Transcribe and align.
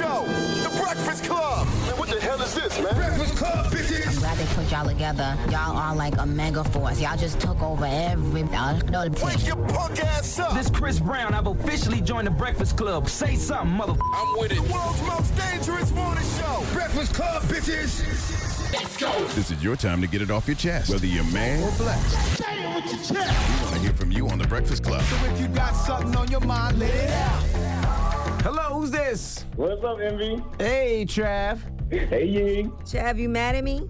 show, 0.00 0.24
The 0.62 0.70
Breakfast 0.82 1.24
Club. 1.24 1.66
Man, 1.66 1.98
what 1.98 2.08
the 2.08 2.20
hell 2.20 2.40
is 2.40 2.54
this, 2.54 2.80
man? 2.80 2.94
Breakfast 2.94 3.36
Club, 3.36 3.66
bitches. 3.66 4.08
I'm 4.08 4.14
glad 4.16 4.38
they 4.38 4.46
put 4.54 4.70
y'all 4.70 4.86
together. 4.86 5.36
Y'all 5.50 5.76
are 5.76 5.94
like 5.94 6.16
a 6.18 6.26
mega 6.26 6.64
force. 6.64 7.00
Y'all 7.00 7.16
just 7.16 7.40
took 7.40 7.60
over 7.62 7.84
every. 7.86 8.40
Y'all 8.42 8.78
know 8.86 9.08
the 9.08 9.24
Wake 9.24 9.46
your 9.46 9.56
punk 9.56 10.02
ass 10.02 10.38
up. 10.38 10.54
This 10.54 10.70
Chris 10.70 10.98
Brown. 10.98 11.34
I've 11.34 11.46
officially 11.46 12.00
joined 12.00 12.26
the 12.26 12.30
Breakfast 12.30 12.76
Club. 12.76 13.08
Say 13.08 13.36
something, 13.36 13.76
mother. 13.76 13.94
I'm 14.14 14.38
with 14.38 14.52
it. 14.52 14.62
The 14.62 14.72
world's 14.72 15.02
most 15.02 15.36
dangerous 15.36 15.92
morning 15.92 16.24
show. 16.38 16.64
Breakfast 16.72 17.12
Club, 17.14 17.42
bitches. 17.42 18.72
Let's 18.72 18.96
go. 18.96 19.12
This 19.34 19.50
is 19.50 19.62
your 19.62 19.76
time 19.76 20.00
to 20.00 20.06
get 20.06 20.22
it 20.22 20.30
off 20.30 20.46
your 20.46 20.56
chest, 20.56 20.90
whether 20.90 21.06
you're 21.06 21.24
man 21.24 21.62
or 21.62 21.76
black. 21.76 22.00
Say 22.38 22.64
it 22.64 22.74
with 22.74 22.86
your 22.86 23.18
chest. 23.18 23.60
We 23.60 23.64
want 23.64 23.74
to 23.74 23.80
hear 23.82 23.92
from 23.92 24.12
you 24.12 24.28
on 24.28 24.38
the 24.38 24.46
Breakfast 24.46 24.82
Club. 24.82 25.02
So 25.02 25.16
if 25.26 25.40
you 25.40 25.48
got 25.48 25.72
something 25.72 26.16
on 26.16 26.30
your 26.30 26.40
mind, 26.40 26.78
let 26.78 26.94
it 26.94 27.10
out. 27.10 27.69
Hello, 28.42 28.80
who's 28.80 28.90
this? 28.90 29.44
What's 29.56 29.84
up, 29.84 30.00
Envy? 30.00 30.42
Hey, 30.58 31.04
Trav. 31.06 31.58
Hey, 31.90 32.24
Ying. 32.24 32.70
Chav, 32.84 33.18
you 33.18 33.28
mad 33.28 33.54
at 33.54 33.62
me? 33.62 33.86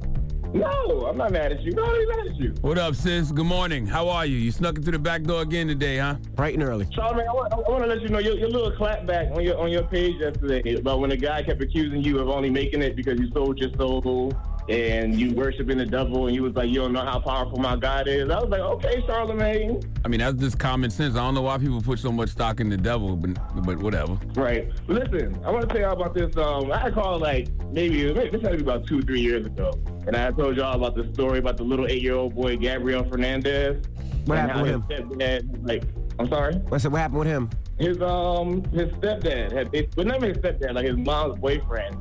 No, 0.52 1.06
I'm 1.06 1.16
not 1.16 1.30
mad 1.30 1.52
at 1.52 1.62
you. 1.62 1.70
No, 1.70 1.84
I'm 1.84 2.08
mad 2.08 2.26
at 2.26 2.34
you. 2.34 2.52
What 2.60 2.76
up, 2.76 2.96
sis? 2.96 3.30
Good 3.30 3.46
morning. 3.46 3.86
How 3.86 4.08
are 4.08 4.26
you? 4.26 4.36
You 4.36 4.50
snuck 4.50 4.76
into 4.76 4.90
the 4.90 4.98
back 4.98 5.22
door 5.22 5.42
again 5.42 5.68
today, 5.68 5.98
huh? 5.98 6.16
Bright 6.34 6.54
and 6.54 6.64
early. 6.64 6.86
Charlamagne, 6.86 7.28
I 7.28 7.32
want, 7.32 7.52
I 7.52 7.56
want 7.58 7.84
to 7.84 7.86
let 7.88 8.02
you 8.02 8.08
know 8.08 8.18
your, 8.18 8.36
your 8.36 8.48
little 8.48 8.72
clapback 8.72 9.30
on 9.36 9.44
your 9.44 9.56
on 9.56 9.70
your 9.70 9.84
page 9.84 10.16
yesterday 10.18 10.74
about 10.74 10.98
when 10.98 11.12
a 11.12 11.16
guy 11.16 11.44
kept 11.44 11.62
accusing 11.62 12.02
you 12.02 12.18
of 12.18 12.28
only 12.28 12.50
making 12.50 12.82
it 12.82 12.96
because 12.96 13.20
you 13.20 13.30
sold 13.32 13.56
your 13.58 13.70
soul 13.78 14.32
and 14.70 15.18
you 15.18 15.34
worshiping 15.34 15.76
the 15.76 15.84
devil 15.84 16.28
and 16.28 16.34
you 16.34 16.44
was 16.44 16.54
like, 16.54 16.68
you 16.68 16.76
don't 16.76 16.92
know 16.92 17.04
how 17.04 17.18
powerful 17.18 17.58
my 17.58 17.74
God 17.74 18.06
is. 18.06 18.30
I 18.30 18.38
was 18.38 18.48
like, 18.48 18.60
okay, 18.60 19.02
Charlamagne. 19.02 19.84
I 20.04 20.08
mean, 20.08 20.20
that's 20.20 20.36
just 20.36 20.58
common 20.60 20.90
sense. 20.90 21.16
I 21.16 21.18
don't 21.18 21.34
know 21.34 21.42
why 21.42 21.58
people 21.58 21.82
put 21.82 21.98
so 21.98 22.12
much 22.12 22.30
stock 22.30 22.60
in 22.60 22.68
the 22.68 22.76
devil, 22.76 23.16
but 23.16 23.30
but 23.64 23.78
whatever. 23.78 24.16
Right. 24.34 24.70
Listen, 24.86 25.40
I 25.44 25.50
want 25.50 25.68
to 25.68 25.74
tell 25.74 25.82
y'all 25.82 26.00
about 26.00 26.14
this. 26.14 26.36
Um, 26.36 26.70
I 26.70 26.90
called 26.90 27.20
like 27.20 27.48
maybe 27.72 28.12
maybe 28.12 28.30
this 28.30 28.42
had 28.42 28.52
to 28.52 28.56
be 28.58 28.62
about 28.62 28.86
two, 28.86 29.02
three 29.02 29.20
years 29.20 29.44
ago, 29.44 29.76
and 30.06 30.14
I 30.14 30.30
told 30.30 30.56
y'all 30.56 30.76
about 30.76 30.94
the 30.94 31.12
story 31.14 31.40
about 31.40 31.56
the 31.56 31.64
little 31.64 31.86
eight-year-old 31.86 32.36
boy 32.36 32.56
Gabriel 32.56 33.04
Fernandez. 33.04 33.84
What 34.26 34.38
happened 34.38 34.62
with 34.62 34.70
him? 34.70 34.82
Stepdad, 34.82 35.66
like, 35.66 35.82
I'm 36.20 36.28
sorry. 36.28 36.54
What's 36.68 36.84
it? 36.84 36.92
what 36.92 37.00
happened 37.00 37.18
with 37.18 37.28
him? 37.28 37.50
His 37.78 38.00
um 38.02 38.62
his 38.72 38.88
stepdad 38.92 39.50
had 39.50 39.96
well 39.96 40.06
not 40.06 40.22
his 40.22 40.36
stepdad 40.36 40.74
like 40.74 40.86
his 40.86 40.96
mom's 40.96 41.38
boyfriend 41.40 41.96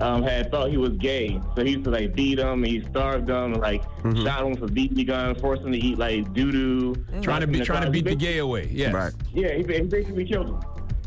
um 0.00 0.22
had 0.22 0.50
thought 0.50 0.70
he 0.70 0.76
was 0.76 0.90
gay 0.94 1.40
so 1.56 1.62
he 1.64 1.72
used 1.72 1.84
to 1.84 1.90
like 1.90 2.14
beat 2.14 2.38
him 2.38 2.64
and 2.64 2.66
he 2.66 2.80
starved 2.90 3.28
him 3.28 3.52
and 3.54 3.60
like 3.60 3.82
Mm-hmm. 4.02 4.22
shot 4.24 4.42
him 4.44 4.50
with 4.60 4.70
a 4.70 4.74
BB 4.74 5.06
gun 5.06 5.34
forced 5.36 5.62
him 5.62 5.72
to 5.72 5.78
eat 5.78 5.96
like 5.98 6.30
doo 6.34 6.52
doo 6.52 6.94
Trying 7.22 7.40
to 7.40 7.46
be 7.46 7.60
trying 7.60 7.84
to 7.84 7.90
beat 7.90 8.04
the 8.04 8.14
gay 8.14 8.38
away. 8.38 8.68
Yes. 8.70 8.92
Right. 8.92 9.12
yeah 9.32 9.52
he, 9.54 9.62
he 9.62 9.80
basically 9.82 10.24
killed 10.26 10.48
him 10.48 10.60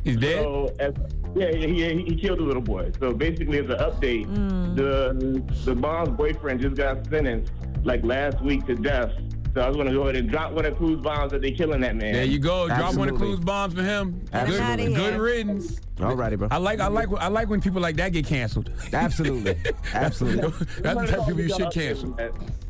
He's 0.03 0.17
dead. 0.17 0.41
so 0.43 0.73
as, 0.79 0.93
yeah 1.35 1.49
yeah 1.51 1.89
he, 1.89 2.03
he 2.03 2.15
killed 2.15 2.39
the 2.39 2.43
little 2.43 2.61
boy 2.61 2.91
so 2.99 3.13
basically 3.13 3.59
as 3.59 3.69
an 3.69 3.77
update 3.77 4.25
the 4.75 5.43
the 5.65 5.75
mom's 5.75 6.09
boyfriend 6.17 6.61
just 6.61 6.75
got 6.75 7.05
sentenced 7.07 7.51
like 7.83 8.03
last 8.03 8.41
week 8.41 8.65
to 8.65 8.75
death 8.75 9.11
so 9.57 9.63
I 9.63 9.67
was 9.69 9.75
gonna 9.75 9.91
go 9.91 10.03
ahead 10.03 10.15
and 10.17 10.29
drop 10.29 10.51
one 10.51 10.65
of 10.65 10.77
Clues 10.77 11.01
bombs 11.01 11.31
that 11.31 11.41
they 11.41 11.49
killing 11.49 11.81
that 11.81 11.95
man 11.95 12.13
There 12.13 12.23
you 12.23 12.37
go. 12.37 12.67
Drop 12.67 12.93
one 12.95 13.09
of 13.09 13.15
Absolutely. 13.15 13.17
Clues 13.17 13.39
bombs 13.39 13.73
for 13.73 13.81
him. 13.81 14.23
Absolutely. 14.31 14.75
Good, 14.75 14.97
here. 14.97 15.11
good 15.11 15.19
riddance. 15.19 15.79
Alrighty, 15.95 16.37
bro. 16.37 16.47
I 16.51 16.57
like 16.57 16.79
I 16.79 16.87
like 16.87 17.09
I 17.17 17.27
like 17.27 17.49
when 17.49 17.59
people 17.59 17.81
like 17.81 17.95
that 17.95 18.11
get 18.11 18.27
canceled. 18.27 18.71
Absolutely. 18.93 19.57
Absolutely. 19.95 20.51
That's 20.81 21.01
the 21.01 21.07
type 21.07 21.19
of 21.21 21.25
people 21.25 21.41
you 21.41 21.49
should 21.49 21.71
cancel. 21.71 22.15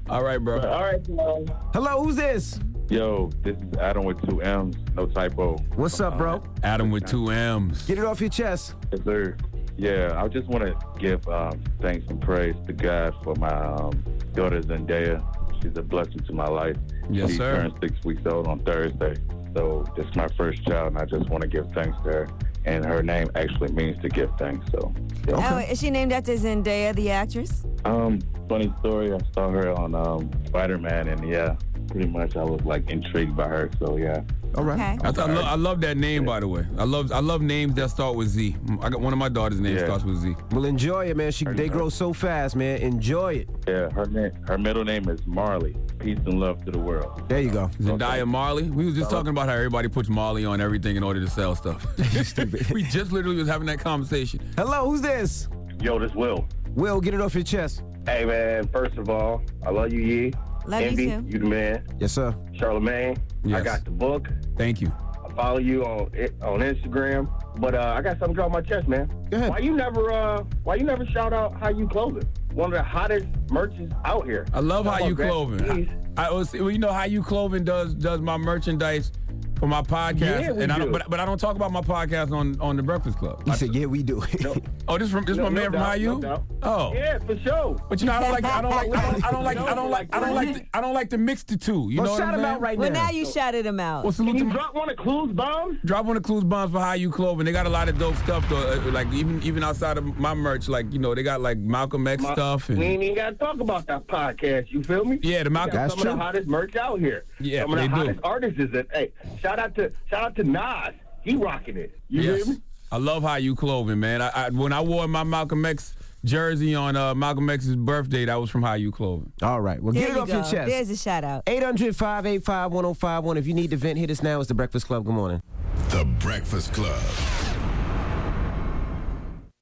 All 0.10 0.24
right, 0.24 0.38
bro. 0.38 0.62
All 0.62 0.84
right, 0.84 1.06
so, 1.06 1.46
Hello, 1.74 2.04
who's 2.04 2.16
this? 2.16 2.58
Yo, 2.90 3.30
this 3.44 3.58
is 3.58 3.78
Adam 3.80 4.06
with 4.06 4.22
two 4.30 4.42
M's, 4.42 4.78
no 4.96 5.08
typo. 5.08 5.58
What's 5.76 6.00
up, 6.00 6.18
bro? 6.18 6.42
Adam 6.64 6.90
with 6.90 7.06
two 7.06 7.32
M's. 7.32 7.86
Get 7.86 7.98
it 7.98 8.06
off 8.06 8.22
your 8.22 8.30
chest. 8.30 8.76
Yes, 8.94 9.04
sir. 9.04 9.36
Yeah, 9.76 10.14
I 10.16 10.30
just 10.30 10.48
want 10.48 10.64
to 10.64 10.78
give 10.98 11.28
um, 11.28 11.62
thanks 11.82 12.08
and 12.08 12.22
praise 12.22 12.56
to 12.66 12.72
God 12.72 13.14
for 13.26 13.36
my 13.36 13.54
um, 13.54 13.92
daughter 14.34 14.62
Zendaya. 14.62 15.22
She's 15.67 15.78
a 15.78 15.81
blessing 15.81 16.19
to 16.19 16.33
my 16.33 16.47
life. 16.47 16.78
Yes, 17.09 17.31
she 17.31 17.38
sir. 17.38 17.55
turned 17.57 17.73
six 17.81 18.05
weeks 18.05 18.22
old 18.25 18.47
on 18.47 18.59
Thursday. 18.59 19.16
So 19.55 19.85
this 19.97 20.07
is 20.07 20.16
my 20.16 20.29
first 20.38 20.63
child, 20.66 20.94
and 20.94 20.97
I 20.97 21.05
just 21.05 21.29
want 21.29 21.41
to 21.41 21.47
give 21.47 21.69
thanks 21.73 21.97
to 22.03 22.09
her. 22.09 22.29
And 22.63 22.85
her 22.85 23.03
name 23.03 23.29
actually 23.35 23.72
means 23.73 24.01
to 24.01 24.09
give 24.09 24.29
thanks. 24.38 24.66
So, 24.72 24.94
yeah. 25.28 25.55
Oh, 25.55 25.57
is 25.57 25.79
she 25.79 25.89
named 25.89 26.13
after 26.13 26.33
Zendaya, 26.33 26.95
the 26.95 27.11
actress? 27.11 27.66
Um, 27.85 28.22
funny 28.47 28.73
story. 28.79 29.11
I 29.11 29.19
saw 29.33 29.50
her 29.50 29.72
on 29.72 29.95
um, 29.95 30.29
Spider 30.45 30.78
Man, 30.78 31.07
and 31.09 31.28
yeah, 31.28 31.55
pretty 31.88 32.08
much 32.08 32.36
I 32.36 32.44
was 32.44 32.62
like 32.64 32.90
intrigued 32.90 33.36
by 33.36 33.48
her. 33.48 33.70
So 33.80 33.98
yeah. 33.98 34.22
All 34.56 34.64
right. 34.64 34.98
Okay. 34.98 35.08
I, 35.08 35.12
th- 35.12 35.18
I, 35.28 35.34
lo- 35.34 35.42
I 35.44 35.56
love 35.56 35.81
that 35.81 35.98
name, 35.98 36.25
by 36.25 36.40
the 36.40 36.48
way. 36.48 36.66
I 36.78 36.84
love 36.84 37.12
I 37.12 37.20
love 37.20 37.42
names 37.42 37.74
that 37.75 37.90
start 37.90 38.16
with 38.16 38.30
Z. 38.30 38.56
Mm, 38.66 38.84
I 38.84 38.90
got 38.90 39.02
one 39.02 39.14
of 39.14 39.20
my 39.20 39.30
daughter's 39.30 39.59
names 39.59 39.80
Yeah. 39.81 39.86
starts 39.88 40.03
with 40.03 40.18
Z. 40.18 40.36
Well, 40.52 40.66
enjoy 40.66 41.08
it, 41.09 41.18
man. 41.18 41.31
She, 41.31 41.46
they 41.46 41.68
grow 41.70 41.90
so 41.90 42.14
fast, 42.14 42.56
man. 42.56 42.78
Enjoy 42.80 43.34
it. 43.36 43.50
Yeah, 43.68 43.90
her 43.90 44.06
name, 44.06 44.31
her 44.47 44.58
middle 44.58 44.84
name 44.86 45.09
is 45.09 45.26
Marley. 45.28 45.76
Peace 46.00 46.18
and 46.26 46.40
love 46.40 46.64
to 46.66 46.72
the 46.72 46.80
world. 46.80 47.24
There 47.28 47.42
you 47.42 47.50
go. 47.52 47.70
Zendaya 47.80 48.26
Marley. 48.28 48.64
We 48.70 48.86
was 48.86 48.96
just 48.96 49.09
talking 49.09 49.30
about 49.30 49.47
how 49.50 49.56
everybody 49.56 49.88
puts 49.90 50.09
Marley 50.09 50.46
on 50.46 50.62
everything 50.62 50.96
in 50.96 51.03
order 51.03 51.20
to 51.20 51.30
sell 51.30 51.56
stuff. 51.56 51.86
we 52.72 52.84
just 52.84 53.12
literally 53.12 53.38
was 53.38 53.47
having 53.47 53.68
that 53.68 53.80
conversation. 53.80 54.40
Hello, 54.58 54.90
who's 54.90 55.02
this? 55.02 55.50
Yo, 55.81 56.00
this 56.00 56.14
Will. 56.16 56.47
Will, 56.76 57.02
get 57.02 57.14
it 57.14 57.22
off 57.22 57.34
your 57.36 57.44
chest. 57.44 57.84
Hey 58.06 58.24
man, 58.24 58.68
first 58.70 58.97
of 58.97 59.09
all, 59.09 59.42
I 59.66 59.70
love 59.72 59.92
you, 59.92 60.00
Yee. 60.00 60.34
Love 60.67 60.81
Envy, 60.83 61.03
you 61.03 61.09
too. 61.22 61.25
you 61.28 61.39
the 61.39 61.45
man. 61.45 61.83
Yes, 62.00 62.11
sir. 62.13 62.35
Charlamagne, 62.53 63.17
Yes. 63.44 63.61
I 63.61 63.63
got 63.63 63.85
the 63.85 63.91
book. 63.91 64.28
Thank 64.57 64.81
you. 64.81 64.91
I 65.25 65.33
follow 65.33 65.59
you 65.59 65.83
on 65.85 66.09
on 66.41 66.59
Instagram. 66.59 67.29
But 67.59 67.73
uh, 67.73 67.94
I 67.97 68.01
got 68.01 68.19
something 68.19 68.29
to 68.29 68.33
draw 68.35 68.50
my 68.50 68.61
chest, 68.61 68.88
man. 68.88 69.09
Go 69.31 69.38
ahead. 69.38 69.50
Why 69.50 69.59
you 69.59 69.75
never 69.75 70.11
uh 70.11 70.44
why 70.63 70.75
you 70.75 70.83
never 70.83 71.05
shout 71.07 71.31
out 71.33 71.57
how 71.59 71.69
you 71.69 71.88
clothing? 71.88 72.28
One 72.53 72.73
of 72.73 72.78
the 72.78 72.83
hottest 72.83 73.28
merchants 73.50 73.95
out 74.03 74.25
here. 74.25 74.45
I 74.53 74.59
love 74.59 74.85
Talk 74.85 75.00
how 75.00 75.07
you 75.07 75.13
about 75.13 75.17
Grant 75.17 75.31
clothing. 75.31 76.03
I, 76.17 76.28
I 76.28 76.31
was, 76.31 76.51
well, 76.53 76.72
you 76.72 76.79
know 76.79 76.91
how 76.91 77.03
you 77.05 77.22
clothing 77.23 77.63
does 77.63 77.94
does 77.94 78.19
my 78.22 78.35
merchandise 78.38 79.11
for 79.59 79.68
my 79.68 79.81
podcast, 79.81 80.19
Yeah, 80.41 80.51
we 80.51 80.63
and 80.63 80.72
I 80.72 80.78
don't, 80.78 80.88
do. 80.88 80.91
but, 80.94 81.09
but 81.09 81.19
I 81.19 81.25
don't 81.25 81.40
talk 81.40 81.56
about 81.56 81.72
my 81.72 81.81
podcast 81.81 82.31
on 82.31 82.59
on 82.62 82.78
the 82.78 82.84
Breakfast 82.84 83.18
Club. 83.18 83.44
He 83.45 83.51
I- 83.51 83.56
said, 83.56 83.73
yeah, 83.73 83.85
we 83.85 84.03
do. 84.03 84.22
oh, 84.88 84.97
this 84.97 85.09
from 85.12 85.25
this 85.25 85.38
No- 85.38 85.44
my 85.44 85.50
no 85.50 85.56
man 85.56 85.63
from 85.66 85.73
doubt, 85.73 85.85
How 85.85 85.94
You? 85.94 86.19
no. 86.19 86.44
Oh, 86.63 86.94
Yeah, 86.94 87.19
for 87.19 87.38
sure. 87.40 87.75
but 87.90 88.00
you 88.00 88.07
know 88.07 88.13
I 88.13 88.19
don't 88.22 88.31
like 88.31 88.46
I 88.46 88.62
don't 88.62 88.72
like 88.72 88.90
I 88.96 89.12
don't, 89.12 89.25
I 89.25 89.31
don't 89.31 89.44
like 89.44 89.57
I 89.59 89.75
don't 89.75 89.90
like 89.91 90.16
I 90.16 90.19
don't 90.19 90.35
like 90.35 90.53
to, 90.56 90.66
I 90.73 90.81
don't 90.81 90.94
like 90.94 91.09
to 91.12 91.17
mix 91.17 91.44
the 91.44 91.57
two. 91.57 91.88
You 91.90 91.97
well, 92.01 92.06
know 92.06 92.12
what 92.13 92.17
shout 92.19 92.34
I'm 92.34 92.40
him 92.40 92.46
out 92.46 92.62
right 92.62 92.78
Well, 92.78 92.90
now. 92.91 93.06
now 93.06 93.12
you 93.12 93.25
shouted 93.25 93.66
him 93.66 93.79
out. 93.79 94.03
Well, 94.03 94.12
salute 94.13 94.38
Can 94.38 94.40
to 94.40 94.44
you 94.44 94.50
my, 94.50 94.53
drop 94.56 94.75
one 94.75 94.90
of 94.90 94.97
Clues 94.97 95.31
bombs? 95.34 95.78
drop 95.85 96.06
one 96.06 96.17
of 96.17 96.23
Clues 96.23 96.44
bombs 96.44 96.72
for 96.72 96.79
How 96.79 96.94
You 96.94 97.09
Clothing. 97.12 97.46
They 97.46 97.51
got 97.51 97.66
a 97.66 97.69
lot 97.69 97.90
of 97.90 97.97
dope 97.97 98.16
stuff 98.17 98.47
though. 98.50 98.57
uh, 98.57 98.91
Like 98.91 99.12
even 99.13 99.41
even 99.44 99.63
outside 99.63 99.97
of 99.97 100.17
my 100.19 100.34
merch, 100.34 100.67
like 100.67 100.91
you 100.91 101.00
know 101.00 101.13
they 101.16 101.23
got 101.23 101.41
like 101.41 101.57
Malcolm 101.57 102.07
X 102.07 102.23
My- 102.23 102.34
stuff 102.34 102.69
We 102.69 102.84
ain't 102.85 103.03
even 103.03 103.16
got 103.16 103.29
to 103.31 103.35
talk 103.35 103.59
about 103.59 103.85
that 103.88 104.06
podcast. 104.07 104.72
You 104.72 104.84
feel 104.84 105.06
me? 105.06 105.19
yeah, 105.22 105.44
the 105.44 105.50
Malcolm. 105.50 105.73
got 105.73 105.81
That's 105.81 105.94
some 105.94 106.01
true. 106.03 106.12
of 106.12 106.17
the 106.17 106.23
hottest 106.23 106.47
merch 106.47 106.75
out 106.75 107.00
here. 107.00 107.25
Yeah, 107.40 107.62
some 107.62 107.73
of 107.73 107.78
the 107.78 107.81
they 107.84 107.88
do. 107.88 107.94
hottest 107.96 108.19
artists 108.23 108.59
is 108.59 108.73
it. 108.73 108.88
Hey, 108.91 109.12
shout 109.47 109.59
out 109.59 109.75
to 109.75 109.91
shout 110.09 110.24
out 110.25 110.35
to 110.35 110.44
Nas. 110.44 110.94
He 111.24 111.35
rocking 111.35 111.78
it. 111.78 111.97
You 112.09 112.22
Yes. 112.22 112.46
hear 112.46 112.56
me? 112.56 112.62
I 112.91 112.97
love 112.97 113.24
how 113.24 113.35
you 113.35 113.56
clothing, 113.56 114.00
man. 114.00 114.22
I, 114.22 114.30
I 114.30 114.50
when 114.50 114.74
I 114.74 114.81
wore 114.81 115.08
my 115.08 115.24
Malcolm 115.24 115.66
X 115.66 115.94
jersey 116.25 116.74
on 116.75 116.96
uh, 116.96 117.13
Malcolm 117.16 117.50
X's 117.50 117.75
birthday, 117.75 118.25
that 118.25 118.35
was 118.35 118.50
from 118.50 118.63
How 118.63 118.74
You 118.74 118.91
Clothing. 118.91 119.31
All 119.41 119.62
right. 119.62 119.81
Well, 119.81 119.94
there 119.94 120.08
get 120.08 120.18
it 120.18 120.19
off 120.19 120.28
go. 120.28 120.34
your 120.35 120.44
chest. 120.44 120.68
There's 120.69 120.90
a 120.90 120.96
shout 120.97 121.24
out. 121.24 121.44
800 121.47 121.96
585 121.96 122.72
1051. 122.72 123.38
If 123.38 123.47
you 123.47 123.53
need 123.53 123.69
to 123.72 123.78
vent, 123.78 124.00
hit 124.00 124.09
us 124.12 124.22
now. 124.24 124.40
It's 124.40 124.47
the 124.47 124.53
Breakfast 124.53 124.88
Club. 124.88 125.06
Good 125.06 125.13
morning. 125.13 125.41
The 125.90 126.06
Breakfast 126.19 126.74
Club. 126.74 127.00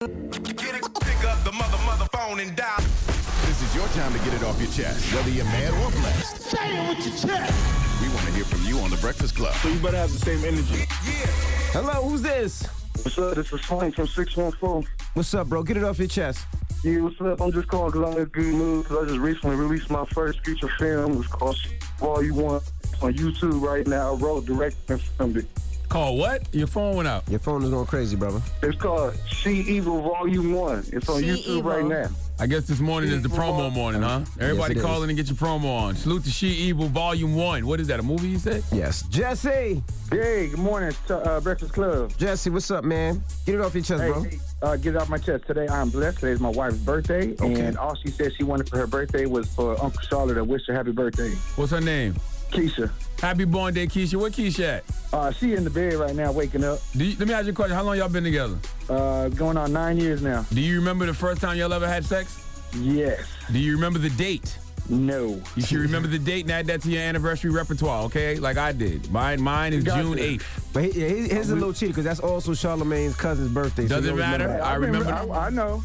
Get 0.01 0.75
it, 0.75 0.83
pick 1.01 1.25
up 1.25 1.43
the 1.43 1.51
mother, 1.51 1.77
mother 1.85 2.05
phone 2.11 2.39
and 2.39 2.55
dial. 2.55 2.83
This 3.57 3.69
is 3.69 3.75
your 3.75 3.87
time 3.89 4.11
to 4.11 4.19
get 4.19 4.33
it 4.33 4.43
off 4.43 4.59
your 4.59 4.69
chest, 4.69 5.13
whether 5.15 5.29
you're 5.29 5.45
mad 5.45 5.71
or 5.75 5.89
blessed. 5.91 6.41
Say 6.41 6.57
it 6.77 6.89
with 6.89 7.07
your 7.07 7.15
chest. 7.15 8.01
We 8.01 8.09
want 8.09 8.25
to 8.25 8.33
hear 8.33 8.43
from 8.43 8.61
you 8.65 8.79
on 8.79 8.89
the 8.89 8.97
Breakfast 8.97 9.33
Club. 9.37 9.53
So 9.55 9.69
you 9.69 9.79
better 9.79 9.95
have 9.95 10.11
the 10.11 10.19
same 10.19 10.43
energy. 10.43 10.79
Yeah. 11.05 11.25
Hello, 11.71 12.03
who's 12.09 12.21
this? 12.21 12.67
What's 13.03 13.17
up? 13.17 13.35
This 13.35 13.53
is 13.53 13.61
Slang 13.61 13.93
from 13.93 14.07
614. 14.07 14.89
What's 15.13 15.33
up, 15.33 15.47
bro? 15.47 15.63
Get 15.63 15.77
it 15.77 15.85
off 15.85 15.99
your 15.99 16.09
chest. 16.09 16.45
Yeah, 16.83 16.99
what's 16.99 17.21
up? 17.21 17.39
I'm 17.39 17.53
just 17.53 17.69
calling 17.69 17.93
because 17.93 18.13
I'm 18.13 18.21
in 18.21 18.25
good 18.25 18.53
mood 18.53 18.83
because 18.83 19.05
I 19.05 19.07
just 19.07 19.19
recently 19.21 19.55
released 19.55 19.89
my 19.89 20.03
first 20.07 20.45
feature 20.45 20.69
film. 20.77 21.17
It's 21.17 21.27
called 21.27 21.57
All 22.01 22.21
You 22.21 22.33
Want. 22.33 22.61
It's 22.83 23.01
on 23.01 23.13
YouTube 23.13 23.61
right 23.61 23.87
now. 23.87 24.11
I 24.11 24.15
wrote, 24.17 24.45
directed, 24.45 24.89
and 24.89 25.01
filmed 25.01 25.37
it. 25.37 25.45
Call 25.87 26.17
what? 26.17 26.53
Your 26.53 26.67
phone 26.67 26.97
went 26.97 27.07
out. 27.07 27.23
Your 27.29 27.39
phone 27.39 27.63
is 27.63 27.69
going 27.69 27.85
crazy, 27.85 28.17
brother. 28.17 28.41
It's 28.63 28.77
called 28.77 29.15
She 29.29 29.51
Evil 29.61 30.01
Volume 30.01 30.51
1. 30.51 30.87
It's 30.91 31.07
on 31.07 31.21
She 31.21 31.29
YouTube 31.29 31.59
Evil. 31.59 31.63
right 31.63 31.85
now. 31.85 32.09
I 32.37 32.47
guess 32.47 32.65
this 32.67 32.81
morning 32.81 33.11
is 33.11 33.21
the 33.21 33.29
promo 33.29 33.71
morning, 33.71 34.01
huh? 34.01 34.25
Everybody 34.41 34.77
it 34.77 34.81
call 34.81 34.97
is. 34.97 35.03
in 35.05 35.09
and 35.09 35.17
get 35.17 35.27
your 35.27 35.37
promo 35.37 35.65
on. 35.79 35.95
Salute 35.95 36.25
to 36.25 36.29
She 36.29 36.47
Evil 36.47 36.87
Volume 36.89 37.33
1. 37.33 37.65
What 37.65 37.79
is 37.79 37.87
that, 37.87 38.01
a 38.01 38.03
movie 38.03 38.27
you 38.27 38.37
said? 38.39 38.61
Yes. 38.73 39.03
Jesse. 39.03 39.81
Hey, 40.11 40.47
good 40.49 40.59
morning, 40.59 40.93
uh, 41.09 41.39
Breakfast 41.39 41.71
Club. 41.71 42.11
Jesse, 42.17 42.49
what's 42.49 42.69
up, 42.71 42.83
man? 42.83 43.23
Get 43.45 43.55
it 43.55 43.61
off 43.61 43.73
your 43.73 43.85
chest, 43.85 44.03
Hey, 44.03 44.11
bro. 44.11 44.23
hey, 44.23 44.39
uh, 44.61 44.75
get 44.75 44.95
it 44.95 45.01
off 45.01 45.07
my 45.07 45.17
chest. 45.17 45.45
Today 45.47 45.65
I'm 45.69 45.89
blessed. 45.89 46.19
Today's 46.19 46.41
my 46.41 46.49
wife's 46.49 46.75
birthday, 46.77 47.31
Okay. 47.39 47.53
and 47.61 47.77
all 47.77 47.95
she 47.95 48.09
said 48.11 48.33
she 48.35 48.43
wanted 48.43 48.67
for 48.69 48.77
her 48.79 48.87
birthday 48.87 49.25
was 49.27 49.47
for 49.53 49.71
Uncle 49.81 50.01
Charlotte 50.01 50.35
to 50.35 50.43
wish 50.43 50.63
her 50.67 50.73
happy 50.73 50.91
birthday. 50.91 51.31
What's 51.55 51.71
her 51.71 51.79
name? 51.81 52.15
Keisha. 52.51 52.91
Happy 53.19 53.45
born 53.45 53.73
day, 53.73 53.87
Keisha. 53.87 54.15
Where 54.15 54.29
Keisha 54.29 54.77
at? 54.77 54.83
Uh, 55.13 55.31
she 55.31 55.53
in 55.53 55.63
the 55.63 55.69
bed 55.69 55.93
right 55.93 56.15
now, 56.15 56.31
waking 56.31 56.63
up. 56.63 56.79
You, 56.93 57.15
let 57.17 57.27
me 57.27 57.33
ask 57.33 57.45
you 57.45 57.51
a 57.51 57.55
question. 57.55 57.75
How 57.75 57.83
long 57.83 57.97
y'all 57.97 58.09
been 58.09 58.23
together? 58.23 58.57
Uh, 58.89 59.29
going 59.29 59.57
on 59.57 59.71
nine 59.73 59.97
years 59.97 60.21
now. 60.21 60.45
Do 60.53 60.61
you 60.61 60.77
remember 60.77 61.05
the 61.05 61.13
first 61.13 61.41
time 61.41 61.57
y'all 61.57 61.73
ever 61.73 61.87
had 61.87 62.05
sex? 62.05 62.43
Yes. 62.75 63.25
Do 63.51 63.59
you 63.59 63.73
remember 63.73 63.99
the 63.99 64.09
date? 64.11 64.57
No. 64.89 65.41
You 65.55 65.61
should 65.63 65.79
remember 65.79 66.07
the 66.07 66.19
date 66.19 66.41
and 66.45 66.51
add 66.51 66.67
that 66.67 66.81
to 66.83 66.89
your 66.89 67.01
anniversary 67.01 67.49
repertoire, 67.51 68.03
okay? 68.03 68.35
Like 68.37 68.57
I 68.57 68.71
did. 68.71 69.11
Mine, 69.11 69.41
mine 69.41 69.73
is 69.73 69.83
Gotcha. 69.83 70.03
June 70.03 70.17
8th. 70.17 70.43
But 70.73 70.83
he, 70.85 71.01
yeah, 71.01 71.07
he- 71.07 71.27
here's 71.29 71.49
a 71.49 71.55
little 71.55 71.73
cheater 71.73 71.91
because 71.91 72.03
that's 72.05 72.19
also 72.19 72.51
Charlamagne's 72.51 73.15
cousin's 73.15 73.51
birthday. 73.51 73.87
Does 73.87 74.05
it 74.05 74.09
you'll 74.09 74.17
matter? 74.17 74.45
remember. 74.45 74.63
I 74.63 74.75
remember. 74.75 75.33
I, 75.33 75.47
I 75.47 75.49
know. 75.49 75.81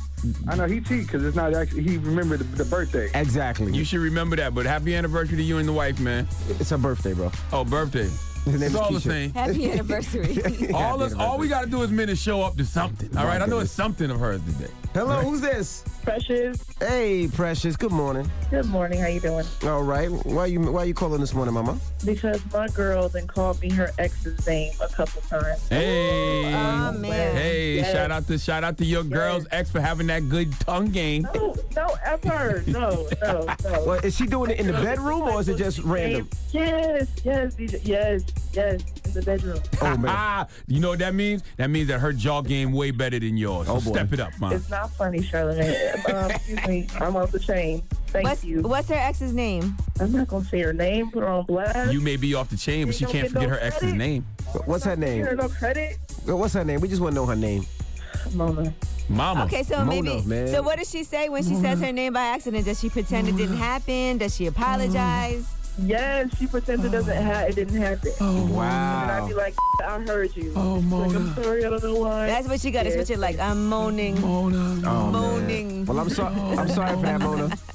I 0.49 0.55
know 0.57 0.67
he 0.67 0.81
cheat 0.83 1.07
because 1.07 1.25
it's 1.25 1.37
not 1.37 1.55
actually. 1.55 1.83
He 1.83 1.97
remembered 1.97 2.41
the, 2.41 2.45
the 2.63 2.65
birthday. 2.67 3.09
Exactly. 3.15 3.73
You 3.73 3.85
should 3.85 4.01
remember 4.01 4.37
that. 4.37 4.55
But 4.55 4.67
happy 4.67 4.95
anniversary 4.95 5.39
to 5.39 5.43
you 5.43 5.57
and 5.59 5.67
the 5.67 5.73
wife, 5.73 5.99
man. 5.99 6.29
it's 6.49 6.69
her 6.71 6.77
birthday, 6.79 7.15
bro. 7.15 7.33
Oh, 7.53 7.65
birthday. 7.65 8.09
His 8.45 8.55
name 8.55 8.63
It's 8.63 8.71
is 8.71 8.77
all 8.77 8.91
the 8.93 8.99
Keisha. 8.99 9.03
same. 9.03 9.33
Happy 9.35 9.71
anniversary. 9.73 10.73
All 10.73 11.03
us, 11.03 11.15
all 11.15 11.39
we 11.39 11.49
got 11.49 11.65
to 11.65 11.71
do 11.71 11.83
is 11.83 11.91
men 11.91 12.09
to 12.09 12.17
show 12.17 12.43
up 12.43 12.57
to 12.57 12.65
something. 12.65 13.15
All 13.17 13.27
right, 13.27 13.41
I 13.43 13.47
know 13.47 13.59
it's 13.59 13.71
something 13.71 14.11
of 14.11 14.19
hers 14.19 14.41
today. 14.45 14.71
Hello, 14.95 15.19
who's 15.21 15.41
this? 15.41 15.85
Precious. 16.03 16.65
Hey, 16.81 17.29
Precious. 17.29 17.77
Good 17.77 17.93
morning. 17.93 18.29
Good 18.51 18.65
morning. 18.67 18.99
How 19.01 19.07
you 19.07 19.21
doing? 19.21 19.45
All 19.65 19.83
right. 19.85 20.11
Why 20.11 20.47
you 20.47 20.61
Why 20.73 20.85
you 20.85 20.95
calling 20.95 21.21
this 21.21 21.33
morning, 21.33 21.55
Mama? 21.55 21.79
Because 22.05 22.41
my 22.53 22.67
girl 22.69 23.09
then 23.09 23.27
called 23.29 23.61
me 23.61 23.71
her 23.71 23.91
ex's 23.99 24.45
name 24.49 24.73
a 24.81 24.89
couple 24.89 25.21
times. 25.23 25.69
Hey, 25.69 26.53
oh, 26.53 26.93
oh 26.93 26.99
man. 26.99 27.37
hey, 27.37 27.77
Yes. 27.77 27.93
shout 27.93 28.11
out 28.11 28.27
to 28.27 28.39
shout 28.39 28.65
out 28.65 28.79
to 28.79 28.85
your 28.85 29.05
girl's 29.05 29.47
ex 29.53 29.71
for 29.71 29.81
having 29.81 30.09
that 30.09 30.29
good 30.29 30.51
tongue 30.61 30.89
game. 30.89 31.29
No, 31.35 31.55
no, 31.77 31.87
ever. 32.05 32.65
No, 32.71 33.07
no, 33.23 33.47
no. 33.63 33.85
Well, 33.85 34.01
is 34.03 34.17
she 34.17 34.27
doing 34.27 34.51
it 34.51 34.59
in 34.59 34.67
the 34.67 34.73
bedroom 34.73 35.23
or 35.23 35.41
is 35.41 35.49
it 35.49 35.57
just 35.59 35.79
random? 35.81 36.29
Yes, 36.51 37.09
yes, 37.25 37.55
yes, 37.85 38.25
yes, 38.53 38.83
in 39.05 39.13
the 39.13 39.23
bedroom. 39.23 39.61
Oh 39.83 39.97
man. 39.97 40.07
Ah, 40.09 40.47
you 40.67 40.81
know 40.81 40.91
what 40.91 40.99
that 41.01 41.15
means? 41.15 41.43
That 41.57 41.71
means 41.71 41.89
that 41.89 41.99
her 42.01 42.13
jaw 42.13 42.43
game 42.43 42.73
way 42.73 42.91
better 42.91 43.19
than 43.19 43.37
yours. 43.37 43.67
So 43.67 43.75
Oh, 43.77 43.81
boy. 43.81 43.93
step 43.93 44.13
it 44.13 44.21
up, 44.21 44.39
man. 44.41 44.53
It's 44.53 44.69
not 44.71 44.91
funny, 44.93 45.21
Charlamagne. 45.21 46.09
Um, 46.13 46.31
excuse 46.31 46.67
me. 46.67 46.87
I'm 47.01 47.17
off 47.17 47.33
the 47.33 47.39
chain. 47.39 47.83
Thank 48.09 48.25
What's, 48.27 48.45
you. 48.45 48.63
what's 48.63 48.89
her 48.89 48.95
ex's 48.97 49.33
name? 49.33 49.77
I'm 50.01 50.13
not 50.13 50.29
gonna 50.29 50.45
say 50.45 50.61
her 50.61 50.73
name. 50.73 51.11
Put 51.11 51.23
her 51.23 51.29
on 51.29 51.45
blast. 51.47 51.93
You 51.93 52.01
may 52.01 52.17
be 52.17 52.35
off 52.35 52.51
the 52.51 52.57
chain, 52.57 52.87
but 52.87 52.95
she 52.95 53.05
don't 53.05 53.13
can't 53.13 53.25
get 53.27 53.35
no 53.35 53.41
forget 53.43 53.59
her 53.61 53.65
ex's 53.67 53.93
name. 53.95 54.27
What's 54.67 54.85
her 54.85 54.97
Give 54.97 55.09
her 55.25 55.27
name? 55.31 55.37
no 55.37 55.49
credit. 55.49 55.99
What's 56.27 56.55
her 56.55 56.65
name? 56.65 56.81
We 56.81 56.89
just 56.89 57.01
want 57.01 57.13
to 57.13 57.21
know 57.21 57.27
her 57.27 57.37
name. 57.37 57.65
Mona. 58.35 58.75
Mama. 59.09 59.45
Okay, 59.45 59.63
so 59.63 59.85
Mona, 59.85 60.03
maybe. 60.03 60.23
man. 60.27 60.49
So 60.49 60.63
what 60.63 60.79
does 60.79 60.91
she 60.91 61.05
say 61.05 61.29
when 61.29 61.43
she 61.43 61.55
says 61.57 61.81
her 61.81 61.93
name 61.93 62.13
by 62.13 62.23
accident? 62.27 62.65
Does 62.65 62.81
she 62.81 62.89
pretend 62.89 63.29
it 63.29 63.37
didn't 63.37 63.57
happen? 63.57 64.19
Does 64.19 64.35
she 64.37 64.47
apologize? 64.47 65.47
Yes, 65.79 66.37
she 66.39 66.47
pretends 66.47 66.85
it 66.85 66.91
doesn't 66.91 67.17
oh. 67.17 67.23
ha- 67.23 67.41
it 67.43 67.55
didn't 67.55 67.81
happen. 67.81 68.11
Oh, 68.21 68.47
wow! 68.53 69.03
And 69.03 69.11
I'd 69.13 69.29
be 69.29 69.35
like, 69.35 69.55
I 69.85 69.99
heard 70.01 70.35
you. 70.37 70.53
Oh, 70.57 70.75
Like, 70.75 70.85
Mona. 70.85 71.19
I'm 71.19 71.35
sorry, 71.35 71.65
I 71.65 71.71
don't 71.71 71.83
know 71.83 71.95
why. 71.97 72.27
That's 72.27 72.49
what 72.49 72.61
she 72.61 72.71
got 72.71 72.85
to 72.85 72.97
what 72.97 73.09
you're 73.09 73.19
like 73.19 73.39
I'm 73.39 73.69
moaning, 73.69 74.21
Mona. 74.21 74.59
Oh, 74.59 75.11
man. 75.11 75.13
moaning. 75.13 75.85
Well, 75.87 76.01
I'm 76.01 76.11
sorry. 76.11 76.35
I'm 76.35 76.69
sorry 76.69 76.97
for 76.97 77.03
that, 77.03 77.21
Mona. 77.21 77.51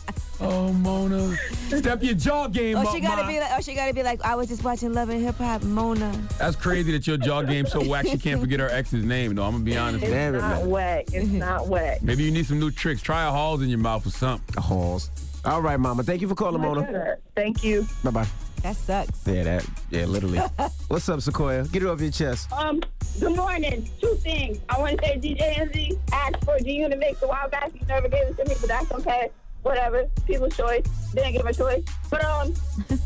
Oh, 0.42 0.74
Mona. 0.74 1.34
Step 1.70 2.04
your 2.04 2.14
jaw 2.14 2.48
game 2.48 2.76
Oh, 2.76 2.82
up, 2.82 2.94
she 2.94 3.00
gotta 3.00 3.24
Ma. 3.24 3.28
be 3.30 3.40
like, 3.40 3.52
oh, 3.56 3.62
she 3.62 3.74
gotta 3.74 3.94
be 3.94 4.04
like, 4.04 4.22
I 4.22 4.36
was 4.36 4.50
just 4.50 4.66
watching 4.66 4.94
Love 4.94 5.08
and 5.10 5.24
Hip 5.24 5.38
Hop, 5.38 5.64
Mona. 5.64 6.12
That's 6.38 6.58
crazy 6.58 6.92
that 6.92 7.08
your 7.08 7.16
jaw 7.16 7.42
game's 7.42 7.72
so 7.72 7.82
whack 7.88 8.06
she 8.06 8.18
can't 8.18 8.42
forget 8.42 8.60
her 8.60 8.70
ex's 8.70 9.06
name, 9.06 9.36
though. 9.36 9.44
I'm 9.46 9.54
gonna 9.54 9.64
be 9.64 9.78
honest. 9.78 10.04
It's 10.04 10.12
with 10.12 10.20
you. 10.20 10.32
Damn 10.34 10.42
not 10.42 10.60
man. 10.62 10.70
whack. 10.70 11.06
It's 11.14 11.30
not 11.30 11.68
whack. 11.70 12.02
Maybe 12.04 12.24
you 12.24 12.32
need 12.32 12.46
some 12.46 12.60
new 12.60 12.70
tricks. 12.70 13.02
Try 13.02 13.26
a 13.26 13.32
halls 13.32 13.62
in 13.62 13.70
your 13.70 13.80
mouth 13.80 14.06
or 14.06 14.10
something. 14.10 14.54
The 14.54 14.62
halls. 14.62 15.10
All 15.46 15.62
right, 15.62 15.80
Mama. 15.80 16.04
Thank 16.04 16.22
you 16.22 16.28
for 16.28 16.36
calling, 16.36 16.62
Mona. 16.62 17.18
Thank 17.36 17.64
you. 17.64 17.86
Bye 18.04 18.12
bye. 18.12 18.28
That 18.64 18.76
sucks. 18.76 19.28
Yeah, 19.28 19.44
that. 19.44 19.66
Yeah, 19.92 20.06
literally. 20.06 20.40
What's 20.88 21.08
up, 21.08 21.22
Sequoia? 21.22 21.66
Get 21.68 21.84
it 21.84 21.88
off 21.88 22.02
your 22.02 22.10
chest. 22.10 22.52
Um, 22.52 22.82
good 23.20 23.36
morning. 23.36 23.88
Two 24.02 24.16
things. 24.16 24.58
I 24.70 24.80
want 24.80 25.00
to 25.00 25.06
say 25.06 25.20
DJ 25.20 25.54
NZ 25.54 26.00
asked 26.12 26.44
for 26.46 26.58
G 26.60 26.72
Unit 26.80 26.98
mix 26.98 27.22
a 27.22 27.28
while 27.28 27.48
back. 27.50 27.72
He 27.74 27.86
never 27.86 28.08
gave 28.10 28.24
it 28.28 28.38
to 28.38 28.46
me, 28.46 28.56
but 28.60 28.70
that's 28.70 28.92
okay. 28.92 29.30
Whatever. 29.62 30.06
People's 30.26 30.58
choice. 30.58 30.84
Didn't 31.14 31.34
give 31.34 31.42
him 31.42 31.48
a 31.48 31.54
choice. 31.54 31.84
But 32.10 32.24
um, 32.26 32.54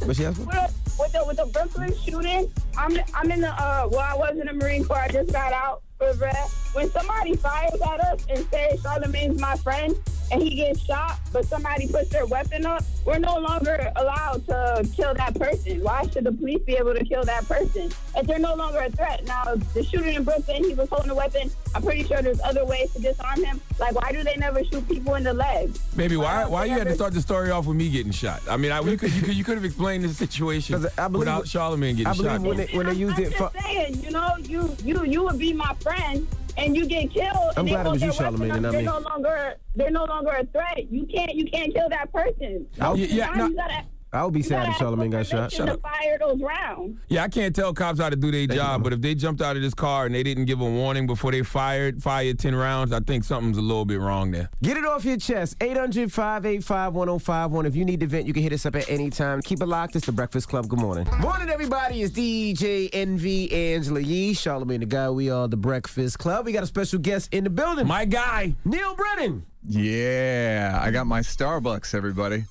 What 0.06 0.15
she 0.15 0.25
asked 0.25 0.38
for? 0.38 0.45
with 0.45 0.53
the, 0.56 0.74
with 1.00 1.12
the 1.12 1.24
with 1.27 1.38
the 1.38 1.45
Brooklyn 1.47 1.94
shooting, 2.06 2.50
I'm 2.77 2.97
I'm 3.13 3.30
in 3.31 3.42
the 3.42 3.50
uh 3.50 3.88
well 3.92 4.00
I 4.01 4.15
was 4.15 4.38
in 4.39 4.47
the 4.47 4.53
Marine 4.53 4.85
Corps. 4.85 5.00
I 5.00 5.07
just 5.09 5.31
got 5.33 5.51
out 5.51 5.81
for 5.97 6.13
breath. 6.13 6.69
When 6.74 6.89
somebody 6.92 7.36
fires 7.36 7.81
at 7.81 8.00
us 8.01 8.25
and 8.30 8.45
says 8.51 8.81
Charlamagne's 8.81 9.39
my 9.42 9.56
friend 9.57 9.95
and 10.31 10.42
he 10.42 10.56
gets 10.56 10.81
shot, 10.86 11.19
but 11.33 11.45
somebody 11.45 11.88
puts 11.88 12.10
their 12.10 12.27
weapon 12.27 12.63
up, 12.66 12.83
we're 13.06 13.18
no 13.18 13.39
longer 13.39 13.92
allowed 13.95 14.45
to 14.45 14.88
kill 14.95 15.13
that 15.16 15.33
person. 15.39 15.83
Why 15.83 16.07
should 16.13 16.25
the 16.25 16.31
police 16.31 16.62
be 16.68 16.75
able 16.75 16.94
to 16.94 17.04
kill 17.04 17.24
that 17.24 17.48
person 17.48 17.92
if 18.16 18.27
they're 18.27 18.38
no 18.38 18.54
longer 18.54 18.80
a 18.80 18.92
threat? 18.92 19.25
Now 19.25 19.56
the 19.74 19.83
shooter 19.83 20.07
in 20.10 20.24
Brooklyn, 20.24 20.63
he 20.63 20.75
was 20.75 20.88
holding 20.89 21.10
a 21.10 21.16
weapon. 21.16 21.50
I'm 21.74 21.81
pretty 21.81 22.04
sure 22.04 22.21
there's 22.21 22.39
other 22.42 22.63
ways 22.66 22.94
to 22.94 23.01
disarm 23.01 23.44
him. 23.44 23.60
Like 23.80 23.95
why 23.95 24.12
do 24.12 24.24
they 24.24 24.36
never 24.36 24.63
shoot 24.63 24.88
people 24.88 25.16
in 25.16 25.24
the 25.24 25.33
leg? 25.33 25.75
Baby, 25.95 26.18
why 26.18 26.45
why 26.45 26.66
you 26.66 26.74
had 26.77 26.88
to 26.88 26.95
start 26.95 27.13
the 27.13 27.21
story 27.21 27.50
off 27.50 27.66
with 27.66 27.77
me 27.77 27.89
getting 27.89 28.12
shot? 28.12 28.42
I 28.48 28.57
mean, 28.57 28.71
I, 28.71 28.81
you 28.81 28.95
could 28.98 29.12
you 29.12 29.21
could 29.24 29.33
you 29.33 29.44
could 29.44 29.56
have 29.56 29.66
explained 29.66 30.04
the 30.04 30.10
situation 30.13 30.75
'Cause 30.80 30.92
I 31.00 31.07
believe- 31.07 31.19
without 31.21 31.45
Charlamagne 31.45 31.98
getting 31.98 32.07
I 32.07 32.13
believe 32.13 32.31
shot. 32.31 32.42
when 32.42 32.57
they 32.57 32.68
when 32.77 32.86
they 32.86 32.94
used 32.94 33.18
I'm 33.18 33.24
it 33.24 33.33
for. 33.33 33.51
saying, 33.63 34.04
you 34.04 34.12
know, 34.12 34.36
you 34.44 34.75
you 34.83 35.04
you 35.06 35.24
would 35.24 35.39
be 35.39 35.54
my 35.54 35.74
friend, 35.75 36.27
and 36.59 36.75
you 36.75 36.85
get 36.85 37.11
killed. 37.11 37.35
I'm 37.56 37.59
and 37.59 37.67
they 37.67 37.71
glad 37.71 37.85
it 37.85 37.89
was 37.89 38.01
you, 38.01 38.09
Charlamagne, 38.11 38.53
and 38.53 38.61
not 38.63 38.71
they're 38.71 38.81
no 38.83 39.00
longer 39.00 39.56
they're 39.75 39.91
no 39.91 40.06
longer 40.06 40.31
a 40.31 40.45
threat. 40.45 40.91
You 40.91 41.06
can't 41.06 41.33
you 41.35 41.45
can't 41.50 41.73
kill 41.73 41.89
that 41.89 42.11
person. 42.13 42.65
I'll- 42.79 42.97
Yeah, 42.97 43.07
yeah, 43.07 43.33
no- 43.35 43.47
you 43.47 43.56
gotta, 43.56 43.83
I 44.11 44.23
would 44.25 44.33
be 44.33 44.41
sad 44.41 44.67
if 44.69 44.75
have 44.75 44.88
Charlamagne 44.88 45.11
got 45.11 45.27
shot. 45.27 45.51
permission 45.51 45.67
to 45.67 45.77
fire 45.77 46.17
those 46.19 46.39
rounds. 46.41 46.97
Yeah, 47.09 47.23
I 47.23 47.27
can't 47.27 47.56
tell 47.56 47.73
cops 47.73 48.00
how 48.00 48.09
to 48.09 48.15
do 48.15 48.31
their 48.31 48.41
you, 48.41 48.47
job, 48.47 48.57
Mama. 48.71 48.83
but 48.85 48.94
if 48.94 49.01
they 49.01 49.13
jumped 49.13 49.39
out 49.41 49.56
of 49.56 49.61
this 49.61 49.75
car 49.75 50.07
and 50.07 50.15
they 50.15 50.23
didn't 50.23 50.45
give 50.45 50.61
a 50.61 50.65
warning 50.65 51.06
before 51.06 51.31
they 51.31 51.44
fired 51.44 52.01
fired 52.01 52.39
ten 52.39 52.56
rounds, 52.56 52.91
I 52.91 53.01
think 53.01 53.23
something's 53.23 53.57
a 53.57 53.61
little 53.61 53.85
bit 53.85 54.00
wrong 54.00 54.31
there. 54.31 54.50
Get 54.63 54.77
it 54.77 54.85
off 54.85 55.06
your 55.06 55.17
chest. 55.17 55.57
800 55.61 56.11
585 56.11 56.94
1051. 56.94 57.65
If 57.67 57.75
you 57.75 57.85
need 57.85 58.00
to 58.00 58.07
vent, 58.07 58.25
you 58.25 58.33
can 58.33 58.41
hit 58.41 58.51
us 58.53 58.65
up 58.65 58.75
at 58.75 58.89
any 58.89 59.11
time. 59.11 59.41
Keep 59.44 59.61
it 59.61 59.67
locked. 59.67 59.95
It's 59.95 60.07
the 60.07 60.11
Breakfast 60.11 60.47
Club. 60.50 60.67
Good 60.67 60.79
morning. 60.79 61.07
Morning, 61.19 61.50
everybody. 61.50 62.01
It's 62.01 62.11
DJ 62.17 62.89
Envy 62.91 63.51
Angela 63.75 64.00
Yee, 64.00 64.33
Charlamagne 64.33 64.79
the 64.79 64.85
Guy. 64.88 65.09
We 65.11 65.29
are 65.29 65.47
the 65.47 65.57
Breakfast 65.57 66.17
Club. 66.17 66.47
We 66.47 66.51
got 66.51 66.63
a 66.63 66.67
special 66.67 66.97
guest 66.97 67.31
in 67.31 67.44
the 67.44 67.50
building. 67.51 67.85
My 67.85 68.06
guy, 68.06 68.56
Neal 68.65 68.95
Brennan. 68.95 69.45
Yeah, 69.67 70.79
I 70.81 70.89
got 70.89 71.06
my 71.06 71.19
Starbucks, 71.19 71.94
everybody. 71.94 72.45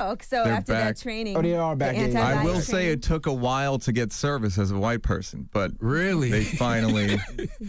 Oh, 0.00 0.16
so 0.22 0.44
They're 0.44 0.52
after 0.54 0.72
back. 0.72 0.96
that 0.96 1.02
training. 1.02 1.36
Oh, 1.36 1.42
they 1.42 1.54
are 1.54 1.76
back, 1.76 1.94
the 1.94 2.00
yeah, 2.02 2.06
yeah. 2.08 2.26
I 2.26 2.30
anti-bias 2.32 2.54
will 2.54 2.60
say 2.62 2.88
it 2.88 3.02
took 3.02 3.26
a 3.26 3.32
while 3.32 3.78
to 3.80 3.92
get 3.92 4.12
service 4.12 4.58
as 4.58 4.70
a 4.70 4.78
white 4.78 5.02
person, 5.02 5.48
but 5.52 5.72
Really? 5.78 6.30
they 6.30 6.44
finally, 6.56 7.18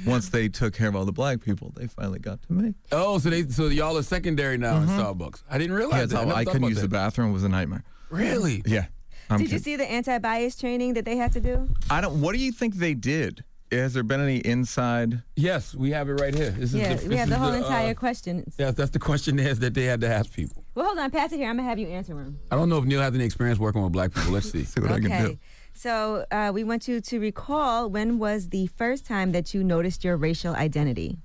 once 0.06 0.30
they 0.30 0.48
took 0.50 0.74
care 0.74 0.88
of 0.88 0.96
all 0.96 1.06
the 1.06 1.12
black 1.12 1.42
people, 1.42 1.74
they 1.76 1.88
finally 1.88 2.19
got 2.19 2.42
to 2.44 2.54
me. 2.54 2.74
Oh, 2.92 3.18
so 3.19 3.30
they 3.30 3.44
so 3.48 3.68
y'all 3.68 3.98
are 3.98 4.04
secondary 4.04 4.57
now 4.57 4.78
in 4.78 4.88
Starbucks. 4.88 5.44
I 5.50 5.57
didn't 5.57 5.76
realize 5.76 6.12
Yeah, 6.12 6.26
that. 6.26 6.36
I, 6.36 6.40
I 6.40 6.45
couldn't 6.45 6.64
about 6.64 6.69
use 6.69 6.81
the 6.81 6.88
bathroom; 6.88 7.30
it 7.30 7.34
was 7.34 7.44
a 7.44 7.50
nightmare. 7.50 7.84
Really? 8.10 8.62
Yeah, 8.66 8.86
I'm 9.30 9.40
Did 9.40 9.52
you 9.52 9.60
see 9.60 9.76
the 9.76 9.90
anti-bias 9.90 10.56
training 10.56 10.94
that 10.94 11.06
they 11.06 11.18
had 11.18 11.31
to 11.34 11.42
do? 11.42 11.69
I 11.90 12.02
don't. 12.02 12.22
What 12.22 12.34
do 12.36 12.40
you 12.42 12.52
think 12.52 12.76
they 12.76 12.94
did? 12.94 13.44
Has 13.72 13.94
there 13.94 14.04
been 14.04 14.22
any 14.22 14.38
inside? 14.38 15.24
Yes, 15.36 15.74
we 15.74 15.90
have 15.92 16.07
it 16.07 16.14
right 16.14 16.34
here. 16.34 16.52
This 16.52 16.74
is 16.74 16.76
Yeah, 16.76 16.94
the, 16.94 17.10
we 17.10 17.16
have 17.18 17.28
is 17.28 17.34
the 17.34 17.40
whole 17.40 17.52
uh, 17.52 17.57
entire 17.57 17.94
question. 17.95 18.44
Yes, 18.60 18.76
that's 18.76 18.92
the 18.92 19.00
questionnaires 19.00 19.60
that 19.60 19.74
they 19.74 19.86
had 19.86 20.02
to 20.02 20.07
ask 20.07 20.31
people. 20.31 20.64
Well, 20.76 20.86
hold 20.86 21.00
on, 21.00 21.10
pass 21.10 21.32
it 21.32 21.38
here. 21.38 21.50
I'm 21.50 21.56
gonna 21.56 21.70
have 21.70 21.80
you 21.80 21.88
answer 21.88 22.14
them. 22.14 22.38
I 22.52 22.58
don't 22.58 22.68
know 22.68 22.78
if 22.78 22.84
Neal 22.84 23.00
has 23.02 23.16
any 23.16 23.24
experience 23.24 23.58
working 23.58 23.82
with 23.82 23.94
black 23.94 24.14
people. 24.14 24.34
Let's 24.34 24.52
see. 24.52 24.64
See 24.66 24.82
what 24.82 24.92
I 24.92 25.00
can 25.00 25.10
do. 25.10 25.26
Okay. 25.26 25.40
So 25.74 26.26
uh, 26.32 26.52
we 26.54 26.64
want 26.64 26.88
you 26.88 27.02
to 27.02 27.20
recall 27.20 27.90
when 27.90 28.20
was 28.20 28.50
the 28.50 28.68
first 28.68 29.06
time 29.06 29.32
that 29.32 29.54
you 29.54 29.64
noticed 29.64 30.04
your 30.04 30.18
racial 30.18 30.54
identity? 30.54 31.18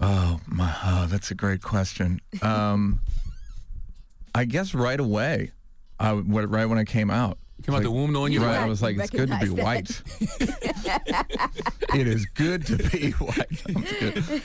Oh 0.00 0.40
my, 0.46 0.74
oh, 0.84 1.06
that's 1.06 1.30
a 1.30 1.34
great 1.34 1.62
question. 1.62 2.20
Um, 2.42 3.00
I 4.34 4.44
guess 4.44 4.74
right 4.74 5.00
away, 5.00 5.52
I, 5.98 6.12
right 6.12 6.66
when 6.66 6.78
I 6.78 6.84
came 6.84 7.10
out. 7.10 7.38
Came 7.64 7.74
out 7.74 7.82
the 7.82 7.90
womb 7.90 8.12
knowing 8.12 8.32
you 8.32 8.40
right. 8.40 8.56
white? 8.56 8.62
I 8.62 8.66
was 8.66 8.80
like, 8.80 8.96
it's 8.98 9.10
good 9.10 9.28
to 9.28 9.38
be 9.38 9.48
Recognize 9.50 10.00
white. 10.00 10.02
it 11.94 12.06
is 12.06 12.24
good 12.26 12.64
to 12.66 12.76
be 12.76 13.10
white. 13.18 13.62
I'm 13.68 13.82
just 13.84 13.94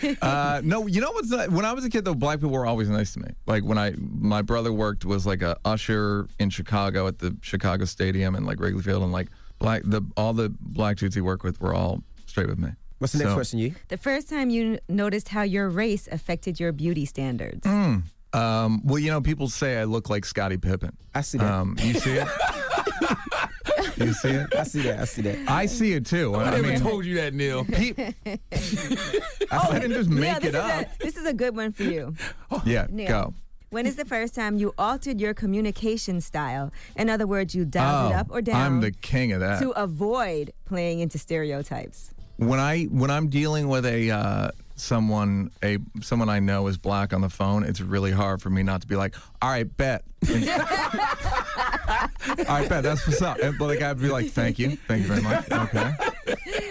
kidding. 0.01 0.17
Uh, 0.21 0.61
no, 0.63 0.87
you 0.87 0.99
know 0.99 1.11
what's 1.11 1.29
not, 1.29 1.49
when 1.51 1.63
I 1.65 1.73
was 1.73 1.85
a 1.85 1.89
kid 1.89 2.05
though, 2.05 2.15
black 2.15 2.39
people 2.39 2.51
were 2.51 2.65
always 2.65 2.89
nice 2.89 3.13
to 3.13 3.19
me. 3.19 3.29
Like 3.45 3.63
when 3.63 3.77
I 3.77 3.93
my 3.97 4.41
brother 4.41 4.73
worked 4.73 5.05
was 5.05 5.25
like 5.25 5.41
a 5.41 5.57
usher 5.63 6.27
in 6.39 6.49
Chicago 6.49 7.07
at 7.07 7.19
the 7.19 7.37
Chicago 7.41 7.85
Stadium 7.85 8.35
and 8.35 8.45
like 8.45 8.59
Wrigley 8.59 8.81
Field 8.81 9.03
and 9.03 9.11
like 9.11 9.29
black 9.59 9.83
the 9.85 10.01
all 10.17 10.33
the 10.33 10.49
black 10.59 10.97
dudes 10.97 11.15
he 11.15 11.21
worked 11.21 11.43
with 11.43 11.61
were 11.61 11.73
all 11.73 12.03
straight 12.25 12.47
with 12.47 12.59
me. 12.59 12.69
What's 12.97 13.13
the 13.13 13.19
next 13.19 13.31
So- 13.31 13.35
question, 13.35 13.59
Yee? 13.59 13.73
The 13.89 13.97
first 13.97 14.29
time 14.29 14.49
you 14.49 14.79
noticed 14.89 15.29
how 15.29 15.41
your 15.43 15.69
race 15.69 16.07
affected 16.11 16.59
your 16.59 16.71
beauty 16.71 17.05
standards. 17.05 17.65
Um, 18.35 18.81
well, 18.83 18.97
you 18.97 19.11
know, 19.11 19.21
people 19.21 19.47
say 19.47 19.77
I 19.79 19.83
look 19.83 20.09
like 20.09 20.25
Scottie 20.25 20.57
Pippen. 20.57 20.97
I 21.13 21.21
see 21.21 21.37
that. 21.37 21.51
Um, 21.53 21.75
you 21.79 21.93
see 21.93 22.13
it? 22.13 22.27
you 23.97 24.13
see 24.13 24.29
it? 24.29 24.55
I 24.55 24.63
see 24.63 24.81
that. 24.83 24.99
I 24.99 25.05
see 25.05 25.21
that. 25.23 25.37
I 25.49 25.65
see 25.65 25.93
it 25.93 26.05
too. 26.05 26.35
I 26.35 26.43
I 26.43 26.51
never 26.51 26.67
mean, 26.67 26.79
told 26.79 27.05
you 27.05 27.15
that, 27.15 27.33
Neal. 27.33 27.63
pe- 27.71 27.93
I 29.51 29.79
didn't 29.79 29.93
just 29.93 30.09
make 30.09 30.25
yeah, 30.25 30.39
this 30.39 30.49
it 30.49 30.55
is 30.55 30.55
up. 30.55 30.81
A, 30.81 30.97
this 31.03 31.17
is 31.17 31.25
a 31.25 31.33
good 31.33 31.55
one 31.55 31.71
for 31.71 31.83
you. 31.83 32.15
Yeah, 32.65 32.87
Neal. 32.89 33.07
go. 33.07 33.33
When 33.71 33.87
is 33.87 33.95
the 33.95 34.05
first 34.05 34.35
time 34.35 34.57
you 34.57 34.73
altered 34.77 35.19
your 35.19 35.33
communication 35.33 36.21
style? 36.21 36.71
In 36.95 37.09
other 37.09 37.25
words, 37.25 37.55
you 37.55 37.65
dialed 37.65 38.11
it 38.11 38.15
Oh, 38.15 38.19
up 38.19 38.27
or 38.29 38.41
down 38.41 38.61
I'm 38.61 38.81
the 38.81 38.91
king 38.91 39.31
of 39.31 39.39
that. 39.39 39.59
to 39.61 39.71
avoid 39.71 40.53
playing 40.65 40.99
into 40.99 41.17
stereotypes. 41.17 42.11
when 42.37 42.59
I 42.59 42.83
when 42.85 43.09
I'm 43.09 43.29
dealing 43.29 43.67
with 43.69 43.85
a 43.87 44.11
uh, 44.11 44.51
someone 44.75 45.49
a 45.63 45.79
someone 46.01 46.29
I 46.29 46.39
know 46.39 46.67
is 46.67 46.77
black 46.77 47.13
on 47.13 47.21
the 47.21 47.29
phone, 47.29 47.63
it's 47.63 47.81
really 47.81 48.11
hard 48.11 48.41
for 48.43 48.51
me 48.51 48.61
not 48.61 48.81
to 48.81 48.87
be 48.87 48.95
like, 48.95 49.15
all 49.41 49.49
right, 49.49 49.65
bet. 49.77 50.03
all 52.03 52.45
right, 52.47 52.69
bet. 52.69 52.83
That's 52.83 53.05
what's 53.07 53.21
up. 53.21 53.39
And, 53.39 53.57
but 53.57 53.67
like 53.67 53.81
I'd 53.81 53.99
be 53.99 54.09
like, 54.09 54.29
thank 54.31 54.59
you, 54.59 54.77
thank 54.87 55.01
you 55.03 55.07
very 55.07 55.21
much. 55.21 55.49
Okay, 55.51 55.93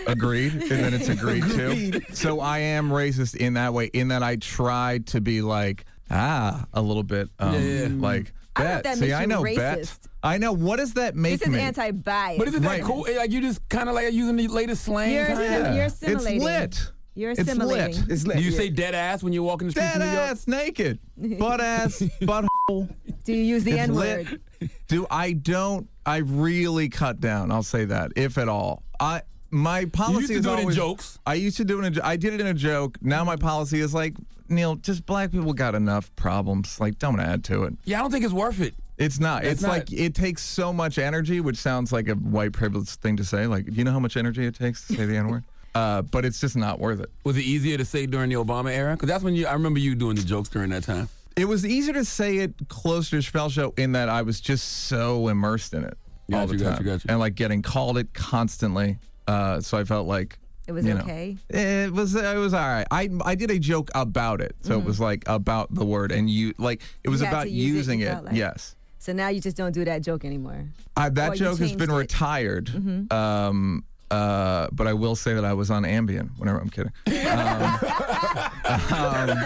agreed. 0.06 0.52
And 0.54 0.70
then 0.70 0.94
it's 0.94 1.08
agreed 1.08 1.44
too. 1.44 2.00
So 2.12 2.40
I 2.40 2.58
am 2.58 2.90
racist 2.90 3.36
in 3.36 3.54
that 3.54 3.72
way. 3.74 3.86
In 3.86 4.08
that 4.08 4.22
I 4.22 4.36
try 4.36 4.98
to 5.06 5.20
be 5.20 5.42
like 5.42 5.84
ah 6.10 6.66
a 6.72 6.82
little 6.82 7.02
bit 7.02 7.28
um, 7.38 7.54
Yeah, 7.54 7.60
yeah. 7.60 7.88
like 7.92 8.32
I 8.54 8.64
don't 8.64 8.68
know 8.68 8.74
bet. 8.74 8.76
if 8.76 8.82
that 8.82 8.98
See, 8.98 9.12
I 9.14 9.24
know 9.24 9.42
racist. 9.42 9.56
bet. 9.56 9.98
I 10.22 10.38
know. 10.38 10.52
What 10.52 10.76
does 10.76 10.94
that 10.94 11.16
make 11.16 11.40
This 11.40 11.48
is 11.48 11.54
me? 11.54 11.60
anti-bias. 11.60 12.38
But 12.38 12.48
isn't 12.48 12.62
that 12.62 12.68
Right. 12.68 12.82
cool? 12.82 13.06
Like 13.16 13.30
you 13.32 13.40
just 13.40 13.66
kind 13.68 13.88
of 13.88 13.94
like 13.94 14.12
using 14.12 14.36
the 14.36 14.46
latest 14.48 14.84
slang. 14.84 15.12
You're, 15.12 15.26
kinda? 15.26 15.72
you're 15.74 15.84
It's 15.86 16.02
assimilating. 16.02 16.42
lit. 16.42 16.92
You're 17.14 17.32
It's 17.32 17.40
assimilating. 17.40 17.96
lit. 18.02 18.10
It's 18.10 18.24
Do 18.24 18.40
you 18.40 18.50
say 18.50 18.68
dead 18.70 18.94
ass 18.94 19.22
when 19.22 19.32
you 19.32 19.42
walk 19.42 19.60
in 19.60 19.68
the 19.68 19.72
streets 19.72 19.92
Dead 19.92 20.00
of 20.02 20.08
New 20.08 20.14
York? 20.14 20.30
ass 20.30 20.48
naked, 20.48 20.98
butt 21.38 21.60
ass, 21.60 21.98
butthole. 22.22 22.48
Do 23.24 23.32
you 23.34 23.42
use 23.44 23.64
the 23.64 23.78
N 23.78 23.94
word? 23.94 24.40
Do 24.88 25.06
I 25.10 25.32
don't? 25.32 25.88
I 26.06 26.18
really 26.18 26.88
cut 26.88 27.20
down. 27.20 27.52
I'll 27.52 27.62
say 27.62 27.84
that, 27.84 28.12
if 28.16 28.38
at 28.38 28.48
all. 28.48 28.82
I 28.98 29.22
my 29.50 29.84
policy 29.84 30.12
You 30.14 30.18
used 30.20 30.32
to 30.32 30.38
is 30.38 30.44
do 30.44 30.50
it 30.50 30.52
in 30.54 30.60
always 30.60 30.76
jokes. 30.76 31.18
I 31.26 31.34
used 31.34 31.56
to 31.58 31.64
do 31.66 31.80
it. 31.82 31.84
In 31.86 31.98
a, 31.98 32.04
I 32.06 32.16
did 32.16 32.32
it 32.32 32.40
in 32.40 32.46
a 32.46 32.54
joke. 32.54 32.96
Now 33.02 33.22
my 33.24 33.36
policy 33.36 33.80
is 33.80 33.92
like 33.92 34.14
Neal. 34.48 34.76
Just 34.76 35.04
black 35.04 35.30
people 35.30 35.52
got 35.52 35.74
enough 35.74 36.14
problems. 36.16 36.80
Like 36.80 36.98
don't 36.98 37.20
add 37.20 37.44
to 37.44 37.64
it. 37.64 37.74
Yeah, 37.84 37.98
I 37.98 38.02
don't 38.02 38.10
think 38.10 38.24
it's 38.24 38.32
worth 38.32 38.60
it. 38.60 38.74
It's 38.96 39.20
not. 39.20 39.44
It's 39.44 39.54
it's 39.54 39.62
not. 39.62 39.68
like 39.70 39.92
it 39.92 40.14
takes 40.14 40.42
so 40.42 40.72
much 40.72 40.96
energy, 40.98 41.40
which 41.40 41.56
sounds 41.58 41.92
like 41.92 42.08
a 42.08 42.14
white 42.14 42.52
privilege 42.52 42.88
thing 42.96 43.16
to 43.18 43.24
say. 43.24 43.46
Like, 43.46 43.66
do 43.66 43.72
you 43.72 43.84
know 43.84 43.92
how 43.92 44.00
much 44.00 44.16
energy 44.16 44.46
it 44.46 44.54
takes 44.54 44.86
to 44.86 44.94
say 44.94 45.04
the 45.06 45.16
N 45.16 45.28
word? 45.28 45.44
Uh, 45.74 46.02
but 46.02 46.24
it's 46.24 46.38
just 46.40 46.54
not 46.56 46.78
worth 46.78 47.00
it. 47.00 47.10
Was 47.24 47.36
it 47.36 47.44
easier 47.44 47.78
to 47.78 47.84
say 47.84 48.04
during 48.06 48.28
the 48.30 48.36
Obama 48.36 48.70
era? 48.70 48.92
Because 48.94 49.08
that's 49.08 49.24
when 49.24 49.34
you. 49.34 49.46
I 49.46 49.54
remember 49.54 49.78
you 49.78 49.94
doing 49.94 50.16
the 50.16 50.22
jokes 50.22 50.48
during 50.48 50.70
that 50.70 50.82
time. 50.84 51.08
It 51.34 51.46
was 51.46 51.64
easier 51.64 51.94
to 51.94 52.04
say 52.04 52.38
it 52.38 52.54
closer 52.68 53.18
to 53.20 53.32
Chappelle 53.32 53.50
show 53.50 53.72
in 53.78 53.92
that 53.92 54.10
I 54.10 54.20
was 54.20 54.38
just 54.40 54.68
so 54.86 55.28
immersed 55.28 55.72
in 55.72 55.82
it 55.84 55.96
all 56.32 56.46
Got 56.46 56.48
the 56.48 56.58
time, 56.58 56.72
got 56.74 56.78
you, 56.80 56.84
got 56.84 57.04
you. 57.04 57.08
and 57.10 57.18
like 57.20 57.34
getting 57.36 57.62
called 57.62 57.96
it 57.96 58.12
constantly. 58.12 58.98
Uh, 59.26 59.60
so 59.62 59.78
I 59.78 59.84
felt 59.84 60.06
like 60.06 60.38
It 60.66 60.72
was 60.72 60.84
you 60.84 60.92
know, 60.94 61.00
okay. 61.00 61.36
it 61.48 61.90
was 61.90 62.14
it 62.14 62.36
was 62.36 62.52
all 62.52 62.60
right. 62.68 62.86
I 62.90 63.08
I 63.24 63.34
did 63.34 63.50
a 63.50 63.58
joke 63.58 63.90
about 63.94 64.42
it, 64.42 64.54
so 64.60 64.78
it 64.78 64.84
was 64.84 65.00
like 65.00 65.24
about 65.26 65.74
the 65.74 65.84
word, 65.86 66.12
and 66.12 66.28
you 66.28 66.52
like 66.58 66.82
it 67.02 67.08
was 67.08 67.20
Mm-hmm. 67.22 67.24
You 67.24 67.26
had 67.28 67.32
about 67.34 67.44
to 67.44 67.50
use 67.50 67.72
it, 67.72 67.76
using 67.78 68.00
it. 68.00 68.24
like. 68.24 68.34
yes, 68.36 68.76
So 68.98 69.12
now 69.14 69.28
you 69.28 69.40
just 69.40 69.56
don't 69.56 69.72
do 69.72 69.86
that 69.86 70.02
joke 70.02 70.26
anymore. 70.26 70.66
Or 70.98 71.08
that 71.08 71.32
you 71.32 71.46
joke 71.46 71.58
has 71.60 71.72
been 71.72 71.90
it. 71.90 71.94
retired. 71.94 72.66
Mhm. 72.66 73.10
Um, 73.10 73.84
uh, 74.12 74.68
but 74.72 74.86
I 74.86 74.92
will 74.92 75.16
say 75.16 75.34
that 75.34 75.44
I 75.44 75.52
was 75.54 75.70
on 75.70 75.82
Ambien. 75.84 76.30
Whenever 76.38 76.58
I'm 76.58 76.68
kidding. 76.70 76.92
Um, 77.06 77.12
um, 78.92 79.38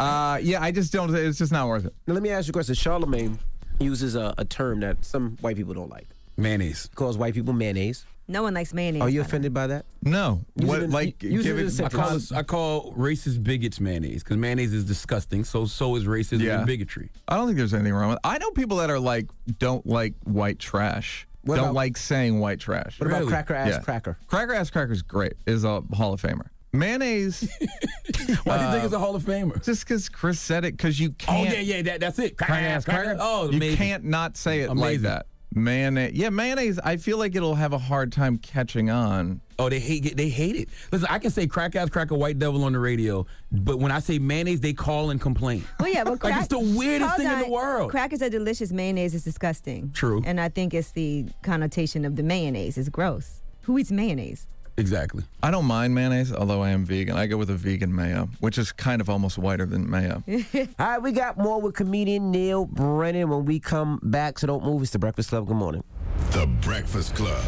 uh, 0.00 0.38
yeah, 0.42 0.62
I 0.62 0.70
just 0.72 0.92
don't. 0.92 1.14
It's 1.14 1.38
just 1.38 1.52
not 1.52 1.66
worth 1.68 1.86
it. 1.86 1.94
Now, 2.06 2.14
let 2.14 2.22
me 2.22 2.30
ask 2.30 2.46
you 2.46 2.52
a 2.52 2.54
question. 2.54 2.74
Charlamagne 2.74 3.38
uses 3.80 4.14
a, 4.14 4.34
a 4.38 4.44
term 4.44 4.80
that 4.80 5.04
some 5.04 5.36
white 5.40 5.56
people 5.56 5.74
don't 5.74 5.90
like. 5.90 6.06
Mayonnaise. 6.36 6.88
Calls 6.94 7.18
white 7.18 7.34
people 7.34 7.52
mayonnaise. 7.52 8.04
No 8.28 8.44
one 8.44 8.54
likes 8.54 8.72
mayonnaise. 8.72 9.02
Are 9.02 9.08
you 9.08 9.20
by 9.20 9.22
the 9.22 9.22
way. 9.22 9.26
offended 9.28 9.54
by 9.54 9.66
that? 9.66 9.84
No. 10.02 10.40
Use 10.56 10.68
What 10.68 10.78
it 10.80 10.84
in- 10.84 10.90
like 10.92 11.22
use 11.22 11.42
give 11.42 11.58
it 11.58 11.60
in 11.60 11.66
a 11.66 11.68
it? 11.68 11.72
I 11.72 11.88
sentence. 11.88 12.28
call, 12.30 12.38
I 12.38 12.42
call 12.44 12.92
racist 12.94 13.42
bigots 13.42 13.80
mayonnaise 13.80 14.22
because 14.22 14.36
mayonnaise 14.36 14.72
is 14.72 14.84
disgusting. 14.84 15.44
So 15.44 15.66
so 15.66 15.96
is 15.96 16.04
racism 16.04 16.40
Yeah. 16.40 16.58
and 16.58 16.66
bigotry. 16.66 17.10
I 17.28 17.36
don't 17.36 17.46
think 17.46 17.58
there's 17.58 17.74
anything 17.74 17.92
wrong 17.94 18.10
with. 18.10 18.18
I 18.24 18.38
know 18.38 18.50
people 18.52 18.76
that 18.78 18.90
are 18.90 19.00
like 19.00 19.26
don't 19.58 19.84
like 19.86 20.14
white 20.24 20.58
trash. 20.60 21.26
What 21.44 21.56
don't 21.56 21.64
about- 21.66 21.74
like 21.74 21.96
saying 21.96 22.38
white 22.40 22.60
trash. 22.60 22.98
What 23.00 23.08
about 23.08 23.20
Really? 23.20 23.30
cracker 23.32 23.54
ass 23.54 23.68
Yeah. 23.68 23.78
cracker? 23.80 24.16
Cracker 24.26 24.54
ass 24.54 24.70
cracker's 24.70 25.02
great. 25.02 25.34
Is 25.46 25.64
a 25.64 25.82
Hall 25.94 26.12
of 26.12 26.22
Famer. 26.22 26.46
Mayonnaise, 26.74 27.42
Why 28.44 28.58
do 28.58 28.64
you 28.64 28.70
think 28.72 28.84
it's 28.84 28.94
a 28.94 28.98
Hall 28.98 29.14
of 29.14 29.22
Famer? 29.24 29.62
just 29.62 29.84
because 29.86 30.08
Chris 30.08 30.40
said 30.40 30.64
it, 30.64 30.76
because 30.76 30.98
you 30.98 31.10
Oh 31.10 31.14
can't. 31.18 31.50
Oh, 31.50 31.52
yeah, 31.52 31.60
yeah, 31.60 31.82
that, 31.82 32.00
that's 32.00 32.18
it. 32.18 32.36
Cracker 32.38 32.52
Cracker 32.54 32.66
ass 32.66 32.76
ass 32.76 32.84
cracker. 32.84 33.16
Oh, 33.20 33.50
you 33.50 33.56
amazing. 33.56 33.76
can't 33.76 34.04
not 34.04 34.36
say 34.38 34.60
it 34.60 34.68
like 34.68 34.78
Amazing. 34.78 35.02
that. 35.02 35.26
Mayonnaise. 35.54 36.14
Yeah, 36.14 36.30
mayonnaise. 36.30 36.78
I 36.82 36.96
feel 36.96 37.18
like 37.18 37.34
it'll 37.34 37.56
have 37.56 37.74
a 37.74 37.78
hard 37.78 38.10
time 38.10 38.38
catching 38.38 38.88
on. 38.88 39.42
Oh, 39.62 39.68
they 39.68 39.78
hate 39.78 40.06
it. 40.06 40.16
They 40.16 40.28
hate 40.28 40.56
it. 40.56 40.68
Listen, 40.90 41.06
I 41.08 41.20
can 41.20 41.30
say 41.30 41.46
crack 41.46 41.76
ass 41.76 41.88
cracker 41.88 42.16
white 42.16 42.38
devil 42.38 42.64
on 42.64 42.72
the 42.72 42.80
radio, 42.80 43.26
but 43.52 43.78
when 43.78 43.92
I 43.92 44.00
say 44.00 44.18
mayonnaise, 44.18 44.60
they 44.60 44.72
call 44.72 45.10
and 45.10 45.20
complain. 45.20 45.64
Well, 45.78 45.88
yeah, 45.88 46.02
but 46.02 46.22
Like, 46.24 46.36
it's 46.36 46.48
the 46.48 46.58
weirdest 46.58 47.10
Hold 47.10 47.22
thing 47.22 47.30
in 47.30 47.38
the 47.38 47.48
world. 47.48 47.90
Crackers 47.90 48.22
are 48.22 48.28
delicious. 48.30 48.72
Mayonnaise 48.72 49.14
is 49.14 49.22
disgusting. 49.22 49.92
True. 49.92 50.20
And 50.26 50.40
I 50.40 50.48
think 50.48 50.74
it's 50.74 50.90
the 50.90 51.26
connotation 51.42 52.04
of 52.04 52.16
the 52.16 52.24
mayonnaise. 52.24 52.76
It's 52.76 52.88
gross. 52.88 53.40
Who 53.62 53.78
eats 53.78 53.92
mayonnaise? 53.92 54.48
Exactly. 54.76 55.22
I 55.42 55.50
don't 55.50 55.66
mind 55.66 55.94
mayonnaise, 55.94 56.32
although 56.32 56.62
I 56.62 56.70
am 56.70 56.84
vegan. 56.84 57.16
I 57.16 57.26
go 57.26 57.36
with 57.36 57.50
a 57.50 57.54
vegan 57.54 57.94
mayo, 57.94 58.28
which 58.40 58.58
is 58.58 58.72
kind 58.72 59.00
of 59.00 59.10
almost 59.10 59.38
whiter 59.38 59.66
than 59.66 59.88
mayo. 59.88 60.24
All 60.28 60.66
right, 60.78 61.02
we 61.02 61.12
got 61.12 61.36
more 61.38 61.60
with 61.60 61.74
comedian 61.74 62.30
Neal 62.30 62.64
Brennan 62.66 63.28
when 63.28 63.44
we 63.44 63.60
come 63.60 64.00
back. 64.02 64.38
So 64.38 64.46
don't 64.46 64.64
move. 64.64 64.82
It's 64.82 64.90
the 64.90 64.98
Breakfast 64.98 65.28
Club. 65.28 65.46
Good 65.46 65.56
morning. 65.56 65.84
The 66.30 66.46
Breakfast 66.62 67.14
Club. 67.14 67.44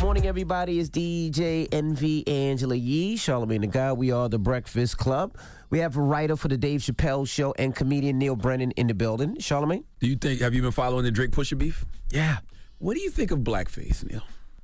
Morning, 0.00 0.26
everybody. 0.26 0.80
It's 0.80 0.88
DJ 0.88 1.68
Envy 1.72 2.26
Angela 2.26 2.74
Yee, 2.74 3.16
Charlamagne 3.16 3.60
the 3.60 3.66
Guy. 3.66 3.92
We 3.92 4.10
are 4.10 4.30
the 4.30 4.38
Breakfast 4.38 4.96
Club. 4.96 5.36
We 5.68 5.78
have 5.80 5.94
a 5.94 6.00
writer 6.00 6.36
for 6.36 6.48
the 6.48 6.56
Dave 6.56 6.80
Chappelle 6.80 7.28
Show 7.28 7.52
and 7.58 7.76
comedian 7.76 8.16
Neal 8.18 8.34
Brennan 8.34 8.70
in 8.72 8.86
the 8.86 8.94
building. 8.94 9.36
Charlamagne? 9.36 9.84
Do 10.00 10.06
you 10.06 10.16
think? 10.16 10.40
Have 10.40 10.54
you 10.54 10.62
been 10.62 10.72
following 10.72 11.04
the 11.04 11.10
Drake 11.10 11.32
Pusha 11.32 11.58
beef? 11.58 11.84
Yeah. 12.08 12.38
What 12.78 12.94
do 12.94 13.02
you 13.02 13.10
think 13.10 13.30
of 13.30 13.40
blackface, 13.40 14.10
Neal? 14.10 14.22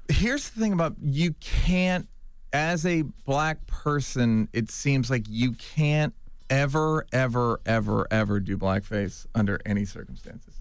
Here's 0.08 0.48
the 0.48 0.58
thing 0.58 0.72
about 0.72 0.96
you 1.02 1.34
can't, 1.34 2.08
as 2.54 2.86
a 2.86 3.02
black 3.02 3.66
person, 3.66 4.48
it 4.54 4.70
seems 4.70 5.10
like 5.10 5.26
you 5.28 5.52
can't 5.52 6.14
ever, 6.48 7.04
ever, 7.12 7.60
ever, 7.66 8.06
ever 8.10 8.40
do 8.40 8.56
blackface 8.56 9.26
under 9.34 9.60
any 9.66 9.84
circumstances. 9.84 10.55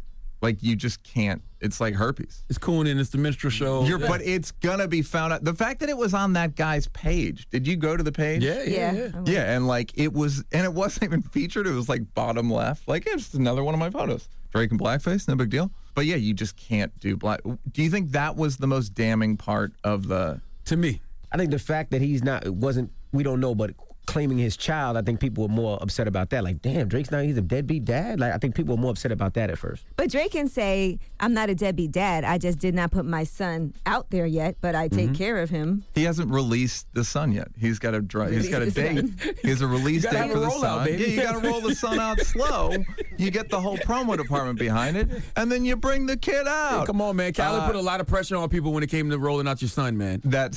Like 0.46 0.62
you 0.62 0.76
just 0.76 1.02
can't. 1.02 1.42
It's 1.60 1.82
like 1.82 1.96
herpes. 1.96 2.44
It's 2.50 2.60
Coonan. 2.60 3.00
It's 3.00 3.10
the 3.10 3.18
minstrel 3.18 3.50
show. 3.50 3.84
You're, 3.84 4.00
Yeah. 4.00 4.08
But 4.08 4.22
it's 4.22 4.52
gonna 4.52 4.88
be 4.88 5.02
found 5.02 5.34
out. 5.34 5.44
The 5.44 5.56
fact 5.56 5.80
that 5.80 5.90
it 5.90 5.98
was 5.98 6.14
on 6.14 6.34
that 6.34 6.56
guy's 6.56 6.88
page. 6.90 7.48
Did 7.50 7.66
you 7.66 7.76
go 7.76 7.98
to 7.98 8.04
the 8.04 8.12
page? 8.12 8.44
yeah, 8.44 8.62
yeah, 8.62 8.92
yeah. 8.94 9.10
Yeah, 9.26 9.56
and 9.56 9.66
like 9.68 9.92
it 9.96 10.14
was, 10.14 10.44
and 10.52 10.64
it 10.64 10.72
wasn't 10.72 11.06
even 11.06 11.24
featured. 11.24 11.66
It 11.66 11.72
was 11.72 11.90
like 11.90 12.14
bottom 12.14 12.52
left. 12.52 12.88
Like 12.88 13.08
it's 13.08 13.24
just 13.24 13.34
another 13.34 13.64
one 13.64 13.74
of 13.74 13.80
my 13.80 13.90
photos. 13.90 14.30
Drake 14.54 14.70
and 14.70 14.80
blackface, 14.80 15.28
no 15.28 15.36
big 15.36 15.50
deal. 15.50 15.72
But 15.96 16.06
yeah, 16.06 16.18
you 16.18 16.36
just 16.36 16.56
can't 16.58 16.98
do 17.00 17.18
black. 17.18 17.42
Do 17.72 17.82
you 17.82 17.90
think 17.90 18.12
that 18.12 18.36
was 18.36 18.58
the 18.58 18.68
most 18.68 18.94
damning 18.94 19.36
part 19.36 19.74
of 19.84 20.08
the? 20.08 20.42
To 20.66 20.78
me, 20.78 21.02
I 21.32 21.38
think 21.38 21.50
the 21.50 21.58
fact 21.60 21.90
that 21.90 22.02
he's 22.02 22.22
not, 22.24 22.46
it 22.46 22.54
wasn't, 22.54 22.92
we 23.12 23.24
don't 23.24 23.40
know, 23.40 23.56
but 23.56 23.72
claiming 24.06 24.38
his 24.38 24.56
child, 24.58 24.98
I 24.98 25.02
think 25.02 25.20
people 25.20 25.44
were 25.44 25.54
more 25.54 25.78
upset 25.82 26.08
about 26.08 26.30
that. 26.32 26.44
Like, 26.44 26.62
damn, 26.62 26.88
Drake's 26.88 27.12
not, 27.12 27.24
he's 27.24 27.38
a 27.38 27.42
deadbeat 27.42 27.86
dad. 27.86 28.20
Like, 28.20 28.34
I 28.34 28.38
think 28.38 28.56
people 28.56 28.76
were 28.76 28.82
more 28.82 28.92
upset 28.92 29.12
about 29.12 29.34
that 29.36 29.50
at 29.50 29.58
first. 29.58 29.86
But 29.98 30.10
Drake 30.12 30.32
can 30.32 30.48
say, 30.48 31.00
I'm 31.20 31.34
not 31.34 31.50
a 31.50 31.56
deadbeat 31.56 31.92
dad. 31.92 32.24
I 32.24 32.38
just 32.38 32.60
did 32.60 32.74
not 32.76 32.92
put 32.92 33.06
my 33.06 33.24
son 33.24 33.74
out 33.86 34.10
there 34.12 34.26
yet, 34.26 34.56
but 34.62 34.74
I 34.76 34.86
Mm-hmm. 34.90 34.98
take 35.08 35.14
care 35.16 35.42
of 35.42 35.50
him. 35.50 35.84
He 35.96 36.04
hasn't 36.04 36.32
released 36.32 36.88
the 36.94 37.04
son 37.04 37.32
yet. 37.32 37.48
He's 37.60 37.80
got 37.80 37.94
a 37.96 38.02
dri- 38.02 38.34
he's 38.34 38.50
got 38.50 38.62
a 38.62 38.70
date. 38.72 38.98
son. 38.98 39.18
He 39.42 39.50
has 39.50 39.62
a 39.62 39.68
release 39.78 40.04
date 40.04 40.32
for 40.32 40.40
the 40.40 40.50
son. 40.52 40.86
baby. 40.86 41.02
Yeah, 41.04 41.08
you 41.10 41.22
got 41.24 41.42
to 41.42 41.50
roll 41.50 41.60
the 41.62 41.74
son 41.76 42.00
out 42.00 42.20
slow. 42.22 42.72
You 43.18 43.32
get 43.32 43.50
the 43.50 43.60
whole 43.60 43.78
promo 43.78 44.16
department 44.16 44.60
behind 44.60 44.96
it, 44.96 45.10
and 45.36 45.52
then 45.52 45.66
you 45.66 45.76
bring 45.76 46.06
the 46.06 46.18
kid 46.18 46.48
out. 46.48 46.82
Hey, 46.82 46.86
come 46.86 47.02
on, 47.02 47.16
man. 47.16 47.34
Khaled 47.34 47.62
Uh, 47.64 47.68
put 47.68 47.76
a 47.76 47.82
lot 47.82 48.00
of 48.00 48.08
pressure 48.08 48.36
on 48.38 48.48
people 48.50 48.72
when 48.74 48.84
it 48.84 48.88
came 48.92 49.10
to 49.10 49.18
rolling 49.18 49.48
out 49.48 49.62
your 49.62 49.70
son, 49.70 49.98
man. 49.98 50.22
That 50.26 50.54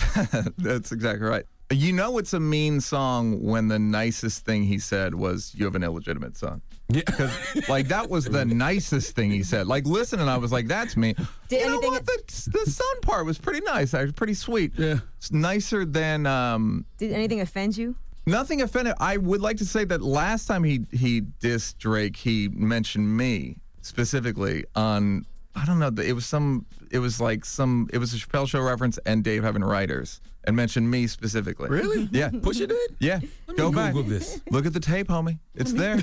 that's 0.59 0.93
exactly 0.93 1.27
right. 1.27 1.45
You 1.71 1.93
know 1.93 2.17
it's 2.17 2.33
a 2.33 2.41
mean 2.41 2.81
song 2.81 3.43
when 3.43 3.69
the 3.69 3.79
nicest 3.79 4.45
thing 4.47 4.65
he 4.65 4.79
said 4.79 5.15
was 5.15 5.53
you 5.55 5.67
have 5.67 5.75
an 5.75 5.83
illegitimate 5.83 6.37
son. 6.37 6.63
Yeah. 6.89 7.03
Cuz 7.07 7.69
like 7.69 7.89
that 7.89 8.09
was 8.09 8.25
the 8.25 8.47
nicest 8.47 9.15
thing 9.15 9.31
he 9.31 9.43
said. 9.43 9.67
Like 9.67 9.87
listen 9.87 10.19
and 10.21 10.31
I 10.31 10.39
was 10.39 10.51
like 10.51 10.67
that's 10.67 10.97
me. 10.97 11.15
Did 11.49 11.61
you 11.61 11.67
know 11.67 11.73
anything- 11.79 11.91
what? 11.91 12.07
The, 12.07 12.51
the 12.65 12.71
son 12.71 13.01
part 13.03 13.27
was 13.27 13.37
pretty 13.37 13.61
nice. 13.61 13.93
Actually 13.93 14.13
pretty 14.13 14.35
sweet. 14.35 14.73
Yeah. 14.79 15.01
It's 15.19 15.31
nicer 15.31 15.85
than 15.85 16.27
um 16.27 16.87
Did 16.97 17.13
anything 17.13 17.43
offend 17.43 17.77
you? 17.77 17.97
Nothing 18.25 18.63
offended. 18.63 18.95
I 18.99 19.17
would 19.19 19.41
like 19.43 19.59
to 19.59 19.67
say 19.67 19.85
that 19.85 20.01
last 20.01 20.47
time 20.47 20.65
he 20.65 20.87
he 20.91 21.21
dissed 21.21 21.77
Drake, 21.79 22.17
he 22.17 22.49
mentioned 22.49 23.15
me 23.15 23.57
specifically 23.83 24.65
on 24.75 25.27
I 25.61 25.65
don't 25.67 25.79
know. 25.79 25.91
It 26.03 26.13
was 26.13 26.27
some. 26.27 26.67
It 26.91 26.99
was 26.99 27.21
like 27.21 27.45
some. 27.45 27.89
It 27.93 27.99
was 27.99 28.15
a 28.15 28.17
Chappelle 28.17 28.49
Show 28.49 28.61
reference 28.61 28.99
and 29.07 29.23
Dave 29.25 29.43
having 29.45 29.63
writers 29.63 30.21
and 30.45 30.57
mentioned 30.57 30.91
me 30.91 31.07
specifically. 31.07 31.69
Really? 31.69 32.09
Yeah. 32.13 32.31
Pusha 32.33 32.69
did? 32.69 32.97
Yeah. 33.01 33.21
Let 33.47 33.49
me 33.49 33.55
Go 33.57 33.73
back. 33.73 33.93
Google 33.93 34.09
this. 34.11 34.41
Look 34.51 34.67
at 34.67 34.73
the 34.73 34.81
tape, 34.81 35.09
homie. 35.09 35.39
It's 35.55 35.73
there. 35.73 35.99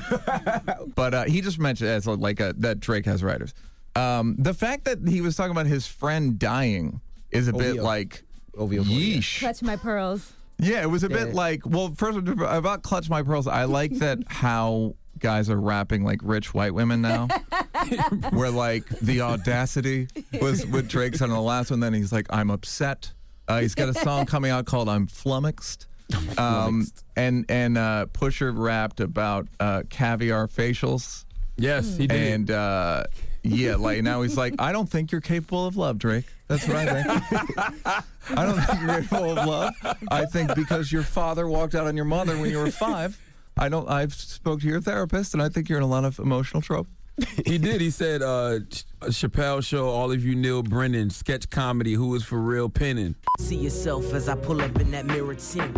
but 0.95 1.13
uh, 1.13 1.23
he 1.23 1.41
just 1.41 1.59
mentioned 1.59 1.89
as 1.89 2.05
like 2.05 2.39
a, 2.39 2.53
that 2.57 2.79
Drake 2.79 3.05
has 3.05 3.23
writers. 3.23 3.53
Um, 3.95 4.35
the 4.37 4.53
fact 4.53 4.85
that 4.85 5.07
he 5.07 5.21
was 5.21 5.35
talking 5.35 5.51
about 5.51 5.67
his 5.67 5.87
friend 5.87 6.37
dying 6.37 6.99
is 7.31 7.47
a 7.47 7.53
bit 7.53 7.77
like 7.77 8.23
OVO, 8.57 8.73
yeah. 8.73 8.81
yeesh. 9.17 9.39
Clutch 9.39 9.61
my 9.61 9.77
pearls. 9.77 10.33
Yeah, 10.57 10.81
it 10.83 10.89
was 10.89 11.03
a 11.03 11.09
bit 11.09 11.29
Yeah. 11.29 11.33
like, 11.33 11.65
well, 11.65 11.93
first 11.97 12.17
of 12.17 12.27
all, 12.41 12.45
about 12.47 12.81
Clutch 12.83 13.09
My 13.09 13.23
Pearls, 13.23 13.45
I 13.47 13.65
like 13.65 13.91
that 13.99 14.19
how 14.27 14.95
guys 15.19 15.49
are 15.49 15.59
rapping 15.59 16.03
like 16.03 16.19
rich 16.23 16.53
white 16.53 16.73
women 16.73 17.01
now. 17.01 17.27
Where 18.31 18.51
like 18.51 18.87
the 18.99 19.21
audacity 19.21 20.07
was 20.41 20.65
with 20.65 20.87
Drake's 20.87 21.21
on 21.21 21.29
the 21.29 21.39
last 21.39 21.71
one, 21.71 21.79
then 21.79 21.93
he's 21.93 22.11
like, 22.11 22.27
I'm 22.29 22.49
upset. 22.49 23.11
Uh, 23.47 23.59
he's 23.59 23.75
got 23.75 23.89
a 23.89 23.93
song 23.93 24.25
coming 24.27 24.51
out 24.51 24.65
called 24.65 24.89
I'm 24.89 25.07
Flummoxed. 25.07 25.87
Um, 26.37 26.85
and 27.15 27.45
and 27.49 27.77
uh, 27.77 28.05
Pusha 28.13 28.53
rapped 28.55 28.99
about 28.99 29.47
uh, 29.59 29.83
caviar 29.89 30.47
facials. 30.47 31.25
Yes, 31.57 31.97
he 31.97 32.07
did. 32.07 32.33
And 32.33 32.51
uh, 32.51 33.03
yeah, 33.43 33.75
like 33.75 34.03
now 34.03 34.21
he's 34.21 34.37
like, 34.37 34.55
I 34.59 34.71
don't 34.71 34.89
think 34.89 35.11
you're 35.11 35.21
capable 35.21 35.65
of 35.65 35.77
love, 35.77 35.97
Drake. 35.97 36.25
That's 36.47 36.67
what 36.67 36.77
I 36.77 37.03
think. 37.03 37.57
I 38.37 38.45
don't 38.45 38.59
think 38.59 38.81
you're 38.81 39.01
capable 39.01 39.37
of 39.37 39.47
love. 39.47 39.73
I 40.09 40.25
think 40.25 40.53
because 40.53 40.91
your 40.91 41.03
father 41.03 41.47
walked 41.47 41.75
out 41.75 41.87
on 41.87 41.95
your 41.95 42.05
mother 42.05 42.37
when 42.37 42.51
you 42.51 42.59
were 42.59 42.71
five. 42.71 43.19
I 43.57 43.69
don't. 43.69 43.89
I've 43.89 44.13
spoke 44.13 44.61
to 44.61 44.67
your 44.67 44.81
therapist, 44.81 45.33
and 45.33 45.41
I 45.41 45.49
think 45.49 45.69
you're 45.69 45.77
in 45.77 45.83
a 45.83 45.87
lot 45.87 46.05
of 46.05 46.19
emotional 46.19 46.61
trouble. 46.61 46.87
he 47.45 47.57
did. 47.57 47.79
He 47.79 47.89
said, 47.89 48.21
uh, 48.21 48.59
Ch- 48.69 48.85
Chappelle 49.03 49.63
show, 49.63 49.87
all 49.87 50.11
of 50.11 50.25
you 50.25 50.35
Neal 50.35 50.63
Brennan, 50.63 51.09
sketch 51.09 51.49
comedy, 51.49 51.93
who 51.93 52.13
is 52.15 52.23
for 52.23 52.39
real 52.39 52.67
penning. 52.67 53.15
See 53.39 53.55
yourself 53.55 54.13
as 54.13 54.27
I 54.27 54.35
pull 54.35 54.61
up 54.61 54.77
in 54.79 54.91
that 54.91 55.05
mirror 55.05 55.35
tint. 55.35 55.75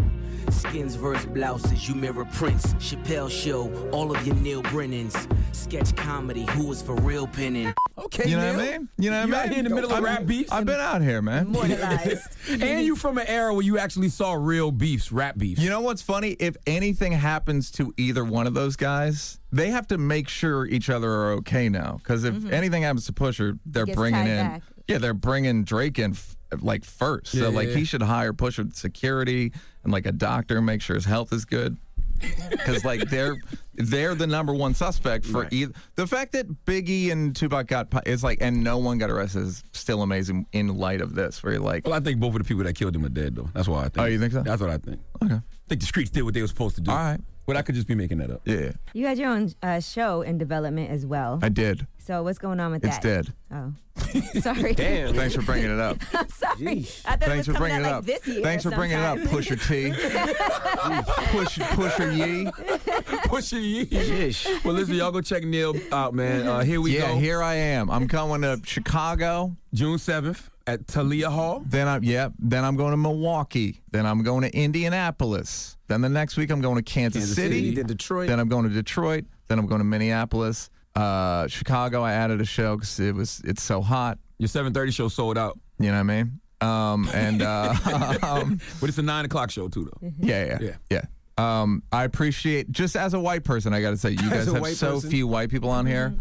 Skins 0.52 0.96
versus 0.96 1.26
blouses, 1.28 1.88
you 1.88 1.96
mirror 1.96 2.26
prints. 2.34 2.74
Chappelle 2.76 3.30
show, 3.30 3.72
all 3.92 4.16
of 4.16 4.26
your 4.26 4.36
Neal 4.38 4.64
Brennans. 4.64 5.16
Sketch 5.56 5.96
comedy, 5.96 6.46
who 6.52 6.72
is 6.72 6.82
for 6.82 6.96
real 6.96 7.28
penning. 7.28 7.74
Okay, 7.98 8.30
You 8.30 8.38
know 8.38 8.52
Neal. 8.54 8.56
what 8.60 8.70
I 8.74 8.78
mean? 8.78 8.90
You 8.98 9.12
know 9.12 9.20
what 9.22 9.30
You 9.30 9.36
I 9.36 9.38
out 9.40 9.44
mean? 9.46 9.50
here 9.52 9.60
in 9.60 9.70
the 9.70 9.76
middle 9.76 9.90
of 9.92 9.98
I've- 9.98 10.06
rap 10.06 10.26
beefs? 10.26 10.52
I've 10.52 10.66
been 10.66 10.80
out 10.80 11.02
here, 11.02 11.22
man. 11.22 11.56
and 12.50 12.86
you 12.86 12.96
from 12.96 13.18
an 13.18 13.28
era 13.28 13.54
where 13.54 13.64
you 13.64 13.78
actually 13.78 14.10
saw 14.10 14.34
real 14.34 14.72
beefs, 14.72 15.12
rap 15.12 15.38
beefs. 15.38 15.62
You 15.62 15.70
know 15.70 15.82
what's 15.82 16.02
funny? 16.02 16.32
If 16.40 16.56
anything 16.66 17.12
happens 17.12 17.72
to 17.72 17.94
either 17.98 18.24
one 18.24 18.48
of 18.48 18.54
those 18.54 18.76
guys, 18.76 19.40
they 19.52 19.70
have 19.72 19.88
to 19.88 19.98
make 19.98 20.30
sure 20.30 20.66
each 20.66 20.90
other 20.90 21.10
are 21.12 21.32
okay 21.34 21.70
now. 21.70 21.98
Because 21.98 22.24
if 22.24 22.36
Mhm. 22.36 22.52
anything 22.54 22.84
happens 22.84 23.06
to 23.08 23.14
Pusha, 23.14 23.60
they're 23.66 23.86
bringing 23.86 24.22
in. 24.28 24.46
back. 24.48 24.64
Yeah, 24.88 25.00
they're 25.00 25.14
bringing 25.14 25.64
Drake 25.66 26.00
in 26.00 26.12
f- 26.12 26.37
like 26.62 26.84
first. 26.86 27.34
Yeah, 27.34 27.44
so 27.44 27.50
like 27.50 27.70
yeah, 27.70 27.76
he 27.76 27.84
should 27.86 28.02
hire 28.02 28.34
push 28.34 28.58
with 28.58 28.74
security 28.76 29.52
and 29.84 29.92
like 29.94 30.06
a 30.06 30.12
doctor, 30.12 30.62
make 30.62 30.82
sure 30.82 30.96
his 30.96 31.06
health 31.06 31.32
is 31.34 31.46
good. 31.46 31.78
Because 32.50 32.84
like 32.84 33.10
they're 33.12 33.36
they're 33.76 34.16
the 34.16 34.26
number 34.26 34.52
one 34.52 34.74
suspect 34.74 35.24
for 35.24 35.42
Right. 35.44 35.54
either. 35.54 35.74
The 35.96 36.08
fact 36.08 36.32
that 36.32 36.48
Biggie 36.66 37.12
and 37.12 37.36
Tupac 37.36 37.68
got 37.68 37.88
is 38.08 38.24
like 38.24 38.40
and 38.42 38.64
no 38.64 38.80
one 38.80 38.98
got 38.98 39.12
arrested 39.12 39.44
is 39.44 39.64
still 39.72 40.02
amazing 40.02 40.48
in 40.52 40.78
light 40.80 41.02
of 41.02 41.14
this. 41.14 41.44
Where 41.44 41.54
you're 41.54 41.62
like, 41.62 41.86
Well, 41.86 41.94
I 41.94 42.00
think 42.00 42.20
both 42.20 42.34
of 42.34 42.40
the 42.40 42.44
people 42.44 42.64
that 42.64 42.74
killed 42.74 42.96
him 42.96 43.06
are 43.06 43.10
dead, 43.10 43.36
though. 43.36 43.50
That's 43.54 43.68
why 43.68 43.82
I 43.82 43.90
think. 43.90 44.00
Oh, 44.00 44.06
you 44.06 44.20
think 44.20 44.34
so? 44.34 44.42
That's 44.42 44.60
what 44.62 44.72
I 44.72 44.78
think. 44.78 45.00
okay, 45.24 45.36
I 45.36 45.42
think 45.70 45.82
the 45.82 45.88
streets 45.88 46.10
did 46.10 46.24
what 46.24 46.34
they 46.34 46.42
were 46.42 46.48
supposed 46.48 46.76
to 46.78 46.82
do. 46.82 46.90
all 46.90 46.98
right, 46.98 47.20
But 47.48 47.56
I 47.56 47.62
could 47.62 47.76
just 47.76 47.88
be 47.88 47.96
making 47.96 48.18
that 48.18 48.30
up. 48.30 48.42
yeah, 48.44 48.72
You 48.94 49.08
had 49.08 49.18
your 49.18 49.30
own 49.30 49.54
uh, 49.64 49.80
show 49.80 50.22
in 50.22 50.38
development 50.38 50.92
as 50.92 51.06
well. 51.06 51.40
I 51.42 51.48
did. 51.48 51.88
so 51.98 52.22
what's 52.22 52.38
going 52.40 52.60
on 52.60 52.72
with 52.74 52.84
It's 52.84 52.98
that? 52.98 53.06
It's 53.20 53.30
dead. 53.30 53.34
Oh, 54.36 54.40
sorry. 54.42 54.74
Damn. 54.74 55.14
Thanks 55.16 55.34
for 55.34 55.42
bringing 55.44 55.72
it 55.72 55.80
up. 55.80 55.98
I'm 56.14 56.28
sorry. 56.28 56.80
I 57.06 57.16
thought 57.16 57.22
Thanks 57.24 57.48
it 57.48 57.54
for 57.54 57.54
was 57.54 57.58
coming 57.58 57.58
bringing 57.60 57.74
out 57.74 57.80
it 57.80 57.84
like 57.84 57.94
up. 57.94 58.06
this 58.06 58.28
year. 58.28 58.44
Thanks 58.44 58.64
for 58.64 58.72
bringing 58.72 58.98
it 58.98 59.04
up. 59.04 59.18
Pusha 59.20 59.66
T. 59.66 59.94
Push, 61.32 61.60
Pusher 61.60 62.12
Yee. 62.12 62.50
Pushing 63.30 63.64
you. 63.64 63.86
Yeesh. 63.86 64.64
Well, 64.66 64.74
listen, 64.74 64.96
y'all 64.96 65.12
go 65.12 65.22
check 65.22 65.44
Neal 65.44 65.74
out, 65.94 66.14
man. 66.14 66.46
Uh, 66.48 66.64
here 66.66 66.82
we 66.82 66.96
yeah, 66.98 67.14
go. 67.14 67.18
here 67.18 67.42
I 67.42 67.56
am. 67.56 67.90
I'm 67.90 68.08
coming 68.10 68.42
to 68.42 68.60
Chicago. 68.66 69.56
June 69.74 69.98
7th 69.98 70.50
at 70.68 70.86
Thalia 70.88 71.30
Hall. 71.30 71.64
Then 71.66 71.88
I'm 71.88 72.04
yeah. 72.04 72.30
Then 72.38 72.64
I'm 72.64 72.76
going 72.76 72.92
to 72.92 72.98
Milwaukee. 72.98 73.82
Then 73.92 74.06
I'm 74.06 74.22
going 74.22 74.44
to 74.44 74.56
Indianapolis. 74.56 75.78
Then 75.88 76.02
the 76.02 76.10
next 76.10 76.38
week 76.38 76.52
I'm 76.52 76.62
going 76.62 76.76
to 76.76 76.82
Kansas, 76.84 77.22
Kansas 77.22 77.36
City. 77.36 77.56
City, 77.56 77.76
then 77.76 77.88
Detroit. 77.88 78.28
Then 78.28 78.40
I'm 78.40 78.50
going 78.50 78.68
to 78.68 78.74
Detroit. 78.74 79.26
Then 79.48 79.58
I'm 79.60 79.66
going 79.68 79.80
to 79.80 79.86
Minneapolis. 79.86 80.70
Uh, 80.96 81.48
Chicago. 81.48 82.02
I 82.02 82.14
added 82.14 82.42
a 82.42 82.46
show 82.46 82.76
because 82.76 83.00
it 83.00 83.16
was 83.16 83.42
it's 83.46 83.64
so 83.64 83.82
hot. 83.82 84.18
Your 84.40 84.50
7:30 84.50 84.94
show 84.94 85.08
sold 85.08 85.38
out, 85.38 85.58
You 85.80 85.88
know 85.88 85.94
what 85.94 86.00
I 86.00 86.04
mean? 86.04 86.40
Um, 86.60 87.10
and 87.14 87.42
uh, 87.42 87.74
um, 88.24 88.60
but 88.80 88.90
it's 88.90 88.98
a 88.98 89.04
nine 89.04 89.26
o'clock 89.26 89.52
show 89.52 89.68
too, 89.68 89.86
though. 89.86 90.12
Yeah, 90.20 90.46
yeah, 90.46 90.58
Yeah. 90.62 90.76
yeah. 91.38 91.62
Um, 91.62 91.84
I 91.92 92.04
appreciate 92.04 92.72
just 92.72 92.96
as 92.96 93.14
a 93.14 93.20
white 93.20 93.44
person, 93.44 93.72
I 93.74 93.82
got 93.82 93.92
to 93.92 93.98
say, 93.98 94.10
you 94.12 94.30
guys 94.30 94.48
have 94.52 94.66
so 94.76 94.96
person? 94.96 95.10
few 95.12 95.28
white 95.28 95.50
people 95.50 95.70
on 95.70 95.86
here 95.86 96.16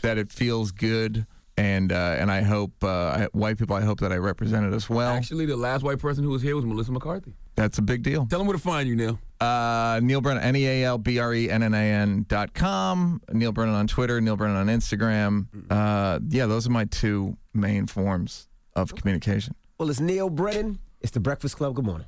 that 0.00 0.16
it 0.16 0.30
feels 0.30 0.72
good, 0.72 1.26
and 1.56 1.92
uh, 1.92 2.16
and 2.18 2.30
I 2.30 2.42
hope 2.42 2.72
uh, 2.82 3.28
white 3.32 3.58
people. 3.58 3.76
I 3.76 3.82
hope 3.82 4.00
that 4.00 4.12
I 4.12 4.16
represented 4.16 4.72
as 4.74 4.88
well. 4.88 5.10
Actually, 5.10 5.46
the 5.46 5.56
last 5.56 5.82
white 5.82 5.98
person 5.98 6.24
who 6.24 6.30
was 6.30 6.42
here 6.42 6.56
was 6.56 6.64
Melissa 6.64 6.92
McCarthy. 6.92 7.34
That's 7.54 7.78
a 7.78 7.82
big 7.82 8.02
deal. 8.02 8.26
Tell 8.26 8.38
them 8.38 8.46
where 8.46 8.56
to 8.56 8.62
find 8.62 8.88
you, 8.88 8.96
Neal. 8.96 9.18
Uh, 9.40 10.00
Neal 10.02 10.20
Brennan, 10.20 10.42
N 10.42 10.56
E 10.56 10.66
A 10.66 10.84
L 10.84 10.98
B 10.98 11.18
R 11.18 11.34
E 11.34 11.50
N 11.50 11.62
N 11.62 11.74
A 11.74 11.78
N 11.78 12.24
dot 12.28 12.54
com. 12.54 13.20
Neal 13.32 13.52
Brennan 13.52 13.74
on 13.74 13.86
Twitter. 13.86 14.20
Neal 14.20 14.36
Brennan 14.36 14.56
on 14.56 14.66
Instagram. 14.68 15.46
Uh, 15.70 16.20
yeah, 16.28 16.46
those 16.46 16.66
are 16.66 16.70
my 16.70 16.84
two 16.86 17.36
main 17.52 17.86
forms 17.86 18.48
of 18.74 18.94
communication. 18.94 19.54
Well, 19.78 19.90
it's 19.90 20.00
Neal 20.00 20.30
Brennan. 20.30 20.78
It's 21.00 21.12
the 21.12 21.20
Breakfast 21.20 21.56
Club. 21.56 21.74
Good 21.74 21.84
morning. 21.84 22.06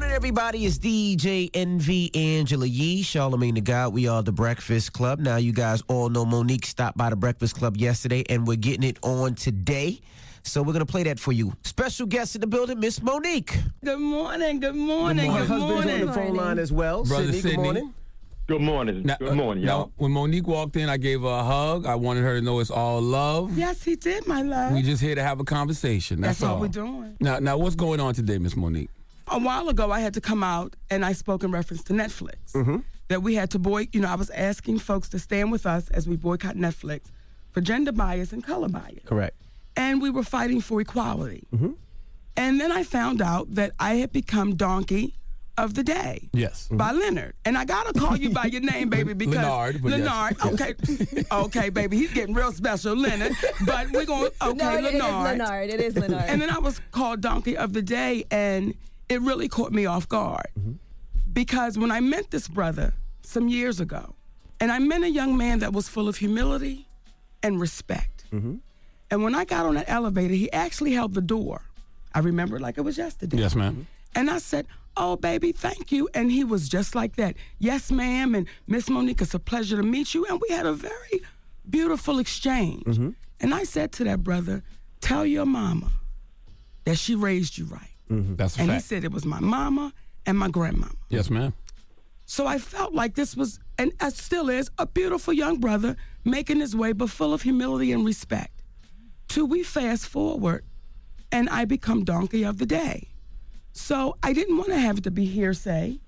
Morning, 0.00 0.16
everybody. 0.16 0.64
It's 0.64 0.78
DJ 0.78 1.50
Envy 1.52 2.10
Angela 2.14 2.64
Yee, 2.64 3.02
Charlamagne 3.02 3.54
the 3.56 3.60
God. 3.60 3.92
We 3.92 4.08
are 4.08 4.22
the 4.22 4.32
Breakfast 4.32 4.94
Club. 4.94 5.18
Now, 5.18 5.36
you 5.36 5.52
guys 5.52 5.82
all 5.88 6.08
know 6.08 6.24
Monique 6.24 6.64
stopped 6.64 6.96
by 6.96 7.10
the 7.10 7.16
Breakfast 7.16 7.54
Club 7.54 7.76
yesterday, 7.76 8.24
and 8.30 8.46
we're 8.46 8.56
getting 8.56 8.82
it 8.82 8.98
on 9.02 9.34
today. 9.34 10.00
So 10.42 10.62
we're 10.62 10.72
gonna 10.72 10.86
play 10.86 11.02
that 11.02 11.20
for 11.20 11.32
you. 11.32 11.52
Special 11.64 12.06
guest 12.06 12.34
in 12.34 12.40
the 12.40 12.46
building, 12.46 12.80
Miss 12.80 13.02
Monique. 13.02 13.58
Good 13.84 13.98
morning. 13.98 14.58
Good 14.60 14.74
morning. 14.74 15.30
Good 15.32 15.40
Her 15.40 15.46
Good 15.46 15.60
husband's 15.60 15.84
morning. 15.84 16.00
on 16.00 16.06
the 16.06 16.12
phone 16.14 16.34
line 16.34 16.58
as 16.58 16.72
well. 16.72 17.04
Brother 17.04 17.24
Sydney, 17.24 17.40
Sydney. 17.42 17.56
good 17.56 17.62
morning. 17.62 17.94
Good 18.46 18.62
morning. 18.62 19.02
Now, 19.02 19.16
Good 19.18 19.34
morning, 19.36 19.64
y'all. 19.64 19.78
now, 19.80 19.92
when 19.98 20.12
Monique 20.12 20.46
walked 20.46 20.76
in, 20.76 20.88
I 20.88 20.96
gave 20.96 21.20
her 21.20 21.28
a 21.28 21.44
hug. 21.44 21.84
I 21.84 21.96
wanted 21.96 22.22
her 22.22 22.36
to 22.38 22.40
know 22.42 22.60
it's 22.60 22.70
all 22.70 23.02
love. 23.02 23.56
Yes, 23.56 23.82
he 23.82 23.96
did, 23.96 24.26
my 24.26 24.40
love. 24.40 24.72
We 24.72 24.80
just 24.80 25.02
here 25.02 25.14
to 25.14 25.22
have 25.22 25.40
a 25.40 25.44
conversation. 25.44 26.22
That's, 26.22 26.38
That's 26.38 26.48
all 26.48 26.54
all 26.54 26.60
we're 26.62 26.68
doing. 26.68 27.18
Now, 27.20 27.38
now, 27.38 27.58
what's 27.58 27.76
going 27.76 28.00
on 28.00 28.14
today, 28.14 28.38
Miss 28.38 28.56
Monique? 28.56 28.88
A 29.30 29.38
while 29.38 29.68
ago, 29.68 29.90
I 29.90 30.00
had 30.00 30.14
to 30.14 30.20
come 30.20 30.42
out 30.42 30.74
and 30.90 31.04
I 31.04 31.12
spoke 31.12 31.44
in 31.44 31.50
reference 31.52 31.84
to 31.84 31.92
Netflix. 31.92 32.52
Mm-hmm. 32.54 32.78
That 33.08 33.22
we 33.22 33.34
had 33.34 33.50
to 33.50 33.58
boy, 33.58 33.88
you 33.92 34.00
know, 34.00 34.08
I 34.08 34.14
was 34.14 34.30
asking 34.30 34.78
folks 34.78 35.08
to 35.10 35.18
stand 35.18 35.50
with 35.50 35.66
us 35.66 35.88
as 35.90 36.08
we 36.08 36.16
boycott 36.16 36.54
Netflix 36.54 37.10
for 37.50 37.60
gender 37.60 37.90
bias 37.92 38.32
and 38.32 38.44
color 38.44 38.68
bias. 38.68 39.04
Correct. 39.04 39.36
And 39.76 40.00
we 40.00 40.10
were 40.10 40.22
fighting 40.22 40.60
for 40.60 40.80
equality. 40.80 41.44
Mm-hmm. 41.52 41.72
And 42.36 42.60
then 42.60 42.70
I 42.70 42.84
found 42.84 43.20
out 43.20 43.54
that 43.56 43.72
I 43.80 43.94
had 43.94 44.12
become 44.12 44.54
donkey 44.54 45.14
of 45.58 45.74
the 45.74 45.82
day. 45.82 46.28
Yes. 46.32 46.66
Mm-hmm. 46.66 46.76
by 46.76 46.92
Leonard. 46.92 47.34
And 47.44 47.58
I 47.58 47.64
gotta 47.64 47.98
call 47.98 48.16
you 48.16 48.30
by 48.30 48.46
your 48.46 48.60
name, 48.62 48.88
baby, 48.88 49.12
because 49.24 49.36
Leonard, 49.36 49.82
but 49.82 49.98
yes. 49.98 50.00
Leonard. 50.00 50.60
Okay, 50.60 51.24
okay, 51.30 51.68
baby, 51.68 51.96
he's 51.96 52.12
getting 52.12 52.34
real 52.34 52.52
special, 52.52 52.96
Leonard. 52.96 53.32
But 53.66 53.90
we're 53.90 54.06
going 54.06 54.30
okay, 54.42 54.54
no, 54.54 54.78
it 54.78 54.84
is 54.84 55.00
Leonard. 55.02 55.38
Leonard. 55.38 55.70
It 55.70 55.80
is 55.80 55.96
Leonard. 55.96 56.24
And 56.28 56.40
then 56.40 56.50
I 56.50 56.58
was 56.58 56.80
called 56.92 57.20
Donkey 57.20 57.56
of 57.56 57.72
the 57.72 57.82
Day, 57.82 58.24
and 58.30 58.74
it 59.10 59.20
really 59.20 59.48
caught 59.48 59.72
me 59.72 59.84
off 59.84 60.08
guard 60.08 60.46
mm-hmm. 60.58 60.72
because 61.32 61.76
when 61.76 61.90
I 61.90 62.00
met 62.00 62.30
this 62.30 62.48
brother 62.48 62.94
some 63.22 63.48
years 63.48 63.80
ago, 63.80 64.14
and 64.60 64.70
I 64.70 64.78
met 64.78 65.02
a 65.02 65.10
young 65.10 65.36
man 65.36 65.58
that 65.60 65.72
was 65.72 65.88
full 65.88 66.08
of 66.08 66.16
humility 66.16 66.86
and 67.42 67.60
respect. 67.60 68.24
Mm-hmm. 68.30 68.56
And 69.10 69.22
when 69.24 69.34
I 69.34 69.44
got 69.44 69.66
on 69.66 69.74
that 69.74 69.88
elevator, 69.88 70.34
he 70.34 70.52
actually 70.52 70.92
held 70.92 71.14
the 71.14 71.22
door. 71.22 71.62
I 72.14 72.20
remember 72.20 72.56
it 72.56 72.60
like 72.60 72.76
it 72.78 72.82
was 72.82 72.98
yesterday. 72.98 73.38
Yes, 73.38 73.54
ma'am. 73.54 73.72
Mm-hmm. 73.72 73.82
And 74.14 74.30
I 74.30 74.38
said, 74.38 74.66
Oh, 74.96 75.16
baby, 75.16 75.52
thank 75.52 75.92
you. 75.92 76.08
And 76.14 76.30
he 76.30 76.44
was 76.44 76.68
just 76.68 76.94
like 76.94 77.16
that. 77.16 77.36
Yes, 77.58 77.90
ma'am. 77.90 78.34
And 78.34 78.46
Miss 78.66 78.90
Monique, 78.90 79.22
it's 79.22 79.34
a 79.34 79.38
pleasure 79.38 79.76
to 79.76 79.82
meet 79.82 80.14
you. 80.14 80.26
And 80.26 80.40
we 80.40 80.54
had 80.54 80.66
a 80.66 80.72
very 80.72 81.22
beautiful 81.68 82.18
exchange. 82.18 82.98
And 83.40 83.54
I 83.54 83.62
said 83.62 83.92
to 83.92 84.04
that 84.04 84.22
brother, 84.22 84.62
Tell 85.00 85.24
your 85.24 85.46
mama 85.46 85.90
that 86.84 86.96
she 86.96 87.14
raised 87.14 87.56
you 87.56 87.64
right. 87.66 87.89
Mm-hmm. 88.10 88.36
That's 88.36 88.58
a 88.58 88.62
And 88.62 88.72
he 88.72 88.80
said 88.80 89.04
it 89.04 89.12
was 89.12 89.24
my 89.24 89.40
mama 89.40 89.92
and 90.26 90.38
my 90.38 90.48
grandmama. 90.48 90.94
yes, 91.08 91.30
ma'am. 91.30 91.52
So 92.26 92.46
I 92.46 92.58
felt 92.58 92.94
like 92.94 93.14
this 93.14 93.36
was, 93.36 93.58
and 93.76 93.92
still 94.10 94.50
is, 94.50 94.70
a 94.78 94.86
beautiful 94.86 95.32
young 95.32 95.58
brother 95.58 95.96
making 96.24 96.60
his 96.60 96.76
way, 96.76 96.92
but 96.92 97.10
full 97.10 97.34
of 97.34 97.42
humility 97.42 97.90
and 97.90 98.04
respect. 98.04 98.62
Till 99.26 99.46
we 99.46 99.64
fast 99.64 100.06
forward, 100.06 100.64
and 101.32 101.48
I 101.48 101.64
become 101.64 102.04
donkey 102.04 102.44
of 102.44 102.58
the 102.58 102.66
day. 102.66 103.08
So 103.72 104.16
I 104.22 104.32
didn't 104.32 104.56
want 104.56 104.68
to 104.70 104.78
have 104.78 104.98
it 104.98 105.04
to 105.04 105.10
be 105.10 105.24
hearsay. 105.24 105.98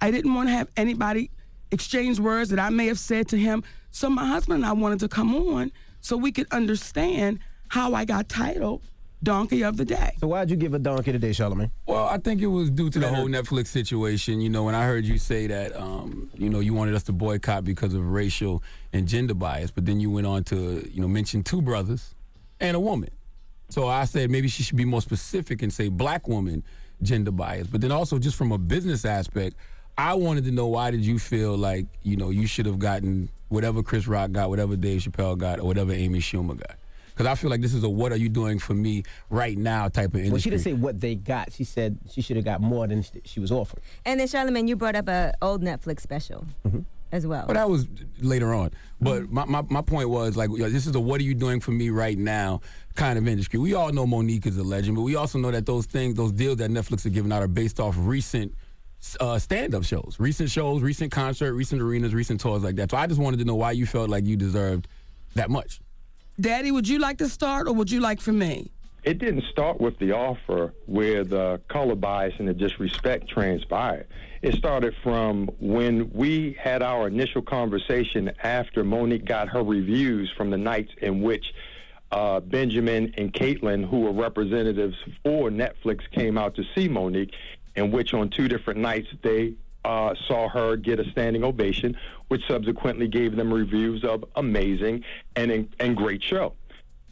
I 0.00 0.10
didn't 0.10 0.34
want 0.34 0.48
to 0.48 0.52
have 0.52 0.68
anybody 0.76 1.30
exchange 1.70 2.20
words 2.20 2.50
that 2.50 2.58
I 2.58 2.70
may 2.70 2.86
have 2.86 2.98
said 2.98 3.28
to 3.28 3.36
him. 3.38 3.64
So 3.90 4.10
my 4.10 4.26
husband 4.26 4.62
and 4.62 4.66
I 4.66 4.72
wanted 4.72 5.00
to 5.00 5.08
come 5.08 5.34
on 5.34 5.72
so 6.00 6.16
we 6.16 6.32
could 6.32 6.46
understand 6.52 7.38
how 7.68 7.94
I 7.94 8.04
got 8.04 8.28
titled 8.28 8.82
Donkey 9.22 9.62
of 9.62 9.76
the 9.76 9.84
Day. 9.84 10.16
So 10.18 10.26
why'd 10.26 10.50
you 10.50 10.56
give 10.56 10.74
a 10.74 10.78
donkey 10.78 11.12
today, 11.12 11.30
Charlamagne? 11.30 11.70
Well, 11.86 12.06
I 12.06 12.18
think 12.18 12.40
it 12.40 12.48
was 12.48 12.70
due 12.70 12.90
to 12.90 12.98
the 12.98 13.08
whole 13.08 13.28
Netflix 13.28 13.68
situation. 13.68 14.40
You 14.40 14.50
know, 14.50 14.64
when 14.64 14.74
I 14.74 14.84
heard 14.84 15.04
you 15.04 15.18
say 15.18 15.46
that, 15.46 15.76
um, 15.76 16.30
you 16.34 16.50
know, 16.50 16.60
you 16.60 16.74
wanted 16.74 16.94
us 16.94 17.04
to 17.04 17.12
boycott 17.12 17.64
because 17.64 17.94
of 17.94 18.04
racial 18.04 18.62
and 18.92 19.06
gender 19.06 19.34
bias, 19.34 19.70
but 19.70 19.86
then 19.86 20.00
you 20.00 20.10
went 20.10 20.26
on 20.26 20.44
to, 20.44 20.88
you 20.92 21.00
know, 21.00 21.08
mention 21.08 21.42
two 21.42 21.62
brothers 21.62 22.14
and 22.60 22.76
a 22.76 22.80
woman. 22.80 23.10
So 23.68 23.88
I 23.88 24.04
said 24.04 24.30
maybe 24.30 24.48
she 24.48 24.62
should 24.62 24.76
be 24.76 24.84
more 24.84 25.00
specific 25.00 25.62
and 25.62 25.72
say 25.72 25.88
black 25.88 26.26
woman, 26.28 26.64
gender 27.00 27.30
bias. 27.30 27.68
But 27.68 27.80
then 27.80 27.92
also 27.92 28.18
just 28.18 28.36
from 28.36 28.52
a 28.52 28.58
business 28.58 29.04
aspect, 29.04 29.56
I 29.96 30.14
wanted 30.14 30.44
to 30.44 30.50
know 30.50 30.66
why 30.66 30.90
did 30.90 31.04
you 31.06 31.18
feel 31.18 31.56
like 31.56 31.86
you 32.02 32.16
know 32.16 32.30
you 32.30 32.46
should 32.46 32.66
have 32.66 32.78
gotten 32.78 33.28
whatever 33.50 33.82
Chris 33.82 34.06
Rock 34.06 34.32
got, 34.32 34.48
whatever 34.48 34.76
Dave 34.76 35.02
Chappelle 35.02 35.38
got, 35.38 35.60
or 35.60 35.66
whatever 35.66 35.92
Amy 35.92 36.18
Schumer 36.18 36.58
got. 36.58 36.76
Because 37.14 37.26
I 37.26 37.34
feel 37.34 37.50
like 37.50 37.60
this 37.60 37.74
is 37.74 37.82
a 37.84 37.88
"What 37.88 38.10
are 38.12 38.16
you 38.16 38.28
doing 38.28 38.58
for 38.58 38.74
me 38.74 39.02
right 39.30 39.56
now" 39.56 39.88
type 39.88 40.14
of 40.14 40.20
industry. 40.20 40.30
Well, 40.32 40.40
she 40.40 40.50
didn't 40.50 40.62
say 40.62 40.72
what 40.72 41.00
they 41.00 41.14
got. 41.14 41.52
She 41.52 41.64
said 41.64 41.98
she 42.10 42.22
should 42.22 42.36
have 42.36 42.44
got 42.44 42.60
more 42.60 42.86
than 42.86 43.02
she- 43.02 43.20
she 43.24 43.40
was 43.40 43.52
offered. 43.52 43.82
And 44.04 44.18
then 44.20 44.26
Charlamagne, 44.28 44.68
you 44.68 44.76
brought 44.76 44.96
up 44.96 45.08
a 45.08 45.32
old 45.42 45.62
Netflix 45.62 46.00
special 46.00 46.46
as 47.12 47.26
well. 47.26 47.44
But 47.46 47.54
that 47.54 47.68
was 47.68 47.86
later 48.20 48.54
on. 48.54 48.70
But 49.00 49.30
my, 49.30 49.44
my, 49.44 49.62
my 49.68 49.82
point 49.82 50.08
was 50.08 50.34
like, 50.36 50.48
you 50.50 50.58
know, 50.58 50.70
this 50.70 50.86
is 50.86 50.94
a 50.94 51.00
what 51.00 51.20
are 51.20 51.24
you 51.24 51.34
doing 51.34 51.60
for 51.60 51.70
me 51.72 51.90
right 51.90 52.16
now 52.16 52.60
kind 52.94 53.18
of 53.18 53.28
industry. 53.28 53.58
We 53.58 53.74
all 53.74 53.92
know 53.92 54.06
Monique 54.06 54.46
is 54.46 54.56
a 54.56 54.62
legend, 54.62 54.96
but 54.96 55.02
we 55.02 55.14
also 55.16 55.38
know 55.38 55.50
that 55.50 55.66
those 55.66 55.84
things, 55.84 56.14
those 56.14 56.32
deals 56.32 56.56
that 56.58 56.70
Netflix 56.70 57.04
are 57.04 57.10
giving 57.10 57.30
out 57.32 57.42
are 57.42 57.48
based 57.48 57.78
off 57.80 57.94
recent 57.98 58.54
uh, 59.20 59.38
stand-up 59.38 59.84
shows, 59.84 60.16
recent 60.18 60.48
shows, 60.50 60.80
recent 60.80 61.10
concert, 61.12 61.52
recent 61.54 61.82
arenas, 61.82 62.14
recent 62.14 62.40
tours 62.40 62.62
like 62.62 62.76
that. 62.76 62.90
So 62.90 62.96
I 62.96 63.06
just 63.06 63.20
wanted 63.20 63.38
to 63.40 63.44
know 63.44 63.56
why 63.56 63.72
you 63.72 63.84
felt 63.84 64.08
like 64.08 64.24
you 64.24 64.36
deserved 64.36 64.86
that 65.34 65.50
much. 65.50 65.80
Daddy, 66.42 66.72
would 66.72 66.88
you 66.88 66.98
like 66.98 67.18
to 67.18 67.28
start 67.28 67.68
or 67.68 67.72
would 67.72 67.88
you 67.88 68.00
like 68.00 68.20
for 68.20 68.32
me? 68.32 68.68
It 69.04 69.20
didn't 69.20 69.44
start 69.52 69.80
with 69.80 69.96
the 70.00 70.10
offer 70.10 70.74
where 70.86 71.22
the 71.22 71.60
color 71.68 71.94
bias 71.94 72.34
and 72.38 72.48
the 72.48 72.52
disrespect 72.52 73.28
transpired. 73.28 74.08
It 74.42 74.56
started 74.56 74.92
from 75.04 75.48
when 75.60 76.10
we 76.12 76.56
had 76.60 76.82
our 76.82 77.06
initial 77.06 77.42
conversation 77.42 78.32
after 78.42 78.82
Monique 78.82 79.24
got 79.24 79.50
her 79.50 79.62
reviews 79.62 80.32
from 80.36 80.50
the 80.50 80.56
nights 80.58 80.90
in 81.00 81.22
which 81.22 81.54
uh, 82.10 82.40
Benjamin 82.40 83.14
and 83.16 83.32
Caitlin, 83.32 83.88
who 83.88 84.00
were 84.00 84.12
representatives 84.12 84.96
for 85.22 85.48
Netflix, 85.48 86.00
came 86.10 86.36
out 86.36 86.56
to 86.56 86.64
see 86.74 86.88
Monique, 86.88 87.32
in 87.76 87.92
which 87.92 88.14
on 88.14 88.30
two 88.30 88.48
different 88.48 88.80
nights 88.80 89.06
they 89.22 89.54
uh, 89.84 90.14
saw 90.26 90.48
her 90.48 90.76
get 90.76 91.00
a 91.00 91.10
standing 91.10 91.44
ovation, 91.44 91.96
which 92.28 92.42
subsequently 92.48 93.08
gave 93.08 93.36
them 93.36 93.52
reviews 93.52 94.04
of 94.04 94.24
amazing 94.36 95.04
and 95.36 95.68
and 95.80 95.96
great 95.96 96.22
show. 96.22 96.54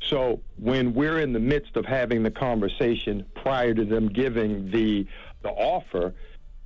So 0.02 0.40
when 0.56 0.94
we're 0.94 1.20
in 1.20 1.33
the 1.33 1.40
midst 1.40 1.76
of 1.76 1.85
having 1.85 2.22
the 2.22 2.30
conversation 2.30 3.24
prior 3.35 3.74
to 3.74 3.85
them 3.85 4.09
giving 4.09 4.70
the 4.70 5.06
the 5.42 5.50
offer, 5.50 6.14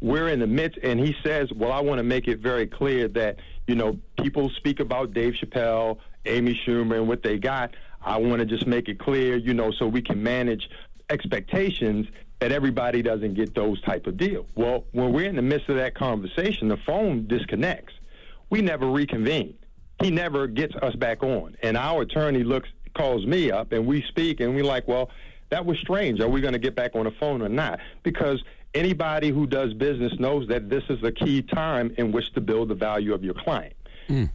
we're 0.00 0.28
in 0.28 0.38
the 0.38 0.46
midst, 0.46 0.78
and 0.82 1.00
he 1.00 1.16
says, 1.22 1.52
"Well, 1.52 1.72
I 1.72 1.80
want 1.80 1.98
to 1.98 2.02
make 2.04 2.28
it 2.28 2.40
very 2.40 2.66
clear 2.66 3.08
that 3.08 3.38
you 3.66 3.74
know 3.74 3.98
people 4.20 4.50
speak 4.50 4.80
about 4.80 5.14
Dave 5.14 5.34
Chappelle, 5.34 5.98
Amy 6.26 6.54
Schumer, 6.54 6.96
and 6.96 7.08
what 7.08 7.22
they 7.22 7.38
got. 7.38 7.74
I 8.02 8.18
want 8.18 8.40
to 8.40 8.44
just 8.44 8.66
make 8.66 8.88
it 8.88 8.98
clear, 8.98 9.36
you 9.36 9.54
know, 9.54 9.70
so 9.70 9.86
we 9.86 10.02
can 10.02 10.22
manage 10.22 10.68
expectations." 11.10 12.06
That 12.44 12.52
everybody 12.52 13.00
doesn't 13.00 13.33
get 13.33 13.54
those 13.54 13.80
type 13.80 14.07
of 14.07 14.18
deals. 14.18 14.44
Well, 14.54 14.85
when 14.92 15.14
we're 15.14 15.30
in 15.30 15.37
the 15.37 15.40
midst 15.40 15.70
of 15.70 15.76
that 15.76 15.94
conversation, 15.94 16.68
the 16.68 16.76
phone 16.76 17.26
disconnects. 17.26 17.94
We 18.50 18.61
never 18.61 18.87
reconvene. 18.87 19.54
He 20.02 20.11
never 20.11 20.46
gets 20.46 20.76
us 20.76 20.94
back 20.94 21.22
on. 21.22 21.57
And 21.62 21.74
our 21.74 22.02
attorney 22.02 22.44
looks 22.44 22.68
calls 22.94 23.24
me 23.24 23.50
up 23.50 23.72
and 23.72 23.87
we 23.87 24.02
speak 24.02 24.40
and 24.40 24.54
we're 24.54 24.62
like, 24.62 24.87
well, 24.87 25.09
that 25.48 25.64
was 25.64 25.78
strange. 25.78 26.20
Are 26.20 26.28
we 26.28 26.42
going 26.42 26.52
to 26.52 26.59
get 26.59 26.74
back 26.74 26.94
on 26.94 27.04
the 27.04 27.12
phone 27.12 27.40
or 27.40 27.48
not? 27.48 27.80
Because 28.02 28.44
anybody 28.74 29.30
who 29.30 29.46
does 29.46 29.72
business 29.72 30.12
knows 30.18 30.46
that 30.48 30.68
this 30.68 30.85
is 30.90 31.02
a 31.02 31.12
key 31.12 31.40
time 31.40 31.94
in 31.96 32.12
which 32.12 32.30
to 32.35 32.42
build 32.42 32.68
the 32.68 32.74
value 32.74 33.14
of 33.14 33.24
your 33.24 33.33
client. 33.33 33.72
Mm. 34.11 34.30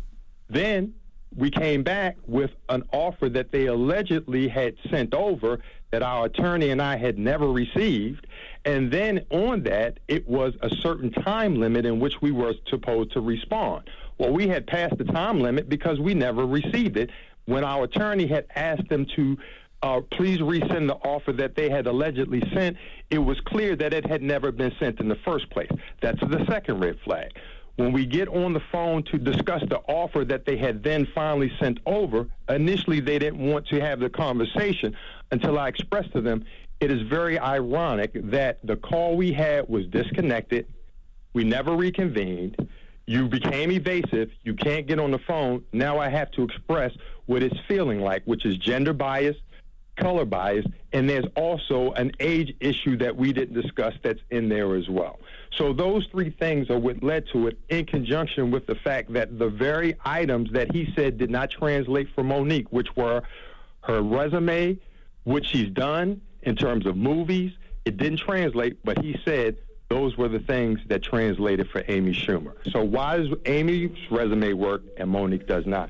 Then 0.50 0.96
we 1.36 1.52
came 1.52 1.84
back 1.84 2.18
with 2.26 2.50
an 2.70 2.82
offer 2.92 3.30
that 3.30 3.52
they 3.52 3.68
allegedly 3.68 4.48
had 4.48 4.74
sent 4.90 5.14
over 5.14 5.60
that 5.92 6.04
our 6.04 6.26
attorney 6.26 6.70
and 6.70 6.82
I 6.82 6.98
had 6.98 7.18
never 7.18 7.52
received. 7.52 8.28
And 8.66 8.92
then 8.92 9.26
on 9.30 9.64
that, 9.64 10.00
it 10.08 10.28
was 10.28 10.54
a 10.62 10.70
certain 10.82 11.12
time 11.12 11.56
limit 11.56 11.86
in 11.86 12.00
which 12.00 12.22
we 12.22 12.32
were 12.32 12.54
supposed 12.68 13.14
to 13.14 13.22
respond. 13.22 13.90
Well, 14.18 14.32
we 14.32 14.48
had 14.48 14.68
passed 14.68 14.98
the 14.98 15.06
time 15.06 15.40
limit 15.40 15.70
because 15.70 16.00
we 16.00 16.14
never 16.14 16.46
received 16.46 16.98
it. 16.98 17.10
When 17.46 17.64
our 17.64 17.86
attorney 17.86 18.28
had 18.28 18.46
asked 18.56 18.90
them 18.90 19.06
to 19.16 19.38
uh, 19.82 20.02
please 20.12 20.40
resend 20.40 20.88
the 20.88 20.96
offer 20.96 21.32
that 21.34 21.56
they 21.56 21.70
had 21.70 21.88
allegedly 21.88 22.44
sent, 22.54 22.76
it 23.10 23.20
was 23.20 23.40
clear 23.46 23.76
that 23.78 23.94
it 23.94 24.06
had 24.06 24.22
never 24.22 24.52
been 24.52 24.74
sent 24.80 25.00
in 25.00 25.08
the 25.08 25.18
first 25.26 25.50
place. 25.50 25.72
That's 26.02 26.20
the 26.20 26.46
second 26.50 26.82
red 26.82 27.00
flag. 27.06 27.32
When 27.80 27.94
we 27.94 28.06
get 28.06 28.28
on 28.28 28.52
the 28.52 28.60
phone 28.74 29.04
to 29.04 29.18
discuss 29.18 29.64
the 29.70 29.78
offer 29.88 30.26
that 30.26 30.46
they 30.46 30.58
had 30.58 30.84
then 30.84 31.08
finally 31.16 31.50
sent 31.62 31.80
over, 31.86 32.28
initially 32.50 33.00
they 33.00 33.18
didn't 33.18 33.40
want 33.40 33.68
to 33.68 33.80
have 33.80 34.02
the 34.02 34.10
conversation 34.10 34.98
until 35.32 35.58
I 35.58 35.70
expressed 35.70 36.12
to 36.12 36.20
them 36.20 36.44
it 36.82 36.92
is 36.92 37.02
very 37.04 37.40
ironic 37.40 38.12
that 38.32 38.60
the 38.66 38.76
call 38.76 39.16
we 39.16 39.32
had 39.32 39.70
was 39.70 39.86
disconnected. 39.88 40.68
We 41.32 41.46
never 41.46 41.74
reconvened. 41.74 42.68
You 43.06 43.30
became 43.30 43.72
evasive. 43.72 44.30
You 44.44 44.56
can't 44.56 44.86
get 44.86 45.00
on 45.00 45.12
the 45.12 45.20
phone. 45.20 45.64
Now 45.72 46.00
I 46.00 46.10
have 46.10 46.32
to 46.32 46.44
express 46.44 46.92
what 47.28 47.44
it's 47.44 47.60
feeling 47.70 48.02
like, 48.02 48.24
which 48.26 48.46
is 48.46 48.58
gender 48.58 48.92
bias, 48.92 49.38
color 50.00 50.26
bias, 50.26 50.66
and 50.94 51.10
there's 51.10 51.26
also 51.36 51.92
an 51.94 52.12
age 52.20 52.56
issue 52.60 52.98
that 52.98 53.16
we 53.16 53.34
didn't 53.34 53.60
discuss 53.60 53.94
that's 54.02 54.22
in 54.32 54.50
there 54.50 54.76
as 54.76 54.90
well. 54.90 55.20
So 55.52 55.74
those 55.74 56.08
three 56.12 56.30
things 56.30 56.70
are 56.70 56.80
what 56.80 57.04
led 57.04 57.28
to 57.34 57.48
it 57.48 57.58
in 57.70 57.86
conjunction 57.86 58.52
with 58.52 58.66
the 58.66 58.76
fact 58.76 59.14
that 59.14 59.38
the 59.38 59.50
very 59.50 59.96
items 60.06 60.52
that 60.54 60.72
he 60.72 60.92
said 60.96 61.18
did 61.18 61.30
not 61.30 61.52
translate 61.52 62.08
for 62.16 62.24
Monique, 62.24 62.72
which 62.72 62.96
were 62.96 63.22
her 63.82 64.02
resume, 64.02 64.78
what 65.24 65.46
she's 65.46 65.70
done 65.70 66.22
in 66.44 66.56
terms 66.56 66.86
of 66.86 66.96
movies, 66.96 67.52
it 67.86 67.98
didn't 67.98 68.20
translate, 68.20 68.78
but 68.84 69.04
he 69.04 69.20
said 69.26 69.58
those 69.90 70.16
were 70.18 70.30
the 70.30 70.40
things 70.40 70.80
that 70.88 71.02
translated 71.04 71.70
for 71.70 71.84
Amy 71.88 72.14
Schumer. 72.14 72.54
So 72.72 72.84
why 72.84 73.18
does 73.18 73.30
Amy's 73.46 73.92
resume 74.12 74.54
work 74.54 74.84
and 74.98 75.10
Monique 75.10 75.48
does 75.48 75.66
not? 75.66 75.90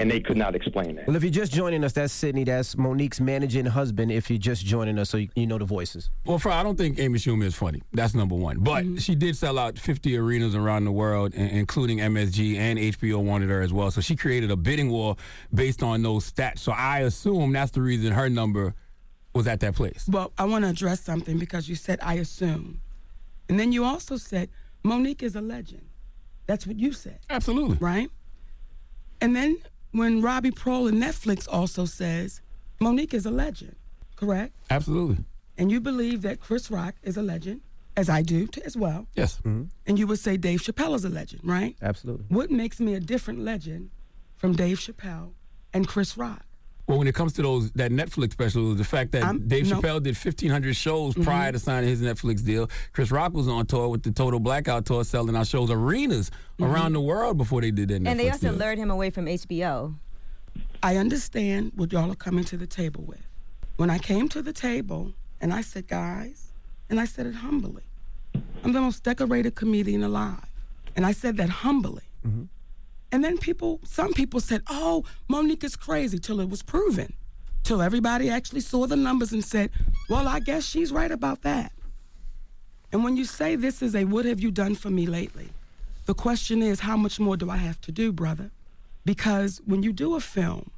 and 0.00 0.10
they 0.10 0.18
could 0.18 0.36
not 0.36 0.54
explain 0.54 0.96
that. 0.96 1.06
Well, 1.06 1.14
if 1.14 1.22
you're 1.22 1.30
just 1.30 1.52
joining 1.52 1.84
us, 1.84 1.92
that's 1.92 2.12
Sydney. 2.12 2.44
That's 2.44 2.74
Monique's 2.74 3.20
managing 3.20 3.66
husband. 3.66 4.10
If 4.10 4.30
you're 4.30 4.38
just 4.38 4.64
joining 4.64 4.98
us, 4.98 5.10
so 5.10 5.18
you, 5.18 5.28
you 5.34 5.46
know 5.46 5.58
the 5.58 5.66
voices. 5.66 6.08
Well, 6.24 6.38
for, 6.38 6.50
I 6.50 6.62
don't 6.62 6.78
think 6.78 6.98
Amy 6.98 7.18
Schumer 7.18 7.44
is 7.44 7.54
funny. 7.54 7.82
That's 7.92 8.14
number 8.14 8.34
one. 8.34 8.60
But 8.60 8.84
mm-hmm. 8.84 8.96
she 8.96 9.14
did 9.14 9.36
sell 9.36 9.58
out 9.58 9.78
50 9.78 10.16
arenas 10.16 10.54
around 10.54 10.86
the 10.86 10.92
world, 10.92 11.34
including 11.34 11.98
MSG 11.98 12.56
and 12.56 12.78
HBO 12.78 13.22
wanted 13.22 13.50
her 13.50 13.60
as 13.60 13.74
well. 13.74 13.90
So 13.90 14.00
she 14.00 14.16
created 14.16 14.50
a 14.50 14.56
bidding 14.56 14.90
war 14.90 15.16
based 15.52 15.82
on 15.82 16.02
those 16.02 16.32
stats. 16.32 16.60
So 16.60 16.72
I 16.72 17.00
assume 17.00 17.52
that's 17.52 17.72
the 17.72 17.82
reason 17.82 18.12
her 18.12 18.30
number 18.30 18.74
was 19.34 19.46
at 19.46 19.60
that 19.60 19.74
place. 19.74 20.06
Well, 20.08 20.32
I 20.38 20.46
want 20.46 20.64
to 20.64 20.70
address 20.70 21.00
something 21.00 21.38
because 21.38 21.68
you 21.68 21.74
said 21.74 21.98
I 22.02 22.14
assume. 22.14 22.80
And 23.50 23.58
then 23.58 23.72
you 23.72 23.84
also 23.84 24.16
said 24.16 24.48
Monique 24.84 25.24
is 25.24 25.34
a 25.34 25.40
legend. 25.40 25.88
That's 26.46 26.68
what 26.68 26.78
you 26.78 26.92
said. 26.92 27.18
Absolutely. 27.28 27.78
Right? 27.80 28.08
And 29.20 29.34
then 29.34 29.58
when 29.90 30.22
Robbie 30.22 30.52
Praw 30.52 30.86
and 30.86 31.02
Netflix 31.02 31.48
also 31.50 31.84
says 31.84 32.42
Monique 32.80 33.12
is 33.12 33.26
a 33.26 33.30
legend, 33.32 33.74
correct? 34.14 34.54
Absolutely. 34.70 35.24
And 35.58 35.72
you 35.72 35.80
believe 35.80 36.22
that 36.22 36.38
Chris 36.38 36.70
Rock 36.70 36.94
is 37.02 37.16
a 37.16 37.22
legend, 37.22 37.62
as 37.96 38.08
I 38.08 38.22
do 38.22 38.46
t- 38.46 38.62
as 38.64 38.76
well. 38.76 39.08
Yes. 39.16 39.38
Mm-hmm. 39.38 39.64
And 39.84 39.98
you 39.98 40.06
would 40.06 40.20
say 40.20 40.36
Dave 40.36 40.60
Chappelle 40.62 40.94
is 40.94 41.04
a 41.04 41.08
legend, 41.08 41.42
right? 41.42 41.76
Absolutely. 41.82 42.26
What 42.28 42.52
makes 42.52 42.78
me 42.78 42.94
a 42.94 43.00
different 43.00 43.40
legend 43.40 43.90
from 44.36 44.52
Dave 44.52 44.78
Chappelle 44.78 45.32
and 45.74 45.88
Chris 45.88 46.16
Rock? 46.16 46.44
Well, 46.90 46.98
when 46.98 47.06
it 47.06 47.14
comes 47.14 47.32
to 47.34 47.42
those 47.42 47.70
that 47.72 47.92
Netflix 47.92 48.32
special, 48.32 48.66
it 48.66 48.68
was 48.70 48.76
the 48.78 48.84
fact 48.84 49.12
that 49.12 49.22
I'm- 49.22 49.46
Dave 49.46 49.70
no. 49.70 49.80
Chappelle 49.80 50.02
did 50.02 50.16
1,500 50.16 50.74
shows 50.74 51.14
Mhm. 51.14 51.22
prior 51.22 51.52
to 51.52 51.58
signing 51.60 51.88
his 51.88 52.00
Netflix 52.02 52.44
deal. 52.44 52.68
Chris 52.92 53.12
Rock 53.12 53.32
was 53.32 53.46
on 53.46 53.64
tour 53.66 53.88
with 53.88 54.02
the 54.02 54.10
Total 54.10 54.40
Blackout 54.40 54.86
tour, 54.86 55.04
selling 55.04 55.36
our 55.36 55.44
shows 55.44 55.70
arenas 55.70 56.32
around 56.60 56.94
the 56.94 57.00
world 57.00 57.38
before 57.38 57.60
they 57.60 57.70
did 57.70 57.88
that. 57.90 57.94
Mm-hmm. 58.00 58.06
And 58.08 58.18
they 58.18 58.28
also 58.28 58.48
deal. 58.50 58.58
lured 58.58 58.78
him 58.78 58.90
away 58.90 59.10
from 59.10 59.28
HBO. 59.28 59.94
I 60.82 60.96
understand 60.96 61.72
what 61.76 61.92
y'all 61.92 62.10
are 62.10 62.16
coming 62.16 62.44
to 62.46 62.56
the 62.56 62.66
table 62.66 63.04
with. 63.06 63.24
When 63.76 63.88
I 63.88 63.98
came 63.98 64.28
to 64.30 64.42
the 64.42 64.52
table 64.52 65.12
and 65.40 65.52
I 65.52 65.60
said, 65.60 65.86
guys, 65.86 66.52
and 66.88 66.98
I 67.00 67.04
said 67.04 67.24
it 67.26 67.36
humbly, 67.36 67.84
I'm 68.64 68.72
the 68.72 68.80
most 68.80 69.04
decorated 69.04 69.54
comedian 69.54 70.02
alive. 70.02 70.44
And 70.96 71.06
I 71.06 71.12
said 71.12 71.36
that 71.36 71.50
humbly. 71.50 72.02
And 73.12 73.24
then 73.24 73.38
people, 73.38 73.80
some 73.84 74.12
people 74.12 74.40
said, 74.40 74.62
oh, 74.68 75.04
Monique 75.28 75.64
is 75.64 75.76
crazy 75.76 76.18
till 76.18 76.40
it 76.40 76.48
was 76.48 76.62
proven. 76.62 77.14
Till 77.64 77.82
everybody 77.82 78.30
actually 78.30 78.60
saw 78.60 78.86
the 78.86 78.96
numbers 78.96 79.32
and 79.32 79.44
said, 79.44 79.70
well, 80.08 80.28
I 80.28 80.40
guess 80.40 80.64
she's 80.64 80.92
right 80.92 81.10
about 81.10 81.42
that. 81.42 81.72
And 82.92 83.04
when 83.04 83.16
you 83.16 83.24
say 83.24 83.56
this 83.56 83.82
is 83.82 83.94
a 83.94 84.04
what 84.04 84.24
have 84.24 84.40
you 84.40 84.50
done 84.50 84.74
for 84.74 84.90
me 84.90 85.06
lately, 85.06 85.50
the 86.06 86.14
question 86.14 86.62
is, 86.62 86.80
how 86.80 86.96
much 86.96 87.20
more 87.20 87.36
do 87.36 87.50
I 87.50 87.56
have 87.58 87.80
to 87.82 87.92
do, 87.92 88.12
brother? 88.12 88.50
Because 89.04 89.60
when 89.64 89.82
you 89.82 89.92
do 89.92 90.16
a 90.16 90.20
film 90.20 90.70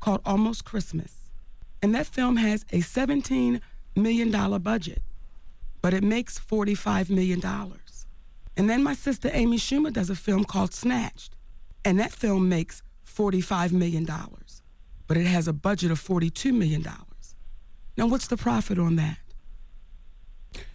called 0.00 0.20
Almost 0.24 0.64
Christmas, 0.64 1.30
and 1.82 1.94
that 1.94 2.06
film 2.06 2.36
has 2.36 2.64
a 2.72 2.80
$17 2.80 3.60
million 3.94 4.60
budget, 4.60 5.02
but 5.82 5.94
it 5.94 6.02
makes 6.02 6.38
$45 6.38 7.10
million. 7.10 7.40
And 8.56 8.68
then 8.70 8.82
my 8.82 8.94
sister 8.94 9.30
Amy 9.32 9.58
Schumer 9.58 9.92
does 9.92 10.10
a 10.10 10.16
film 10.16 10.44
called 10.44 10.72
Snatched, 10.72 11.35
and 11.86 12.00
that 12.00 12.10
film 12.12 12.48
makes 12.48 12.82
$45 13.06 13.70
million, 13.72 14.06
but 15.06 15.16
it 15.16 15.26
has 15.26 15.46
a 15.46 15.52
budget 15.52 15.90
of 15.92 16.00
$42 16.00 16.52
million. 16.52 16.84
Now, 17.96 18.06
what's 18.08 18.26
the 18.26 18.36
profit 18.36 18.78
on 18.78 18.96
that? 18.96 19.18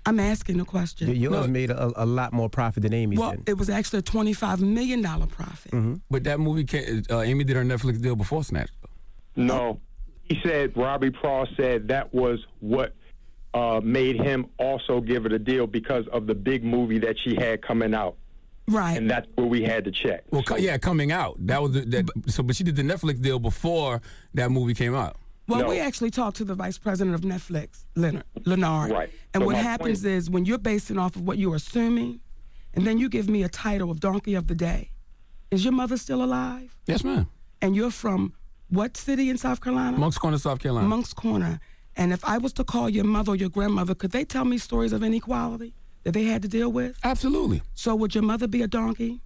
I'm 0.06 0.20
asking 0.20 0.60
a 0.60 0.66
question. 0.66 1.08
Y- 1.10 1.14
Yours 1.16 1.34
No, 1.34 1.48
made 1.48 1.70
a, 1.70 1.92
a 2.02 2.06
lot 2.06 2.34
more 2.34 2.50
profit 2.50 2.84
than 2.84 2.94
Amy's 2.94 3.20
well, 3.20 3.32
did. 3.32 3.50
it 3.50 3.58
was 3.58 3.70
actually 3.70 4.00
a 4.00 4.04
$25 4.04 4.60
million 4.62 5.04
profit. 5.28 6.00
But 6.10 6.24
that 6.24 6.40
movie, 6.40 6.64
came, 6.64 7.04
uh, 7.10 7.22
Amy 7.22 7.44
did 7.44 7.56
her 7.58 7.64
Netflix 7.64 8.02
deal 8.02 8.16
before 8.16 8.44
Snatch. 8.44 8.70
No. 9.36 9.80
He 10.24 10.40
said, 10.44 10.76
Robbie 10.78 11.12
Praw 11.12 11.46
said 11.58 11.90
that 11.90 12.14
was 12.14 12.40
what 12.60 12.96
uh, 13.54 13.82
made 13.84 14.16
him 14.16 14.46
also 14.58 15.02
give 15.02 15.26
it 15.26 15.34
a 15.34 15.40
deal 15.40 15.68
because 15.68 16.06
of 16.14 16.26
the 16.26 16.36
big 16.36 16.64
movie 16.64 17.00
that 17.00 17.18
she 17.24 17.36
had 17.36 17.62
coming 17.62 17.94
out. 17.94 18.16
Right. 18.68 18.98
And 18.98 19.10
that's 19.10 19.28
where 19.36 19.48
we 19.48 19.64
had 19.64 19.84
to 19.86 19.92
check. 19.92 20.24
Well, 20.32 20.44
co- 20.44 20.56
yeah, 20.56 20.78
coming 20.78 21.12
out. 21.12 21.36
That 21.46 21.62
was 21.62 21.74
the, 21.74 21.82
that. 21.82 22.06
Mm-hmm. 22.06 22.30
So, 22.30 22.44
but 22.44 22.56
she 22.56 22.64
did 22.64 22.76
the 22.76 22.84
Netflix 22.84 23.22
deal 23.22 23.40
before 23.40 24.02
that 24.34 24.50
movie 24.52 24.74
came 24.74 24.96
out. 24.96 25.18
Well, 25.48 25.68
we 25.68 25.80
actually 25.80 26.12
talked 26.12 26.38
to 26.38 26.46
the 26.46 26.56
vice 26.56 26.78
president 26.78 27.14
of 27.14 27.22
Netflix, 27.22 27.84
Leonard 27.96 28.24
Leonard. 28.46 28.92
Right. 28.92 29.10
And 29.34 29.42
So 29.42 29.48
what 29.48 29.58
happens 29.58 30.02
point- 30.04 30.14
is 30.14 30.30
when 30.30 30.46
you're 30.46 30.58
basing 30.58 30.98
off 30.98 31.16
of 31.18 31.24
what 31.24 31.38
you're 31.38 31.56
assuming, 31.56 32.22
and 32.74 32.88
then 32.88 32.98
you 32.98 33.10
give 33.10 33.28
me 33.28 33.44
a 33.44 33.50
title 33.50 33.92
of 33.92 34.00
Donkey 34.00 34.34
of 34.36 34.48
the 34.48 34.56
Day. 34.56 34.92
Is 35.50 35.66
your 35.66 35.74
mother 35.74 35.98
still 35.98 36.24
alive? 36.24 36.78
Yes, 36.88 37.04
ma'am. 37.04 37.28
And 37.62 37.76
you're 37.76 37.92
from 37.92 38.34
what 38.70 38.96
city 38.96 39.30
in 39.30 39.38
South 39.38 39.60
Carolina? 39.60 39.98
Moncks 39.98 40.18
Corner, 40.18 40.38
South 40.38 40.60
Carolina. 40.60 40.88
Moncks 40.88 41.14
Corner. 41.14 41.60
And 41.98 42.14
if 42.14 42.24
I 42.24 42.38
was 42.38 42.54
to 42.54 42.64
call 42.64 42.90
your 42.90 43.04
mother 43.04 43.34
or 43.34 43.36
your 43.36 43.50
grandmother, 43.50 43.94
could 43.94 44.12
they 44.12 44.24
tell 44.24 44.46
me 44.46 44.58
stories 44.58 44.94
of 44.94 45.04
inequality 45.04 45.74
that 46.04 46.14
they 46.14 46.24
had 46.24 46.42
to 46.42 46.48
deal 46.48 46.72
with? 46.72 46.98
Absolutely. 47.04 47.62
So 47.76 47.96
would 47.96 48.16
your 48.16 48.24
mother 48.24 48.48
be 48.48 48.62
a 48.62 48.68
donkey? 48.68 49.22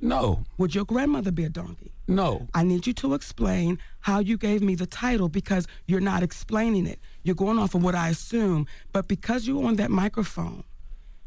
No. 0.00 0.44
Would 0.56 0.74
your 0.74 0.84
grandmother 0.84 1.30
be 1.30 1.44
a 1.44 1.50
donkey? 1.50 1.92
No. 2.08 2.48
I 2.54 2.64
need 2.64 2.86
you 2.86 2.92
to 2.94 3.14
explain 3.14 3.78
how 4.00 4.18
you 4.18 4.38
gave 4.38 4.62
me 4.62 4.74
the 4.74 4.86
title 4.86 5.28
because 5.28 5.66
you're 5.86 6.00
not 6.00 6.22
explaining 6.22 6.86
it. 6.86 6.98
You're 7.22 7.34
going 7.34 7.58
off 7.58 7.74
of 7.74 7.82
what 7.84 7.94
I 7.94 8.08
assume. 8.08 8.66
But 8.92 9.08
because 9.08 9.46
you're 9.46 9.64
on 9.64 9.76
that 9.76 9.90
microphone, 9.90 10.64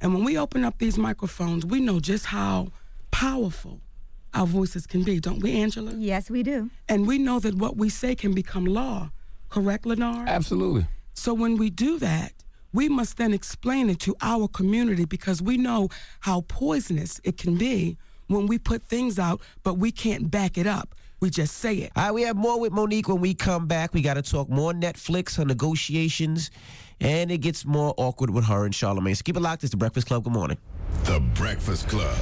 and 0.01 0.13
when 0.13 0.23
we 0.23 0.37
open 0.37 0.65
up 0.65 0.79
these 0.79 0.97
microphones, 0.97 1.65
we 1.65 1.79
know 1.79 1.99
just 1.99 2.25
how 2.25 2.69
powerful 3.11 3.79
our 4.33 4.47
voices 4.47 4.87
can 4.87 5.03
be, 5.03 5.19
don't 5.19 5.39
we, 5.39 5.61
Angela? 5.61 5.93
Yes, 5.95 6.29
we 6.29 6.41
do. 6.41 6.71
And 6.89 7.07
we 7.07 7.19
know 7.19 7.39
that 7.39 7.55
what 7.55 7.77
we 7.77 7.89
say 7.89 8.15
can 8.15 8.33
become 8.33 8.65
law. 8.65 9.11
Correct, 9.49 9.85
Lenore? 9.85 10.25
Absolutely. 10.27 10.87
So 11.13 11.33
when 11.33 11.57
we 11.57 11.69
do 11.69 11.99
that, 11.99 12.33
we 12.73 12.89
must 12.89 13.17
then 13.17 13.33
explain 13.33 13.89
it 13.89 13.99
to 14.01 14.15
our 14.21 14.47
community 14.47 15.05
because 15.05 15.41
we 15.41 15.57
know 15.57 15.89
how 16.21 16.41
poisonous 16.47 17.21
it 17.23 17.37
can 17.37 17.55
be 17.55 17.97
when 18.27 18.47
we 18.47 18.57
put 18.57 18.83
things 18.83 19.19
out, 19.19 19.41
but 19.63 19.75
we 19.75 19.91
can't 19.91 20.31
back 20.31 20.57
it 20.57 20.65
up. 20.65 20.95
We 21.19 21.29
just 21.29 21.55
say 21.57 21.75
it. 21.75 21.91
All 21.95 22.03
right, 22.03 22.11
we 22.11 22.23
have 22.23 22.35
more 22.35 22.59
with 22.59 22.73
Monique 22.73 23.07
when 23.07 23.21
we 23.21 23.33
come 23.33 23.67
back. 23.67 23.93
We 23.93 24.01
got 24.01 24.15
to 24.15 24.21
talk 24.21 24.49
more 24.49 24.73
Netflix, 24.73 25.37
her 25.37 25.45
negotiations, 25.45 26.51
and 26.99 27.31
it 27.31 27.37
gets 27.37 27.63
more 27.63 27.93
awkward 27.95 28.31
with 28.31 28.45
her 28.45 28.65
and 28.65 28.73
Charlamagne. 28.73 29.15
So 29.15 29.21
keep 29.23 29.37
it 29.37 29.39
locked. 29.39 29.63
It's 29.63 29.71
the 29.71 29.77
Breakfast 29.77 30.07
Club. 30.07 30.25
Good 30.25 30.33
morning. 30.33 30.57
The 31.05 31.21
Breakfast 31.35 31.87
Club. 31.87 32.17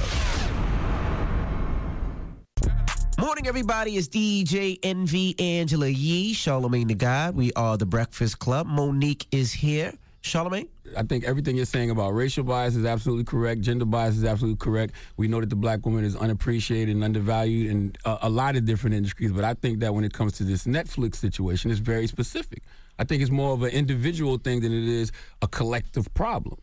Morning, 3.18 3.46
everybody. 3.46 3.96
It's 3.96 4.08
DJ 4.08 4.78
Envy 4.82 5.34
Angela 5.38 5.88
Yee, 5.88 6.34
Charlamagne 6.34 6.88
the 6.88 6.94
God. 6.94 7.34
We 7.34 7.52
are 7.54 7.76
the 7.76 7.86
Breakfast 7.86 8.38
Club. 8.38 8.66
Monique 8.66 9.26
is 9.32 9.52
here. 9.52 9.94
Charlamagne? 10.22 10.68
I 10.96 11.02
think 11.02 11.24
everything 11.24 11.56
you're 11.56 11.64
saying 11.64 11.90
about 11.90 12.10
racial 12.10 12.44
bias 12.44 12.76
is 12.76 12.84
absolutely 12.84 13.24
correct. 13.24 13.60
Gender 13.60 13.84
bias 13.84 14.16
is 14.16 14.24
absolutely 14.24 14.58
correct. 14.58 14.94
We 15.16 15.26
know 15.26 15.40
that 15.40 15.50
the 15.50 15.56
black 15.56 15.84
woman 15.84 16.04
is 16.04 16.14
unappreciated 16.14 16.94
and 16.94 17.02
undervalued 17.02 17.70
in 17.70 17.92
a, 18.04 18.18
a 18.22 18.30
lot 18.30 18.54
of 18.56 18.64
different 18.64 18.94
industries. 18.94 19.32
But 19.32 19.44
I 19.44 19.54
think 19.54 19.80
that 19.80 19.94
when 19.94 20.04
it 20.04 20.12
comes 20.12 20.34
to 20.34 20.44
this 20.44 20.64
Netflix 20.64 21.16
situation, 21.16 21.70
it's 21.70 21.80
very 21.80 22.06
specific. 22.06 22.62
I 22.98 23.04
think 23.04 23.22
it's 23.22 23.30
more 23.30 23.52
of 23.52 23.62
an 23.62 23.70
individual 23.70 24.38
thing 24.38 24.60
than 24.60 24.72
it 24.72 24.84
is 24.84 25.10
a 25.42 25.48
collective 25.48 26.12
problem. 26.14 26.58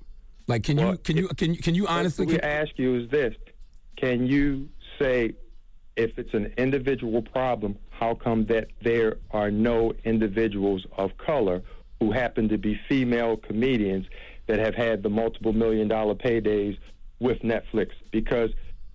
Like, 0.47 0.63
can 0.63 0.79
you 0.79 0.97
can 0.97 1.17
you 1.17 1.27
can 1.27 1.53
you 1.53 1.61
can 1.61 1.75
you 1.75 1.85
honestly? 1.85 2.25
What 2.25 2.33
we 2.33 2.39
Can, 2.39 2.49
ask 2.49 2.71
you 2.77 2.95
is 2.95 3.09
this: 3.09 3.35
Can 3.97 4.25
you 4.25 4.69
say 4.97 5.33
if 5.95 6.17
it's 6.17 6.33
an 6.33 6.53
individual 6.57 7.21
problem, 7.21 7.77
how 7.89 8.15
come 8.15 8.45
that 8.45 8.67
there 8.81 9.17
are 9.31 9.51
no 9.51 9.93
individuals 10.05 10.85
of 10.97 11.11
color 11.17 11.61
who 11.99 12.11
happen 12.11 12.49
to 12.49 12.57
be 12.57 12.79
female 12.87 13.37
comedians 13.37 14.07
that 14.47 14.59
have 14.59 14.75
had 14.75 15.03
the 15.03 15.09
multiple 15.09 15.53
million 15.53 15.87
dollar 15.87 16.15
paydays 16.15 16.77
with 17.19 17.39
Netflix? 17.39 17.91
Because 18.11 18.51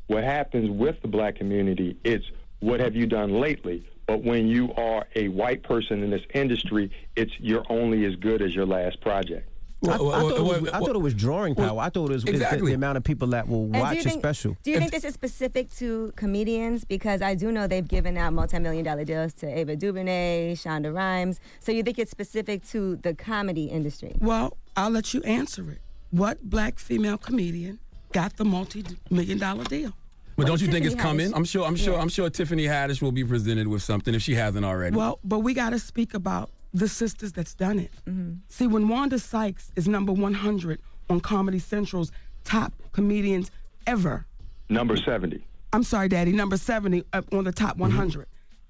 what 0.06 0.24
happens 0.24 0.70
with 0.70 1.00
the 1.02 1.08
black 1.08 1.36
community, 1.36 1.96
it's 2.04 2.24
what 2.60 2.80
have 2.80 2.94
you 2.94 3.06
done 3.06 3.40
lately? 3.40 3.86
But 4.06 4.22
when 4.22 4.48
you 4.48 4.72
are 4.74 5.06
a 5.16 5.28
white 5.28 5.62
person 5.62 6.02
in 6.02 6.10
this 6.10 6.24
industry, 6.34 6.90
it's 7.16 7.32
you're 7.38 7.64
only 7.70 8.04
as 8.04 8.16
good 8.16 8.42
as 8.42 8.54
your 8.54 8.66
last 8.66 9.00
project. 9.00 9.48
I, 9.90 9.94
I 9.94 9.98
thought, 9.98 10.36
it 10.36 10.42
was, 10.42 10.68
I 10.70 10.78
thought 10.80 10.96
it 10.96 11.02
was 11.02 11.14
drawing 11.14 11.54
power. 11.54 11.80
I 11.80 11.88
thought 11.90 12.10
it 12.10 12.12
was 12.14 12.22
it's 12.24 12.30
the- 12.30 12.44
Exactly. 12.44 12.70
the, 12.70 12.74
amount 12.74 12.96
of 12.96 13.04
people 13.04 13.28
that 13.28 13.48
will 13.48 13.64
And 13.64 13.72
do 13.74 13.78
watch 13.80 13.94
you 13.94 14.00
a 14.00 14.04
think, 14.04 14.20
special. 14.20 14.56
Do 14.62 14.70
you 14.70 14.78
think 14.78 14.90
this 14.92 15.04
is 15.04 15.14
specific 15.14 15.70
to 15.76 16.12
comedians? 16.16 16.84
Because 16.84 17.22
I 17.22 17.34
do 17.34 17.50
know 17.52 17.66
they've 17.66 17.86
given 17.86 18.16
out 18.16 18.32
multi-million 18.32 18.84
dollar 18.84 19.04
deals 19.04 19.32
to 19.34 19.46
Ava 19.58 19.76
DuVernay, 19.76 20.54
Shonda 20.56 20.94
Rhimes. 20.94 21.40
So 21.60 21.72
you 21.72 21.82
think 21.82 21.98
it's 21.98 22.10
specific 22.10 22.66
to 22.68 22.96
the 22.96 23.14
comedy 23.14 23.64
industry? 23.66 24.14
Well, 24.20 24.56
I'll 24.76 24.90
let 24.90 25.14
you 25.14 25.22
answer 25.22 25.70
it. 25.70 25.78
What 26.10 26.48
black 26.48 26.78
female 26.78 27.18
comedian 27.18 27.78
got 28.12 28.36
the 28.36 28.44
multi-million 28.44 29.38
dollar 29.38 29.64
deal? 29.64 29.92
but 30.36 30.46
don't 30.48 30.60
you 30.60 30.66
think 30.66 30.84
it's 30.84 30.94
Tiffany 30.94 31.02
coming? 31.10 31.26
Haddish. 31.30 31.36
I'm 31.36 31.44
sure. 31.44 31.64
I'm 31.64 31.76
sure. 31.76 31.94
Yeah. 31.94 32.00
I'm 32.00 32.08
sure 32.08 32.28
Tiffany 32.30 32.64
Haddish 32.66 33.00
will 33.00 33.12
be 33.12 33.24
presented 33.24 33.68
with 33.68 33.82
something 33.82 34.14
if 34.14 34.22
she 34.22 34.34
hasn't 34.34 34.64
already. 34.64 34.96
Well, 34.96 35.20
but 35.24 35.40
we 35.40 35.54
got 35.54 35.70
to 35.70 35.78
speak 35.78 36.12
about 36.14 36.50
the 36.74 36.88
sisters 36.88 37.32
that's 37.32 37.54
done 37.54 37.78
it. 37.78 37.92
Mm-hmm. 38.06 38.34
See, 38.48 38.66
when 38.66 38.88
Wanda 38.88 39.18
Sykes 39.18 39.70
is 39.76 39.88
number 39.88 40.12
100 40.12 40.80
on 41.08 41.20
Comedy 41.20 41.58
Central's 41.58 42.12
top 42.44 42.74
comedians 42.92 43.50
ever, 43.86 44.26
Number 44.68 44.96
70. 44.96 45.44
I'm 45.72 45.82
sorry, 45.82 46.08
Daddy, 46.08 46.32
number 46.32 46.56
70 46.56 47.04
up 47.12 47.32
on 47.32 47.44
the 47.44 47.52
top 47.52 47.72
mm-hmm. 47.72 47.82
100 47.82 48.26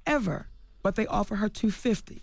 ever, 0.07 0.49
but 0.83 0.97
they 0.97 1.07
offer 1.07 1.37
her 1.37 1.49
250. 1.49 2.23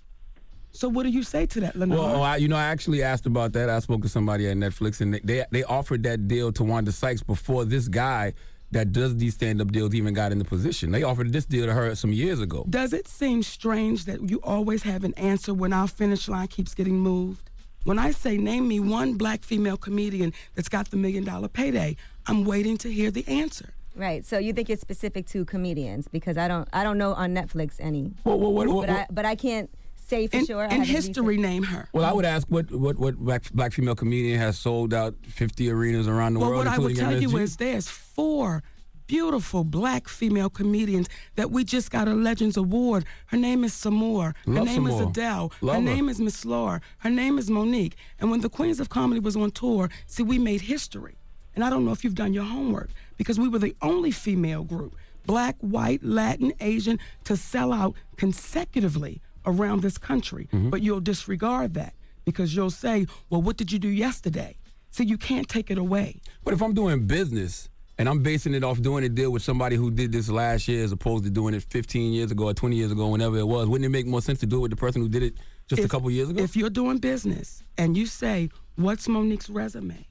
So 0.73 0.87
what 0.87 1.03
do 1.03 1.09
you 1.09 1.23
say 1.23 1.45
to 1.47 1.59
that, 1.61 1.75
Lenore? 1.75 1.97
Well, 1.97 2.15
oh, 2.17 2.21
I, 2.21 2.37
you 2.37 2.47
know, 2.47 2.55
I 2.55 2.65
actually 2.65 3.03
asked 3.03 3.25
about 3.25 3.53
that. 3.53 3.69
I 3.69 3.79
spoke 3.79 4.01
to 4.03 4.09
somebody 4.09 4.47
at 4.49 4.55
Netflix, 4.55 5.01
and 5.01 5.13
they, 5.13 5.19
they 5.19 5.45
they 5.51 5.63
offered 5.63 6.03
that 6.03 6.29
deal 6.29 6.51
to 6.53 6.63
Wanda 6.63 6.93
Sykes 6.93 7.23
before 7.23 7.65
this 7.65 7.89
guy 7.89 8.33
that 8.71 8.91
does 8.91 9.17
these 9.17 9.33
stand 9.33 9.61
up 9.61 9.71
deals 9.71 9.93
even 9.93 10.13
got 10.13 10.31
in 10.31 10.39
the 10.39 10.45
position. 10.45 10.91
They 10.91 11.03
offered 11.03 11.33
this 11.33 11.45
deal 11.45 11.65
to 11.65 11.73
her 11.73 11.93
some 11.95 12.13
years 12.13 12.39
ago. 12.39 12.65
Does 12.69 12.93
it 12.93 13.07
seem 13.07 13.43
strange 13.43 14.05
that 14.05 14.29
you 14.29 14.39
always 14.43 14.83
have 14.83 15.03
an 15.03 15.13
answer 15.15 15.53
when 15.53 15.73
our 15.73 15.87
finish 15.87 16.27
line 16.27 16.47
keeps 16.47 16.73
getting 16.73 16.99
moved? 16.99 17.49
When 17.83 17.97
I 17.99 18.11
say 18.11 18.37
name 18.37 18.67
me 18.67 18.79
one 18.79 19.15
black 19.15 19.41
female 19.43 19.75
comedian 19.77 20.33
that's 20.55 20.69
got 20.69 20.89
the 20.91 20.97
million 20.97 21.23
dollar 21.23 21.47
payday, 21.47 21.97
I'm 22.27 22.45
waiting 22.45 22.77
to 22.79 22.91
hear 22.91 23.11
the 23.11 23.27
answer. 23.27 23.69
Right. 23.95 24.23
So 24.25 24.37
you 24.37 24.53
think 24.53 24.69
it's 24.69 24.81
specific 24.81 25.27
to 25.29 25.43
comedians? 25.43 26.07
Because 26.07 26.37
I 26.37 26.47
don't, 26.47 26.67
I 26.71 26.83
don't 26.83 26.97
know 26.97 27.13
on 27.13 27.33
Netflix 27.35 27.73
any. 27.79 28.13
Well, 28.23 28.39
well, 28.39 28.53
what- 28.53 28.67
what- 28.69 28.87
but 28.87 28.95
I, 28.95 29.05
but 29.11 29.25
I 29.25 29.35
can't 29.35 29.69
say 30.11 30.27
for 30.27 30.37
In, 30.37 30.45
sure. 30.45 30.61
I 30.61 30.65
in 30.65 30.71
haven't 30.71 30.85
history, 30.87 31.37
name 31.37 31.63
her. 31.63 31.87
Well, 31.93 32.05
I 32.05 32.11
would 32.11 32.25
ask 32.25 32.47
what 32.55 32.71
what 32.71 32.97
what 33.03 33.15
black, 33.17 33.51
black 33.53 33.71
female 33.73 33.95
comedian 33.95 34.37
has 34.39 34.57
sold 34.57 34.93
out 34.93 35.15
50 35.27 35.69
arenas 35.71 36.07
around 36.07 36.33
the 36.33 36.39
Well, 36.41 36.49
world, 36.49 36.65
what 36.65 36.73
I 36.75 36.77
would 36.77 36.91
including 36.91 37.19
tell 37.21 37.31
you 37.31 37.37
is 37.37 37.57
there's 37.57 37.87
four 37.87 38.63
beautiful 39.07 39.63
black 39.65 40.07
female 40.07 40.49
comedians 40.49 41.07
that 41.35 41.51
we 41.51 41.63
just 41.65 41.91
got 41.91 42.07
a 42.07 42.13
Legends 42.13 42.55
Award. 42.55 43.05
Her 43.27 43.37
name 43.37 43.63
is 43.65 43.73
Sommore. 43.73 44.33
Her 44.45 44.51
Love 44.53 44.65
name 44.65 44.87
is 44.87 44.99
Adele. 45.01 45.51
Love 45.61 45.75
her 45.75 45.81
her. 45.81 45.95
name 45.95 46.07
is 46.07 46.19
Miss 46.21 46.45
Laura. 46.45 46.79
Her 46.99 47.09
name 47.09 47.37
is 47.37 47.49
Monique. 47.49 47.95
And 48.19 48.31
when 48.31 48.39
the 48.41 48.49
Queens 48.49 48.79
of 48.79 48.87
Comedy 48.87 49.19
was 49.19 49.35
on 49.35 49.51
tour, 49.51 49.89
see, 50.07 50.23
we 50.23 50.39
made 50.39 50.61
history. 50.61 51.15
And 51.55 51.61
I 51.65 51.69
don't 51.69 51.83
know 51.83 51.91
if 51.91 52.05
you've 52.05 52.15
done 52.15 52.33
your 52.33 52.45
homework 52.45 52.89
because 53.17 53.37
we 53.37 53.49
were 53.49 53.59
the 53.59 53.75
only 53.81 54.11
female 54.11 54.63
group, 54.63 54.95
black, 55.25 55.57
white, 55.59 56.01
Latin, 56.01 56.53
Asian, 56.61 56.97
to 57.25 57.35
sell 57.35 57.73
out 57.73 57.93
consecutively 58.15 59.21
around 59.45 59.81
this 59.81 59.97
country. 59.97 60.47
Mm-hmm. 60.51 60.69
But 60.69 60.81
you'll 60.81 60.99
disregard 60.99 61.73
that 61.75 61.93
because 62.25 62.55
you'll 62.55 62.71
say, 62.71 63.07
well, 63.29 63.41
what 63.41 63.57
did 63.57 63.71
you 63.71 63.79
do 63.79 63.87
yesterday? 63.87 64.57
So 64.89 65.03
you 65.03 65.17
can't 65.17 65.47
take 65.47 65.71
it 65.71 65.77
away. 65.77 66.21
But 66.43 66.53
if 66.53 66.61
I'm 66.61 66.73
doing 66.73 67.07
business 67.07 67.69
and 67.97 68.09
I'm 68.09 68.23
basing 68.23 68.53
it 68.53 68.63
off 68.63 68.81
doing 68.81 69.03
a 69.03 69.09
deal 69.09 69.31
with 69.31 69.41
somebody 69.41 69.75
who 69.75 69.91
did 69.91 70.11
this 70.11 70.29
last 70.29 70.67
year 70.67 70.83
as 70.83 70.91
opposed 70.91 71.23
to 71.23 71.29
doing 71.29 71.53
it 71.53 71.63
15 71.63 72.11
years 72.11 72.31
ago 72.31 72.45
or 72.45 72.53
20 72.53 72.75
years 72.75 72.91
ago, 72.91 73.07
whenever 73.07 73.37
it 73.37 73.47
was, 73.47 73.67
wouldn't 73.67 73.85
it 73.85 73.89
make 73.89 74.07
more 74.07 74.21
sense 74.21 74.39
to 74.39 74.45
do 74.45 74.57
it 74.57 74.61
with 74.61 74.71
the 74.71 74.77
person 74.77 75.01
who 75.01 75.07
did 75.07 75.23
it 75.23 75.35
just 75.67 75.83
a 75.83 75.87
couple 75.87 76.11
years 76.11 76.29
ago? 76.29 76.43
If 76.43 76.55
you're 76.55 76.69
doing 76.69 76.97
business 76.97 77.63
and 77.77 77.95
you 77.95 78.05
say, 78.05 78.49
What's 78.75 79.07
Monique's 79.07 79.49
resume? 79.49 80.07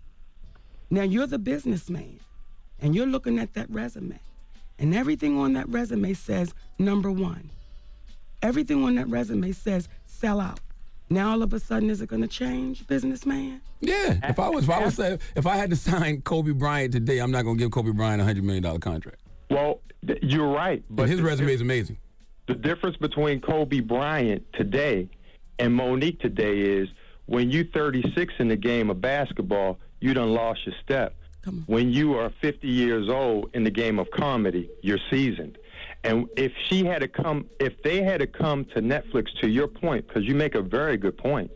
Now 0.90 1.02
you're 1.02 1.26
the 1.26 1.38
businessman 1.38 2.20
and 2.78 2.94
you're 2.94 3.06
looking 3.06 3.38
at 3.38 3.54
that 3.54 3.68
resume, 3.70 4.20
and 4.78 4.94
everything 4.94 5.38
on 5.38 5.52
that 5.54 5.68
resume 5.68 6.14
says 6.14 6.54
number 6.78 7.10
one. 7.10 7.50
Everything 8.42 8.84
on 8.84 8.94
that 8.96 9.08
resume 9.08 9.52
says 9.52 9.88
sell 10.06 10.40
out. 10.40 10.60
Now 11.08 11.32
all 11.32 11.42
of 11.42 11.52
a 11.52 11.58
sudden, 11.58 11.90
is 11.90 12.00
it 12.00 12.08
going 12.08 12.22
to 12.22 12.28
change, 12.28 12.86
businessman? 12.86 13.60
Yeah. 13.80 14.18
If 14.22 14.38
I 14.38 14.48
was, 14.48 14.64
if 14.64 14.70
I 14.70 14.84
was, 14.84 14.98
if 14.98 15.46
I 15.46 15.56
had 15.56 15.70
to 15.70 15.76
sign 15.76 16.22
Kobe 16.22 16.52
Bryant 16.52 16.92
today, 16.92 17.18
I'm 17.18 17.30
not 17.32 17.42
going 17.42 17.56
to 17.56 17.64
give 17.64 17.72
Kobe 17.72 17.90
Bryant 17.90 18.20
a 18.20 18.24
hundred 18.24 18.44
million 18.44 18.62
dollar 18.62 18.78
contract. 18.78 19.18
Well, 19.50 19.80
th- 20.06 20.20
you're 20.22 20.48
right. 20.48 20.84
But 20.88 21.08
his 21.08 21.18
the 21.18 21.24
resume 21.24 21.52
is 21.52 21.60
amazing. 21.60 21.98
The 22.46 22.54
difference 22.54 22.96
between 22.96 23.40
Kobe 23.40 23.80
Bryant 23.80 24.44
today 24.52 25.08
and 25.58 25.74
Monique 25.74 26.20
today 26.20 26.60
is 26.60 26.88
when 27.26 27.50
you 27.50 27.64
36 27.64 28.34
in 28.38 28.48
the 28.48 28.56
game 28.56 28.90
of 28.90 29.00
basketball, 29.00 29.78
you 30.00 30.14
done 30.14 30.32
lost 30.32 30.60
your 30.66 30.74
step. 30.82 31.14
When 31.66 31.90
you 31.90 32.16
are 32.18 32.30
50 32.42 32.68
years 32.68 33.08
old 33.08 33.50
in 33.54 33.64
the 33.64 33.70
game 33.70 33.98
of 33.98 34.10
comedy, 34.10 34.68
you're 34.82 34.98
seasoned. 35.10 35.56
And 36.02 36.26
if 36.36 36.52
she 36.66 36.84
had 36.84 37.02
to 37.02 37.08
come, 37.08 37.46
if 37.58 37.82
they 37.82 38.02
had 38.02 38.20
to 38.20 38.26
come 38.26 38.64
to 38.66 38.80
Netflix, 38.80 39.38
to 39.40 39.48
your 39.48 39.68
point, 39.68 40.08
because 40.08 40.24
you 40.24 40.34
make 40.34 40.54
a 40.54 40.62
very 40.62 40.96
good 40.96 41.18
point, 41.18 41.50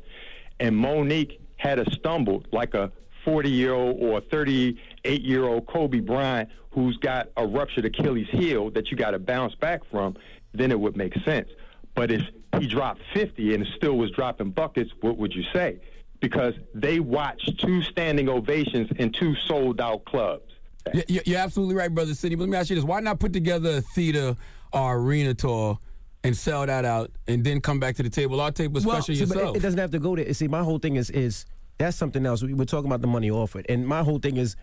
and 0.61 0.77
Monique 0.77 1.41
had 1.57 1.77
to 1.77 1.91
stumble 1.95 2.45
like 2.53 2.75
a 2.75 2.93
40 3.25 3.51
year 3.51 3.73
old 3.73 4.03
or 4.03 4.21
38 4.21 5.23
year 5.23 5.45
old 5.45 5.67
Kobe 5.67 6.01
Bryant 6.01 6.51
who's 6.71 6.97
got 6.99 7.29
a 7.37 7.47
ruptured 7.47 7.85
Achilles 7.85 8.29
heel 8.31 8.71
that 8.71 8.91
you 8.91 8.97
got 8.97 9.13
to 9.13 9.19
bounce 9.19 9.55
back 9.55 9.83
from, 9.91 10.17
then 10.53 10.73
it 10.73 10.79
would 10.79 10.97
make 10.97 11.15
sense. 11.25 11.49
But 11.95 12.11
if 12.11 12.23
he 12.59 12.67
dropped 12.67 13.01
50 13.15 13.55
and 13.55 13.67
still 13.77 13.97
was 13.97 14.11
dropping 14.11 14.51
buckets, 14.51 14.91
what 15.01 15.17
would 15.17 15.33
you 15.33 15.45
say? 15.53 15.79
Because 16.21 16.55
they 16.75 16.99
watched 16.99 17.61
two 17.61 17.83
standing 17.83 18.29
ovations 18.29 18.91
in 18.97 19.13
two 19.13 19.37
sold 19.47 19.81
out 19.81 20.05
clubs. 20.05 20.54
Y- 20.93 21.05
You're 21.25 21.39
absolutely 21.39 21.75
right, 21.75 21.93
brother 21.93 22.15
Sidney. 22.15 22.37
But 22.37 22.43
let 22.43 22.51
me 22.51 22.57
ask 22.57 22.71
you 22.71 22.77
this: 22.77 22.85
Why 22.85 23.01
not 23.01 23.19
put 23.19 23.33
together 23.33 23.79
a 23.79 23.81
theater 23.81 24.37
or 24.73 24.97
arena 24.99 25.35
tour 25.35 25.79
and 26.23 26.37
sell 26.37 26.67
that 26.67 26.85
out, 26.85 27.11
and 27.27 27.45
then 27.45 27.61
come 27.61 27.81
back 27.81 27.97
to 27.97 28.03
the 28.03 28.11
table? 28.11 28.41
Our 28.41 28.51
table 28.51 28.81
take 28.81 28.89
a 28.89 28.91
special 28.91 29.15
see, 29.15 29.25
but 29.25 29.37
yourself. 29.37 29.57
it, 29.57 29.59
it 29.59 29.63
doesn't 29.63 29.79
have 29.79 29.91
to 29.93 29.99
go 29.99 30.17
there. 30.17 30.33
See, 30.35 30.49
my 30.49 30.63
whole 30.63 30.79
thing 30.79 30.97
is 30.97 31.11
is 31.11 31.47
that's 31.79 31.97
something 31.97 32.25
else. 32.27 32.43
We 32.43 32.55
were 32.55 32.65
talking 32.67 32.87
about 32.87 33.01
the 33.01 33.07
money 33.07 33.31
offered, 33.31 33.67
and 33.69 33.87
my 33.87 34.03
whole 34.03 34.19
thing 34.19 34.37
is, 34.37 34.57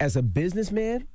as 0.00 0.16
a 0.16 0.22
businessman, 0.22 1.06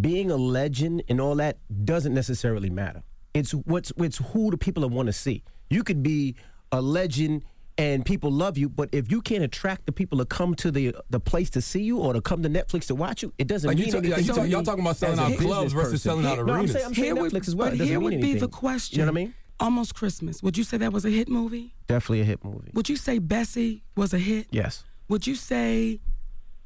being 0.00 0.30
a 0.30 0.36
legend 0.36 1.02
and 1.08 1.20
all 1.20 1.34
that 1.36 1.58
doesn't 1.84 2.14
necessarily 2.14 2.70
matter. 2.70 3.02
It's 3.34 3.52
what's 3.52 3.92
it's 3.98 4.18
who 4.18 4.50
the 4.50 4.58
people 4.58 4.88
want 4.88 5.06
to 5.06 5.12
see. 5.12 5.42
You 5.70 5.82
could 5.84 6.02
be 6.02 6.36
a 6.70 6.80
legend 6.80 7.44
and 7.82 8.04
people 8.04 8.30
love 8.30 8.56
you, 8.56 8.68
but 8.68 8.88
if 8.92 9.10
you 9.10 9.20
can't 9.20 9.42
attract 9.42 9.86
the 9.86 9.92
people 9.92 10.18
to 10.18 10.24
come 10.24 10.54
to 10.56 10.70
the 10.70 10.94
the 11.10 11.18
place 11.20 11.50
to 11.50 11.60
see 11.60 11.82
you 11.82 11.98
or 11.98 12.12
to 12.12 12.20
come 12.20 12.42
to 12.42 12.48
Netflix 12.48 12.86
to 12.86 12.94
watch 12.94 13.22
you, 13.22 13.32
it 13.38 13.46
doesn't 13.48 13.66
Like, 13.68 13.76
you 13.78 13.84
mean 13.84 13.92
talk- 13.92 14.04
anything. 14.04 14.18
you 14.24 14.28
to 14.28 14.34
talk- 14.34 14.44
me 14.44 14.50
y'all 14.50 14.62
talking 14.62 14.80
about 14.84 14.96
selling 14.96 15.18
as 15.18 15.24
out 15.24 15.28
business 15.30 15.46
clubs 15.46 15.72
versus 15.72 15.92
person. 15.92 16.22
selling 16.22 16.26
out 16.26 16.46
No, 16.46 16.52
I'm 16.54 16.68
saying, 16.68 16.86
I'm 16.86 16.94
saying 16.94 17.04
Here 17.04 17.14
would- 17.16 17.32
Netflix 17.32 17.48
as 17.48 17.54
well. 17.56 17.68
But 17.68 17.74
It 17.74 17.78
doesn't 17.78 17.90
here 17.92 17.98
mean 18.00 18.04
would 18.04 18.10
be 18.20 18.30
anything. 18.30 18.40
the 18.40 18.48
question. 18.48 18.98
You 19.00 19.06
know 19.06 19.12
what 19.12 19.18
I 19.18 19.24
mean? 19.24 19.34
Almost 19.60 19.94
Christmas. 19.94 20.42
Would 20.42 20.56
you 20.58 20.64
say 20.64 20.76
that 20.78 20.92
was 20.92 21.04
a 21.04 21.10
hit 21.10 21.28
movie? 21.28 21.74
Definitely 21.86 22.20
a 22.22 22.24
hit 22.24 22.44
movie. 22.44 22.70
Would 22.74 22.88
you 22.88 22.96
say 22.96 23.18
Bessie 23.18 23.82
was 23.96 24.12
a 24.14 24.18
hit? 24.18 24.46
Yes. 24.50 24.84
Would 25.08 25.26
you 25.26 25.34
say 25.34 26.00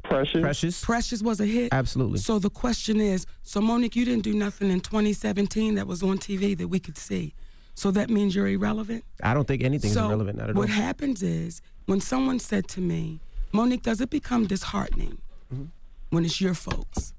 Precious? 0.05 0.40
Precious. 0.40 0.85
Precious 0.85 1.22
was 1.22 1.40
a 1.40 1.46
hit? 1.46 1.70
Absolutely. 1.72 2.18
So 2.18 2.38
the 2.38 2.48
question 2.50 3.00
is, 3.00 3.26
so 3.42 3.61
Monique, 3.61 3.96
you 3.96 4.05
didn't 4.05 4.22
do 4.22 4.35
nothing 4.35 4.70
in 4.70 4.81
2017 4.81 5.74
that 5.74 5.87
was 5.88 6.00
on 6.02 6.18
TV 6.18 6.57
that 6.57 6.68
we 6.68 6.79
could 6.79 6.96
see. 6.96 7.35
So 7.76 7.90
that 7.92 8.10
means 8.10 8.34
you're 8.34 8.48
irrelevant? 8.48 9.04
I 9.22 9.32
don't 9.34 9.46
think 9.46 9.62
anything's 9.62 9.94
so 9.94 10.06
irrelevant. 10.06 10.38
Not 10.38 10.50
at 10.50 10.56
what 10.56 10.68
all. 10.70 10.74
happens 10.74 11.22
is 11.22 11.60
when 11.84 12.00
someone 12.00 12.38
said 12.40 12.66
to 12.68 12.80
me, 12.80 13.20
Monique, 13.52 13.82
does 13.82 14.00
it 14.00 14.10
become 14.10 14.46
disheartening 14.46 15.18
Mm-hmm. 15.54 15.66
when 16.10 16.24
it's 16.24 16.40
your 16.40 16.54
folks? 16.54 17.14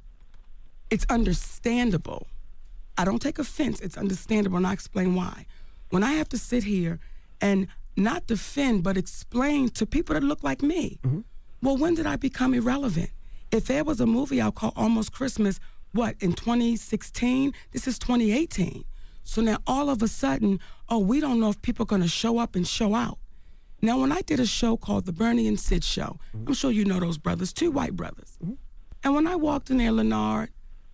It's 0.89 1.05
understandable. 1.09 2.27
I 2.97 3.05
don't 3.05 3.21
take 3.21 3.39
offense. 3.39 3.79
It's 3.79 3.97
understandable, 3.97 4.57
and 4.57 4.67
I 4.67 4.73
explain 4.73 5.15
why. 5.15 5.45
When 5.91 6.03
I 6.03 6.13
have 6.13 6.27
to 6.29 6.37
sit 6.37 6.63
here 6.65 6.99
and 7.39 7.67
not 7.95 8.27
defend, 8.27 8.83
but 8.83 8.97
explain 8.97 9.69
to 9.69 9.85
people 9.85 10.13
that 10.15 10.23
look 10.23 10.43
like 10.43 10.61
me, 10.61 10.99
Mm-hmm. 11.05 11.21
well, 11.61 11.77
when 11.77 11.93
did 11.95 12.05
I 12.07 12.15
become 12.17 12.53
irrelevant? 12.53 13.11
If 13.51 13.65
there 13.67 13.83
was 13.85 14.01
a 14.01 14.05
movie 14.07 14.41
I'll 14.41 14.51
call 14.51 14.73
Almost 14.75 15.13
Christmas, 15.13 15.59
what, 15.93 16.15
in 16.19 16.33
2016? 16.33 17.53
This 17.71 17.87
is 17.87 17.97
2018. 17.99 18.83
So 19.27 19.41
now 19.41 19.57
all 19.67 19.89
of 19.89 20.01
a 20.01 20.07
sudden, 20.07 20.61
oh, 20.87 20.99
we 20.99 21.19
don't 21.19 21.41
know 21.41 21.49
if 21.49 21.61
people 21.61 21.83
are 21.83 21.85
going 21.85 22.01
to 22.01 22.07
show 22.07 22.39
up 22.39 22.55
and 22.55 22.65
show 22.65 22.95
out. 22.95 23.19
Now, 23.81 23.99
when 23.99 24.11
I 24.11 24.21
did 24.21 24.39
a 24.39 24.45
show 24.45 24.77
called 24.77 25.05
The 25.05 25.11
Bernie 25.11 25.49
and 25.49 25.59
Sid 25.59 25.83
Show, 25.83 26.17
I'm 26.33 26.53
sure 26.53 26.71
you 26.71 26.85
know 26.85 27.01
those 27.01 27.17
brothers, 27.17 27.51
two 27.51 27.69
white 27.69 27.93
brothers. 27.93 28.37
Mm-hmm. 28.41 28.53
And 29.03 29.15
when 29.15 29.27
I 29.27 29.35
walked 29.35 29.69
in 29.69 29.79
there, 29.79 29.91
Lenard, 29.91 30.49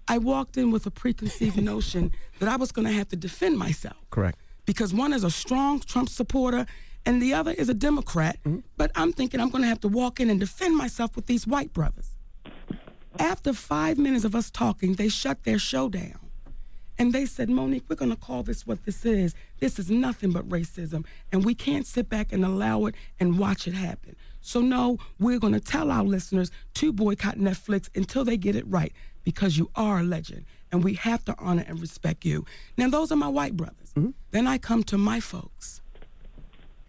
I 0.08 0.18
walked 0.18 0.58
in 0.58 0.72
with 0.72 0.86
a 0.88 0.92
preconceived 0.92 1.62
notion 1.64 2.12
that 2.40 2.50
I 2.50 2.56
was 2.56 2.72
going 2.72 2.88
to 2.88 2.94
have 2.94 3.08
to 3.10 3.16
defend 3.16 3.60
myself 3.60 3.98
Correct. 4.10 4.40
because 4.66 4.96
one 4.96 5.14
is 5.14 5.24
a 5.24 5.32
strong 5.32 5.80
Trump 5.80 6.10
supporter 6.10 6.66
and 7.06 7.22
the 7.22 7.36
other 7.36 7.52
is 7.52 7.70
a 7.70 7.74
Democrat. 7.76 8.40
Mm-hmm. 8.44 8.60
But 8.78 8.92
I'm 8.96 9.14
thinking 9.14 9.42
I'm 9.42 9.52
going 9.52 9.62
to 9.62 9.70
have 9.70 9.82
to 9.82 9.88
walk 9.88 10.20
in 10.20 10.32
and 10.32 10.40
defend 10.40 10.76
myself 10.76 11.16
with 11.16 11.28
these 11.28 11.46
white 11.46 11.72
brothers. 11.72 12.18
After 13.20 13.54
five 13.54 14.00
minutes 14.00 14.26
of 14.26 14.34
us 14.34 14.50
talking, 14.50 14.96
they 14.96 15.08
shut 15.08 15.44
their 15.44 15.60
show 15.60 15.88
down. 15.88 16.23
And 17.04 17.12
they 17.12 17.26
said, 17.26 17.50
Monique, 17.50 17.84
we're 17.90 17.98
going 17.98 18.12
to 18.12 18.18
call 18.18 18.44
this 18.44 18.66
what 18.66 18.86
this 18.86 19.04
is. 19.04 19.36
This 19.60 19.78
is 19.78 19.92
nothing 19.92 20.32
but 20.32 20.48
racism. 20.48 21.06
And 21.34 21.44
we 21.44 21.54
can't 21.54 21.86
sit 21.86 22.08
back 22.08 22.32
and 22.32 22.46
allow 22.46 22.86
it 22.86 22.96
and 23.20 23.38
watch 23.38 23.68
it 23.68 23.74
happen. 23.74 24.16
So, 24.40 24.62
no, 24.62 25.00
we're 25.20 25.38
going 25.38 25.52
to 25.52 25.60
tell 25.60 25.92
our 25.92 26.06
listeners 26.06 26.50
to 26.76 26.94
boycott 26.94 27.38
Netflix 27.38 27.90
until 27.94 28.24
they 28.24 28.38
get 28.38 28.56
it 28.56 28.64
right 28.70 28.94
because 29.26 29.58
you 29.58 29.70
are 29.76 30.00
a 30.00 30.04
legend 30.04 30.46
and 30.72 30.82
we 30.82 30.94
have 30.94 31.26
to 31.26 31.36
honor 31.40 31.66
and 31.68 31.82
respect 31.82 32.24
you. 32.24 32.46
Now, 32.78 32.88
those 32.88 33.12
are 33.12 33.18
my 33.18 33.28
white 33.28 33.58
brothers. 33.58 33.92
Mm-hmm. 33.98 34.12
Then 34.32 34.48
I 34.48 34.58
come 34.58 34.86
to 34.86 34.98
my 34.98 35.20
folks 35.20 35.82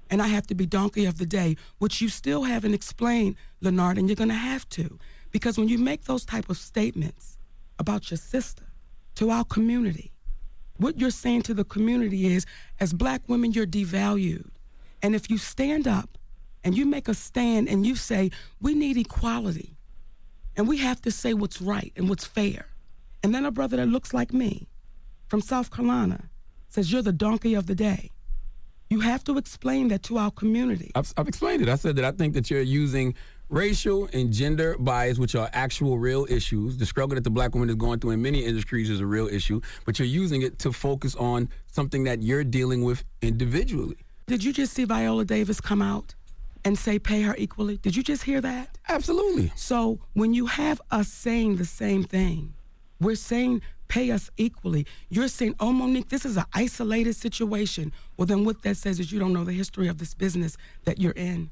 and 0.08 0.22
I 0.22 0.28
have 0.28 0.46
to 0.46 0.54
be 0.54 0.64
donkey 0.64 1.06
of 1.06 1.18
the 1.18 1.26
day, 1.26 1.56
which 1.78 2.00
you 2.00 2.08
still 2.08 2.44
haven't 2.44 2.72
explained, 2.74 3.34
Lenard, 3.60 3.98
and 3.98 4.08
you're 4.08 4.14
going 4.14 4.28
to 4.28 4.34
have 4.36 4.68
to. 4.68 4.96
Because 5.32 5.58
when 5.58 5.66
you 5.66 5.76
make 5.76 6.04
those 6.04 6.24
type 6.24 6.48
of 6.48 6.56
statements 6.56 7.36
about 7.80 8.12
your 8.12 8.18
sister 8.18 8.66
to 9.16 9.30
our 9.30 9.44
community, 9.44 10.12
what 10.76 10.98
you're 10.98 11.10
saying 11.10 11.42
to 11.42 11.54
the 11.54 11.64
community 11.64 12.26
is, 12.26 12.46
as 12.80 12.92
black 12.92 13.22
women, 13.28 13.52
you're 13.52 13.66
devalued. 13.66 14.48
And 15.02 15.14
if 15.14 15.30
you 15.30 15.38
stand 15.38 15.86
up 15.86 16.18
and 16.64 16.76
you 16.76 16.86
make 16.86 17.08
a 17.08 17.14
stand 17.14 17.68
and 17.68 17.86
you 17.86 17.94
say, 17.94 18.30
we 18.60 18.74
need 18.74 18.96
equality, 18.96 19.76
and 20.56 20.68
we 20.68 20.78
have 20.78 21.00
to 21.02 21.10
say 21.10 21.34
what's 21.34 21.60
right 21.60 21.92
and 21.96 22.08
what's 22.08 22.24
fair. 22.24 22.66
And 23.22 23.34
then 23.34 23.44
a 23.44 23.50
brother 23.50 23.76
that 23.76 23.86
looks 23.86 24.14
like 24.14 24.32
me 24.32 24.68
from 25.28 25.40
South 25.40 25.70
Carolina 25.70 26.30
says, 26.68 26.92
you're 26.92 27.02
the 27.02 27.12
donkey 27.12 27.54
of 27.54 27.66
the 27.66 27.74
day. 27.74 28.10
You 28.90 29.00
have 29.00 29.24
to 29.24 29.38
explain 29.38 29.88
that 29.88 30.02
to 30.04 30.18
our 30.18 30.30
community. 30.30 30.92
I've, 30.94 31.12
I've 31.16 31.26
explained 31.26 31.62
it. 31.62 31.68
I 31.68 31.76
said 31.76 31.96
that 31.96 32.04
I 32.04 32.12
think 32.12 32.34
that 32.34 32.50
you're 32.50 32.60
using 32.60 33.14
racial 33.54 34.08
and 34.12 34.32
gender 34.32 34.76
bias, 34.78 35.18
which 35.18 35.34
are 35.34 35.48
actual 35.52 35.98
real 35.98 36.26
issues. 36.28 36.76
The 36.76 36.86
struggle 36.86 37.14
that 37.14 37.22
the 37.24 37.30
black 37.30 37.54
woman 37.54 37.70
is 37.70 37.76
going 37.76 38.00
through 38.00 38.10
in 38.10 38.22
many 38.22 38.44
industries 38.44 38.90
is 38.90 39.00
a 39.00 39.06
real 39.06 39.28
issue, 39.28 39.60
but 39.86 39.98
you're 39.98 40.08
using 40.08 40.42
it 40.42 40.58
to 40.60 40.72
focus 40.72 41.14
on 41.14 41.48
something 41.66 42.04
that 42.04 42.22
you're 42.22 42.44
dealing 42.44 42.82
with 42.84 43.04
individually. 43.22 43.96
Did 44.26 44.42
you 44.42 44.52
just 44.52 44.72
see 44.72 44.84
Viola 44.84 45.24
Davis 45.24 45.60
come 45.60 45.82
out 45.82 46.14
and 46.64 46.76
say 46.76 46.98
pay 46.98 47.22
her 47.22 47.34
equally? 47.38 47.76
Did 47.76 47.94
you 47.94 48.02
just 48.02 48.24
hear 48.24 48.40
that? 48.40 48.76
Absolutely. 48.88 49.52
So 49.54 50.00
when 50.14 50.34
you 50.34 50.46
have 50.46 50.80
us 50.90 51.08
saying 51.08 51.56
the 51.56 51.64
same 51.64 52.02
thing, 52.02 52.54
we're 53.00 53.16
saying 53.16 53.62
pay 53.86 54.10
us 54.10 54.30
equally. 54.36 54.86
You're 55.10 55.28
saying, 55.28 55.54
oh, 55.60 55.72
Monique, 55.72 56.08
this 56.08 56.24
is 56.24 56.36
an 56.36 56.46
isolated 56.54 57.14
situation. 57.14 57.92
Well, 58.16 58.26
then 58.26 58.44
what 58.44 58.62
that 58.62 58.78
says 58.78 58.98
is 58.98 59.12
you 59.12 59.20
don't 59.20 59.32
know 59.32 59.44
the 59.44 59.52
history 59.52 59.88
of 59.88 59.98
this 59.98 60.14
business 60.14 60.56
that 60.84 60.98
you're 60.98 61.12
in. 61.12 61.50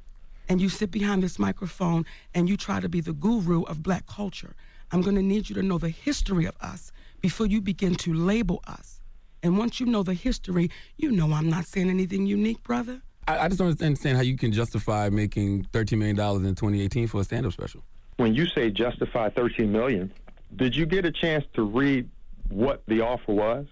And 0.49 0.61
you 0.61 0.69
sit 0.69 0.91
behind 0.91 1.23
this 1.23 1.39
microphone 1.39 2.05
and 2.35 2.49
you 2.49 2.57
try 2.57 2.81
to 2.81 2.89
be 2.89 3.01
the 3.01 3.13
guru 3.13 3.63
of 3.63 3.83
black 3.83 4.07
culture. 4.07 4.55
I'm 4.91 5.01
going 5.01 5.17
to 5.17 5.23
need 5.23 5.49
you 5.49 5.55
to 5.55 5.63
know 5.63 5.79
the 5.79 5.89
history 5.89 6.45
of 6.45 6.55
us 6.61 6.93
before 7.21 7.47
you 7.47 7.61
begin 7.61 7.95
to 7.97 8.13
label 8.13 8.63
us. 8.67 9.01
And 9.43 9.59
once 9.59 9.81
you 9.81 9.87
know 9.87 10.03
the 10.03 10.15
history, 10.15 10.71
you 10.97 11.11
know 11.11 11.33
I'm 11.33 11.49
not 11.49 11.65
saying 11.65 11.89
anything 11.89 12.27
unique, 12.27 12.63
brother. 12.63 13.01
I, 13.27 13.39
I 13.39 13.49
just 13.49 13.59
don't 13.59 13.81
understand 13.81 14.17
how 14.17 14.23
you 14.23 14.37
can 14.37 14.53
justify 14.53 15.09
making 15.09 15.67
$13 15.73 15.99
million 15.99 16.19
in 16.19 16.55
2018 16.55 17.09
for 17.09 17.21
a 17.21 17.25
stand 17.25 17.47
up 17.47 17.53
special. 17.53 17.83
When 18.17 18.35
you 18.35 18.47
say 18.47 18.71
justify 18.71 19.31
13 19.31 19.71
million, 19.71 20.13
did 20.57 20.77
you 20.77 20.87
get 20.87 21.05
a 21.05 21.13
chance 21.13 21.45
to 21.55 21.63
read 21.63 22.09
what 22.49 22.83
the 22.87 23.01
offer 23.01 23.33
was? 23.33 23.67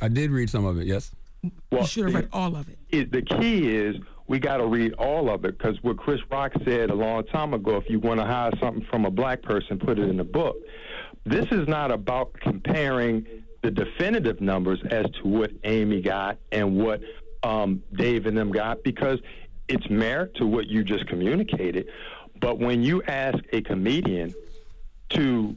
I 0.00 0.08
did 0.08 0.30
read 0.30 0.48
some 0.50 0.64
of 0.64 0.78
it, 0.78 0.86
yes. 0.86 1.10
Well, 1.70 1.82
you 1.82 1.86
should 1.86 2.04
have 2.04 2.14
read 2.14 2.28
all 2.32 2.56
of 2.56 2.68
it. 2.68 2.78
it, 2.90 3.12
the 3.12 3.22
key 3.22 3.68
is 3.74 3.96
we 4.26 4.38
got 4.38 4.56
to 4.56 4.66
read 4.66 4.94
all 4.94 5.28
of 5.28 5.44
it 5.44 5.58
because 5.58 5.82
what 5.82 5.98
Chris 5.98 6.20
Rock 6.30 6.52
said 6.64 6.90
a 6.90 6.94
long 6.94 7.24
time 7.24 7.52
ago, 7.52 7.76
if 7.76 7.90
you 7.90 8.00
want 8.00 8.20
to 8.20 8.26
hire 8.26 8.50
something 8.58 8.84
from 8.90 9.04
a 9.04 9.10
black 9.10 9.42
person, 9.42 9.78
put 9.78 9.98
it 9.98 10.08
in 10.08 10.16
the 10.16 10.24
book. 10.24 10.56
This 11.26 11.46
is 11.50 11.68
not 11.68 11.90
about 11.90 12.32
comparing 12.40 13.26
the 13.62 13.70
definitive 13.70 14.40
numbers 14.40 14.80
as 14.90 15.06
to 15.22 15.28
what 15.28 15.50
Amy 15.64 16.00
got 16.00 16.38
and 16.52 16.76
what 16.76 17.00
um, 17.42 17.82
Dave 17.94 18.26
and 18.26 18.36
them 18.36 18.50
got 18.50 18.82
because 18.82 19.18
it's 19.68 19.88
merit 19.88 20.34
to 20.36 20.46
what 20.46 20.66
you 20.66 20.84
just 20.84 21.06
communicated. 21.06 21.88
But 22.40 22.58
when 22.58 22.82
you 22.82 23.02
ask 23.04 23.38
a 23.52 23.62
comedian 23.62 24.34
to 25.10 25.56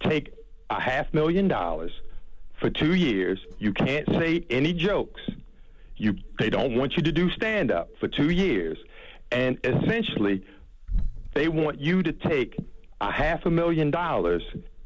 take 0.00 0.32
a 0.70 0.80
half 0.80 1.12
million 1.12 1.48
dollars 1.48 1.92
for 2.60 2.70
two 2.70 2.94
years, 2.94 3.40
you 3.58 3.72
can't 3.72 4.08
say 4.08 4.44
any 4.50 4.72
jokes. 4.72 5.20
You 6.02 6.16
they 6.36 6.50
don't 6.50 6.74
want 6.74 6.96
you 6.96 7.02
to 7.04 7.12
do 7.12 7.30
stand 7.30 7.70
up 7.70 7.88
for 8.00 8.08
two 8.08 8.30
years, 8.30 8.76
and 9.30 9.56
essentially, 9.62 10.44
they 11.32 11.46
want 11.46 11.80
you 11.80 12.02
to 12.02 12.12
take 12.12 12.56
a 13.00 13.08
half 13.08 13.46
a 13.46 13.50
million 13.50 13.92
dollars 13.92 14.42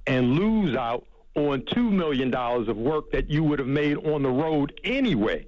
and 0.06 0.34
lose 0.34 0.76
out 0.76 1.06
on 1.34 1.64
two 1.72 1.90
million 1.90 2.30
dollars 2.30 2.68
of 2.68 2.76
work 2.76 3.12
that 3.12 3.30
you 3.30 3.42
would 3.44 3.58
have 3.58 3.66
made 3.66 3.96
on 3.96 4.22
the 4.22 4.28
road 4.28 4.78
anyway. 4.84 5.46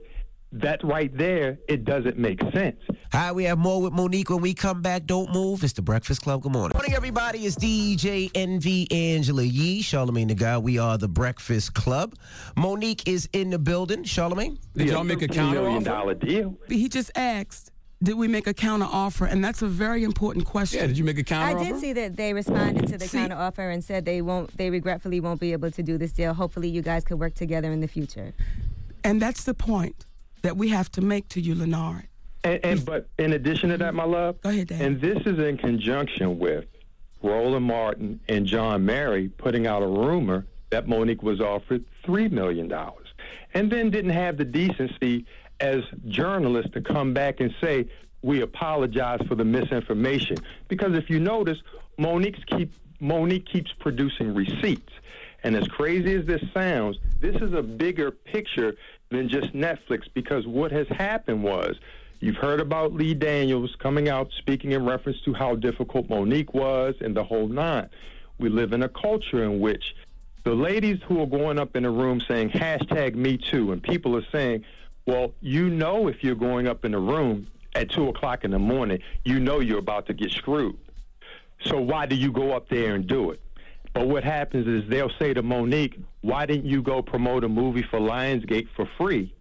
That 0.50 0.82
right 0.82 1.14
there, 1.14 1.58
it 1.68 1.84
doesn't 1.84 2.16
make 2.16 2.40
sense. 2.52 2.80
Hi, 3.12 3.32
we 3.32 3.44
have 3.44 3.58
more 3.58 3.82
with 3.82 3.92
Monique 3.92 4.30
when 4.30 4.40
we 4.40 4.54
come 4.54 4.80
back. 4.80 5.04
Don't 5.04 5.30
move. 5.30 5.62
It's 5.62 5.74
the 5.74 5.82
Breakfast 5.82 6.22
Club. 6.22 6.40
Good 6.42 6.52
morning. 6.52 6.74
Morning, 6.74 6.94
everybody. 6.94 7.40
It's 7.40 7.56
DJ 7.56 8.30
Envy 8.34 8.90
Angela 8.90 9.42
Yee, 9.42 9.82
Charlamagne 9.82 10.28
the 10.28 10.34
God. 10.34 10.64
We 10.64 10.78
are 10.78 10.96
the 10.96 11.08
Breakfast 11.08 11.74
Club. 11.74 12.14
Monique 12.56 13.06
is 13.06 13.28
in 13.34 13.50
the 13.50 13.58
building. 13.58 14.04
Charlamagne? 14.04 14.58
Did 14.74 14.88
y'all 14.88 15.04
make 15.04 15.20
a 15.20 15.28
counter 15.28 15.60
million 15.60 15.76
offer? 15.76 15.84
dollar 15.84 16.14
deal. 16.14 16.56
He 16.68 16.88
just 16.88 17.10
asked, 17.14 17.70
did 18.02 18.14
we 18.14 18.26
make 18.26 18.46
a 18.46 18.54
counter 18.54 18.88
offer? 18.90 19.26
And 19.26 19.44
that's 19.44 19.60
a 19.60 19.66
very 19.66 20.02
important 20.02 20.46
question. 20.46 20.80
Yeah, 20.80 20.86
did 20.86 20.96
you 20.96 21.04
make 21.04 21.18
a 21.18 21.24
counter 21.24 21.58
I 21.58 21.62
did 21.62 21.78
see 21.78 21.92
that 21.92 22.16
they 22.16 22.32
responded 22.32 22.86
to 22.86 22.96
the 22.96 23.06
counter 23.06 23.36
offer 23.36 23.68
and 23.68 23.84
said 23.84 24.06
they 24.06 24.22
won't. 24.22 24.56
They 24.56 24.70
regretfully 24.70 25.20
won't 25.20 25.40
be 25.40 25.52
able 25.52 25.70
to 25.72 25.82
do 25.82 25.98
this 25.98 26.12
deal. 26.12 26.32
Hopefully, 26.32 26.68
you 26.68 26.80
guys 26.80 27.04
could 27.04 27.20
work 27.20 27.34
together 27.34 27.70
in 27.70 27.80
the 27.80 27.88
future. 27.88 28.32
And 29.04 29.20
that's 29.20 29.44
the 29.44 29.54
point 29.54 30.06
that 30.42 30.56
we 30.56 30.68
have 30.68 30.90
to 30.92 31.00
make 31.00 31.28
to 31.30 31.40
you, 31.40 31.54
Lenard. 31.54 32.08
And, 32.44 32.64
and 32.64 32.84
but 32.84 33.08
in 33.18 33.32
addition 33.32 33.70
to 33.70 33.78
that, 33.78 33.94
my 33.94 34.04
love, 34.04 34.40
Go 34.42 34.50
ahead, 34.50 34.68
Dad. 34.68 34.80
and 34.80 35.00
this 35.00 35.18
is 35.26 35.38
in 35.38 35.56
conjunction 35.58 36.38
with 36.38 36.66
Roland 37.22 37.64
Martin 37.66 38.20
and 38.28 38.46
Jawn 38.46 38.84
Murray 38.84 39.28
putting 39.28 39.66
out 39.66 39.82
a 39.82 39.86
rumor 39.86 40.46
that 40.70 40.86
Monique 40.86 41.22
was 41.22 41.40
offered 41.40 41.84
three 42.04 42.28
million 42.28 42.68
dollars, 42.68 43.08
and 43.54 43.70
then 43.72 43.90
didn't 43.90 44.10
have 44.12 44.36
the 44.36 44.44
decency 44.44 45.24
as 45.60 45.82
journalists 46.06 46.72
to 46.72 46.80
come 46.80 47.12
back 47.12 47.40
and 47.40 47.52
say 47.60 47.86
we 48.22 48.42
apologize 48.42 49.20
for 49.26 49.34
the 49.34 49.44
misinformation. 49.44 50.36
Because 50.68 50.96
if 50.96 51.10
you 51.10 51.18
notice, 51.18 51.58
Monique's 51.98 52.44
keep 52.44 52.72
Monique 53.00 53.46
keeps 53.46 53.72
producing 53.72 54.34
receipts. 54.34 54.92
And 55.44 55.54
as 55.54 55.66
crazy 55.68 56.14
as 56.14 56.26
this 56.26 56.42
sounds, 56.52 56.98
this 57.20 57.36
is 57.36 57.52
a 57.52 57.62
bigger 57.62 58.10
picture 58.10 58.74
than 59.10 59.28
just 59.28 59.52
Netflix 59.54 60.02
because 60.12 60.46
what 60.46 60.72
has 60.72 60.88
happened 60.88 61.42
was 61.42 61.76
you've 62.20 62.36
heard 62.36 62.60
about 62.60 62.92
Lee 62.92 63.14
Daniels 63.14 63.74
coming 63.78 64.08
out 64.08 64.30
speaking 64.36 64.72
in 64.72 64.84
reference 64.84 65.20
to 65.22 65.32
how 65.32 65.54
difficult 65.54 66.08
Monique 66.08 66.54
was 66.54 66.94
and 67.00 67.16
the 67.16 67.24
whole 67.24 67.48
nine. 67.48 67.88
We 68.38 68.48
live 68.48 68.72
in 68.72 68.82
a 68.82 68.88
culture 68.88 69.42
in 69.42 69.60
which 69.60 69.94
the 70.44 70.54
ladies 70.54 71.00
who 71.06 71.20
are 71.20 71.26
going 71.26 71.58
up 71.58 71.76
in 71.76 71.84
a 71.84 71.90
room 71.90 72.20
saying 72.20 72.50
hashtag 72.50 73.14
me 73.14 73.36
too, 73.36 73.72
and 73.72 73.82
people 73.82 74.16
are 74.16 74.24
saying, 74.30 74.64
well, 75.06 75.32
you 75.40 75.68
know 75.68 76.08
if 76.08 76.22
you're 76.22 76.34
going 76.34 76.68
up 76.68 76.84
in 76.84 76.94
a 76.94 76.98
room 76.98 77.48
at 77.74 77.90
2 77.90 78.08
o'clock 78.08 78.44
in 78.44 78.50
the 78.50 78.58
morning, 78.58 79.00
you 79.24 79.40
know 79.40 79.60
you're 79.60 79.78
about 79.78 80.06
to 80.06 80.14
get 80.14 80.30
screwed. 80.30 80.78
So 81.64 81.80
why 81.80 82.06
do 82.06 82.14
you 82.14 82.30
go 82.30 82.52
up 82.52 82.68
there 82.68 82.94
and 82.94 83.06
do 83.06 83.30
it? 83.30 83.40
But 83.94 84.08
what 84.08 84.24
happens 84.24 84.66
is 84.66 84.88
they'll 84.88 85.12
say 85.18 85.34
to 85.34 85.42
Monique, 85.42 85.98
why 86.20 86.46
didn't 86.46 86.66
you 86.66 86.82
go 86.82 87.02
promote 87.02 87.44
a 87.44 87.48
movie 87.48 87.82
for 87.82 87.98
Lionsgate 87.98 88.68
for 88.76 88.88
free? 88.96 89.34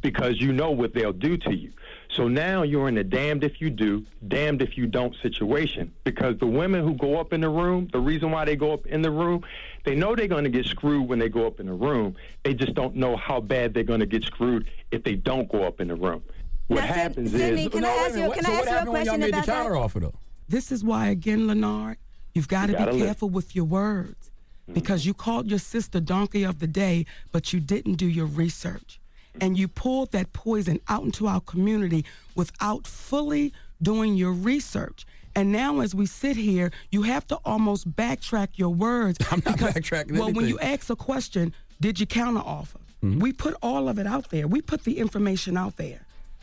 Because 0.00 0.40
you 0.40 0.52
know 0.52 0.70
what 0.70 0.94
they'll 0.94 1.12
do 1.12 1.36
to 1.36 1.54
you. 1.54 1.70
So 2.10 2.26
now 2.28 2.62
you're 2.62 2.88
in 2.88 2.98
a 2.98 3.04
damned 3.04 3.44
if 3.44 3.60
you 3.60 3.70
do, 3.70 4.04
damned 4.26 4.60
if 4.60 4.76
you 4.76 4.86
don't 4.86 5.14
situation. 5.22 5.92
Because 6.04 6.36
the 6.38 6.46
women 6.46 6.84
who 6.84 6.94
go 6.94 7.18
up 7.18 7.32
in 7.32 7.40
the 7.40 7.48
room, 7.48 7.88
the 7.92 8.00
reason 8.00 8.30
why 8.32 8.44
they 8.44 8.56
go 8.56 8.72
up 8.72 8.84
in 8.86 9.00
the 9.00 9.10
room, 9.10 9.44
they 9.84 9.94
know 9.94 10.14
they're 10.16 10.26
going 10.26 10.44
to 10.44 10.50
get 10.50 10.66
screwed 10.66 11.08
when 11.08 11.20
they 11.20 11.28
go 11.28 11.46
up 11.46 11.60
in 11.60 11.66
the 11.66 11.72
room. 11.72 12.16
They 12.42 12.52
just 12.52 12.74
don't 12.74 12.96
know 12.96 13.16
how 13.16 13.40
bad 13.40 13.74
they're 13.74 13.84
going 13.84 14.00
to 14.00 14.06
get 14.06 14.24
screwed 14.24 14.68
if 14.90 15.04
they 15.04 15.14
don't 15.14 15.48
go 15.48 15.62
up 15.62 15.80
in 15.80 15.88
the 15.88 15.94
room. 15.94 16.22
What 16.66 16.80
Now, 16.80 16.86
happens 16.86 17.30
Sidney, 17.30 17.66
is 17.66 17.72
can 17.72 17.84
I 17.84 17.88
ask 17.88 18.16
you? 18.16 18.30
Can 18.32 18.46
I 18.46 18.50
ask 18.50 18.70
you 18.70 18.76
a 18.76 18.86
question 18.86 19.22
about 19.22 19.46
that? 19.46 19.66
offer 19.72 20.00
though? 20.00 20.14
This 20.48 20.72
is 20.72 20.84
why, 20.84 21.08
again, 21.08 21.46
Lenard, 21.46 21.96
you've 22.34 22.48
got 22.48 22.66
to 22.66 22.76
be 22.76 22.84
live. 22.84 22.98
careful 22.98 23.28
with 23.28 23.54
your 23.54 23.64
words 23.64 24.30
mm-hmm. 24.64 24.74
because 24.74 25.06
you 25.06 25.14
called 25.14 25.48
your 25.48 25.58
sister 25.58 26.00
donkey 26.00 26.42
of 26.42 26.58
the 26.58 26.66
day, 26.66 27.06
but 27.30 27.52
you 27.52 27.60
didn't 27.60 27.94
do 27.94 28.06
your 28.06 28.26
research. 28.26 29.00
And 29.40 29.58
you 29.58 29.66
pulled 29.66 30.12
that 30.12 30.32
poison 30.34 30.78
out 30.88 31.04
into 31.04 31.26
our 31.26 31.40
community 31.40 32.04
without 32.34 32.86
fully 32.86 33.52
doing 33.80 34.14
your 34.14 34.32
research. 34.32 35.06
And 35.34 35.50
now, 35.50 35.80
as 35.80 35.94
we 35.94 36.04
sit 36.04 36.36
here, 36.36 36.70
you 36.90 37.02
have 37.02 37.26
to 37.28 37.36
almost 37.44 37.90
backtrack 37.90 38.48
your 38.56 38.68
words. 38.68 39.18
I'm 39.30 39.42
not 39.44 39.56
because, 39.56 39.74
backtracking 39.74 40.18
Well, 40.18 40.32
when 40.32 40.46
you 40.46 40.58
anything. 40.58 40.74
ask 40.74 40.90
a 40.90 40.96
question, 40.96 41.54
did 41.80 41.98
you 41.98 42.06
counter 42.06 42.42
offer? 42.44 42.78
Mm-hmm. 43.02 43.20
We 43.20 43.32
put 43.32 43.56
all 43.62 43.88
of 43.88 43.98
it 43.98 44.06
out 44.06 44.28
there. 44.30 44.46
We 44.46 44.60
put 44.60 44.84
the 44.84 44.98
information 44.98 45.56
out 45.56 45.76
there. 45.76 46.00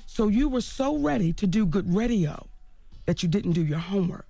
So 0.07 0.27
you 0.27 0.49
were 0.49 0.61
so 0.61 0.97
ready 0.97 1.31
to 1.33 1.47
do 1.47 1.65
good 1.65 1.93
radio 1.93 2.47
that 3.05 3.21
you 3.23 3.29
didn't 3.29 3.53
do 3.53 3.63
your 3.63 3.79
homework. 3.79 4.25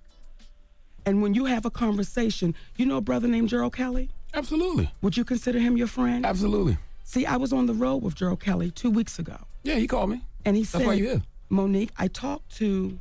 And 1.06 1.22
when 1.22 1.34
you 1.34 1.44
have 1.46 1.64
a 1.64 1.70
conversation, 1.70 2.54
you 2.76 2.86
know 2.86 2.96
a 2.98 3.00
brother 3.00 3.28
named 3.28 3.48
Gerald 3.48 3.74
Kelly? 3.74 4.10
Absolutely. 4.34 4.90
Would 5.02 5.16
you 5.16 5.24
consider 5.24 5.58
him 5.58 5.76
your 5.76 5.86
friend? 5.86 6.24
Absolutely. 6.24 6.76
See, 7.04 7.26
I 7.26 7.36
was 7.36 7.52
on 7.52 7.66
the 7.66 7.74
road 7.74 7.98
with 8.02 8.14
Gerald 8.14 8.40
Kelly 8.40 8.70
two 8.70 8.90
weeks 8.90 9.18
ago. 9.18 9.36
Yeah, 9.64 9.74
he 9.76 9.86
called 9.86 10.10
me. 10.10 10.22
And 10.44 10.56
he 10.56 10.62
That's 10.62 10.72
said, 10.72 10.86
why 10.86 10.94
you 10.94 11.04
here. 11.04 11.22
Monique, 11.48 11.90
I 11.98 12.06
talked 12.08 12.56
to 12.58 12.98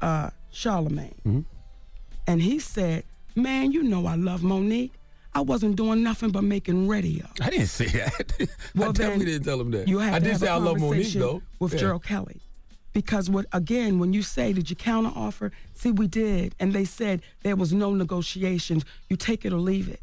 uh, 0.00 0.30
Charlamagne. 0.52 1.14
Mm-hmm. 1.26 1.40
And 2.26 2.40
he 2.40 2.58
said, 2.58 3.04
Man, 3.34 3.72
you 3.72 3.82
know 3.82 4.06
I 4.06 4.14
love 4.16 4.42
Monique. 4.42 4.92
I 5.34 5.40
wasn't 5.40 5.76
doing 5.76 6.02
nothing 6.02 6.30
but 6.30 6.44
making 6.44 6.88
radio. 6.88 7.26
I 7.40 7.48
didn't 7.50 7.66
say 7.68 7.86
that. 7.86 8.48
Well, 8.74 8.90
I 8.90 8.92
definitely 8.92 9.26
didn't 9.26 9.44
tell 9.44 9.60
him 9.60 9.70
that. 9.72 9.88
You 9.88 9.98
have 9.98 10.14
I 10.14 10.18
did 10.18 10.36
say 10.38 10.48
I 10.48 10.56
love 10.56 10.78
Monique 10.80 11.12
though. 11.14 11.42
with 11.58 11.72
Yeah. 11.74 11.78
Gerald 11.80 12.04
Kelly. 12.04 12.40
Because 12.92 13.30
what 13.30 13.46
again, 13.52 13.98
when 13.98 14.12
you 14.12 14.22
say 14.22 14.52
did 14.52 14.68
you 14.68 14.76
counter 14.76 15.12
offer? 15.14 15.52
See, 15.74 15.92
we 15.92 16.06
did, 16.06 16.54
and 16.60 16.72
they 16.72 16.84
said 16.84 17.22
there 17.42 17.56
was 17.56 17.72
no 17.72 17.94
negotiations. 17.94 18.84
You 19.08 19.16
take 19.16 19.44
it 19.44 19.52
or 19.52 19.58
leave 19.58 19.88
it. 19.88 20.00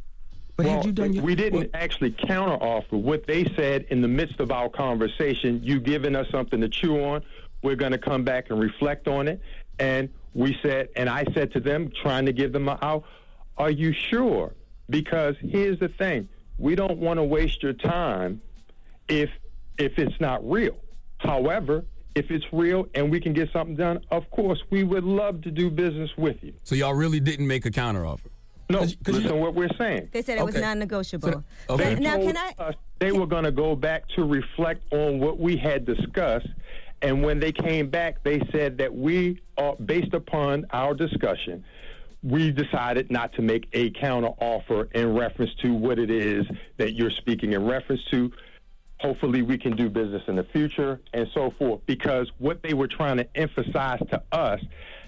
But 0.56 0.66
well, 0.66 0.76
had 0.78 0.86
you 0.86 0.92
done 0.92 1.14
your 1.14 1.24
we 1.24 1.36
didn't 1.36 1.70
actually 1.74 2.12
counteroffer 2.12 2.92
what 2.94 3.26
they 3.28 3.46
said 3.56 3.86
in 3.90 4.02
the 4.02 4.08
midst 4.08 4.40
of 4.40 4.52
our 4.52 4.70
conversation. 4.70 5.62
You 5.64 5.80
giving 5.80 6.16
us 6.16 6.28
something 6.32 6.60
to 6.62 6.68
chew 6.68 7.02
on. 7.04 7.24
We're 7.62 7.76
going 7.76 7.92
to 7.92 7.98
come 7.98 8.24
back 8.24 8.50
and 8.50 8.60
reflect 8.60 9.08
on 9.08 9.28
it. 9.28 9.42
And 9.80 10.10
we 10.34 10.58
said, 10.62 10.90
and 10.96 11.10
I 11.10 11.26
said 11.34 11.54
to 11.54 11.60
them, 11.60 11.92
trying 12.02 12.26
to 12.26 12.34
give 12.34 12.52
them 12.54 12.68
a 12.68 12.78
out, 12.82 13.04
are 13.58 13.72
you 13.72 13.94
sure? 13.94 14.54
Because 14.90 15.36
here's 15.40 15.80
the 15.80 15.90
thing: 15.90 16.28
we 16.58 16.76
don't 16.76 16.98
want 16.98 17.20
to 17.20 17.24
waste 17.24 17.62
your 17.62 17.74
time 17.74 18.42
if 19.08 19.30
if 19.78 19.98
it's 19.98 20.20
not 20.20 20.48
real. 20.50 20.76
However, 21.20 21.86
if 22.20 22.30
it's 22.30 22.46
real 22.52 22.86
and 22.94 23.10
we 23.10 23.20
can 23.20 23.34
get 23.34 23.50
something 23.52 23.76
done, 23.76 24.02
of 24.12 24.30
course, 24.30 24.62
we 24.70 24.84
would 24.84 25.06
love 25.06 25.42
to 25.42 25.52
do 25.52 25.70
business 25.70 26.12
with 26.18 26.36
you. 26.44 26.54
So 26.64 26.76
y'all 26.76 26.94
really 26.94 27.22
didn't 27.22 27.48
make 27.48 27.66
a 27.66 27.72
counter 27.72 28.06
offer. 28.06 28.30
No, 28.70 28.82
listen 29.08 29.40
what 29.40 29.56
we're 29.56 29.74
saying. 29.80 30.10
They 30.12 30.22
said 30.22 30.38
it 30.38 30.46
was 30.46 30.54
non-negotiable. 30.54 31.44
They 31.78 31.96
Now, 31.96 32.18
can 32.18 32.38
I? 32.38 32.54
us 32.60 32.76
they 33.00 33.12
were 33.12 33.26
going 33.26 33.46
to 33.46 33.52
go 33.52 33.76
back 33.76 34.04
to 34.10 34.26
reflect 34.26 34.84
on 34.94 35.20
what 35.20 35.40
we 35.40 35.56
had 35.58 35.86
discussed, 35.86 36.50
and 37.02 37.24
when 37.24 37.40
they 37.40 37.54
came 37.54 37.90
back, 37.90 38.22
they 38.24 38.42
said 38.52 38.78
that 38.78 38.94
we, 38.94 39.42
are, 39.58 39.76
based 39.78 40.14
upon 40.14 40.68
our 40.72 40.94
discussion, 40.94 41.64
we 42.22 42.52
decided 42.52 43.10
not 43.10 43.34
to 43.34 43.42
make 43.42 43.70
a 43.72 43.90
counter 43.92 44.34
offer 44.40 44.90
in 44.94 45.16
reference 45.16 45.52
to 45.64 45.74
what 45.74 45.98
it 45.98 46.12
is 46.12 46.46
that 46.78 46.94
you're 46.94 47.10
speaking 47.10 47.54
in 47.54 47.66
reference 47.66 48.04
to. 48.12 48.32
Hopefully, 49.00 49.42
we 49.42 49.58
can 49.58 49.76
do 49.76 49.90
business 49.90 50.24
in 50.28 50.36
the 50.36 50.44
future 50.44 51.00
and 51.14 51.28
so 51.34 51.52
forth. 51.58 51.82
Because 51.86 52.30
what 52.38 52.62
they 52.62 52.74
were 52.74 52.88
trying 52.88 53.18
to 53.18 53.28
emphasize 53.38 54.00
to 54.12 54.22
us 54.32 54.60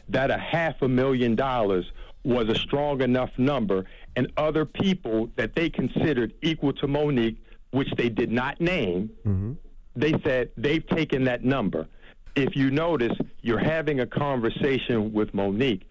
that 0.10 0.32
a 0.32 0.38
half 0.38 0.82
a 0.82 0.88
million 0.88 1.36
dollars 1.36 1.92
was 2.24 2.50
a 2.50 2.56
strong 2.56 3.02
enough 3.02 3.32
number, 3.38 3.86
and 4.16 4.32
other 4.38 4.66
people 4.66 5.30
that 5.36 5.56
they 5.56 5.70
considered 5.70 6.34
equal 6.42 6.72
to 6.74 6.88
Monique, 6.88 7.38
which 7.72 7.90
they 7.98 8.10
did 8.10 8.32
not 8.32 8.62
name, 8.62 9.10
mm-hmm. 9.26 9.54
they 9.96 10.14
said 10.24 10.52
they've 10.56 10.86
taken 10.88 11.24
that 11.24 11.44
number. 11.44 11.88
If 12.36 12.56
you 12.56 12.70
notice, 12.70 13.18
you're 13.42 13.60
having 13.60 14.00
a 14.02 14.06
conversation 14.06 15.12
with 15.12 15.34
Monique. 15.34 15.88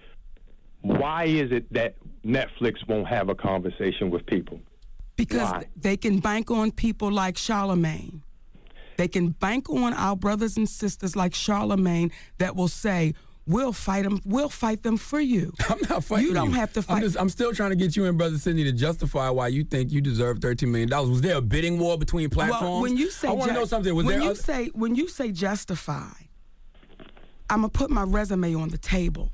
Why 0.83 1.25
is 1.25 1.53
it 1.53 1.71
that 1.73 1.97
Netflix 2.25 2.87
won't 2.89 3.09
have 3.09 3.29
a 3.29 3.35
conversation 3.35 4.11
with 4.11 4.25
people? 4.27 4.61
Because 5.21 5.51
Why? 5.53 5.67
they 5.77 5.97
can 5.97 6.19
bank 6.21 6.51
on 6.51 6.71
people 6.73 7.11
like 7.11 7.37
Charlamagne. 7.37 8.21
They 8.97 9.09
can 9.09 9.31
bank 9.31 9.69
on 9.71 9.93
our 9.95 10.17
brothers 10.17 10.57
and 10.57 10.69
sisters 10.69 11.17
like 11.17 11.33
Charlamagne 11.33 12.11
that 12.39 12.55
will 12.57 12.69
say, 12.69 13.15
"We'll 13.47 13.73
fight 13.73 14.05
them. 14.05 14.21
We'll 14.25 14.49
fight 14.51 14.83
them 14.83 14.97
for 14.99 15.21
you." 15.21 15.53
I'm 15.71 15.79
not 15.89 16.05
fighting 16.05 16.27
You 16.29 16.35
don't 16.35 16.53
have 16.53 16.73
to 16.75 16.81
I'm, 16.81 16.85
fight. 16.85 17.03
just, 17.03 17.17
I'm 17.19 17.29
still 17.31 17.53
trying 17.55 17.71
to 17.71 17.77
get 17.77 17.97
you 17.97 18.05
and 18.07 18.19
Brother 18.19 18.37
Sidney 18.39 18.65
to 18.65 18.73
justify 18.73 19.31
why 19.31 19.49
you 19.49 19.65
think 19.65 19.91
you 19.91 20.01
deserve 20.03 20.41
$13 20.41 20.69
million. 20.69 20.91
Was 21.11 21.21
there 21.23 21.37
a 21.37 21.41
bidding 21.41 21.79
war 21.79 21.97
between 21.99 22.29
platforms? 22.31 22.63
Well, 22.63 22.81
when 22.83 22.97
you 22.99 23.11
say 23.11 23.29
I 23.29 23.33
want 23.33 23.49
to 23.49 23.55
ju- 23.55 23.61
know 23.61 23.67
something. 23.67 23.95
Was 23.95 24.05
when 24.07 24.21
you 24.23 24.31
other- 24.31 24.35
say 24.51 24.67
when 24.75 24.95
you 24.97 25.09
say 25.09 25.33
justify, 25.33 26.13
I'm 27.49 27.61
gonna 27.63 27.69
put 27.71 27.91
my 27.91 28.03
resume 28.05 28.55
on 28.55 28.69
the 28.69 28.79
table. 28.79 29.33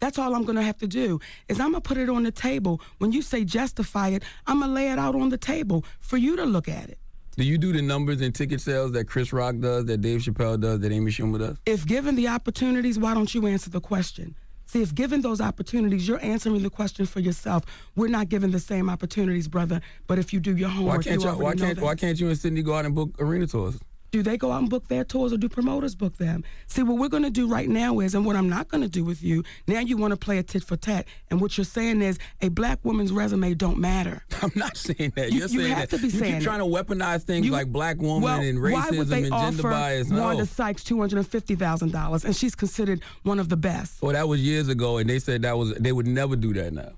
That's 0.00 0.18
all 0.18 0.34
I'm 0.34 0.44
gonna 0.44 0.62
have 0.62 0.78
to 0.78 0.86
do 0.86 1.20
is 1.48 1.60
I'm 1.60 1.72
gonna 1.72 1.80
put 1.80 1.98
it 1.98 2.08
on 2.08 2.22
the 2.22 2.30
table. 2.30 2.80
When 2.98 3.12
you 3.12 3.22
say 3.22 3.44
justify 3.44 4.08
it, 4.08 4.22
I'm 4.46 4.60
gonna 4.60 4.72
lay 4.72 4.90
it 4.90 4.98
out 4.98 5.14
on 5.14 5.28
the 5.28 5.38
table 5.38 5.84
for 6.00 6.16
you 6.16 6.36
to 6.36 6.44
look 6.44 6.68
at 6.68 6.88
it. 6.88 6.98
Do 7.36 7.44
you 7.44 7.56
do 7.56 7.72
the 7.72 7.82
numbers 7.82 8.20
and 8.20 8.34
ticket 8.34 8.60
sales 8.60 8.92
that 8.92 9.04
Chris 9.04 9.32
Rock 9.32 9.58
does, 9.60 9.84
that 9.86 10.00
Dave 10.00 10.20
Chappelle 10.20 10.60
does, 10.60 10.80
that 10.80 10.90
Amy 10.90 11.10
Schumer 11.10 11.38
does? 11.38 11.56
If 11.66 11.86
given 11.86 12.16
the 12.16 12.28
opportunities, 12.28 12.98
why 12.98 13.14
don't 13.14 13.32
you 13.32 13.46
answer 13.46 13.70
the 13.70 13.80
question? 13.80 14.34
See, 14.64 14.82
if 14.82 14.94
given 14.94 15.22
those 15.22 15.40
opportunities, 15.40 16.06
you're 16.06 16.22
answering 16.22 16.62
the 16.62 16.68
question 16.68 17.06
for 17.06 17.20
yourself. 17.20 17.64
We're 17.96 18.08
not 18.08 18.28
given 18.28 18.50
the 18.50 18.58
same 18.58 18.90
opportunities, 18.90 19.48
brother. 19.48 19.80
But 20.06 20.18
if 20.18 20.32
you 20.32 20.40
do 20.40 20.54
your 20.54 20.68
Why 20.68 20.74
homework, 20.74 21.04
can't 21.04 21.22
you 21.22 21.30
why 21.30 21.54
can't 21.54 21.80
why 21.80 21.94
can't 21.94 22.20
you 22.20 22.28
and 22.28 22.38
Sidney 22.38 22.62
go 22.62 22.74
out 22.74 22.84
and 22.84 22.94
book 22.94 23.10
arena 23.18 23.46
tours? 23.46 23.78
Do 24.10 24.22
they 24.22 24.38
go 24.38 24.50
out 24.52 24.60
and 24.60 24.70
book 24.70 24.88
their 24.88 25.04
tours 25.04 25.32
or 25.34 25.36
do 25.36 25.48
promoters 25.50 25.94
book 25.94 26.16
them? 26.16 26.42
See, 26.66 26.82
what 26.82 26.96
we're 26.98 27.08
going 27.10 27.24
to 27.24 27.30
do 27.30 27.46
right 27.46 27.68
now 27.68 28.00
is, 28.00 28.14
and 28.14 28.24
what 28.24 28.36
I'm 28.36 28.48
not 28.48 28.68
going 28.68 28.80
to 28.82 28.88
do 28.88 29.04
with 29.04 29.22
you, 29.22 29.44
now 29.66 29.80
you 29.80 29.98
want 29.98 30.12
to 30.12 30.16
play 30.16 30.38
a 30.38 30.42
tit 30.42 30.64
for 30.64 30.76
tat. 30.78 31.06
And 31.30 31.40
what 31.42 31.58
you're 31.58 31.64
saying 31.66 32.00
is 32.00 32.18
a 32.40 32.48
black 32.48 32.78
woman's 32.84 33.12
resume 33.12 33.52
don't 33.52 33.76
matter. 33.78 34.22
I'm 34.42 34.52
not 34.54 34.78
saying 34.78 35.12
that. 35.16 35.30
You- 35.30 35.40
You're 35.40 35.48
you 35.48 35.60
saying 35.60 35.72
have 35.74 35.90
that. 35.90 35.96
to 35.96 36.02
be 36.02 36.08
you 36.08 36.18
saying 36.18 36.34
keep 36.36 36.42
trying 36.44 36.60
to 36.60 36.64
weaponize 36.64 37.24
things 37.24 37.44
You- 37.44 37.52
like 37.52 37.66
black 37.70 37.98
woman 37.98 38.22
well, 38.22 38.40
and 38.40 38.62
why 38.62 38.88
would 38.90 39.06
racism 39.06 39.08
they 39.08 39.22
and 39.24 39.30
gender 39.32 39.58
offer 39.68 39.70
bias. 39.70 40.08
No. 40.08 40.22
Wanda 40.22 40.46
Sykes 40.46 40.84
two 40.84 40.98
hundred 40.98 41.18
and 41.18 41.28
fifty 41.28 41.54
thousand 41.54 41.92
dollars, 41.92 42.24
and 42.24 42.34
she's 42.34 42.54
considered 42.54 43.02
one 43.24 43.38
of 43.38 43.50
the 43.50 43.56
best. 43.58 44.00
Well, 44.00 44.12
that 44.14 44.26
was 44.26 44.40
years 44.40 44.68
ago, 44.68 44.96
and 44.96 45.08
they 45.10 45.18
said 45.18 45.42
that 45.42 45.58
was 45.58 45.74
they 45.74 45.92
would 45.92 46.06
never 46.06 46.34
do 46.34 46.54
that 46.54 46.72
now. 46.72 46.92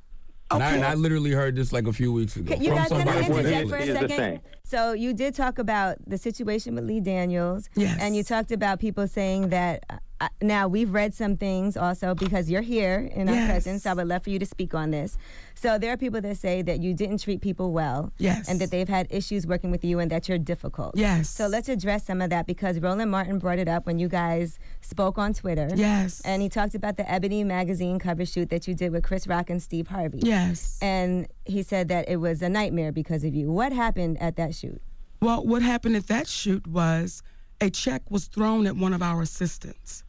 And, 0.52 0.62
I, 0.62 0.66
Okay. 0.68 0.76
and 0.76 0.84
I 0.84 0.94
literally 0.94 1.30
heard 1.30 1.54
this 1.54 1.72
like 1.72 1.86
a 1.86 1.92
few 1.92 2.12
weeks 2.12 2.36
ago. 2.36 2.54
Can 2.54 2.62
you 2.62 2.70
from 2.70 2.78
guys 2.78 2.88
can 2.88 2.96
I 2.96 3.04
somebody 3.04 3.26
from 3.26 3.36
interject 3.38 3.62
England. 3.62 3.70
for 3.70 3.76
a 3.76 3.82
Here's 3.84 4.00
the 4.00 4.08
second? 4.08 4.40
So 4.70 4.92
you 4.92 5.12
did 5.14 5.34
talk 5.34 5.58
about 5.58 5.96
the 6.06 6.16
situation 6.16 6.76
with 6.76 6.84
Lee 6.84 7.00
Daniels, 7.00 7.68
Yes. 7.74 7.98
and 8.00 8.14
you 8.14 8.22
talked 8.22 8.52
about 8.52 8.78
people 8.78 9.08
saying 9.08 9.48
that. 9.48 9.84
Uh, 10.22 10.28
now 10.42 10.68
we've 10.68 10.92
read 10.92 11.14
some 11.14 11.34
things 11.38 11.78
also 11.78 12.14
because 12.14 12.50
you're 12.50 12.60
here 12.60 13.08
in 13.14 13.26
our 13.26 13.34
Yes. 13.34 13.50
presence. 13.50 13.86
I 13.86 13.94
would 13.94 14.06
love 14.06 14.22
for 14.22 14.28
you 14.28 14.38
to 14.38 14.44
speak 14.44 14.74
on 14.74 14.90
this. 14.90 15.16
So 15.54 15.78
there 15.78 15.90
are 15.94 15.96
people 15.96 16.20
that 16.20 16.36
say 16.36 16.60
that 16.60 16.80
you 16.82 16.92
didn't 16.92 17.20
treat 17.22 17.40
people 17.40 17.72
well, 17.72 18.12
Yes. 18.18 18.46
and 18.46 18.60
that 18.60 18.70
they've 18.70 18.86
had 18.88 19.06
issues 19.08 19.46
working 19.46 19.70
with 19.70 19.82
you, 19.82 19.98
and 19.98 20.10
that 20.10 20.28
you're 20.28 20.36
difficult. 20.36 20.94
Yes. 20.94 21.30
So 21.30 21.46
let's 21.46 21.70
address 21.70 22.04
some 22.04 22.20
of 22.20 22.28
that 22.28 22.46
because 22.46 22.80
Roland 22.80 23.10
Martin 23.10 23.38
brought 23.38 23.58
it 23.58 23.66
up 23.66 23.86
when 23.86 23.98
you 23.98 24.08
guys 24.08 24.58
spoke 24.82 25.16
on 25.16 25.32
Twitter. 25.32 25.70
Yes. 25.74 26.20
And 26.22 26.42
he 26.42 26.50
talked 26.50 26.74
about 26.74 26.98
the 26.98 27.10
Ebony 27.10 27.42
magazine 27.42 27.98
cover 27.98 28.26
shoot 28.26 28.50
that 28.50 28.68
you 28.68 28.74
did 28.74 28.92
with 28.92 29.02
Chris 29.04 29.26
Rock 29.26 29.48
and 29.48 29.62
Steve 29.62 29.86
Harvey. 29.88 30.18
Yes. 30.22 30.76
And 30.82 31.28
he 31.46 31.62
said 31.62 31.88
that 31.88 32.10
it 32.10 32.16
was 32.16 32.42
a 32.42 32.50
nightmare 32.50 32.92
because 32.92 33.24
of 33.24 33.34
you. 33.34 33.50
What 33.50 33.72
happened 33.72 34.20
at 34.20 34.36
that 34.36 34.54
shoot? 34.60 34.80
Well, 35.20 35.44
what 35.44 35.62
happened 35.62 35.96
at 35.96 36.06
that 36.08 36.26
shoot 36.26 36.66
was 36.66 37.22
a 37.60 37.70
check 37.70 38.10
was 38.10 38.26
thrown 38.26 38.66
at 38.66 38.76
one 38.76 38.92
of 38.92 39.02
our 39.02 39.20
assistants, 39.20 40.04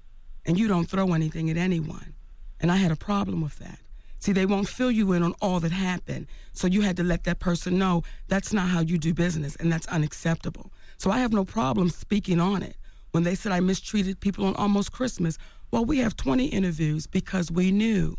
and 0.45 0.57
you 0.57 0.67
don't 0.67 0.89
throw 0.89 1.13
anything 1.13 1.49
at 1.49 1.57
anyone. 1.57 2.13
And 2.59 2.71
I 2.71 2.77
had 2.77 2.91
a 2.91 2.95
problem 2.95 3.41
with 3.41 3.57
that. 3.59 3.79
See, 4.19 4.33
they 4.33 4.45
won't 4.45 4.67
fill 4.67 4.91
you 4.91 5.13
in 5.13 5.23
on 5.23 5.33
all 5.41 5.59
that 5.61 5.71
happened. 5.71 6.27
So 6.53 6.67
you 6.67 6.81
had 6.81 6.95
to 6.97 7.03
let 7.03 7.23
that 7.23 7.39
person 7.39 7.79
know 7.79 8.03
that's 8.27 8.53
not 8.53 8.69
how 8.69 8.81
you 8.81 8.97
do 8.97 9.13
business, 9.13 9.55
and 9.55 9.71
that's 9.71 9.87
unacceptable. 9.87 10.71
So 10.97 11.09
I 11.09 11.17
have 11.19 11.33
no 11.33 11.43
problem 11.43 11.89
speaking 11.89 12.39
on 12.39 12.61
it. 12.61 12.77
When 13.11 13.23
they 13.23 13.35
said 13.35 13.51
I 13.51 13.59
mistreated 13.59 14.19
people 14.19 14.45
on 14.45 14.55
Almost 14.55 14.91
Christmas, 14.91 15.37
well, 15.71 15.83
we 15.83 15.97
have 15.99 16.15
20 16.15 16.45
interviews 16.45 17.07
because 17.07 17.51
we 17.51 17.71
knew 17.71 18.15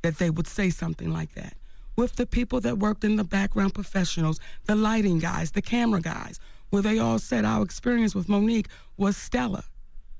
that 0.00 0.18
they 0.18 0.30
would 0.30 0.46
say 0.46 0.70
something 0.70 1.12
like 1.12 1.34
that. 1.34 1.54
With 1.96 2.16
the 2.16 2.26
people 2.26 2.60
that 2.60 2.78
worked 2.78 3.04
in 3.04 3.16
the 3.16 3.24
background 3.24 3.74
professionals, 3.74 4.40
the 4.64 4.74
lighting 4.74 5.18
guys, 5.18 5.50
the 5.50 5.62
camera 5.62 6.00
guys, 6.00 6.40
where 6.70 6.82
they 6.82 6.98
all 6.98 7.18
said 7.18 7.44
our 7.44 7.62
experience 7.62 8.14
with 8.14 8.28
Monique 8.28 8.68
was 8.96 9.16
stellar. 9.16 9.64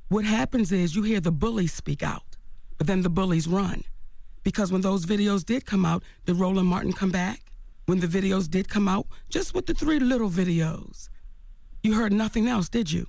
What 0.09 0.27
happens 0.27 0.71
is 0.71 0.95
you 0.95 1.03
hear 1.03 1.21
the 1.21 1.33
bullies 1.33 1.73
speak 1.73 2.03
out, 2.03 2.37
but 2.77 2.87
then 2.87 3.01
the 3.01 3.09
bullies 3.09 3.49
run. 3.49 3.85
Because 4.45 4.71
when 4.71 4.83
those 4.83 5.07
videos 5.07 5.45
did 5.45 5.65
come 5.65 5.87
out, 5.87 6.03
did 6.27 6.37
Roland 6.37 6.69
Martin 6.69 6.93
come 6.93 7.11
back? 7.11 7.41
When 7.87 8.01
the 8.01 8.07
videos 8.07 8.51
did 8.51 8.69
come 8.69 8.87
out, 8.87 9.07
just 9.31 9.55
with 9.55 9.67
the 9.67 9.75
three 9.75 9.99
little 9.99 10.29
videos, 10.29 11.09
you 11.83 11.95
heard 11.95 12.13
nothing 12.13 12.49
else, 12.49 12.69
did 12.69 12.93
you? 12.93 13.07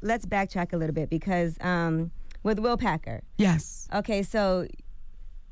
Let's 0.00 0.24
backtrack 0.24 0.72
a 0.72 0.76
little 0.76 0.94
bit 0.94 1.10
because 1.10 1.56
um, 1.60 2.10
with 2.42 2.58
Will 2.58 2.76
Packer. 2.76 3.22
Yes. 3.36 3.88
Okay, 3.92 4.22
so 4.22 4.66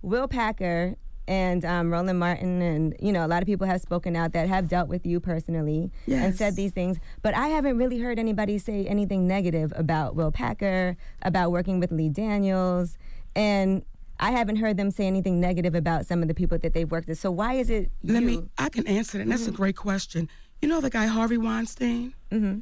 Will 0.01 0.29
Packer 0.29 0.97
and 1.27 1.65
um, 1.65 1.93
Roland 1.93 2.19
Martin, 2.19 2.61
and 2.61 2.97
you 3.01 3.13
know, 3.13 3.25
a 3.25 3.29
lot 3.29 3.43
of 3.43 3.47
people 3.47 3.67
have 3.67 3.81
spoken 3.81 4.17
out 4.17 4.33
that 4.33 4.49
have 4.49 4.69
dealt 4.69 4.89
with 4.89 5.07
you 5.07 5.21
personally 5.21 5.91
and 6.07 6.37
said 6.37 6.57
these 6.57 6.73
things. 6.73 6.99
But 7.23 7.35
I 7.35 7.49
haven't 7.49 7.79
really 7.79 7.99
heard 7.99 8.19
anybody 8.19 8.59
say 8.59 8.87
anything 8.87 9.27
negative 9.27 9.73
about 9.77 10.15
Will 10.15 10.31
Packer, 10.31 10.97
about 11.23 11.53
working 11.53 11.81
with 11.81 11.93
Lee 11.93 12.09
Daniels, 12.09 12.99
and 13.35 13.85
I 14.21 14.31
haven't 14.31 14.57
heard 14.57 14.77
them 14.77 14.91
say 14.91 15.07
anything 15.07 15.41
negative 15.41 15.75
about 15.75 16.07
some 16.07 16.23
of 16.23 16.29
the 16.29 16.35
people 16.35 16.59
that 16.59 16.73
they've 16.73 16.91
worked 16.91 17.09
with. 17.09 17.19
So 17.19 17.31
why 17.31 17.55
is 17.55 17.71
it? 17.71 17.91
Let 18.03 18.23
you? 18.23 18.27
me, 18.27 18.43
I 18.59 18.69
can 18.69 18.87
answer 18.87 19.19
that. 19.19 19.23
And 19.23 19.33
that's 19.33 19.49
a 19.49 19.53
great 19.53 19.77
question. 19.77 20.29
You 20.63 20.69
know 20.69 20.81
the 20.81 20.91
guy 20.91 21.07
Harvey 21.07 21.37
Weinstein? 21.37 22.15
Mm-hmm. 22.31 22.61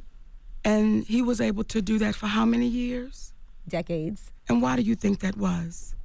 And 0.65 1.03
he 1.03 1.21
was 1.21 1.41
able 1.41 1.63
to 1.65 1.81
do 1.81 1.99
that 1.99 2.15
for 2.15 2.27
how 2.27 2.45
many 2.45 2.67
years? 2.67 3.33
Decades. 3.67 4.31
And 4.49 4.61
why 4.61 4.75
do 4.75 4.81
you 4.81 4.95
think 4.95 5.19
that 5.19 5.37
was? 5.37 5.95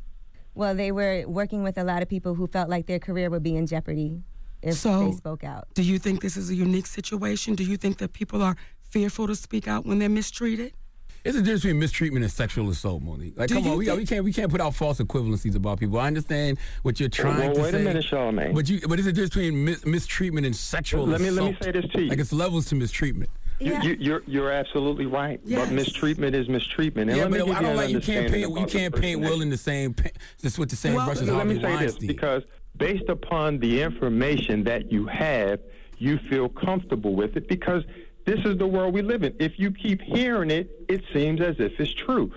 Well, 0.58 0.74
they 0.74 0.90
were 0.90 1.22
working 1.28 1.62
with 1.62 1.78
a 1.78 1.84
lot 1.84 2.02
of 2.02 2.08
people 2.08 2.34
who 2.34 2.48
felt 2.48 2.68
like 2.68 2.86
their 2.86 2.98
career 2.98 3.30
would 3.30 3.44
be 3.44 3.54
in 3.54 3.68
jeopardy 3.68 4.22
if 4.60 4.74
So- 4.74 5.10
they 5.10 5.16
spoke 5.16 5.44
out. 5.44 5.68
Do 5.74 5.84
you 5.84 6.00
think 6.00 6.20
this 6.20 6.36
is 6.36 6.50
a 6.50 6.54
unique 6.54 6.88
situation? 6.88 7.54
Do 7.54 7.62
you 7.62 7.76
think 7.76 7.98
that 7.98 8.12
people 8.12 8.42
are 8.42 8.56
fearful 8.90 9.28
to 9.28 9.36
speak 9.36 9.68
out 9.68 9.86
when 9.86 10.00
they're 10.00 10.08
mistreated? 10.08 10.72
It's 11.24 11.36
a 11.36 11.42
difference 11.42 11.62
between 11.62 11.78
mistreatment 11.78 12.24
and 12.24 12.32
sexual 12.32 12.68
assault, 12.70 13.02
Monique. 13.02 13.34
Like, 13.38 13.48
Do 13.50 13.54
come 13.54 13.68
on, 13.68 13.78
we, 13.78 13.86
think- 13.86 13.98
we 13.98 14.06
can't 14.06 14.24
we 14.24 14.32
can't 14.32 14.50
put 14.50 14.60
out 14.60 14.74
false 14.74 14.98
equivalencies 14.98 15.54
about 15.54 15.78
people. 15.78 15.98
I 16.00 16.08
understand 16.08 16.58
what 16.82 16.98
you're 16.98 17.08
trying 17.08 17.38
well, 17.38 17.54
to 17.54 17.60
wait 17.60 17.70
say. 17.70 17.76
Wait 17.76 17.80
a 17.82 17.84
minute, 17.84 18.04
Charlamagne. 18.04 18.54
But 18.54 18.68
you, 18.68 18.80
but 18.88 18.98
it's 18.98 19.06
a 19.06 19.12
difference 19.12 19.34
between 19.34 19.64
mis- 19.64 19.86
mistreatment 19.86 20.44
and 20.46 20.56
sexual 20.56 21.04
assault. 21.04 21.20
Let 21.20 21.20
me- 21.20 21.30
let 21.30 21.52
me 21.52 21.58
say 21.62 21.70
this 21.70 21.90
to 21.92 22.02
you. 22.02 22.08
Like 22.08 22.18
it's 22.18 22.32
levels 22.32 22.66
to 22.66 22.74
mistreatment. 22.74 23.30
You, 23.60 23.80
you, 23.82 23.96
you're 23.98 24.22
you're 24.26 24.50
absolutely 24.52 25.06
right. 25.06 25.40
Yes. 25.44 25.66
But 25.66 25.74
mistreatment 25.74 26.34
is 26.34 26.48
mistreatment. 26.48 27.10
And 27.10 27.16
yeah, 27.18 27.24
let 27.24 27.32
me 27.32 27.38
but 27.38 27.56
I 27.56 27.62
don't 27.62 27.76
like 27.76 27.90
you 27.90 28.00
can't 28.00 28.30
paint 28.30 28.50
you 28.56 28.66
can't 28.66 28.94
paint 28.94 29.20
Will 29.20 29.42
in 29.42 29.50
the 29.50 29.56
same 29.56 29.94
pa- 29.94 30.10
just 30.40 30.58
with 30.58 30.70
the 30.70 30.76
same 30.76 30.94
brush 30.94 31.16
as 31.16 31.22
let 31.22 31.34
Harvey 31.34 31.54
me 31.54 31.60
say 31.60 31.74
Weinstein. 31.74 31.86
this 31.86 32.14
because 32.14 32.42
based 32.76 33.08
upon 33.08 33.58
the 33.58 33.82
information 33.82 34.62
that 34.64 34.92
you 34.92 35.06
have, 35.06 35.60
you 35.98 36.18
feel 36.18 36.48
comfortable 36.48 37.14
with 37.14 37.36
it 37.36 37.48
because 37.48 37.82
this 38.24 38.38
is 38.44 38.56
the 38.58 38.66
world 38.66 38.94
we 38.94 39.02
live 39.02 39.24
in. 39.24 39.34
If 39.40 39.58
you 39.58 39.72
keep 39.72 40.00
hearing 40.02 40.50
it, 40.50 40.70
it 40.88 41.02
seems 41.12 41.40
as 41.40 41.56
if 41.58 41.80
it's 41.80 41.92
true. 41.92 42.30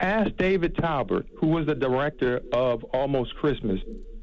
Ask 0.00 0.34
David 0.36 0.76
Talbert, 0.76 1.26
who 1.36 1.48
was 1.48 1.66
the 1.66 1.74
director 1.74 2.40
of 2.52 2.82
Almost 2.84 3.36
Christmas, 3.36 3.80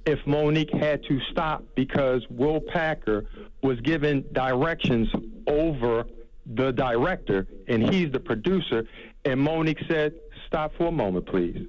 if 0.07 0.25
Monique 0.25 0.73
had 0.73 1.03
to 1.03 1.21
stop 1.31 1.63
because 1.75 2.25
Will 2.29 2.59
Packer 2.59 3.25
was 3.61 3.79
given 3.81 4.25
directions 4.31 5.09
over 5.45 6.05
the 6.53 6.71
director 6.71 7.47
and 7.67 7.93
he's 7.93 8.11
the 8.11 8.19
producer, 8.19 8.85
and 9.25 9.39
Monique 9.39 9.81
said, 9.87 10.13
Stop 10.47 10.73
for 10.77 10.87
a 10.87 10.91
moment, 10.91 11.25
please. 11.25 11.67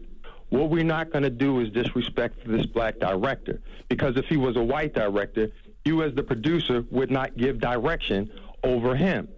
What 0.51 0.71
we're 0.71 0.85
not 0.85 1.11
going 1.11 1.25
to 1.25 1.31
do 1.31 1.61
is 1.61 1.71
disrespect 1.71 2.47
this 2.47 2.65
black 2.65 2.99
director 2.99 3.61
because 3.89 4.17
if 4.17 4.27
he 4.27 4.37
was 4.37 4.57
a 4.57 4.63
white 4.63 4.95
director, 4.95 5.51
you 5.85 6.03
as 6.03 6.15
the 6.15 6.23
producer 6.23 6.85
would 6.91 7.11
not 7.11 7.37
give 7.37 7.61
direction 7.61 8.31
over 8.63 8.95
him. 8.95 9.29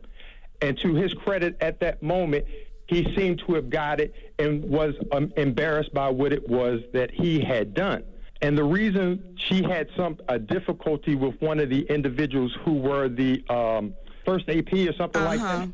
And 0.60 0.78
to 0.80 0.94
his 0.94 1.14
credit, 1.14 1.56
at 1.60 1.80
that 1.80 2.02
moment, 2.02 2.44
he 2.86 3.14
seemed 3.16 3.38
to 3.46 3.54
have 3.54 3.70
got 3.70 4.00
it 4.00 4.14
and 4.38 4.62
was 4.64 4.94
um, 5.12 5.32
embarrassed 5.36 5.94
by 5.94 6.10
what 6.10 6.32
it 6.32 6.48
was 6.48 6.80
that 6.92 7.10
he 7.10 7.40
had 7.40 7.72
done. 7.72 8.04
And 8.42 8.56
the 8.56 8.64
reason 8.64 9.36
she 9.36 9.62
had 9.62 9.88
some 9.96 10.18
a 10.28 10.38
difficulty 10.38 11.14
with 11.14 11.40
one 11.40 11.60
of 11.60 11.68
the 11.68 11.82
individuals 11.82 12.56
who 12.64 12.74
were 12.74 13.08
the 13.08 13.44
um, 13.48 13.94
first 14.30 14.48
AD 14.48 14.72
or 14.72 14.92
something 14.94 15.24
like 15.24 15.40
that, 15.40 15.68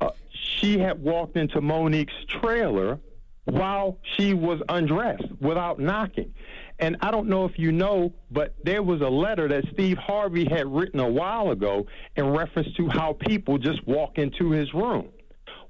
uh, 0.00 0.10
she 0.30 0.78
had 0.78 1.02
walked 1.02 1.36
into 1.36 1.60
Monique's 1.60 2.12
trailer 2.28 2.98
while 3.44 3.98
she 4.16 4.34
was 4.34 4.60
undressed 4.68 5.24
without 5.40 5.78
knocking. 5.78 6.32
And 6.78 6.96
I 7.00 7.10
don't 7.10 7.28
know 7.28 7.44
if 7.44 7.58
you 7.58 7.72
know, 7.72 8.12
but 8.30 8.54
there 8.62 8.82
was 8.82 9.00
a 9.00 9.08
letter 9.08 9.48
that 9.48 9.64
Steve 9.72 9.96
Harvey 9.96 10.44
had 10.44 10.66
written 10.66 11.00
a 11.00 11.08
while 11.08 11.50
ago 11.50 11.86
in 12.16 12.26
reference 12.26 12.72
to 12.76 12.88
how 12.88 13.14
people 13.14 13.58
just 13.58 13.86
walk 13.86 14.18
into 14.18 14.50
his 14.50 14.74
room. 14.74 15.08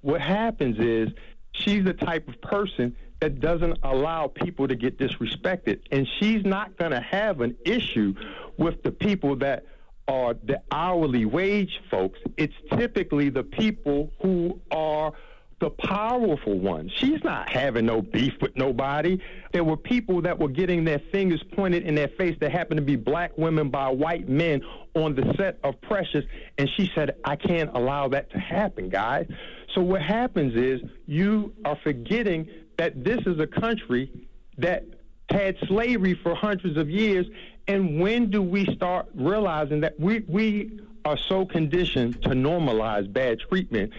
What 0.01 0.21
happens 0.21 0.79
is 0.79 1.11
she's 1.53 1.85
the 1.85 1.93
type 1.93 2.27
of 2.29 2.41
person 2.41 2.97
that 3.21 3.41
doesn't 3.41 3.79
allow 3.83 4.27
people 4.29 4.67
to 4.67 4.75
get 4.75 4.99
disrespected. 4.99 5.81
And 5.93 6.07
she's 6.19 6.45
not 6.45 6.77
going 6.79 6.91
to 6.93 7.01
have 7.01 7.41
an 7.43 7.57
issue 7.65 8.15
with 8.57 8.83
the 8.83 8.91
people 8.91 9.37
that 9.37 9.67
are 10.09 10.35
the 10.35 10.61
hourly 10.71 11.25
wage 11.25 11.81
folks. 11.91 12.19
It's 12.37 12.55
typically 12.77 13.31
the 13.31 13.43
people 13.43 14.13
who 14.21 14.61
are 14.71 15.13
the 15.61 15.71
powerful 15.71 16.59
ones. 16.59 16.93
She's 16.97 17.23
not 17.25 17.49
having 17.51 17.87
no 17.87 18.03
beef 18.03 18.35
with 18.43 18.57
nobody. 18.57 19.19
There 19.53 19.65
were 19.65 19.77
people 19.77 20.21
that 20.23 20.39
were 20.39 20.49
getting 20.49 20.85
their 20.85 21.01
fingers 21.11 21.43
pointed 21.55 21.85
in 21.85 21.95
their 21.95 22.09
face 22.09 22.37
that 22.41 22.53
happened 22.53 22.79
to 22.79 22.85
be 22.85 22.97
black 22.97 23.39
women 23.39 23.71
by 23.71 23.89
white 23.89 24.29
men 24.29 24.63
on 24.95 25.15
the 25.15 25.33
set 25.39 25.59
of 25.65 25.81
Precious, 25.81 26.25
and 26.59 26.69
she 26.77 26.91
said, 26.95 27.17
I 27.25 27.37
can't 27.37 27.71
allow 27.75 28.09
that 28.09 28.31
to 28.33 28.39
happen, 28.39 28.91
guys. 28.91 29.27
So 29.75 29.81
what 29.81 30.03
happens 30.03 30.55
is 30.55 30.81
you 31.07 31.55
are 31.65 31.79
forgetting 31.83 32.49
that 32.79 33.03
this 33.03 33.21
is 33.27 33.39
a 33.41 33.47
country 33.47 34.11
that 34.59 34.85
had 35.31 35.57
slavery 35.67 36.19
for 36.23 36.35
hundreds 36.35 36.77
of 36.77 36.91
years, 36.91 37.27
and 37.67 38.01
when 38.01 38.31
do 38.31 38.43
we 38.43 38.67
start 38.75 39.07
realizing 39.15 39.81
that 39.81 39.99
we, 39.99 40.25
we 40.29 40.81
are 41.05 41.17
so 41.17 41.47
conditioned 41.47 42.23
to 42.23 42.31
normalize 42.31 43.11
bad 43.11 43.41
treatment 43.41 43.93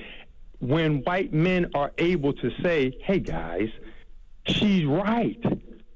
when 0.60 1.02
white 1.04 1.34
men 1.34 1.70
are 1.74 1.92
able 1.98 2.34
to 2.34 2.52
say, 2.62 2.98
hey 3.02 3.20
guys, 3.20 3.70
she's 4.48 4.86
right. 4.86 5.44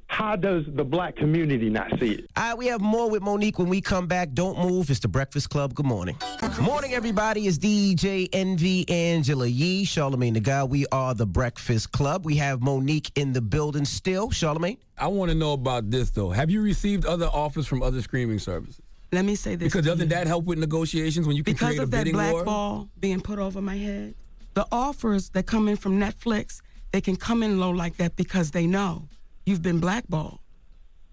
How 0.10 0.36
does 0.36 0.66
the 0.68 0.84
black 0.84 1.16
community 1.16 1.70
not 1.70 1.98
see 2.00 2.14
it? 2.14 2.30
All 2.36 2.44
right, 2.50 2.58
we 2.58 2.66
have 2.66 2.82
more 2.82 3.10
with 3.10 3.22
Monique 3.22 3.60
when 3.60 3.70
we 3.70 3.80
come 3.80 4.08
back. 4.08 4.34
Don't 4.34 4.58
move. 4.60 4.90
It's 4.90 5.00
the 5.00 5.08
Breakfast 5.08 5.50
Club. 5.50 5.76
Good 5.76 5.86
morning. 5.86 6.18
Good 6.42 6.58
morning, 6.58 6.94
everybody. 6.94 7.48
It's 7.48 7.60
DJ 7.60 8.28
Envy 8.34 8.90
Angela 8.90 9.46
Yee, 9.46 9.86
Charlamagne 9.86 10.34
the 10.34 10.40
God. 10.42 10.72
We 10.72 10.88
are 10.92 11.14
the 11.14 11.28
Breakfast 11.28 11.92
Club. 11.94 12.26
We 12.26 12.36
have 12.38 12.60
Monique 12.62 13.12
in 13.16 13.32
the 13.34 13.40
building 13.40 13.86
still. 13.86 14.30
Charlamagne? 14.30 14.78
I 14.98 15.08
want 15.08 15.30
to 15.30 15.36
know 15.36 15.54
about 15.54 15.90
this 15.92 16.10
though. 16.10 16.32
Have 16.32 16.50
you 16.50 16.62
received 16.64 17.06
other 17.06 17.28
offers 17.28 17.68
from 17.68 17.82
other 17.84 18.02
streaming 18.02 18.40
services? 18.40 18.82
Let 19.12 19.26
me 19.26 19.36
say 19.36 19.56
this. 19.56 19.68
Because 19.72 19.84
to 19.86 19.92
doesn't 19.92 20.10
you. 20.10 20.16
that 20.16 20.28
help 20.28 20.46
with 20.46 20.58
negotiations 20.58 21.28
when 21.28 21.38
you 21.38 21.44
can 21.44 21.54
because 21.54 21.68
create 21.68 21.80
a 21.80 21.84
of 21.84 21.92
that 21.92 22.12
black 22.12 22.34
war? 22.34 22.44
ball 22.44 22.90
being 23.00 23.22
put 23.22 23.38
over 23.40 23.62
my 23.62 23.78
head. 23.78 24.16
The 24.56 24.66
offers 24.72 25.30
that 25.30 25.46
come 25.46 25.68
in 25.70 25.78
from 25.78 26.00
Netflix, 26.00 26.62
they 26.92 27.00
can 27.00 27.16
come 27.16 27.44
in 27.44 27.60
low 27.60 27.70
like 27.70 27.98
that 27.98 28.16
because 28.16 28.52
they 28.52 28.66
know 28.68 29.08
you've 29.46 29.62
been 29.62 29.80
blackballed. 29.80 30.40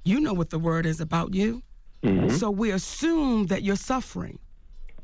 You 0.05 0.20
know 0.20 0.35
what 0.35 0.51
the 0.51 0.59
word 0.59 0.87
is 0.87 1.01
about 1.01 1.35
you. 1.35 1.62
Mm-hmm. 2.03 2.37
So 2.37 2.51
we 2.51 2.70
assume 2.70 3.47
that 3.47 3.62
you're 3.62 3.77
suffering, 3.77 4.39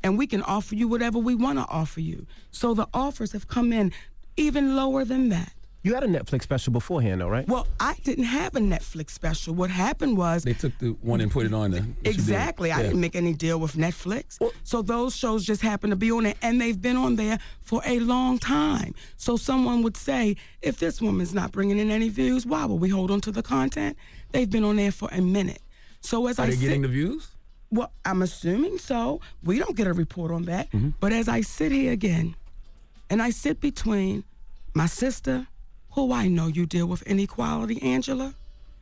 and 0.03 0.17
we 0.17 0.27
can 0.27 0.41
offer 0.43 0.75
you 0.75 0.87
whatever 0.87 1.19
we 1.19 1.35
want 1.35 1.59
to 1.59 1.65
offer 1.67 1.99
you. 1.99 2.25
So 2.51 2.73
the 2.73 2.87
offers 2.93 3.31
have 3.31 3.47
come 3.47 3.73
in 3.73 3.91
even 4.37 4.75
lower 4.75 5.03
than 5.03 5.29
that. 5.29 5.53
You 5.85 5.93
had 5.93 6.03
a 6.03 6.07
Netflix 6.07 6.43
special 6.43 6.71
beforehand, 6.71 7.19
though, 7.19 7.27
right? 7.27 7.45
Well, 7.45 7.67
I 7.77 7.95
didn't 8.05 8.23
have 8.23 8.55
a 8.55 8.59
Netflix 8.59 9.09
special. 9.09 9.53
What 9.53 9.69
happened 9.69 10.17
was 10.17 10.43
They 10.43 10.53
took 10.53 10.77
the 10.79 10.91
one 11.01 11.19
and 11.19 11.29
put 11.29 11.45
it 11.45 11.53
on 11.53 11.71
there. 11.71 11.81
What 11.81 11.87
you 11.89 12.03
did. 12.03 12.13
Exactly. 12.15 12.71
I 12.71 12.77
Yeah. 12.77 12.83
didn't 12.83 13.01
make 13.01 13.17
any 13.17 13.33
deal 13.33 13.59
with 13.59 13.73
Netflix. 13.75 14.39
so 14.63 14.81
those 14.81 15.13
shows 15.13 15.43
just 15.45 15.61
happen 15.61 15.89
to 15.89 15.97
be 15.97 16.09
on 16.09 16.23
there 16.23 16.35
and 16.41 16.61
they've 16.61 16.81
been 16.81 16.95
on 16.95 17.17
there 17.17 17.37
for 17.59 17.81
a 17.85 17.99
long 17.99 18.39
time. 18.39 18.95
So 19.17 19.35
someone 19.35 19.83
would 19.83 19.97
say, 19.97 20.37
if 20.61 20.79
this 20.79 21.01
woman's 21.01 21.33
not 21.33 21.51
bringing 21.51 21.77
in 21.79 21.91
any 21.91 22.07
views, 22.07 22.45
why 22.45 22.63
would 22.65 22.79
we 22.79 22.87
hold 22.87 23.11
on 23.11 23.19
to 23.21 23.31
the 23.31 23.43
content? 23.43 23.97
They've 24.31 24.49
been 24.49 24.63
on 24.63 24.77
there 24.77 24.91
for 24.91 25.09
a 25.11 25.19
minute. 25.21 25.61
So 25.99 26.27
as 26.27 26.39
Are 26.39 26.43
I 26.43 26.45
they 26.45 26.51
sit- 26.53 26.61
getting 26.61 26.81
the 26.83 26.87
views? 26.87 27.27
well, 27.71 27.91
I'm 28.05 28.21
assuming 28.21 28.77
so. 28.77 29.19
We 29.43 29.59
don't 29.59 29.75
get 29.75 29.87
a 29.87 29.93
report 29.93 30.31
on 30.31 30.43
that. 30.45 30.71
Mm-hmm. 30.71 30.91
But 31.01 31.11
as 31.11 31.27
I 31.27 31.41
sit 31.41 31.73
here 31.73 31.91
again, 31.91 32.35
and 33.09 33.21
I 33.21 33.31
sit 33.31 33.59
between 33.59 34.23
my 34.73 34.85
sister, 34.85 35.47
who 35.93 36.11
I 36.11 36.27
know 36.27 36.47
you 36.47 36.65
deal 36.65 36.87
with 36.87 37.01
inequality, 37.03 37.81
Angela, 37.81 38.33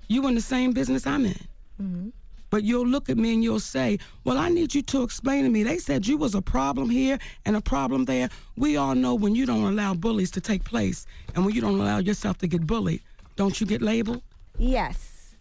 you 0.08 0.28
in 0.28 0.36
the 0.36 0.42
same 0.42 0.72
business 0.72 1.06
I'm 1.06 1.26
in. 1.26 1.40
Mm-hmm. 1.82 2.10
But 2.50 2.64
you'll 2.64 2.88
look 2.88 3.10
at 3.10 3.18
me 3.18 3.34
and 3.34 3.44
you'll 3.44 3.62
say, 3.62 3.98
Well, 4.26 4.38
I 4.38 4.50
need 4.50 4.76
you 4.76 4.82
to 4.82 5.04
explain 5.04 5.44
to 5.44 5.50
me. 5.50 5.64
They 5.64 5.78
said 5.78 6.06
you 6.06 6.18
was 6.18 6.36
a 6.36 6.42
problem 6.42 6.90
here 6.90 7.18
and 7.46 7.56
a 7.56 7.62
problem 7.62 8.06
there. 8.06 8.30
We 8.58 8.76
all 8.76 8.94
know 8.94 9.16
when 9.16 9.36
you 9.36 9.46
don't 9.46 9.64
allow 9.64 9.94
bullies 9.94 10.32
to 10.32 10.42
take 10.42 10.66
place 10.66 11.06
and 11.34 11.46
when 11.46 11.56
you 11.56 11.62
don't 11.62 11.80
allow 11.80 12.00
yourself 12.00 12.38
to 12.40 12.48
get 12.48 12.68
bullied, 12.68 13.02
don't 13.38 13.60
you 13.60 13.66
get 13.66 13.82
labeled? 13.82 14.22
Yes. 14.58 15.36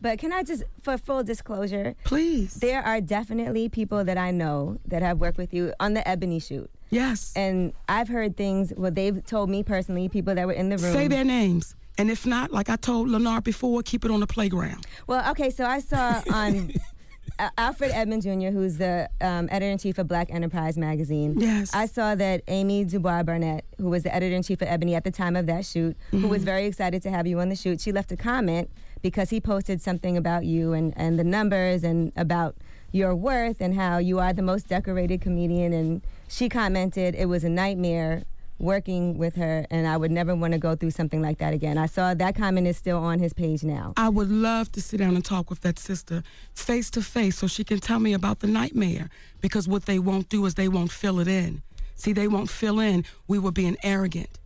But 0.00 0.18
can 0.18 0.32
I 0.32 0.42
just, 0.42 0.64
for 0.82 0.98
full 0.98 1.24
disclosure, 1.24 1.96
please, 2.04 2.56
there 2.56 2.82
are 2.82 3.00
definitely 3.00 3.68
people 3.68 4.04
that 4.04 4.18
I 4.18 4.30
know 4.30 4.78
that 4.86 5.02
have 5.02 5.18
worked 5.18 5.38
with 5.38 5.54
you 5.54 5.72
on 5.80 5.94
the 5.94 6.06
Ebony 6.06 6.38
shoot. 6.38 6.70
Yes. 6.94 7.32
And 7.36 7.72
I've 7.88 8.08
heard 8.08 8.36
things. 8.36 8.72
Well, 8.76 8.90
they've 8.90 9.24
told 9.24 9.50
me 9.50 9.62
personally, 9.62 10.08
people 10.08 10.34
that 10.34 10.46
were 10.46 10.52
in 10.52 10.68
the 10.68 10.78
room. 10.78 10.92
Say 10.92 11.08
their 11.08 11.24
names. 11.24 11.74
And 11.98 12.10
if 12.10 12.26
not, 12.26 12.50
like 12.50 12.68
I 12.70 12.76
told 12.76 13.08
Lenard 13.08 13.44
before, 13.44 13.82
keep 13.82 14.04
it 14.04 14.10
on 14.10 14.20
the 14.20 14.26
playground. 14.26 14.86
Well, 15.06 15.30
okay, 15.30 15.50
so 15.50 15.64
I 15.64 15.78
saw 15.78 16.20
on 16.32 16.72
uh, 17.38 17.50
Alfred 17.56 17.92
Edmond 17.92 18.22
Jr., 18.22 18.48
who's 18.50 18.78
the 18.78 19.08
um, 19.20 19.48
editor 19.50 19.70
in 19.70 19.78
chief 19.78 19.98
of 19.98 20.08
Black 20.08 20.28
Enterprise 20.32 20.76
magazine. 20.76 21.38
Yes. 21.38 21.72
I 21.72 21.86
saw 21.86 22.14
that 22.16 22.42
Amy 22.48 22.84
Dubois 22.84 23.22
Barnett, 23.22 23.64
who 23.78 23.90
was 23.90 24.02
the 24.02 24.12
editor 24.14 24.34
in 24.34 24.42
chief 24.42 24.60
of 24.60 24.68
Ebony 24.68 24.96
at 24.96 25.04
the 25.04 25.12
time 25.12 25.36
of 25.36 25.46
that 25.46 25.64
shoot, 25.64 25.96
who 26.10 26.26
was 26.26 26.42
Mhm. 26.42 26.46
very 26.46 26.64
excited 26.66 27.00
to 27.02 27.10
have 27.10 27.26
you 27.28 27.38
on 27.38 27.48
the 27.48 27.56
shoot, 27.56 27.80
she 27.80 27.92
left 27.92 28.10
a 28.10 28.16
comment 28.16 28.68
because 29.02 29.30
he 29.30 29.40
posted 29.40 29.80
something 29.80 30.16
about 30.16 30.44
you 30.44 30.72
and, 30.72 30.92
and 30.96 31.16
the 31.18 31.24
numbers 31.24 31.84
and 31.84 32.10
about 32.16 32.56
your 32.94 33.14
worth 33.14 33.60
and 33.60 33.74
how 33.74 33.98
you 33.98 34.20
are 34.20 34.32
the 34.32 34.42
most 34.42 34.68
decorated 34.68 35.20
comedian. 35.20 35.72
And 35.72 36.02
she 36.28 36.48
commented 36.48 37.16
it 37.16 37.26
was 37.26 37.42
a 37.42 37.48
nightmare 37.48 38.22
working 38.60 39.18
with 39.18 39.34
her 39.34 39.66
and 39.68 39.88
I 39.88 39.96
would 39.96 40.12
never 40.12 40.32
want 40.32 40.52
to 40.52 40.60
go 40.60 40.76
through 40.76 40.92
something 40.92 41.20
like 41.20 41.38
that 41.38 41.52
again. 41.52 41.76
I 41.76 41.86
saw 41.86 42.14
that 42.14 42.36
comment 42.36 42.68
is 42.68 42.76
still 42.76 42.98
on 42.98 43.18
his 43.18 43.32
page 43.32 43.64
now. 43.64 43.94
I 43.96 44.08
would 44.08 44.30
love 44.30 44.70
to 44.72 44.80
sit 44.80 44.98
down 44.98 45.16
and 45.16 45.24
talk 45.24 45.50
with 45.50 45.60
that 45.62 45.76
sister 45.76 46.22
face 46.54 46.88
to 46.90 47.02
face 47.02 47.36
so 47.36 47.48
she 47.48 47.64
can 47.64 47.80
tell 47.80 47.98
me 47.98 48.12
about 48.12 48.38
the 48.38 48.46
nightmare. 48.46 49.10
Because 49.40 49.66
what 49.66 49.86
they 49.86 49.98
won't 49.98 50.28
do 50.28 50.46
is 50.46 50.54
they 50.54 50.68
won't 50.68 50.92
fill 50.92 51.18
it 51.18 51.26
in. 51.26 51.62
See, 51.96 52.12
they 52.12 52.28
won't 52.28 52.48
fill 52.48 52.78
in. 52.78 53.04
We 53.26 53.40
were 53.40 53.52
being 53.52 53.76
arrogant. 53.82 54.38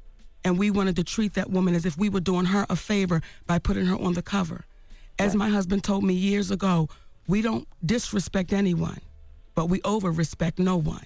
And 0.42 0.58
we 0.58 0.70
wanted 0.70 0.96
to 0.96 1.04
treat 1.04 1.34
that 1.34 1.50
woman 1.50 1.74
as 1.74 1.84
if 1.84 1.98
we 1.98 2.08
were 2.08 2.20
doing 2.20 2.46
her 2.46 2.64
a 2.70 2.76
favor 2.76 3.20
by 3.46 3.58
putting 3.58 3.84
her 3.86 3.96
on 3.96 4.14
the 4.14 4.22
cover. 4.22 4.64
As 5.18 5.34
my 5.34 5.50
husband 5.50 5.84
told 5.84 6.04
me 6.04 6.14
years 6.14 6.50
ago, 6.50 6.88
we 7.28 7.42
don't 7.42 7.68
disrespect 7.84 8.52
anyone, 8.52 9.00
but 9.54 9.66
we 9.66 9.80
over 9.82 10.10
respect 10.10 10.58
no 10.58 10.76
one. 10.76 11.04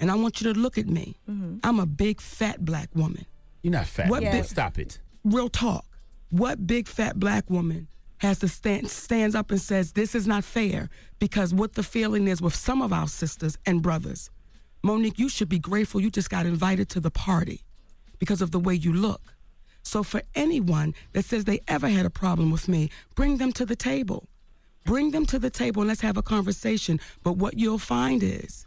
And 0.00 0.10
I 0.10 0.14
want 0.14 0.40
you 0.40 0.52
to 0.52 0.58
look 0.58 0.78
at 0.78 0.86
me. 0.86 1.16
Mm-hmm. 1.28 1.58
I'm 1.62 1.78
a 1.80 1.86
big 1.86 2.20
fat 2.20 2.64
black 2.64 2.88
woman. 2.94 3.26
You're 3.62 3.72
not 3.72 3.86
fat. 3.86 4.08
What 4.08 4.22
What 4.22 4.32
big- 4.32 4.44
Stop 4.44 4.78
it. 4.78 5.00
real 5.24 5.48
talk. 5.48 5.84
What 6.30 6.66
big 6.66 6.88
fat 6.88 7.18
black 7.20 7.48
woman 7.50 7.88
has 8.18 8.38
to 8.40 8.48
stand 8.48 8.88
stands 8.90 9.34
up 9.34 9.50
and 9.50 9.60
says 9.60 9.92
this 9.92 10.14
is 10.14 10.26
not 10.26 10.44
fair 10.44 10.88
because 11.18 11.52
what 11.52 11.74
the 11.74 11.82
feeling 11.82 12.26
is 12.28 12.40
with 12.40 12.54
some 12.54 12.80
of 12.82 12.92
our 12.92 13.06
sisters 13.08 13.58
and 13.66 13.82
brothers. 13.82 14.30
Monique, 14.82 15.18
you 15.18 15.28
should 15.28 15.48
be 15.48 15.58
grateful 15.58 16.00
you 16.00 16.10
just 16.10 16.30
got 16.30 16.46
invited 16.46 16.88
to 16.90 17.00
the 17.00 17.10
party 17.10 17.62
because 18.18 18.42
of 18.42 18.50
the 18.50 18.58
way 18.60 18.74
you 18.74 18.92
look. 18.92 19.34
So 19.82 20.02
for 20.02 20.22
anyone 20.34 20.94
that 21.12 21.24
says 21.24 21.44
they 21.44 21.60
ever 21.68 21.88
had 21.88 22.06
a 22.06 22.10
problem 22.10 22.50
with 22.50 22.68
me, 22.68 22.90
bring 23.14 23.36
them 23.38 23.52
to 23.52 23.66
the 23.66 23.76
table. 23.76 24.28
Bring 24.84 25.12
them 25.12 25.24
to 25.26 25.38
the 25.38 25.50
table 25.50 25.82
and 25.82 25.88
let's 25.88 26.02
have 26.02 26.16
a 26.16 26.22
conversation. 26.22 27.00
But 27.22 27.38
what 27.38 27.58
you'll 27.58 27.78
find 27.78 28.22
is 28.22 28.66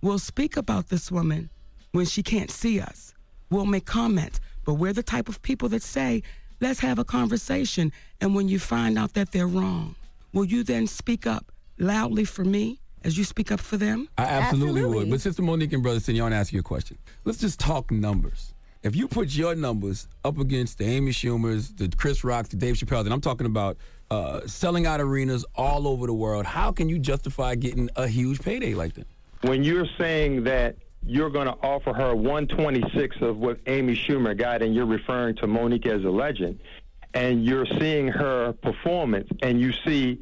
we'll 0.00 0.18
speak 0.18 0.56
about 0.56 0.88
this 0.88 1.10
woman 1.10 1.50
when 1.92 2.04
she 2.04 2.22
can't 2.22 2.50
see 2.50 2.80
us. 2.80 3.14
We'll 3.48 3.66
make 3.66 3.84
comments, 3.84 4.40
but 4.64 4.74
we're 4.74 4.92
the 4.92 5.02
type 5.02 5.28
of 5.28 5.40
people 5.42 5.68
that 5.68 5.82
say, 5.82 6.22
let's 6.60 6.80
have 6.80 6.98
a 6.98 7.04
conversation. 7.04 7.92
And 8.20 8.34
when 8.34 8.48
you 8.48 8.58
find 8.58 8.98
out 8.98 9.12
that 9.14 9.30
they're 9.30 9.46
wrong, 9.46 9.94
will 10.32 10.44
you 10.44 10.64
then 10.64 10.86
speak 10.86 11.26
up 11.26 11.52
loudly 11.78 12.24
for 12.24 12.44
me 12.44 12.80
as 13.04 13.16
you 13.16 13.24
speak 13.24 13.52
up 13.52 13.60
for 13.60 13.76
them? 13.76 14.08
I 14.18 14.24
absolutely, 14.24 14.84
would. 14.84 15.10
But 15.10 15.20
Sister 15.20 15.42
Monique 15.42 15.72
and 15.72 15.82
Brother 15.82 16.00
Sidney, 16.00 16.20
I 16.20 16.24
want 16.24 16.32
to 16.32 16.38
ask 16.38 16.52
you 16.52 16.60
a 16.60 16.64
question. 16.64 16.98
Let's 17.24 17.38
just 17.38 17.60
talk 17.60 17.90
numbers. 17.90 18.51
If 18.82 18.96
you 18.96 19.06
put 19.06 19.32
your 19.32 19.54
numbers 19.54 20.08
up 20.24 20.38
against 20.38 20.78
the 20.78 20.84
Amy 20.84 21.12
Schumers, 21.12 21.76
the 21.76 21.88
Chris 21.96 22.24
Rocks, 22.24 22.48
the 22.48 22.56
Dave 22.56 22.74
Chappelle, 22.74 23.04
and 23.04 23.12
I'm 23.12 23.20
talking 23.20 23.46
about 23.46 23.76
uh, 24.10 24.40
selling 24.46 24.86
out 24.86 25.00
arenas 25.00 25.44
all 25.54 25.86
over 25.86 26.08
the 26.08 26.12
world, 26.12 26.44
how 26.46 26.72
can 26.72 26.88
you 26.88 26.98
justify 26.98 27.54
getting 27.54 27.88
a 27.94 28.08
huge 28.08 28.40
payday 28.40 28.74
like 28.74 28.94
that? 28.94 29.06
When 29.42 29.62
you're 29.62 29.86
saying 29.98 30.42
that 30.44 30.74
you're 31.04 31.30
going 31.30 31.46
to 31.46 31.56
offer 31.62 31.92
her 31.92 32.14
126 32.16 33.16
of 33.20 33.38
what 33.38 33.60
Amy 33.66 33.94
Schumer 33.94 34.36
got, 34.36 34.62
and 34.62 34.74
you're 34.74 34.86
referring 34.86 35.36
to 35.36 35.46
Monique 35.46 35.86
as 35.86 36.04
a 36.04 36.10
legend, 36.10 36.58
and 37.14 37.44
you're 37.44 37.66
seeing 37.78 38.08
her 38.08 38.52
performance, 38.52 39.28
and 39.42 39.60
you 39.60 39.72
see 39.84 40.20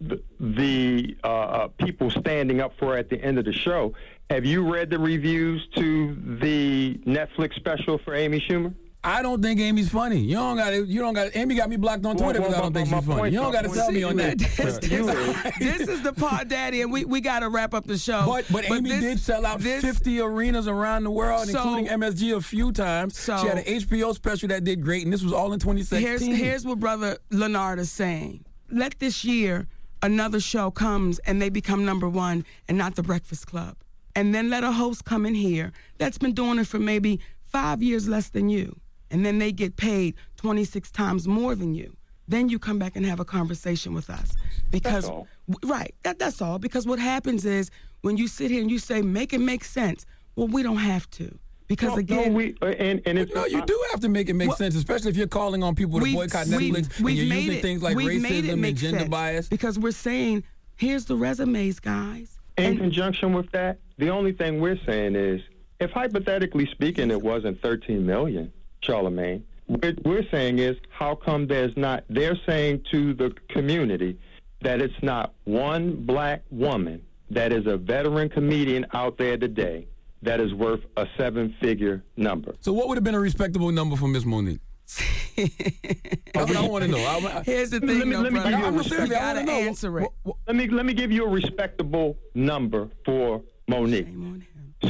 the, 0.00 0.22
the 0.38 1.16
uh, 1.24 1.26
uh, 1.26 1.68
people 1.78 2.10
standing 2.10 2.60
up 2.60 2.72
for 2.78 2.92
her 2.92 2.98
at 2.98 3.10
the 3.10 3.20
end 3.20 3.38
of 3.38 3.44
the 3.44 3.52
show. 3.52 3.94
Have 4.30 4.44
you 4.44 4.70
read 4.72 4.90
the 4.90 4.98
reviews 4.98 5.66
to 5.76 6.14
the 6.40 6.94
Netflix 7.06 7.54
special 7.54 7.98
for 7.98 8.14
Amy 8.14 8.40
Schumer? 8.48 8.74
I 9.04 9.22
don't 9.22 9.40
think 9.40 9.60
Amy's 9.60 9.88
funny. 9.88 10.18
You 10.18 10.34
don't 10.34 10.56
got 10.56 10.72
You 10.74 10.98
don't 11.00 11.14
got. 11.14 11.36
Amy 11.36 11.54
got 11.54 11.70
me 11.70 11.76
blocked 11.76 12.04
on 12.04 12.16
Well, 12.16 12.24
Twitter 12.24 12.40
well, 12.40 12.48
because 12.50 12.58
I 12.58 12.62
don't 12.64 12.72
my- 12.72 12.80
think 12.80 12.88
she's 12.88 13.06
funny. 13.06 13.20
point- 13.20 13.32
You 13.34 13.38
don't 13.38 13.52
got 13.52 13.62
to 13.64 13.68
tell 13.72 13.92
me 13.92 14.02
on 14.02 14.16
that. 14.16 14.38
this, 14.38 14.56
this- 14.56 14.78
this 15.60 15.88
is 15.88 16.02
the 16.02 16.12
part, 16.12 16.48
Daddy, 16.48 16.80
and 16.82 16.90
we, 16.90 17.04
we 17.04 17.20
got 17.20 17.40
to 17.40 17.48
wrap 17.48 17.72
up 17.72 17.86
the 17.86 17.98
show. 17.98 18.24
But 18.26 18.46
but 18.50 18.68
Amy 18.68 18.90
this- 18.90 19.00
did 19.00 19.20
sell 19.20 19.46
out 19.46 19.60
this- 19.60 19.84
50 19.84 20.18
arenas 20.20 20.66
around 20.66 21.04
the 21.04 21.12
world, 21.12 21.46
So- 21.46 21.58
including 21.60 21.86
MSG 21.86 22.36
a 22.36 22.40
few 22.40 22.72
times. 22.72 23.16
So- 23.16 23.38
she 23.38 23.46
had 23.46 23.58
an 23.58 23.64
HBO 23.64 24.12
special 24.12 24.48
that 24.48 24.64
did 24.64 24.82
great, 24.82 25.04
and 25.04 25.12
this 25.12 25.22
was 25.22 25.32
all 25.32 25.52
in 25.52 25.60
2016. 25.60 26.00
Here's, 26.34 26.40
here's 26.40 26.64
what 26.66 26.80
Brother 26.80 27.18
Lenard 27.30 27.78
is 27.78 27.92
saying. 27.92 28.44
Let 28.72 28.98
this 28.98 29.24
year 29.24 29.68
another 30.02 30.40
show 30.40 30.72
comes 30.72 31.20
and 31.20 31.40
they 31.40 31.48
become 31.48 31.84
number 31.84 32.08
one 32.08 32.44
and 32.68 32.76
not 32.76 32.96
the 32.96 33.04
Breakfast 33.04 33.46
Club. 33.46 33.76
And 34.16 34.34
then 34.34 34.48
let 34.50 34.64
a 34.64 34.72
host 34.72 35.04
come 35.04 35.26
in 35.26 35.34
here 35.34 35.72
that's 35.98 36.16
been 36.18 36.32
doing 36.32 36.58
it 36.58 36.66
for 36.66 36.78
maybe 36.78 37.20
five 37.42 37.82
years 37.82 38.08
less 38.08 38.30
than 38.30 38.48
you. 38.48 38.74
And 39.10 39.24
then 39.24 39.38
they 39.38 39.52
get 39.52 39.76
paid 39.76 40.14
26 40.38 40.90
times 40.90 41.28
more 41.28 41.54
than 41.54 41.74
you. 41.74 41.94
Then 42.26 42.48
you 42.48 42.58
come 42.58 42.78
back 42.78 42.96
and 42.96 43.04
have 43.06 43.20
a 43.20 43.24
conversation 43.24 43.94
with 43.94 44.10
us. 44.10 44.34
Because, 44.70 45.04
all. 45.04 45.28
w- 45.48 45.72
right, 45.72 45.94
that, 46.02 46.18
that's 46.18 46.42
all. 46.42 46.58
Because 46.58 46.86
what 46.86 46.98
happens 46.98 47.44
is 47.44 47.70
when 48.00 48.16
you 48.16 48.26
sit 48.26 48.50
here 48.50 48.62
and 48.62 48.70
you 48.70 48.78
say, 48.80 49.00
make 49.02 49.32
it 49.32 49.38
make 49.38 49.62
sense, 49.64 50.06
well, 50.34 50.48
we 50.48 50.62
don't 50.64 50.78
have 50.78 51.08
to. 51.10 51.38
Because 51.68 51.90
No, 51.90 51.96
again, 51.98 52.32
no, 52.32 52.36
we, 52.38 52.54
uh, 52.62 52.66
and, 52.66 53.00
and 53.06 53.18
it's, 53.18 53.34
No, 53.34 53.44
you 53.44 53.64
do 53.66 53.84
have 53.90 54.00
to 54.00 54.08
make 54.08 54.28
it 54.28 54.34
make 54.34 54.48
Well- 54.48 54.56
sense, 54.56 54.74
especially 54.76 55.10
if 55.10 55.16
you're 55.16 55.26
calling 55.28 55.62
on 55.62 55.74
people 55.74 55.98
to 55.98 56.02
We've- 56.04 56.16
boycott 56.16 56.46
we've- 56.46 56.70
Netflix 56.72 56.96
and 56.96 57.04
we've 57.04 57.16
you're 57.16 57.26
made 57.28 57.42
using 57.44 57.58
it- 57.58 57.62
things 57.62 57.82
like 57.82 57.96
we've 57.96 58.20
made 58.22 58.44
it 58.46 58.54
racism 58.54 58.58
make 58.60 58.70
and 58.70 58.78
gender 58.78 59.08
bias. 59.08 59.48
Because 59.48 59.78
we're 59.78 59.92
saying, 59.92 60.42
here's 60.76 61.04
the 61.04 61.16
resumes, 61.16 61.80
guys. 61.80 62.38
In 62.56 62.78
conjunction 62.78 63.34
with 63.34 63.50
that, 63.52 63.78
the 63.98 64.08
only 64.10 64.32
thing 64.32 64.60
we're 64.60 64.78
saying 64.86 65.16
is, 65.16 65.40
if 65.80 65.90
hypothetically 65.90 66.66
speaking, 66.72 67.10
it 67.10 67.20
wasn't 67.20 67.60
13 67.62 68.04
million, 68.04 68.52
Charlamagne, 68.82 69.42
what 69.66 69.96
we're 70.04 70.26
saying 70.30 70.58
is, 70.58 70.76
how 70.90 71.14
come 71.14 71.46
there's 71.46 71.76
not? 71.76 72.04
They're 72.08 72.36
saying 72.46 72.84
to 72.92 73.14
the 73.14 73.34
community 73.50 74.18
that 74.62 74.80
it's 74.80 74.94
not 75.02 75.34
one 75.44 75.94
black 76.06 76.42
woman 76.50 77.02
that 77.30 77.52
is 77.52 77.66
a 77.66 77.76
veteran 77.76 78.28
comedian 78.28 78.86
out 78.94 79.18
there 79.18 79.36
today 79.36 79.86
that 80.22 80.40
is 80.40 80.54
worth 80.54 80.80
a 80.96 81.06
seven-figure 81.18 82.02
number. 82.16 82.54
So 82.60 82.72
what 82.72 82.88
would 82.88 82.96
have 82.96 83.04
been 83.04 83.14
a 83.14 83.20
respectable 83.20 83.70
number 83.72 83.96
for 83.96 84.08
Miss 84.08 84.24
Monique? 84.24 84.60
That's 85.36 86.48
what 86.48 86.56
I 86.56 86.66
want 86.68 86.84
to 86.84 86.90
know. 86.90 86.98
I, 86.98 87.38
I, 87.38 87.42
Here's 87.44 87.70
the 87.70 87.80
Let 87.80 87.88
thing, 87.88 88.08
me, 88.08 88.16
though, 88.16 88.22
let 88.22 88.32
me 88.32 88.40
brother. 88.40 88.50
give 88.50 88.58
you 88.60 88.64
a 88.64 88.68
I'm 88.68 88.76
respect- 88.78 89.02
you 89.02 89.08
gotta 89.08 89.40
answer 89.50 90.00
it. 90.00 90.08
Let 90.46 90.56
me 90.56 90.68
let 90.68 90.86
me 90.86 90.94
give 90.94 91.10
you 91.12 91.24
a 91.24 91.28
respectable 91.28 92.16
number 92.34 92.88
for 93.04 93.42
Monique. 93.68 94.08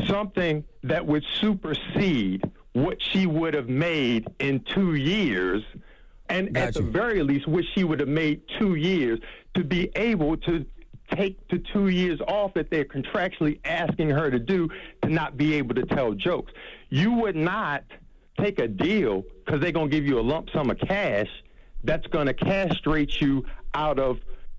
Something 0.06 0.64
that 0.82 1.06
would 1.06 1.24
supersede 1.40 2.42
what 2.72 2.98
she 3.00 3.26
would 3.26 3.54
have 3.54 3.68
made 3.68 4.26
in 4.38 4.60
two 4.74 4.94
years, 4.94 5.62
and 6.28 6.56
at 6.56 6.74
the 6.74 6.82
very 6.82 7.22
least, 7.22 7.46
what 7.46 7.64
she 7.74 7.84
would 7.84 8.00
have 8.00 8.08
made 8.08 8.42
two 8.58 8.74
years 8.74 9.18
to 9.54 9.64
be 9.64 9.90
able 9.96 10.36
to 10.38 10.66
take 11.14 11.48
the 11.48 11.58
two 11.72 11.88
years 11.88 12.20
off 12.26 12.52
that 12.54 12.68
they're 12.70 12.84
contractually 12.84 13.58
asking 13.64 14.10
her 14.10 14.30
to 14.30 14.38
do 14.38 14.68
to 15.02 15.08
not 15.08 15.36
be 15.36 15.54
able 15.54 15.74
to 15.74 15.84
tell 15.86 16.12
jokes. 16.12 16.52
You 16.90 17.12
would 17.12 17.36
not 17.36 17.84
take 18.38 18.58
a 18.58 18.68
deal 18.68 19.24
because 19.44 19.60
they're 19.60 19.72
going 19.72 19.90
to 19.90 19.96
give 19.96 20.04
you 20.04 20.18
a 20.18 20.22
lump 20.22 20.50
sum 20.50 20.70
of 20.70 20.78
cash 20.80 21.28
that's 21.84 22.06
going 22.08 22.26
to 22.26 22.34
castrate 22.34 23.20
you 23.20 23.44
out 23.74 23.98
of 23.98 24.18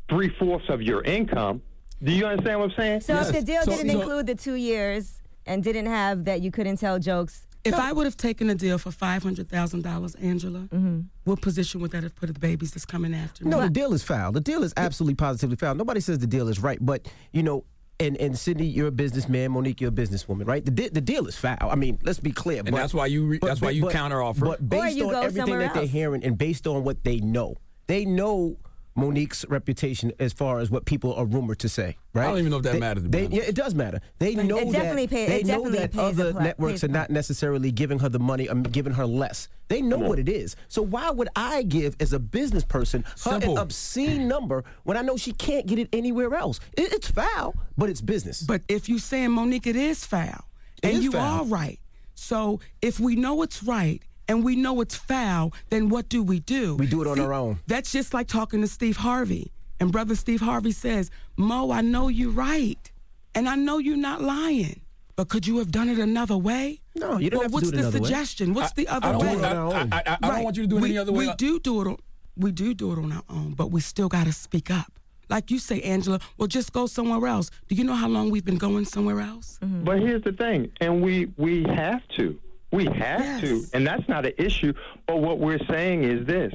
three 0.09 0.29
fourths 0.39 0.69
of 0.69 0.81
your 0.81 1.03
income. 1.03 1.61
Do 2.03 2.11
you 2.11 2.25
understand 2.25 2.59
what 2.59 2.69
I'm 2.71 2.75
saying? 2.77 3.01
So 3.01 3.15
if 3.17 3.31
the 3.31 3.41
deal 3.41 3.63
didn't 3.65 3.89
include 3.89 4.27
the 4.27 4.35
two 4.35 4.55
years 4.55 5.21
and 5.45 5.63
didn't 5.63 5.87
have 5.87 6.25
that 6.25 6.41
you 6.41 6.51
couldn't 6.51 6.77
tell 6.77 6.99
jokes, 6.99 7.45
If 7.63 7.73
I 7.73 7.91
would 7.91 8.05
have 8.05 8.15
taken 8.17 8.49
a 8.49 8.55
deal 8.55 8.77
for 8.77 8.91
five 8.91 9.23
hundred 9.23 9.49
thousand 9.49 9.81
dollars, 9.83 10.15
Angela, 10.15 10.59
Mm-hmm. 10.71 10.99
what 11.25 11.41
position 11.41 11.81
would 11.81 11.91
that 11.91 12.03
have 12.03 12.15
put 12.15 12.33
the 12.33 12.39
babies 12.39 12.71
that's 12.71 12.85
coming 12.85 13.13
after 13.13 13.43
me? 13.43 13.49
No, 13.51 13.61
the 13.61 13.69
deal 13.69 13.93
is 13.93 14.03
foul. 14.03 14.31
The 14.31 14.39
deal 14.41 14.63
is 14.63 14.73
absolutely 14.77 15.15
positively 15.15 15.55
foul. 15.57 15.75
Nobody 15.75 15.99
says 15.99 16.19
the 16.19 16.27
deal 16.27 16.47
is 16.47 16.59
right, 16.59 16.77
but 16.81 17.07
you 17.33 17.43
know. 17.43 17.65
And, 17.99 18.15
and 18.17 18.37
Sidney, 18.37 18.67
you're 18.67 18.89
a 18.89 18.91
businessman. 18.91 19.53
Monique, 19.53 19.81
you're 19.81 19.89
a 19.89 19.91
businesswoman, 19.91 20.47
right? 20.47 20.63
The, 20.63 20.69
di- 20.69 20.89
the 20.89 21.01
deal 21.01 21.25
is 21.25 21.35
foul. 21.35 21.57
I 21.61 21.73
mean, 21.73 21.97
let's 22.03 22.19
be 22.19 22.29
clear. 22.31 22.61
And 22.63 22.77
that's 22.77 22.93
why 22.93 23.07
you 23.07 23.25
re- 23.25 23.39
that's 23.41 23.59
why 23.59 23.71
you 23.71 23.85
counteroffer. 23.85 24.41
But 24.41 24.69
based 24.69 24.95
you 24.97 25.05
on 25.07 25.13
go 25.13 25.21
everything 25.21 25.41
somewhere 25.47 25.59
that 25.61 25.73
they're 25.73 25.87
hearing 25.87 26.23
and 26.23 26.37
based 26.37 26.67
on 26.67 26.83
what 26.83 27.03
they 27.03 27.17
know, 27.21 27.55
they 27.87 28.05
know 28.05 28.55
Monique's 28.97 29.45
reputation 29.47 30.11
as 30.19 30.33
far 30.33 30.59
as 30.59 30.71
what 30.71 30.85
people 30.85 31.13
are 31.13 31.25
rumored 31.25 31.59
to 31.59 31.69
say, 31.69 31.95
right? 32.13 32.25
I 32.25 32.29
don't 32.29 32.39
even 32.39 32.49
know 32.51 32.57
if 32.57 32.63
that 32.63 32.73
They- 32.73 32.79
matters, 32.79 33.03
They, 33.03 33.27
yeah, 33.27 33.43
it 33.43 33.53
does 33.55 33.75
matter. 33.75 34.01
They 34.17 34.33
It 34.33 34.43
know 34.45 34.71
definitely 34.71 35.05
that 35.05 35.09
pay- 35.15 35.27
they 35.27 35.39
it 35.41 35.45
know 35.45 35.53
definitely 35.63 35.77
that 35.79 35.91
pays 35.91 35.99
other 36.19 36.29
a 36.29 36.33
pla- 36.33 36.41
networks 36.43 36.83
are 36.83 36.87
not 36.87 37.09
necessarily 37.11 37.71
giving 37.71 37.99
her 37.99 38.09
the 38.09 38.19
money, 38.19 38.49
or 38.49 38.55
giving 38.55 38.93
her 38.93 39.05
less. 39.05 39.49
They 39.67 39.81
know 39.81 39.97
what 39.99 40.17
it 40.17 40.27
is. 40.27 40.55
So 40.67 40.81
why 40.81 41.11
would 41.11 41.29
I 41.35 41.61
give, 41.63 41.95
as 41.99 42.11
a 42.11 42.19
business 42.19 42.63
person, 42.63 43.03
her 43.03 43.15
Simple. 43.17 43.53
an 43.53 43.57
obscene 43.59 44.27
number 44.27 44.63
when 44.83 44.97
I 44.97 45.01
know 45.01 45.15
she 45.15 45.31
can't 45.31 45.67
get 45.67 45.77
it 45.77 45.89
anywhere 45.93 46.33
else? 46.33 46.59
It, 46.75 46.91
it's 46.93 47.11
foul, 47.11 47.53
but 47.77 47.89
it's 47.89 48.01
business. 48.01 48.41
But 48.41 48.63
if 48.67 48.89
you're 48.89 48.97
saying 48.99 49.31
Monique, 49.31 49.67
it 49.67 49.75
is 49.75 50.05
foul, 50.05 50.45
It 50.81 50.89
and 50.89 50.97
is 50.97 51.03
you 51.03 51.11
foul. 51.11 51.41
are 51.41 51.45
right. 51.45 51.79
So 52.15 52.59
if 52.81 52.99
we 52.99 53.15
know 53.15 53.43
it's 53.43 53.61
right 53.61 54.01
and 54.27 54.43
we 54.43 54.55
know 54.55 54.81
it's 54.81 54.95
foul, 54.95 55.53
then 55.69 55.89
what 55.89 56.09
do 56.09 56.21
we 56.23 56.39
do? 56.39 56.75
We 56.75 56.87
do 56.87 57.01
it 57.01 57.07
on 57.07 57.19
our 57.19 57.33
own. 57.33 57.59
That's 57.67 57.91
just 57.91 58.13
like 58.13 58.27
talking 58.27 58.61
to 58.61 58.67
Steve 58.67 58.97
Harvey, 58.97 59.51
and 59.79 59.91
brother 59.91 60.15
Steve 60.15 60.41
Harvey 60.41 60.71
says, 60.71 61.09
"Mo, 61.37 61.71
I 61.71 61.81
know 61.81 62.07
you're 62.07 62.31
right, 62.31 62.91
and 63.35 63.47
I 63.47 63.55
know 63.55 63.77
you're 63.77 63.97
not 63.97 64.21
lying." 64.21 64.81
But 65.15 65.29
could 65.29 65.47
you 65.47 65.57
have 65.57 65.71
done 65.71 65.89
it 65.89 65.97
another 65.97 66.37
way? 66.37 66.79
No, 66.95 67.17
you 67.17 67.31
don't 67.31 67.39
well, 67.39 67.43
have 67.45 67.51
to 67.51 67.55
what's 67.55 67.71
do 67.71 67.77
it 67.77 67.81
the 67.81 67.87
another 67.87 67.97
way. 67.97 68.01
What's 68.01 68.09
the 68.09 68.15
suggestion? 68.15 68.53
What's 68.53 68.73
the 68.73 68.87
other 68.87 69.07
I 69.07 69.17
way? 69.17 69.35
want- 69.35 69.43
I- 69.43 69.51
I- 69.51 69.87
I- 69.97 70.03
I- 70.13 70.17
I 70.21 70.27
don't 70.35 70.43
want 70.43 70.57
you 70.57 70.63
to 70.63 70.67
do 70.67 70.77
it 70.77 70.81
we, 70.81 70.89
any 70.89 70.97
other 70.99 71.11
way. 71.11 71.27
We 71.27 71.33
do 71.35 71.59
do 71.59 71.81
it 71.81 71.87
on 71.87 71.97
we 72.35 72.51
do 72.51 72.75
do 72.75 72.91
it 72.91 72.99
on 72.99 73.11
our 73.11 73.23
own, 73.29 73.53
but 73.57 73.71
we 73.71 73.81
still 73.81 74.09
got 74.09 74.25
to 74.27 74.31
speak 74.31 74.69
up. 74.69 74.93
Like 75.27 75.49
you 75.49 75.57
say, 75.57 75.81
Angela, 75.81 76.19
well, 76.37 76.47
just 76.47 76.71
go 76.71 76.85
somewhere 76.85 77.27
else. 77.27 77.49
Do 77.67 77.73
you 77.73 77.83
know 77.83 77.95
how 77.95 78.07
long 78.07 78.29
we've 78.29 78.45
been 78.45 78.59
going 78.59 78.85
somewhere 78.85 79.19
else? 79.19 79.57
Mm-hmm. 79.63 79.83
But 79.85 79.99
here's 80.01 80.21
the 80.23 80.33
thing, 80.33 80.71
and 80.79 81.01
we 81.01 81.31
we 81.35 81.63
have 81.63 82.07
to, 82.17 82.39
we 82.71 82.85
have 82.85 83.41
to, 83.41 83.63
and 83.73 83.85
that's 83.85 84.07
not 84.07 84.25
an 84.25 84.33
issue. 84.37 84.73
But 85.05 85.19
what 85.19 85.39
we're 85.39 85.63
saying 85.69 86.03
is 86.03 86.25
this: 86.25 86.53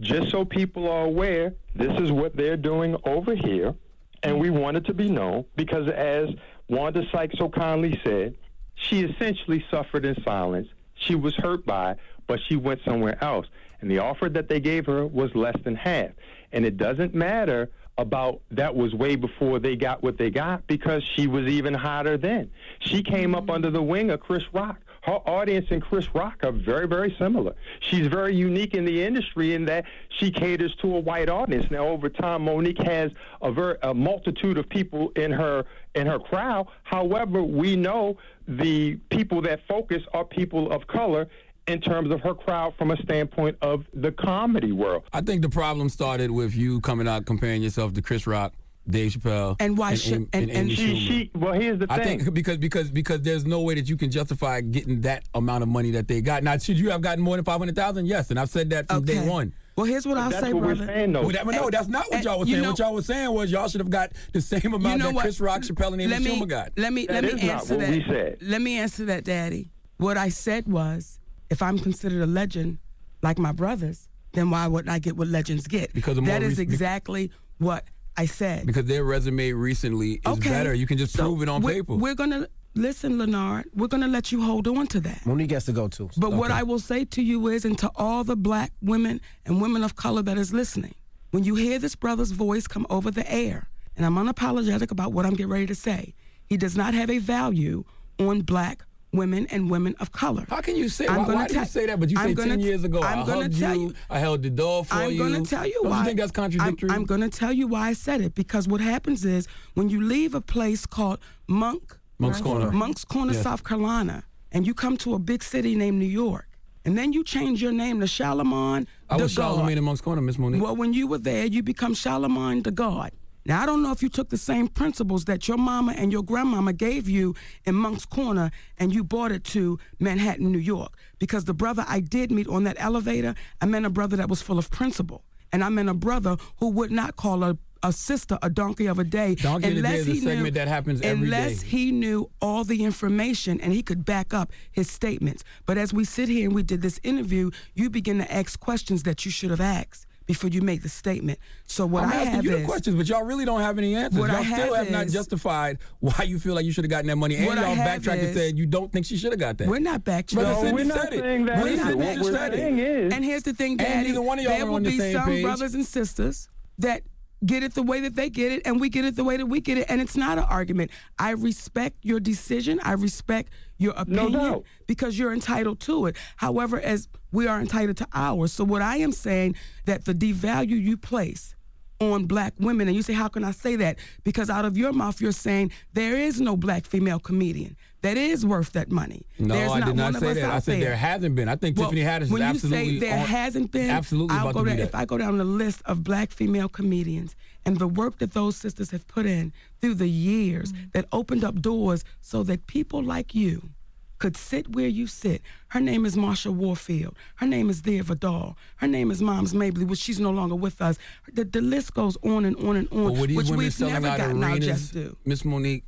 just 0.00 0.30
so 0.30 0.44
people 0.44 0.88
are 0.88 1.04
aware, 1.04 1.54
this 1.74 1.98
is 2.00 2.12
what 2.12 2.36
they're 2.36 2.56
doing 2.56 2.96
over 3.04 3.34
here, 3.34 3.74
and 4.22 4.38
we 4.38 4.50
want 4.50 4.76
it 4.76 4.84
to 4.86 4.94
be 4.94 5.08
known 5.08 5.44
because, 5.56 5.88
as 5.88 6.28
Wanda 6.68 7.02
Sykes 7.10 7.38
so 7.38 7.48
kindly 7.48 8.00
said, 8.04 8.34
she 8.74 9.02
essentially 9.02 9.64
suffered 9.70 10.04
in 10.04 10.16
silence. 10.22 10.68
She 10.94 11.14
was 11.14 11.34
hurt 11.36 11.66
by, 11.66 11.96
but 12.26 12.40
she 12.48 12.56
went 12.56 12.80
somewhere 12.84 13.22
else, 13.22 13.46
and 13.80 13.90
the 13.90 13.98
offer 13.98 14.28
that 14.28 14.48
they 14.48 14.60
gave 14.60 14.86
her 14.86 15.06
was 15.06 15.34
less 15.34 15.56
than 15.64 15.74
half. 15.74 16.10
And 16.52 16.64
it 16.64 16.76
doesn't 16.76 17.14
matter 17.14 17.70
about 17.98 18.40
that 18.52 18.74
was 18.74 18.94
way 18.94 19.16
before 19.16 19.58
they 19.58 19.74
got 19.74 20.02
what 20.02 20.16
they 20.16 20.30
got 20.30 20.66
because 20.68 21.02
she 21.16 21.26
was 21.26 21.46
even 21.46 21.74
hotter 21.74 22.16
then. 22.16 22.50
She 22.78 23.02
came 23.02 23.34
up 23.34 23.44
mm-hmm. 23.44 23.50
under 23.50 23.70
the 23.70 23.82
wing 23.82 24.10
of 24.10 24.20
Chris 24.20 24.44
Rock. 24.52 24.78
Her 25.08 25.26
audience 25.26 25.64
and 25.70 25.80
Chris 25.80 26.14
Rock 26.14 26.40
are 26.42 26.52
very, 26.52 26.86
very 26.86 27.16
similar. 27.18 27.54
She's 27.80 28.08
very 28.08 28.36
unique 28.36 28.74
in 28.74 28.84
the 28.84 29.02
industry 29.02 29.54
in 29.54 29.64
that 29.64 29.86
she 30.10 30.30
caters 30.30 30.74
to 30.82 30.96
a 30.96 31.00
white 31.00 31.30
audience. 31.30 31.64
Now, 31.70 31.88
over 31.88 32.10
time, 32.10 32.42
Monique 32.44 32.82
has 32.82 33.10
a 33.40 33.50
very 33.50 33.78
a 33.82 33.94
multitude 33.94 34.58
of 34.58 34.68
people 34.68 35.10
in 35.16 35.32
her 35.32 35.64
in 35.94 36.06
her 36.06 36.18
crowd. 36.18 36.66
However, 36.82 37.42
we 37.42 37.74
know 37.74 38.18
the 38.46 38.96
people 39.10 39.40
that 39.42 39.60
focus 39.66 40.02
are 40.12 40.26
people 40.26 40.70
of 40.70 40.86
color 40.88 41.26
in 41.66 41.80
terms 41.80 42.10
of 42.10 42.20
her 42.20 42.34
crowd 42.34 42.74
from 42.76 42.90
a 42.90 42.96
standpoint 42.98 43.56
of 43.62 43.86
the 43.94 44.12
comedy 44.12 44.72
world. 44.72 45.04
I 45.14 45.22
think 45.22 45.40
the 45.40 45.48
problem 45.48 45.88
started 45.88 46.30
with 46.30 46.54
you 46.54 46.82
coming 46.82 47.08
out 47.08 47.24
comparing 47.24 47.62
yourself 47.62 47.94
to 47.94 48.02
Chris 48.02 48.26
Rock, 48.26 48.52
Dave 48.88 49.12
Chappelle, 49.12 49.56
And 49.60 49.76
why 49.76 49.90
and, 49.90 49.98
should- 50.00 50.12
and, 50.14 50.28
and- 50.34 50.50
and 50.50 50.58
Amy 50.70 50.74
She, 50.74 50.96
she, 51.06 51.30
well, 51.34 51.52
here's 51.52 51.78
the 51.78 51.86
I 51.90 52.02
thing. 52.02 52.20
I 52.20 52.24
think 52.24 52.34
because 52.34 52.56
because 52.58 52.90
because 52.90 53.22
there's 53.22 53.44
no 53.44 53.60
way 53.60 53.74
that 53.74 53.88
you 53.88 53.96
can 53.96 54.10
justify 54.10 54.60
getting 54.60 55.02
that 55.02 55.24
amount 55.34 55.62
of 55.62 55.68
money 55.68 55.90
that 55.92 56.08
they 56.08 56.20
got. 56.20 56.42
Now, 56.42 56.56
should 56.58 56.78
you 56.78 56.90
have 56.90 57.00
gotten 57.02 57.22
more 57.22 57.36
than 57.36 57.44
five 57.44 57.58
hundred 57.58 57.76
thousand? 57.76 58.06
Yes, 58.06 58.30
and 58.30 58.38
I've 58.40 58.50
said 58.50 58.70
that 58.70 58.88
from 58.88 59.04
day 59.04 59.26
one. 59.28 59.52
Well, 59.76 59.86
here's 59.86 60.06
what 60.06 60.18
I'll 60.18 60.28
That's 60.30 60.44
say, 60.44 60.52
what 60.52 60.64
brother. 60.64 60.80
we're 60.80 60.86
saying, 60.88 61.12
though. 61.12 61.20
Well, 61.20 61.30
that, 61.30 61.46
no, 61.46 61.70
that's 61.70 61.86
not 61.86 62.10
what 62.10 62.24
y'all 62.24 62.40
were 62.40 62.46
saying. 62.46 62.62
know- 62.62 62.70
what 62.70 62.78
y'all 62.80 62.94
were 62.94 63.02
saying 63.02 63.30
was 63.32 63.50
y'all 63.52 63.68
should 63.68 63.80
have 63.80 63.90
got 63.90 64.10
the 64.32 64.40
same 64.40 64.60
amount 64.74 64.82
you 64.82 64.98
know 64.98 65.04
that 65.06 65.14
what? 65.14 65.22
Chris 65.22 65.38
Rock, 65.40 65.62
Chappelle, 65.62 65.92
and 65.92 66.02
Amy 66.02 66.10
let 66.10 66.22
me, 66.22 66.40
Schumer 66.40 66.48
got. 66.48 66.72
Let 66.76 66.92
me 66.92 67.06
That 67.06 67.22
let 67.22 67.24
is 67.26 67.34
me 67.34 67.46
not 67.46 67.54
answer 67.60 67.76
what 67.76 67.86
that. 67.86 67.90
we 67.90 68.04
said. 68.08 68.38
Let 68.40 68.60
me 68.60 68.78
answer 68.78 69.04
that, 69.04 69.22
Daddy. 69.24 69.70
What 69.98 70.16
I 70.16 70.30
said 70.30 70.66
was, 70.66 71.20
if 71.50 71.62
I'm 71.62 71.78
considered 71.78 72.22
a 72.22 72.26
legend, 72.26 72.78
like 73.22 73.38
my 73.38 73.52
brothers, 73.52 74.08
then 74.32 74.50
why 74.50 74.66
wouldn't 74.66 74.92
I 74.92 74.98
get 74.98 75.16
what 75.16 75.28
legends 75.28 75.68
get? 75.68 75.92
Because 75.92 76.18
of 76.18 76.24
more 76.24 76.32
that 76.32 76.42
is 76.42 76.58
rec- 76.58 76.66
exactly 76.66 77.30
what 77.58 77.84
I 78.18 78.26
said. 78.26 78.66
because 78.66 78.86
their 78.86 79.04
resume 79.04 79.52
recently 79.52 80.14
is 80.14 80.20
okay, 80.26 80.50
better. 80.50 80.74
You 80.74 80.86
can 80.86 80.98
just 80.98 81.12
So 81.14 81.22
prove 81.22 81.42
it 81.42 81.48
on 81.48 81.62
we're, 81.62 81.74
paper. 81.74 81.94
We're 81.94 82.16
gonna 82.16 82.48
listen, 82.74 83.16
Lenard. 83.16 83.66
We're 83.74 83.86
gonna 83.86 84.08
let 84.08 84.32
you 84.32 84.42
hold 84.42 84.66
on 84.66 84.88
to 84.88 85.00
that. 85.00 85.24
Monique 85.24 85.52
has 85.52 85.66
to 85.66 85.72
go 85.72 85.86
too. 85.86 86.10
But 86.16 86.32
what 86.32 86.50
I 86.50 86.64
will 86.64 86.80
say 86.80 87.04
to 87.04 87.22
you 87.22 87.46
is, 87.48 87.64
and 87.64 87.78
to 87.78 87.90
all 87.94 88.24
the 88.24 88.36
black 88.36 88.72
women 88.82 89.20
and 89.46 89.62
women 89.62 89.84
of 89.84 89.94
color 89.94 90.22
that 90.22 90.36
is 90.36 90.52
listening, 90.52 90.96
when 91.30 91.44
you 91.44 91.54
hear 91.54 91.78
this 91.78 91.94
brother's 91.94 92.32
voice 92.32 92.66
come 92.66 92.86
over 92.90 93.10
the 93.10 93.30
air, 93.32 93.68
and 93.96 94.04
I'm 94.04 94.16
unapologetic 94.16 94.90
about 94.90 95.12
what 95.12 95.24
I'm 95.24 95.34
getting 95.34 95.52
ready 95.52 95.66
to 95.66 95.74
say, 95.74 96.14
he 96.46 96.56
does 96.56 96.76
not 96.76 96.94
have 96.94 97.10
a 97.10 97.18
value 97.18 97.84
on 98.18 98.40
black 98.40 98.84
women 99.18 99.46
and 99.50 99.68
women 99.70 99.94
of 100.00 100.12
color. 100.12 100.46
How 100.48 100.60
can 100.62 100.76
you 100.76 100.88
say? 100.88 101.06
I'm 101.06 101.26
why 101.26 101.34
why 101.34 101.46
do 101.48 101.54
you 101.58 101.64
say 101.66 101.84
that? 101.86 102.00
But 102.00 102.10
you 102.10 102.16
I'm 102.18 102.34
say 102.34 102.48
ten 102.48 102.60
years 102.60 102.84
ago, 102.84 103.02
I'm 103.02 103.18
I 103.18 103.22
hugged 103.24 103.58
tell 103.58 103.74
you, 103.76 103.88
you- 103.88 103.94
I 104.08 104.18
held 104.18 104.42
the 104.42 104.50
door 104.50 104.84
for 104.86 104.94
I'm 104.94 105.10
you. 105.12 105.18
going 105.18 105.42
to 105.44 105.50
tell 105.50 105.66
you 105.66 105.80
Don't 105.82 105.90
why. 105.90 105.98
you 105.98 106.04
think 106.06 106.18
that's 106.20 106.32
contradictory? 106.32 106.88
I'm, 106.90 106.96
I'm 107.00 107.04
going 107.04 107.20
to 107.20 107.28
tell 107.28 107.52
you 107.52 107.66
why 107.66 107.88
I 107.88 107.92
said 107.92 108.20
it 108.22 108.34
because 108.34 108.66
what 108.66 108.80
happens 108.80 109.24
is 109.24 109.46
when 109.74 109.90
you 109.90 110.00
leave 110.00 110.34
a 110.34 110.40
place 110.40 110.86
called 110.86 111.18
Monk 111.48 111.98
Moncks 112.18 112.40
Corner. 112.40 112.70
Moncks 112.70 113.04
Corner, 113.04 113.32
Yes. 113.34 113.42
South 113.42 113.62
Carolina, 113.64 114.24
and 114.52 114.66
you 114.66 114.72
come 114.74 114.96
to 114.98 115.14
a 115.14 115.18
big 115.18 115.42
city 115.42 115.74
named 115.74 115.98
New 115.98 116.06
York, 116.24 116.46
and 116.84 116.96
then 116.98 117.12
you 117.12 117.22
change 117.24 117.60
your 117.62 117.72
name 117.72 118.00
to 118.00 118.06
Charlamagne. 118.06 118.86
I 119.10 119.16
was. 119.16 119.34
Charlamagne 119.34 119.76
in 119.76 119.84
Moncks 119.84 120.00
Corner, 120.00 120.22
Miss 120.22 120.38
Monique. 120.38 120.62
Well, 120.62 120.74
when 120.76 120.92
you 120.94 121.06
were 121.06 121.18
there, 121.18 121.44
you 121.46 121.62
become 121.62 121.94
Charlamagne 121.94 122.62
the 122.64 122.70
God. 122.72 123.12
Now, 123.48 123.62
I 123.62 123.66
don't 123.66 123.82
know 123.82 123.92
if 123.92 124.02
you 124.02 124.10
took 124.10 124.28
the 124.28 124.36
same 124.36 124.68
principles 124.68 125.24
that 125.24 125.48
your 125.48 125.56
mama 125.56 125.94
and 125.96 126.12
your 126.12 126.22
grandmama 126.22 126.74
gave 126.74 127.08
you 127.08 127.34
in 127.64 127.74
Moncks 127.76 128.04
Corner 128.04 128.50
and 128.76 128.92
you 128.94 129.02
brought 129.02 129.32
it 129.32 129.42
to 129.44 129.78
Manhattan, 129.98 130.52
New 130.52 130.58
York. 130.58 130.92
Because 131.18 131.46
the 131.46 131.54
brother 131.54 131.82
I 131.88 132.00
did 132.00 132.30
meet 132.30 132.46
on 132.46 132.64
that 132.64 132.76
elevator, 132.78 133.34
I 133.62 133.64
met 133.66 133.86
a 133.86 133.90
brother 133.90 134.16
that 134.16 134.28
was 134.28 134.42
full 134.42 134.58
of 134.58 134.70
principle. 134.70 135.24
And 135.50 135.64
I 135.64 135.70
met 135.70 135.88
a 135.88 135.94
brother 135.94 136.36
who 136.58 136.68
would 136.72 136.90
not 136.90 137.16
call 137.16 137.42
a, 137.42 137.56
a 137.82 137.90
sister 137.90 138.38
a 138.42 138.50
donkey 138.50 138.84
of 138.84 138.98
a 138.98 139.04
day. 139.04 139.34
Donkey 139.36 139.68
of 139.68 139.74
the 139.76 139.80
Day 139.80 139.88
unless 139.88 140.00
is 140.00 140.08
a 140.08 140.12
he 140.12 140.20
knew- 140.20 140.26
segment 140.26 140.54
that 140.56 140.68
happens 140.68 141.00
every 141.00 141.24
unless 141.28 141.60
day. 141.62 141.68
he 141.68 141.90
knew 141.90 142.30
all 142.42 142.64
the 142.64 142.84
information 142.84 143.58
and 143.62 143.72
he 143.72 143.82
could 143.82 144.04
back 144.04 144.34
up 144.34 144.52
his 144.70 144.90
statements. 144.90 145.42
But 145.64 145.78
as 145.78 145.94
we 145.94 146.04
sit 146.04 146.28
here 146.28 146.44
and 146.44 146.54
we 146.54 146.62
did 146.62 146.82
this 146.82 147.00
interview, 147.02 147.50
you 147.74 147.88
begin 147.88 148.18
to 148.18 148.30
ask 148.30 148.60
questions 148.60 149.04
that 149.04 149.24
you 149.24 149.30
should 149.30 149.48
have 149.48 149.60
asked 149.62 150.04
before 150.28 150.50
you 150.50 150.60
make 150.60 150.82
the 150.82 150.88
statement. 150.90 151.38
So 151.66 151.86
what 151.86 152.04
I'm 152.04 152.10
I 152.10 152.16
asking 152.16 152.32
have 152.34 152.44
you 152.44 152.52
is 152.54 152.60
the 152.60 152.66
questions, 152.66 152.94
but 152.96 153.08
y'all 153.08 153.24
really 153.24 153.46
don't 153.46 153.62
have 153.62 153.78
any 153.78 153.96
answers. 153.96 154.20
What 154.20 154.28
y'all 154.30 154.36
I 154.40 154.44
still 154.44 154.74
have 154.74 154.84
have 154.86 154.90
not 154.92 155.08
justified 155.08 155.78
why 156.00 156.24
you 156.24 156.38
feel 156.38 156.54
like 156.54 156.66
you 156.66 156.70
should 156.70 156.84
have 156.84 156.90
gotten 156.90 157.06
that 157.08 157.16
money, 157.16 157.34
and 157.36 157.46
y'all 157.46 157.54
backtracked 157.76 158.22
and 158.22 158.36
said 158.36 158.56
you 158.58 158.66
don't 158.66 158.92
think 158.92 159.06
she 159.06 159.16
should 159.16 159.32
have 159.32 159.40
got 159.40 159.56
that. 159.58 159.66
We're 159.66 159.80
not 159.80 160.04
backtracking. 160.04 160.34
Brother 160.34 160.52
No, 160.52 160.60
Sidney 160.60 160.72
we're 160.74 160.84
not 160.84 161.00
said 161.00 161.12
it. 161.14 161.20
saying 161.20 161.44
that 161.46 161.54
Brother 161.56 161.70
either. 161.70 161.82
Sidney 161.84 162.04
What 162.04 162.14
just 162.14 162.24
we're 162.24 162.32
said 162.38 162.52
saying 162.52 162.78
it. 162.78 163.12
And 163.14 163.24
here's 163.24 163.42
the 163.42 163.54
thing, 163.54 163.76
Daddy. 163.78 164.16
one 164.18 164.38
of 164.38 164.44
y'all 164.44 164.54
there 164.54 164.66
will 164.66 164.74
on 164.76 164.82
the 164.82 164.90
be 164.98 165.12
some 165.12 165.24
page. 165.26 165.42
brothers 165.42 165.74
and 165.74 165.84
sisters 165.86 166.48
that 166.78 167.02
get 167.46 167.62
it 167.62 167.74
the 167.74 167.82
way 167.82 168.00
that 168.00 168.14
they 168.14 168.28
get 168.28 168.52
it, 168.52 168.62
and 168.66 168.78
we 168.80 168.90
get 168.90 169.06
it 169.06 169.16
the 169.16 169.24
way 169.24 169.38
that 169.38 169.46
we 169.46 169.60
get 169.60 169.78
it, 169.78 169.86
and 169.88 170.00
it's 170.02 170.16
not 170.16 170.36
an 170.36 170.44
argument. 170.44 170.90
I 171.18 171.30
respect 171.30 171.96
your 172.02 172.20
decision. 172.20 172.80
I 172.82 172.92
respect 172.92 173.50
your 173.78 173.94
opinion 173.96 174.32
doubt. 174.32 174.64
because 174.86 175.18
you're 175.18 175.32
entitled 175.32 175.80
to 175.80 176.06
it. 176.06 176.16
However, 176.36 176.80
as 176.80 177.08
we 177.32 177.46
are 177.46 177.60
entitled 177.60 177.96
to 177.98 178.08
ours. 178.12 178.52
So 178.52 178.64
what 178.64 178.82
I 178.82 178.96
am 178.96 179.12
saying 179.12 179.54
that 179.86 180.04
the 180.04 180.14
devalue 180.14 180.80
you 180.80 180.96
place 180.96 181.54
on 182.00 182.26
black 182.26 182.54
women, 182.58 182.86
and 182.86 182.96
you 182.96 183.02
say, 183.02 183.12
how 183.12 183.28
can 183.28 183.42
I 183.44 183.50
say 183.50 183.76
that? 183.76 183.98
Because 184.22 184.50
out 184.50 184.64
of 184.64 184.78
your 184.78 184.92
mouth, 184.92 185.20
you're 185.20 185.32
saying 185.32 185.72
there 185.94 186.16
is 186.16 186.40
no 186.40 186.56
black 186.56 186.86
female 186.86 187.18
comedian 187.18 187.76
that 188.02 188.16
is 188.16 188.46
worth 188.46 188.72
that 188.72 188.90
money. 188.90 189.26
No, 189.38 189.54
There's 189.54 189.72
I 189.72 189.80
did 189.80 189.86
one 189.86 189.96
not 189.96 190.14
say 190.16 190.34
that. 190.34 190.50
I 190.50 190.58
said 190.60 190.82
there 190.82 190.96
hasn't 190.96 191.34
been. 191.34 191.48
I 191.48 191.56
think 191.56 191.76
Well, 191.76 191.90
Tiffany 191.90 192.04
Haddish 192.06 192.22
is 192.22 192.30
when 192.30 192.42
absolutely 192.42 192.84
you 192.84 193.00
say 193.00 193.06
there 193.06 193.18
on- 193.18 193.26
hasn't 193.26 193.72
been, 193.72 193.90
absolutely 193.90 194.36
I'll 194.36 194.48
about 194.48 194.54
go 194.54 194.60
to 194.60 194.64
be 194.64 194.70
down, 194.70 194.76
that. 194.78 194.88
If 194.88 194.94
I 194.94 195.04
go 195.04 195.18
down 195.18 195.38
the 195.38 195.44
list 195.44 195.82
of 195.84 196.04
black 196.04 196.30
female 196.30 196.68
comedians 196.68 197.34
and 197.64 197.78
the 197.78 197.88
work 197.88 198.18
that 198.18 198.34
those 198.34 198.56
sisters 198.56 198.90
have 198.92 199.06
put 199.08 199.26
in 199.26 199.52
through 199.80 199.94
the 199.94 200.08
years 200.08 200.72
mm-hmm. 200.72 200.86
that 200.92 201.06
opened 201.12 201.44
up 201.44 201.60
doors 201.60 202.04
so 202.20 202.42
that 202.44 202.66
people 202.66 203.02
like 203.02 203.34
you 203.34 203.70
could 204.18 204.36
sit 204.36 204.74
where 204.74 204.88
you 204.88 205.06
sit. 205.06 205.42
Her 205.68 205.80
name 205.80 206.04
is 206.04 206.16
Marsha 206.16 206.52
Warfield. 206.52 207.14
Her 207.36 207.46
name 207.46 207.70
is 207.70 207.80
Thea 207.80 208.02
Vidale. 208.02 208.56
Her 208.76 208.88
name 208.88 209.10
is 209.10 209.22
Moms 209.22 209.54
Mabley, 209.54 209.84
which 209.84 210.00
she's 210.00 210.18
no 210.20 210.30
longer 210.30 210.56
with 210.56 210.82
us. 210.82 210.98
The, 211.32 211.44
the 211.44 211.60
list 211.60 211.94
goes 211.94 212.16
on 212.24 212.44
and 212.44 212.56
on 212.56 212.76
and 212.76 212.88
on, 212.90 213.12
But 213.14 213.20
with 213.20 213.30
which 213.36 213.50
we've 213.50 213.80
never 213.80 214.08
out 214.08 214.18
gotten 214.18 214.42
our 214.42 214.58
just 214.58 214.92
due. 214.92 215.16
Miss 215.24 215.44
Monique, 215.44 215.84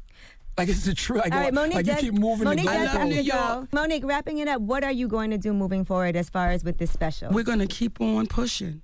like 0.60 0.68
it's 0.68 0.84
the 0.84 0.94
truth. 0.94 1.22
Like, 1.22 1.32
All 1.32 1.40
right, 1.40 1.54
Monique 1.54 1.74
like 1.76 1.86
does, 1.86 2.02
you 2.02 2.12
keep 2.12 2.20
moving 2.20 2.44
Monique 2.44 2.66
the 2.66 2.72
does 2.72 2.88
have 2.90 3.08
to 3.08 3.14
goalposts. 3.22 3.26
go. 3.28 3.68
Monique, 3.72 4.04
wrapping 4.04 4.38
it 4.38 4.48
up, 4.48 4.60
what 4.60 4.84
are 4.84 4.92
you 4.92 5.08
going 5.08 5.30
to 5.30 5.38
do 5.38 5.52
moving 5.52 5.84
forward 5.84 6.16
as 6.16 6.28
far 6.30 6.50
as 6.50 6.64
with 6.64 6.78
this 6.78 6.90
special? 6.90 7.30
We're 7.32 7.44
gonna 7.44 7.66
keep 7.66 8.00
on 8.00 8.26
pushing. 8.26 8.82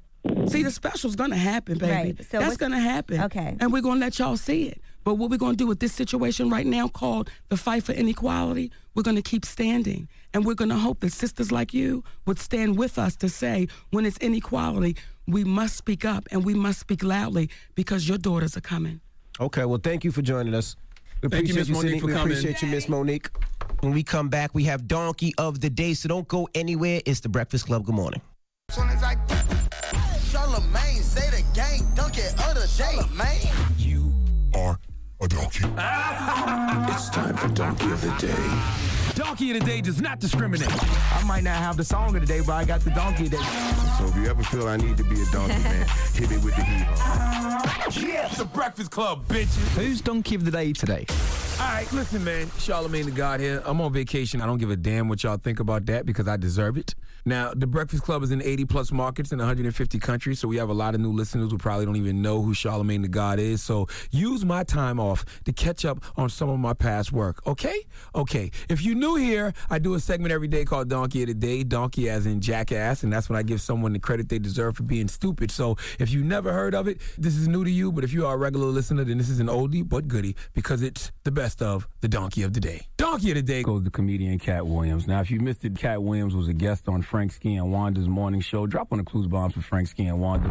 See, 0.48 0.62
the 0.62 0.70
special's 0.70 1.14
gonna 1.16 1.36
happen, 1.36 1.78
baby. 1.78 1.92
Right, 1.92 2.24
so 2.30 2.38
That's 2.40 2.56
gonna 2.56 2.80
happen. 2.80 3.20
Okay. 3.22 3.56
And 3.60 3.72
we're 3.72 3.82
gonna 3.82 4.00
let 4.00 4.18
y'all 4.18 4.36
see 4.36 4.64
it. 4.68 4.80
But 5.04 5.14
what 5.14 5.30
we're 5.30 5.36
gonna 5.36 5.56
do 5.56 5.68
with 5.68 5.78
this 5.78 5.92
situation 5.92 6.50
right 6.50 6.66
now 6.66 6.88
called 6.88 7.30
the 7.48 7.56
fight 7.56 7.84
for 7.84 7.92
inequality, 7.92 8.72
we're 8.94 9.04
gonna 9.04 9.22
keep 9.22 9.44
standing. 9.44 10.08
And 10.34 10.44
we're 10.44 10.54
gonna 10.54 10.78
hope 10.78 11.00
that 11.00 11.12
sisters 11.12 11.52
like 11.52 11.72
you 11.72 12.02
would 12.26 12.38
stand 12.40 12.76
with 12.76 12.98
us 12.98 13.14
to 13.16 13.28
say, 13.28 13.68
when 13.90 14.04
it's 14.04 14.18
inequality, 14.18 14.96
we 15.28 15.44
must 15.44 15.76
speak 15.76 16.04
up 16.04 16.26
and 16.32 16.44
we 16.44 16.54
must 16.54 16.80
speak 16.80 17.04
loudly 17.04 17.48
because 17.76 18.08
your 18.08 18.18
daughters 18.18 18.56
are 18.56 18.60
coming. 18.62 19.00
Okay, 19.38 19.64
well, 19.64 19.80
thank 19.82 20.02
you 20.02 20.10
for 20.10 20.22
joining 20.22 20.54
us. 20.54 20.76
We 21.22 21.28
Thank 21.28 21.48
you, 21.48 21.54
appreciate 21.54 21.56
Miss 21.56 21.68
Monique, 21.70 21.82
Sidney. 21.82 22.00
for 22.00 22.06
we 22.06 22.12
coming. 22.12 22.32
appreciate 22.32 22.62
you, 22.62 22.68
Miss 22.68 22.88
Monique. 22.88 23.30
When 23.80 23.92
we 23.92 24.02
come 24.02 24.28
back, 24.28 24.54
we 24.54 24.64
have 24.64 24.86
Donkey 24.86 25.34
of 25.38 25.60
the 25.60 25.70
Day, 25.70 25.94
so 25.94 26.08
don't 26.08 26.28
go 26.28 26.48
anywhere. 26.54 27.00
It's 27.06 27.20
the 27.20 27.28
Breakfast 27.28 27.66
Club. 27.66 27.84
Good 27.86 27.94
morning. 27.94 28.20
Charlamagne, 30.30 31.02
say 31.02 31.30
the 31.30 31.42
gang, 31.54 31.82
dunk 31.94 32.18
it 32.18 32.32
of 32.32 32.54
the 32.54 32.68
day, 32.76 32.98
man. 33.16 33.36
You 33.78 34.12
are 34.54 34.78
a 35.20 35.28
donkey. 35.28 35.64
It's 36.92 37.08
time 37.10 37.36
for 37.36 37.48
Donkey 37.48 37.90
of 37.90 38.00
the 38.02 38.10
Day. 38.18 39.05
Donkey 39.16 39.50
of 39.50 39.60
the 39.60 39.64
Day 39.64 39.80
does 39.80 39.98
not 39.98 40.20
discriminate. 40.20 40.68
I 40.70 41.24
might 41.24 41.42
not 41.42 41.56
have 41.56 41.78
the 41.78 41.84
song 41.84 42.14
of 42.14 42.20
the 42.20 42.26
day, 42.26 42.40
but 42.40 42.52
I 42.52 42.66
got 42.66 42.82
the 42.82 42.90
Donkey 42.90 43.24
of 43.24 43.30
the 43.30 43.38
Day. 43.38 43.44
So 43.98 44.04
if 44.04 44.14
you 44.14 44.26
ever 44.26 44.42
feel 44.42 44.68
I 44.68 44.76
need 44.76 44.98
to 44.98 45.04
be 45.04 45.22
a 45.22 45.24
donkey, 45.32 45.54
man, 45.62 45.86
hit 46.12 46.28
me 46.28 46.36
with 46.36 46.54
the 46.54 46.62
heat. 46.62 46.86
Yeah, 48.06 48.26
it's 48.26 48.36
the 48.36 48.44
Breakfast 48.44 48.90
Club, 48.90 49.26
bitches. 49.26 49.68
Who's 49.74 50.02
Donkey 50.02 50.34
of 50.34 50.44
the 50.44 50.50
Day 50.50 50.74
today? 50.74 51.06
All 51.58 51.66
right, 51.68 51.90
listen, 51.94 52.22
man. 52.22 52.48
Charlamagne 52.58 53.06
the 53.06 53.10
God 53.10 53.40
here. 53.40 53.62
I'm 53.64 53.80
on 53.80 53.90
vacation. 53.90 54.42
I 54.42 54.46
don't 54.46 54.58
give 54.58 54.70
a 54.70 54.76
damn 54.76 55.08
what 55.08 55.24
y'all 55.24 55.38
think 55.38 55.60
about 55.60 55.86
that 55.86 56.04
because 56.04 56.28
I 56.28 56.36
deserve 56.36 56.76
it. 56.76 56.94
Now, 57.24 57.52
the 57.54 57.66
Breakfast 57.66 58.02
Club 58.02 58.22
is 58.22 58.30
in 58.30 58.42
80 58.42 58.66
plus 58.66 58.92
markets 58.92 59.32
in 59.32 59.38
150 59.38 59.98
countries, 59.98 60.38
so 60.38 60.46
we 60.46 60.58
have 60.58 60.68
a 60.68 60.74
lot 60.74 60.94
of 60.94 61.00
new 61.00 61.12
listeners 61.12 61.50
who 61.50 61.58
probably 61.58 61.86
don't 61.86 61.96
even 61.96 62.22
know 62.22 62.42
who 62.42 62.52
Charlamagne 62.54 63.02
the 63.02 63.08
God 63.08 63.38
is. 63.40 63.62
So 63.62 63.88
use 64.10 64.44
my 64.44 64.62
time 64.64 65.00
off 65.00 65.24
to 65.44 65.52
catch 65.52 65.84
up 65.84 66.04
on 66.16 66.28
some 66.28 66.48
of 66.50 66.60
my 66.60 66.74
past 66.74 67.10
work, 67.10 67.44
okay? 67.46 67.80
Okay. 68.14 68.50
If 68.68 68.82
you're 68.82 68.94
new 69.06 69.14
here, 69.14 69.52
I 69.70 69.78
do 69.78 69.94
a 69.94 70.00
segment 70.00 70.32
every 70.32 70.48
day 70.48 70.64
called 70.64 70.88
Donkey 70.88 71.22
of 71.22 71.28
the 71.28 71.34
Day. 71.34 71.62
Donkey 71.62 72.08
as 72.10 72.26
in 72.26 72.40
jackass, 72.40 73.02
and 73.04 73.12
that's 73.12 73.28
when 73.28 73.38
I 73.38 73.42
give 73.42 73.60
someone 73.60 73.92
the 73.92 73.98
credit 73.98 74.28
they 74.28 74.38
deserve 74.38 74.76
for 74.76 74.82
being 74.82 75.06
stupid. 75.08 75.50
So 75.50 75.76
if 75.98 76.10
you 76.10 76.24
never 76.24 76.52
heard 76.52 76.74
of 76.74 76.88
it, 76.88 77.00
this 77.16 77.36
is 77.36 77.46
new 77.46 77.64
to 77.64 77.70
you, 77.70 77.92
but 77.92 78.02
if 78.04 78.12
you 78.12 78.26
are 78.26 78.34
a 78.34 78.36
regular 78.36 78.66
listener, 78.66 79.04
then 79.04 79.18
this 79.18 79.28
is 79.28 79.38
an 79.38 79.46
oldie 79.46 79.88
but 79.88 80.08
goodie 80.08 80.34
because 80.54 80.82
it's 80.82 81.12
the 81.24 81.30
best 81.30 81.62
of 81.62 81.86
the 82.00 82.08
Donkey 82.08 82.42
of 82.42 82.52
the 82.52 82.60
Day. 82.60 82.86
Donkey 82.96 83.30
of 83.30 83.36
the 83.36 83.42
Day 83.42 83.62
goes 83.62 83.84
to 83.84 83.90
comedian 83.90 84.38
Katt 84.38 84.66
Williams. 84.66 85.06
Now, 85.06 85.20
if 85.20 85.30
you 85.30 85.38
missed 85.40 85.64
it, 85.64 85.76
Katt 85.76 86.02
Williams 86.02 86.34
was 86.34 86.48
a 86.48 86.52
guest 86.54 86.88
on 86.88 87.02
Frank 87.02 87.32
Ski 87.32 87.54
and 87.54 87.70
Wanda's 87.72 88.08
morning 88.08 88.40
show. 88.40 88.66
Drop 88.66 88.88
on 88.92 88.98
the 88.98 89.04
clues 89.04 89.28
bombs 89.28 89.54
for 89.54 89.62
Frank 89.62 89.88
Ski 89.88 90.04
and 90.06 90.20
Wanda. 90.20 90.48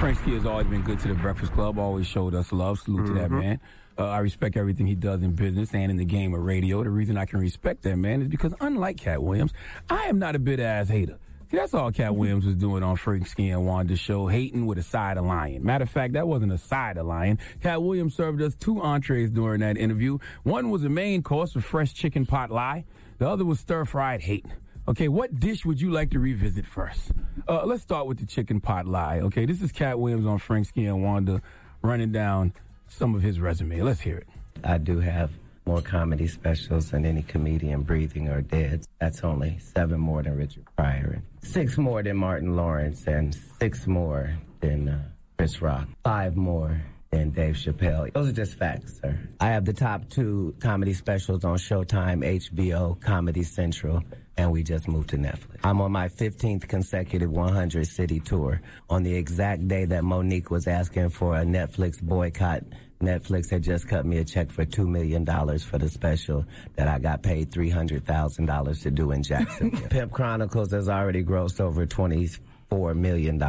Frank 0.00 0.18
Ski 0.18 0.34
has 0.34 0.44
always 0.44 0.66
been 0.66 0.82
good 0.82 0.98
to 1.00 1.08
the 1.08 1.14
Breakfast 1.14 1.52
Club, 1.52 1.78
always 1.78 2.06
showed 2.06 2.34
us 2.34 2.52
love. 2.52 2.78
Salute 2.80 3.06
to 3.06 3.12
that 3.14 3.30
Mhm. 3.30 3.40
man. 3.40 3.60
Uh, 3.98 4.06
I 4.06 4.18
respect 4.18 4.56
everything 4.56 4.86
he 4.86 4.94
does 4.94 5.22
in 5.22 5.32
business 5.32 5.72
and 5.72 5.90
in 5.90 5.96
the 5.96 6.04
game 6.04 6.34
of 6.34 6.42
radio. 6.42 6.82
The 6.84 6.90
reason 6.90 7.16
I 7.16 7.24
can 7.24 7.40
respect 7.40 7.82
that 7.82 7.96
man 7.96 8.22
is 8.22 8.28
because, 8.28 8.54
unlike 8.60 8.98
Katt 8.98 9.22
Williams, 9.22 9.52
I 9.88 10.04
am 10.04 10.18
not 10.18 10.36
a 10.36 10.38
bit 10.38 10.60
ass 10.60 10.88
hater. 10.88 11.18
See, 11.50 11.56
that's 11.58 11.74
all 11.74 11.92
Katt 11.92 12.16
Williams 12.16 12.44
was 12.44 12.56
doing 12.56 12.82
on 12.82 12.96
Frank 12.96 13.26
Ski 13.28 13.50
and 13.50 13.64
Wanda's 13.66 14.00
show, 14.00 14.26
hating 14.26 14.66
with 14.66 14.78
a 14.78 14.82
side 14.82 15.16
of 15.16 15.24
lion. 15.24 15.64
Matter 15.64 15.84
of 15.84 15.90
fact, 15.90 16.14
that 16.14 16.26
wasn't 16.26 16.52
a 16.52 16.58
side 16.58 16.96
of 16.98 17.06
lion. 17.06 17.38
Katt 17.62 17.80
Williams 17.82 18.16
served 18.16 18.42
us 18.42 18.56
two 18.56 18.82
entrees 18.82 19.30
during 19.30 19.60
that 19.60 19.76
interview. 19.76 20.18
One 20.42 20.70
was 20.70 20.82
a 20.82 20.88
main 20.88 21.22
course 21.22 21.54
of 21.54 21.64
fresh 21.64 21.94
chicken 21.94 22.26
pot 22.26 22.50
lie. 22.50 22.84
The 23.18 23.28
other 23.28 23.44
was 23.44 23.60
stir 23.60 23.84
fried 23.84 24.22
hate. 24.22 24.44
Okay, 24.88 25.08
what 25.08 25.38
dish 25.38 25.64
would 25.64 25.80
you 25.80 25.90
like 25.90 26.10
to 26.10 26.18
revisit 26.18 26.66
first? 26.66 27.12
Uh, 27.48 27.64
let's 27.64 27.82
start 27.82 28.06
with 28.06 28.18
the 28.18 28.26
chicken 28.26 28.60
pot 28.60 28.86
lie. 28.86 29.20
Okay, 29.20 29.46
this 29.46 29.62
is 29.62 29.72
Katt 29.72 29.98
Williams 29.98 30.26
on 30.26 30.38
Frank 30.38 30.66
Ski 30.66 30.86
and 30.86 31.02
Wanda 31.02 31.42
running 31.82 32.10
down 32.10 32.52
some 32.88 33.14
of 33.14 33.22
his 33.22 33.40
resume. 33.40 33.82
Let's 33.82 34.00
hear 34.00 34.18
it. 34.18 34.28
I 34.64 34.78
do 34.78 34.98
have 35.00 35.30
more 35.66 35.82
comedy 35.82 36.28
specials 36.28 36.90
than 36.90 37.04
any 37.04 37.22
comedian 37.22 37.82
breathing 37.82 38.28
or 38.28 38.40
dead. 38.40 38.84
That's 39.00 39.24
only 39.24 39.58
seven 39.58 40.00
more 40.00 40.22
than 40.22 40.36
Richard 40.36 40.64
Pryor, 40.76 41.22
six 41.42 41.76
more 41.76 42.02
than 42.02 42.16
Martin 42.16 42.56
Lawrence, 42.56 43.06
and 43.06 43.36
six 43.60 43.86
more 43.86 44.32
than 44.60 44.88
uh, 44.88 45.02
Chris 45.36 45.60
Rock, 45.60 45.88
five 46.04 46.36
more 46.36 46.80
than 47.10 47.30
Dave 47.30 47.54
Chappelle. 47.56 48.12
Those 48.12 48.28
are 48.28 48.32
just 48.32 48.54
facts, 48.54 49.00
sir. 49.00 49.18
I 49.40 49.48
have 49.48 49.64
the 49.64 49.72
top 49.72 50.08
two 50.08 50.54
comedy 50.60 50.92
specials 50.94 51.44
on 51.44 51.56
Showtime, 51.58 52.24
HBO, 52.24 53.00
Comedy 53.00 53.42
Central, 53.42 54.02
and 54.36 54.50
we 54.52 54.62
just 54.62 54.88
moved 54.88 55.10
to 55.10 55.16
Netflix. 55.16 55.58
I'm 55.64 55.80
on 55.80 55.92
my 55.92 56.08
15th 56.08 56.68
consecutive 56.68 57.30
100 57.30 57.86
city 57.86 58.20
tour. 58.20 58.60
On 58.90 59.02
the 59.02 59.14
exact 59.14 59.66
day 59.68 59.84
that 59.86 60.04
Monique 60.04 60.50
was 60.50 60.66
asking 60.66 61.10
for 61.10 61.36
a 61.36 61.44
Netflix 61.44 62.00
boycott, 62.00 62.62
Netflix 63.00 63.50
had 63.50 63.62
just 63.62 63.88
cut 63.88 64.06
me 64.06 64.18
a 64.18 64.24
check 64.24 64.50
for 64.50 64.64
$2 64.64 64.86
million 64.86 65.24
for 65.58 65.78
the 65.78 65.88
special 65.88 66.44
that 66.76 66.88
I 66.88 66.98
got 66.98 67.22
paid 67.22 67.50
$300,000 67.50 68.82
to 68.82 68.90
do 68.90 69.10
in 69.10 69.22
Jacksonville. 69.22 69.88
Pimp 69.90 70.12
Chronicles 70.12 70.72
has 70.72 70.88
already 70.88 71.22
grossed 71.22 71.60
over 71.60 71.86
$24 71.86 72.96
million 72.96 73.42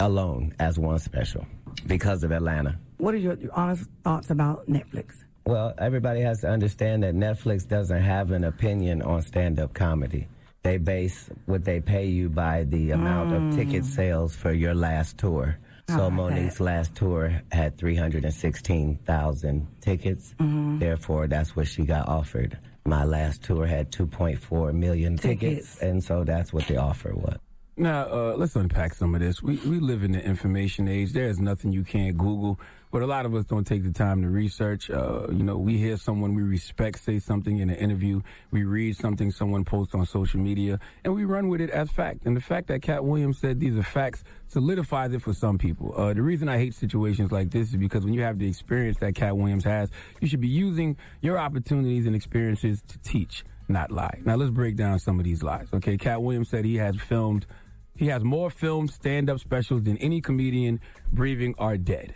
alone 0.00 0.54
as 0.58 0.78
one 0.78 0.98
special 0.98 1.44
because 1.86 2.22
of 2.22 2.32
Atlanta. 2.32 2.78
What 2.98 3.14
are 3.14 3.18
your, 3.18 3.34
your 3.34 3.52
honest 3.52 3.88
thoughts 4.04 4.30
about 4.30 4.68
Netflix? 4.68 5.24
Well, 5.48 5.72
everybody 5.78 6.20
has 6.20 6.42
to 6.42 6.50
understand 6.50 7.04
that 7.04 7.14
Netflix 7.14 7.66
doesn't 7.66 8.02
have 8.02 8.32
an 8.32 8.44
opinion 8.44 9.00
on 9.00 9.22
stand 9.22 9.58
up 9.58 9.72
comedy. 9.72 10.28
They 10.62 10.76
base 10.76 11.30
what 11.46 11.64
they 11.64 11.80
pay 11.80 12.04
you 12.04 12.28
by 12.28 12.64
the 12.64 12.90
amount 12.90 13.32
of 13.32 13.40
Mm. 13.40 13.54
ticket 13.56 13.86
sales 13.86 14.36
for 14.36 14.52
your 14.52 14.74
last 14.74 15.16
tour. 15.16 15.56
Oh, 15.88 15.96
So 15.96 16.06
I 16.08 16.10
Monique's 16.10 16.60
last 16.60 16.94
tour 16.94 17.40
had 17.50 17.78
316,000 17.78 19.66
tickets. 19.80 20.34
Mhm. 20.38 20.80
Therefore, 20.80 21.26
that's 21.26 21.56
what 21.56 21.66
she 21.66 21.86
got 21.86 22.06
offered. 22.08 22.58
My 22.84 23.04
last 23.04 23.42
tour 23.42 23.64
had 23.66 23.90
2.4 23.90 24.74
million 24.74 25.16
tickets, 25.16 25.76
Tickets. 25.76 25.82
and 25.82 26.04
so 26.04 26.24
that's 26.24 26.52
what 26.52 26.66
the 26.66 26.76
offer 26.76 27.14
was. 27.14 27.38
Now, 27.78 28.02
uh, 28.12 28.34
let's 28.36 28.54
unpack 28.54 28.92
some 28.92 29.14
of 29.14 29.22
this. 29.22 29.42
We, 29.42 29.56
we 29.66 29.78
live 29.80 30.02
in 30.04 30.12
the 30.12 30.22
information 30.22 30.88
age. 30.88 31.12
There's 31.14 31.38
nothing 31.40 31.72
you 31.72 31.84
can't 31.84 32.18
Google, 32.18 32.60
but 32.90 33.02
a 33.02 33.06
lot 33.06 33.26
of 33.26 33.34
us 33.34 33.44
don't 33.44 33.66
take 33.66 33.82
the 33.82 33.92
time 33.92 34.22
to 34.22 34.28
research. 34.28 34.90
Uh, 34.90 35.26
you 35.30 35.42
know, 35.42 35.56
we 35.56 35.76
hear 35.76 35.96
someone 35.96 36.34
we 36.34 36.42
respect 36.42 37.02
say 37.04 37.18
something 37.18 37.58
in 37.58 37.70
an 37.70 37.76
interview. 37.76 38.20
We 38.50 38.64
read 38.64 38.96
something 38.96 39.30
someone 39.30 39.64
posts 39.64 39.94
on 39.94 40.06
social 40.06 40.40
media, 40.40 40.80
and 41.04 41.14
we 41.14 41.24
run 41.24 41.48
with 41.48 41.60
it 41.60 41.70
as 41.70 41.90
fact. 41.90 42.26
And 42.26 42.36
the 42.36 42.40
fact 42.40 42.68
that 42.68 42.82
Katt 42.82 43.04
Williams 43.04 43.38
said 43.38 43.60
these 43.60 43.76
are 43.76 43.82
facts 43.82 44.24
solidifies 44.46 45.12
it 45.12 45.22
for 45.22 45.34
some 45.34 45.58
people. 45.58 45.94
Uh, 45.96 46.14
the 46.14 46.22
reason 46.22 46.48
I 46.48 46.58
hate 46.58 46.74
situations 46.74 47.30
like 47.30 47.50
this 47.50 47.68
is 47.68 47.76
because 47.76 48.04
when 48.04 48.14
you 48.14 48.22
have 48.22 48.38
the 48.38 48.48
experience 48.48 48.98
that 48.98 49.14
Katt 49.14 49.36
Williams 49.36 49.64
has, 49.64 49.90
you 50.20 50.28
should 50.28 50.40
be 50.40 50.48
using 50.48 50.96
your 51.20 51.38
opportunities 51.38 52.06
and 52.06 52.16
experiences 52.16 52.82
to 52.88 52.98
teach, 53.00 53.44
not 53.68 53.90
lie. 53.90 54.20
Now, 54.24 54.36
let's 54.36 54.50
break 54.50 54.76
down 54.76 54.98
some 54.98 55.18
of 55.18 55.24
these 55.24 55.42
lies. 55.42 55.68
Okay, 55.74 55.96
Katt 55.96 56.22
Williams 56.22 56.48
said 56.48 56.64
he 56.64 56.76
has 56.76 56.96
filmed 56.96 57.46
he 57.98 58.06
has 58.06 58.22
more 58.22 58.48
filmed 58.48 58.92
stand 58.92 59.28
up 59.28 59.40
specials 59.40 59.82
than 59.82 59.98
any 59.98 60.20
comedian 60.20 60.80
breathing 61.12 61.56
or 61.58 61.76
dead. 61.76 62.14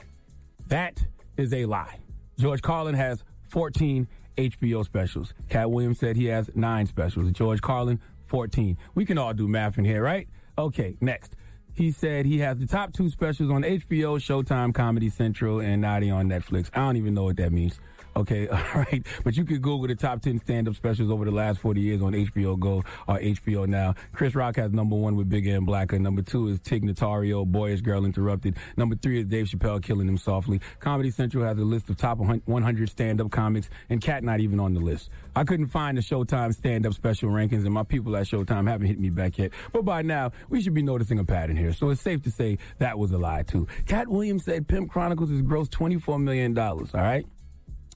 That 0.69 1.05
is 1.37 1.53
a 1.53 1.67
lie. 1.67 1.99
George 2.39 2.63
Carlin 2.63 2.95
has 2.95 3.23
14 3.51 4.09
HBO 4.37 4.85
specials. 4.85 5.35
Katt 5.49 5.71
Williams 5.71 5.99
said 5.99 6.17
he 6.17 6.27
has 6.27 6.51
nine 6.55 6.87
specials. 6.87 7.31
George 7.33 7.61
Carlin, 7.61 8.01
14. 8.27 8.79
We 8.95 9.05
can 9.05 9.19
all 9.19 9.35
do 9.35 9.47
math 9.47 9.79
in 9.79 9.85
here, 9.85 10.03
right? 10.03 10.29
Okay, 10.57 10.97
next. 11.01 11.37
He 11.75 11.91
said 11.91 12.27
he 12.27 12.39
has 12.39 12.59
the 12.59 12.67
top 12.67 12.93
two 12.93 13.09
specials 13.09 13.51
on 13.51 13.63
HBO, 13.63 14.19
Showtime, 14.19 14.75
Comedy 14.75 15.09
Central, 15.09 15.61
and 15.61 15.81
Naughty 15.81 16.11
on 16.11 16.29
Netflix. 16.29 16.69
I 16.75 16.81
don't 16.81 16.97
even 16.97 17.15
know 17.15 17.25
what 17.25 17.37
that 17.37 17.53
means. 17.53 17.81
Okay, 18.15 18.49
all 18.49 18.59
right. 18.75 19.05
But 19.25 19.37
you 19.37 19.45
can 19.45 19.59
Google 19.61 19.89
the 19.89 19.95
top 19.95 20.23
10 20.23 20.41
stand 20.41 20.69
up 20.69 20.77
specials 20.77 21.11
over 21.11 21.25
the 21.25 21.31
last 21.31 21.61
40 21.61 21.81
years 21.81 22.03
on 22.03 22.13
HBO 22.13 22.59
Go 22.59 22.85
or 23.09 23.19
HBO 23.19 23.67
Now. 23.67 23.95
Chris 24.13 24.35
Rock 24.35 24.57
has 24.57 24.73
number 24.73 24.97
one 24.97 25.17
with 25.17 25.29
Bigger 25.29 25.57
and 25.57 25.67
Blacker. 25.67 25.99
Number 25.99 26.23
two 26.23 26.49
is 26.49 26.61
Tig 26.61 26.85
Notaro, 26.85 27.47
Boyish 27.47 27.81
Girl 27.81 28.05
Interrupted. 28.05 28.57
Number 28.77 28.97
three 28.97 29.21
is 29.21 29.27
Dave 29.27 29.47
Chappelle, 29.47 29.83
Killing 29.83 30.09
Him 30.09 30.19
Softly. 30.19 30.61
Comedy 30.81 31.11
Central 31.11 31.45
has 31.45 31.59
a 31.59 31.65
list 31.65 31.89
of 31.89 31.97
top 31.97 32.19
100 32.19 32.91
stand 32.91 33.21
up 33.21 33.31
comics, 33.31 33.71
and 33.89 34.01
Katt 34.01 34.23
not 34.23 34.41
even 34.41 34.61
on 34.61 34.75
the 34.75 34.81
list. 34.81 35.11
I 35.35 35.45
couldn't 35.45 35.69
find 35.69 35.97
the 35.97 36.03
Showtime 36.03 36.55
stand 36.55 36.87
up 36.87 36.93
special 36.93 37.31
rankings, 37.31 37.65
and 37.65 37.73
my 37.73 37.85
people 37.85 38.15
at 38.17 38.27
Showtime 38.27 38.69
haven't 38.69 38.87
hit 38.87 39.01
me 39.01 39.09
back 39.09 39.39
yet. 39.39 39.53
But 39.73 39.85
by 39.85 40.03
now, 40.03 40.33
we 40.51 40.61
should 40.61 40.75
be 40.75 40.83
noticing 40.83 41.19
a 41.19 41.25
pattern 41.25 41.57
here. 41.57 41.73
So 41.73 41.89
it's 41.91 42.03
safe 42.03 42.23
to 42.25 42.31
say 42.31 42.59
that 42.79 42.99
was 42.99 43.13
a 43.13 43.19
lie, 43.19 43.43
too. 43.43 43.67
Katt 43.87 44.09
Williams 44.09 44.45
said 44.45 44.69
Pimp 44.69 44.91
Chronicles 44.91 45.31
has 45.31 45.41
grossed 45.41 45.71
$24 45.71 46.23
million, 46.23 46.57
all 46.59 46.85
right? 46.95 47.25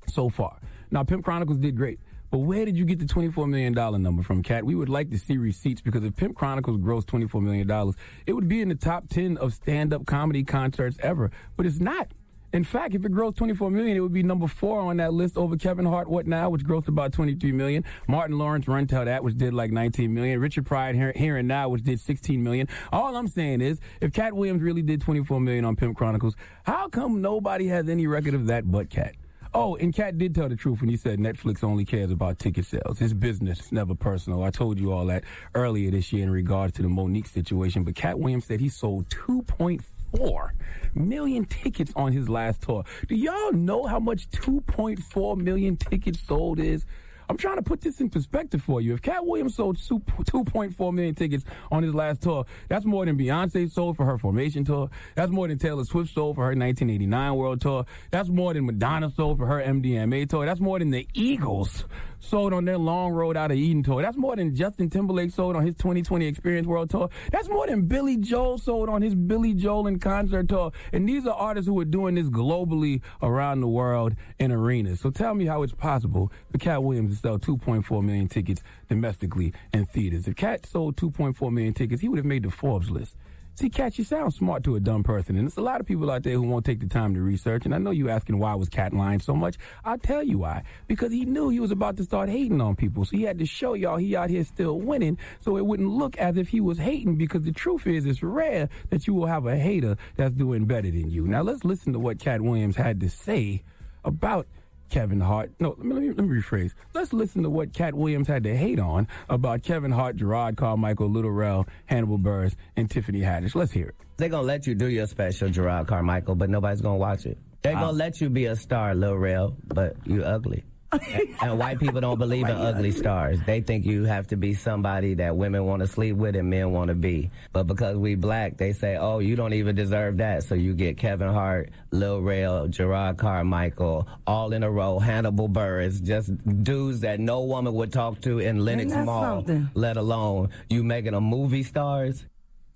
So 0.09 0.29
far. 0.29 0.59
Now, 0.91 1.03
Pimp 1.03 1.25
Chronicles 1.25 1.59
did 1.59 1.77
great. 1.77 2.01
But 2.31 2.39
where 2.39 2.65
did 2.65 2.77
you 2.77 2.85
get 2.85 2.99
the 2.99 3.05
$24 3.05 3.49
million 3.49 3.73
number 4.03 4.23
from, 4.23 4.43
Katt? 4.43 4.65
We 4.65 4.75
would 4.75 4.89
like 4.89 5.11
to 5.11 5.19
see 5.19 5.37
receipts 5.37 5.81
because 5.81 6.05
if 6.05 6.17
Pimp 6.17 6.37
Chronicles 6.37 6.79
grossed 6.79 7.07
$24 7.07 7.41
million, 7.41 7.95
it 8.27 8.33
would 8.33 8.49
be 8.49 8.61
in 8.61 8.69
the 8.69 8.75
top 8.75 9.09
10 9.09 9.37
of 9.39 9.55
stand 9.55 9.95
up 9.95 10.07
comedy 10.07 10.43
concerts 10.43 10.99
ever. 11.03 11.31
But 11.57 11.67
it's 11.67 11.79
not. 11.79 12.09
In 12.53 12.65
fact, 12.65 12.95
if 12.95 13.05
it 13.05 13.13
grossed 13.13 13.37
24 13.37 13.71
million, 13.71 13.97
it 13.97 14.01
would 14.01 14.13
be 14.13 14.23
number 14.23 14.47
four 14.47 14.81
on 14.81 14.97
that 14.97 15.13
list 15.13 15.37
over 15.37 15.57
Kevin 15.57 15.85
Hart, 15.85 16.09
What 16.09 16.27
Now, 16.27 16.49
which 16.49 16.65
grossed 16.65 16.89
about 16.89 17.13
23 17.13 17.53
million. 17.53 17.85
Martin 18.09 18.39
Lawrence, 18.39 18.67
Run 18.67 18.87
Tell 18.87 19.05
That, 19.05 19.23
which 19.23 19.37
did 19.37 19.53
like 19.53 19.71
19 19.71 20.13
million. 20.15 20.41
Richard 20.41 20.65
Pryor, 20.65 20.95
Here, 20.95 21.13
Here 21.15 21.37
and 21.37 21.49
Now, 21.49 21.69
which 21.69 21.83
did 21.83 22.01
16 22.01 22.43
million. 22.43 22.69
All 22.93 23.17
I'm 23.17 23.29
saying 23.29 23.61
is, 23.61 23.79
if 24.01 24.13
Katt 24.13 24.33
Williams 24.33 24.63
really 24.63 24.83
did 24.83 25.01
24 25.01 25.41
million 25.41 25.65
on 25.65 25.77
Pimp 25.77 25.97
Chronicles, 25.97 26.35
how 26.65 26.89
come 26.89 27.21
nobody 27.21 27.67
has 27.69 27.89
any 27.89 28.07
record 28.07 28.35
of 28.35 28.47
that 28.47 28.71
but 28.71 28.91
Katt? 28.91 29.17
Oh, 29.59 29.75
and 29.77 29.95
Katt 29.95 30.19
did 30.19 30.35
tell 30.35 30.51
the 30.51 30.55
truth 30.55 30.83
when 30.83 30.91
he 30.91 30.99
said 30.99 31.19
Netflix 31.19 31.65
only 31.65 31.87
cares 31.87 32.11
about 32.11 32.39
ticket 32.39 32.67
sales. 32.67 33.01
It's 33.01 33.15
business, 33.15 33.73
never 33.73 33.95
personal. 33.95 34.43
I 34.43 34.51
told 34.51 34.79
you 34.79 34.93
all 34.93 35.07
that 35.07 35.25
earlier 35.55 35.91
this 35.91 36.13
year 36.13 36.25
in 36.25 36.31
regards 36.31 36.75
to 36.75 36.83
the 36.83 36.91
Monique 36.91 37.27
situation. 37.27 37.83
But 37.83 37.95
Katt 37.95 38.19
Williams 38.19 38.45
said 38.45 38.61
he 38.61 38.69
sold 38.69 39.09
2.4 39.09 40.51
million 40.95 41.47
tickets 41.47 41.91
on 41.97 42.13
his 42.13 42.29
last 42.29 42.61
tour. 42.61 42.85
Do 43.09 43.15
y'all 43.15 43.53
know 43.53 43.87
how 43.87 43.99
much 43.99 44.29
2.4 44.29 45.39
million 45.39 45.79
tickets 45.79 46.21
sold 46.21 46.61
is? 46.61 46.85
I'm 47.29 47.37
trying 47.37 47.57
to 47.57 47.63
put 47.63 47.81
this 47.81 48.01
in 48.01 48.11
perspective 48.11 48.63
for 48.63 48.81
you. 48.81 48.95
If 48.95 49.03
Katt 49.03 49.27
Williams 49.27 49.57
sold 49.57 49.79
2.4 49.79 50.95
million 50.95 51.15
tickets 51.15 51.45
on 51.71 51.83
his 51.83 51.95
last 51.95 52.23
tour, 52.23 52.45
that's 52.69 52.85
more 52.85 53.05
than 53.05 53.19
Beyonce 53.19 53.71
sold 53.71 53.97
for 53.97 54.07
her 54.07 54.17
Formation 54.19 54.65
tour. 54.65 54.91
That's 55.15 55.31
more 55.31 55.49
than 55.49 55.59
Taylor 55.59 55.85
Swift 55.85 56.15
sold 56.15 56.37
for 56.37 56.43
her 56.43 56.51
1989 56.57 57.35
World 57.35 57.61
Tour. 57.61 57.85
That's 58.11 58.29
more 58.29 58.55
than 58.55 58.67
Madonna 58.67 59.11
sold 59.11 59.39
for 59.39 59.47
her 59.47 59.61
MDNA 59.61 60.29
tour. 60.29 60.47
That's 60.47 60.61
more 60.61 60.79
than 60.79 60.91
the 60.91 61.09
Eagles 61.15 61.85
sold 62.21 62.53
on 62.53 62.65
their 62.65 62.79
long 62.79 63.13
road 63.13 63.37
out 63.37 63.51
of 63.51 63.57
Eden 63.57 63.83
tour. 63.83 64.03
That's 64.03 64.17
more 64.17 64.37
than 64.37 64.55
Justin 64.55 64.91
Timberlake 64.91 65.31
sold 65.31 65.57
on 65.57 65.65
his 65.65 65.75
2020 65.77 66.27
Experience 66.27 66.67
World 66.67 66.91
Tour. 66.91 67.09
That's 67.31 67.49
more 67.49 67.67
than 67.67 67.83
Billy 67.83 68.17
Joel 68.17 68.59
sold 68.59 68.89
on 68.89 69.03
his 69.03 69.15
Billy 69.15 69.55
Joel 69.55 69.87
and 69.87 70.01
concert 70.01 70.49
tour. 70.49 70.73
And 70.93 71.09
these 71.09 71.27
are 71.27 71.35
artists 71.35 71.69
who 71.69 71.79
are 71.81 71.85
doing 71.85 72.15
this 72.15 72.29
globally 72.29 73.03
around 73.23 73.61
the 73.61 73.69
world 73.69 74.15
in 74.39 74.53
arenas. 74.53 75.01
So 75.01 75.11
tell 75.11 75.35
me 75.35 75.47
how 75.47 75.63
it's 75.63 75.75
possible 75.75 76.33
for 76.51 76.59
Katt 76.59 76.83
Williams 76.83 77.11
to 77.11 77.17
sell 77.21 77.39
2.4 77.39 78.03
million 78.03 78.29
tickets 78.29 78.63
domestically 78.89 79.53
in 79.73 79.87
theaters. 79.87 80.27
If 80.27 80.37
Katt 80.37 80.67
sold 80.67 80.97
2.4 80.97 81.53
million 81.53 81.75
tickets, 81.75 82.03
he 82.03 82.09
would 82.09 82.19
have 82.19 82.27
made 82.27 82.43
the 82.43 82.51
Forbes 82.51 82.91
list. 82.91 83.17
See, 83.59 83.71
Katt, 83.71 83.97
you 83.97 84.05
sound 84.05 84.35
smart 84.35 84.65
to 84.65 84.77
a 84.77 84.81
dumb 84.81 85.03
person, 85.03 85.35
and 85.35 85.47
there's 85.47 85.57
a 85.57 85.63
lot 85.63 85.81
of 85.81 85.87
people 85.87 86.11
out 86.11 86.23
there 86.23 86.35
who 86.35 86.43
won't 86.43 86.67
take 86.67 86.79
the 86.79 86.87
time 86.87 87.15
to 87.15 87.23
research. 87.23 87.65
And 87.65 87.75
I 87.75 87.79
know 87.79 87.91
you 87.91 88.11
asking 88.11 88.39
why 88.39 88.55
was 88.55 88.69
Katt 88.69 88.93
lying 88.93 89.19
so 89.19 89.35
much. 89.35 89.57
I'll 89.83 89.97
tell 89.97 90.23
you 90.23 90.37
why. 90.41 90.63
Because 90.87 91.11
he 91.11 91.25
knew 91.25 91.49
he 91.49 91.59
was 91.59 91.71
about 91.71 91.97
to 91.97 92.05
start 92.05 92.29
hating 92.29 92.61
on 92.61 92.77
people, 92.77 93.07
so 93.07 93.17
he 93.17 93.23
had 93.23 93.39
to 93.39 93.47
show 93.47 93.73
y'all 93.73 93.97
he 93.97 94.15
out 94.15 94.29
here 94.29 94.45
still 94.45 94.79
winning, 94.79 95.17
so 95.41 95.57
it 95.57 95.65
wouldn't 95.65 95.89
look 95.89 96.19
as 96.19 96.37
if 96.37 96.49
he 96.49 96.61
was 96.61 96.77
hating. 96.77 97.17
Because 97.17 97.45
the 97.45 97.53
truth 97.53 97.87
is, 97.87 98.05
it's 98.05 98.23
rare 98.23 98.69
that 98.91 99.07
you 99.07 99.15
will 99.15 99.25
have 99.25 99.47
a 99.47 99.57
hater 99.57 99.97
that's 100.17 100.35
doing 100.35 100.67
better 100.67 100.91
than 100.91 101.09
you. 101.09 101.27
Now 101.27 101.41
let's 101.41 101.65
listen 101.65 101.95
to 101.95 101.99
what 101.99 102.19
Katt 102.19 102.43
Williams 102.43 102.77
had 102.77 103.01
to 103.01 103.09
say 103.09 103.63
about 104.05 104.47
Kevin 104.89 105.21
Hart. 105.21 105.53
No, 105.61 105.75
let 105.79 105.87
me, 105.87 106.09
let 106.09 106.19
me, 106.19 106.41
rephrase. 106.41 106.73
Let's 106.95 107.13
listen 107.13 107.43
to 107.43 107.51
what 107.51 107.73
Katt 107.73 107.95
Williams 107.95 108.29
had 108.29 108.45
to 108.45 108.57
hate 108.57 108.79
on 108.79 109.09
about 109.29 109.63
Kevin 109.63 109.91
Hart, 109.91 110.17
Jerrod 110.17 110.57
Carmichael, 110.57 111.11
Lil 111.11 111.31
Rel, 111.31 111.67
Hannibal 111.87 112.19
Buress, 112.19 112.55
and 112.77 112.91
Tiffany 112.91 113.21
Haddish. 113.21 113.55
Let's 113.55 113.73
hear 113.73 113.89
it. 113.89 113.95
They're 114.17 114.29
going 114.29 114.43
to 114.43 114.47
let 114.47 114.67
you 114.67 114.75
do 114.75 114.89
your 114.89 115.07
special, 115.07 115.49
Jerrod 115.49 115.87
Carmichael, 115.87 116.35
but 116.35 116.49
nobody's 116.49 116.81
going 116.81 116.97
to 116.97 117.01
watch 117.01 117.27
it. 117.27 117.39
They're 117.63 117.77
ah. 117.77 117.81
going 117.81 117.93
to 117.93 117.99
let 117.99 118.21
you 118.21 118.31
be 118.31 118.47
a 118.47 118.57
star, 118.57 118.95
Lil 118.95 119.17
Rel, 119.17 119.57
but 119.67 119.97
you 120.07 120.23
ugly. 120.23 120.65
and 121.43 121.59
white 121.59 121.79
people 121.79 122.01
don't 122.01 122.19
believe 122.19 122.47
in 122.49 122.57
ugly 122.57 122.91
stars. 122.91 123.41
They 123.45 123.61
think 123.61 123.85
you 123.85 124.05
have 124.05 124.27
to 124.29 124.37
be 124.37 124.55
somebody 124.55 125.15
that 125.15 125.37
women 125.37 125.65
want 125.65 125.81
to 125.81 125.87
sleep 125.87 126.17
with 126.17 126.37
and 126.37 126.49
men 126.51 126.73
want 126.73 126.89
to 126.89 126.95
be. 126.95 127.31
But 127.53 127.65
because 127.65 127.97
we 127.97 128.15
black, 128.15 128.57
they 128.57 128.73
say, 128.73 128.97
oh, 128.97 129.19
you 129.19 129.37
don't 129.37 129.53
even 129.53 129.75
deserve 129.75 130.19
that. 130.19 130.45
So 130.45 130.55
you 130.55 130.75
get 130.75 130.97
Kevin 130.97 131.33
Hart, 131.33 131.71
Lil 131.91 132.21
Rel, 132.21 132.69
Jerrod 132.69 133.19
Carmichael, 133.19 134.07
all 134.27 134.53
in 134.53 134.63
a 134.63 134.71
row, 134.71 134.99
Hannibal 134.99 135.49
Buress, 135.49 136.03
just 136.03 136.31
dudes 136.63 137.01
that 137.01 137.21
no 137.21 137.43
woman 137.43 137.75
would 137.75 137.93
talk 137.93 138.21
to 138.23 138.39
in 138.39 138.65
Lenox 138.65 138.93
Mall, 139.05 139.23
something? 139.23 139.71
let 139.75 139.97
alone 139.97 140.51
you 140.69 140.83
making 140.85 141.13
them 141.13 141.25
movie 141.25 141.63
stars. 141.63 142.25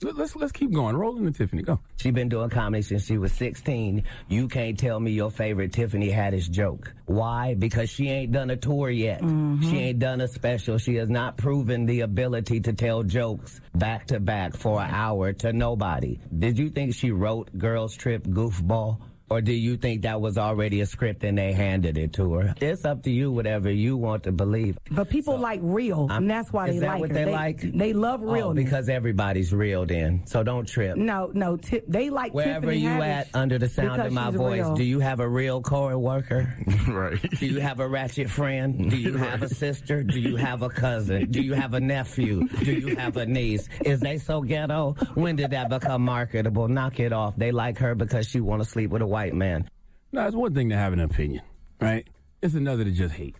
Let's 0.02 0.34
let's 0.34 0.52
keep 0.52 0.72
going. 0.72 0.96
Rolling 0.96 1.24
the 1.24 1.30
Tiffany, 1.30 1.62
go. 1.62 1.78
She 1.96 2.10
been 2.10 2.30
doing 2.30 2.48
comedy 2.48 2.82
since 2.82 3.04
she 3.04 3.18
was 3.18 3.32
16. 3.32 4.04
You 4.28 4.48
can't 4.48 4.78
tell 4.78 4.98
me 4.98 5.10
your 5.10 5.30
favorite 5.30 5.72
Tiffany 5.74 6.10
Haddish 6.10 6.50
joke. 6.50 6.94
Why? 7.04 7.54
Because 7.54 7.90
she 7.90 8.08
ain't 8.08 8.32
done 8.32 8.48
a 8.48 8.56
tour 8.56 8.88
yet. 8.88 9.20
Mm-hmm. 9.20 9.70
She 9.70 9.78
ain't 9.78 9.98
done 9.98 10.22
a 10.22 10.28
special. 10.28 10.78
She 10.78 10.94
has 10.94 11.10
not 11.10 11.36
proven 11.36 11.84
the 11.84 12.00
ability 12.00 12.60
to 12.60 12.72
tell 12.72 13.02
jokes 13.02 13.60
back 13.74 14.06
to 14.06 14.20
back 14.20 14.56
for 14.56 14.80
an 14.80 14.90
hour 14.90 15.34
to 15.34 15.52
nobody. 15.52 16.18
Did 16.38 16.58
you 16.58 16.70
think 16.70 16.94
she 16.94 17.10
wrote 17.10 17.56
Girls 17.58 17.94
Trip 17.94 18.24
Goofball? 18.24 18.98
Or 19.30 19.40
do 19.40 19.52
you 19.52 19.76
think 19.76 20.02
that 20.02 20.20
was 20.20 20.36
already 20.36 20.80
a 20.80 20.86
script 20.86 21.22
and 21.22 21.38
they 21.38 21.52
handed 21.52 21.96
it 21.96 22.14
to 22.14 22.34
her? 22.34 22.54
It's 22.60 22.84
up 22.84 23.04
to 23.04 23.12
you, 23.12 23.30
whatever 23.30 23.70
you 23.70 23.96
want 23.96 24.24
to 24.24 24.32
believe. 24.32 24.76
But 24.90 25.08
people 25.08 25.36
so, 25.36 25.40
like 25.40 25.60
real, 25.62 26.08
I'm, 26.10 26.22
and 26.22 26.30
that's 26.30 26.52
why 26.52 26.72
they 26.72 26.80
that 26.80 26.86
like 26.88 27.00
what 27.00 27.10
her. 27.10 27.14
They, 27.14 27.24
they 27.26 27.30
like. 27.30 27.60
They 27.60 27.92
love 27.92 28.22
real. 28.22 28.48
Oh, 28.48 28.54
because 28.54 28.88
everybody's 28.88 29.52
real, 29.52 29.86
then. 29.86 30.26
So 30.26 30.42
don't 30.42 30.66
trip. 30.66 30.96
No, 30.96 31.30
no. 31.32 31.56
T- 31.56 31.82
they 31.86 32.10
like 32.10 32.34
wherever 32.34 32.72
Tiffany 32.72 32.80
you 32.80 32.88
Haddish 32.88 33.02
at 33.02 33.28
under 33.32 33.56
the 33.56 33.68
sound 33.68 34.02
of 34.02 34.12
my 34.12 34.30
voice. 34.32 34.62
Real. 34.62 34.74
Do 34.74 34.82
you 34.82 34.98
have 34.98 35.20
a 35.20 35.28
real 35.28 35.62
co-worker? 35.62 36.52
right. 36.88 37.20
Do 37.38 37.46
you 37.46 37.60
have 37.60 37.78
a 37.78 37.86
ratchet 37.86 38.28
friend? 38.28 38.90
Do 38.90 38.96
you 38.96 39.16
have 39.16 39.44
a 39.44 39.48
sister? 39.48 40.02
Do 40.02 40.18
you 40.18 40.34
have 40.34 40.62
a 40.62 40.68
cousin? 40.68 41.30
Do 41.30 41.40
you 41.40 41.54
have 41.54 41.74
a 41.74 41.80
nephew? 41.80 42.48
Do 42.64 42.72
you 42.72 42.96
have 42.96 43.16
a 43.16 43.26
niece? 43.26 43.68
Is 43.84 44.00
they 44.00 44.18
so 44.18 44.40
ghetto? 44.40 44.94
When 45.14 45.36
did 45.36 45.50
that 45.50 45.68
become 45.68 46.02
marketable? 46.02 46.66
Knock 46.66 46.98
it 46.98 47.12
off. 47.12 47.36
They 47.36 47.52
like 47.52 47.78
her 47.78 47.94
because 47.94 48.26
she 48.26 48.40
want 48.40 48.60
to 48.60 48.68
sleep 48.68 48.90
with 48.90 49.02
a 49.02 49.06
white 49.06 49.19
man. 49.28 49.68
Now, 50.12 50.26
it's 50.26 50.36
one 50.36 50.54
thing 50.54 50.70
to 50.70 50.76
have 50.76 50.92
an 50.92 51.00
opinion, 51.00 51.42
right? 51.80 52.08
It's 52.42 52.54
another 52.54 52.84
to 52.84 52.90
just 52.90 53.14
hate. 53.14 53.36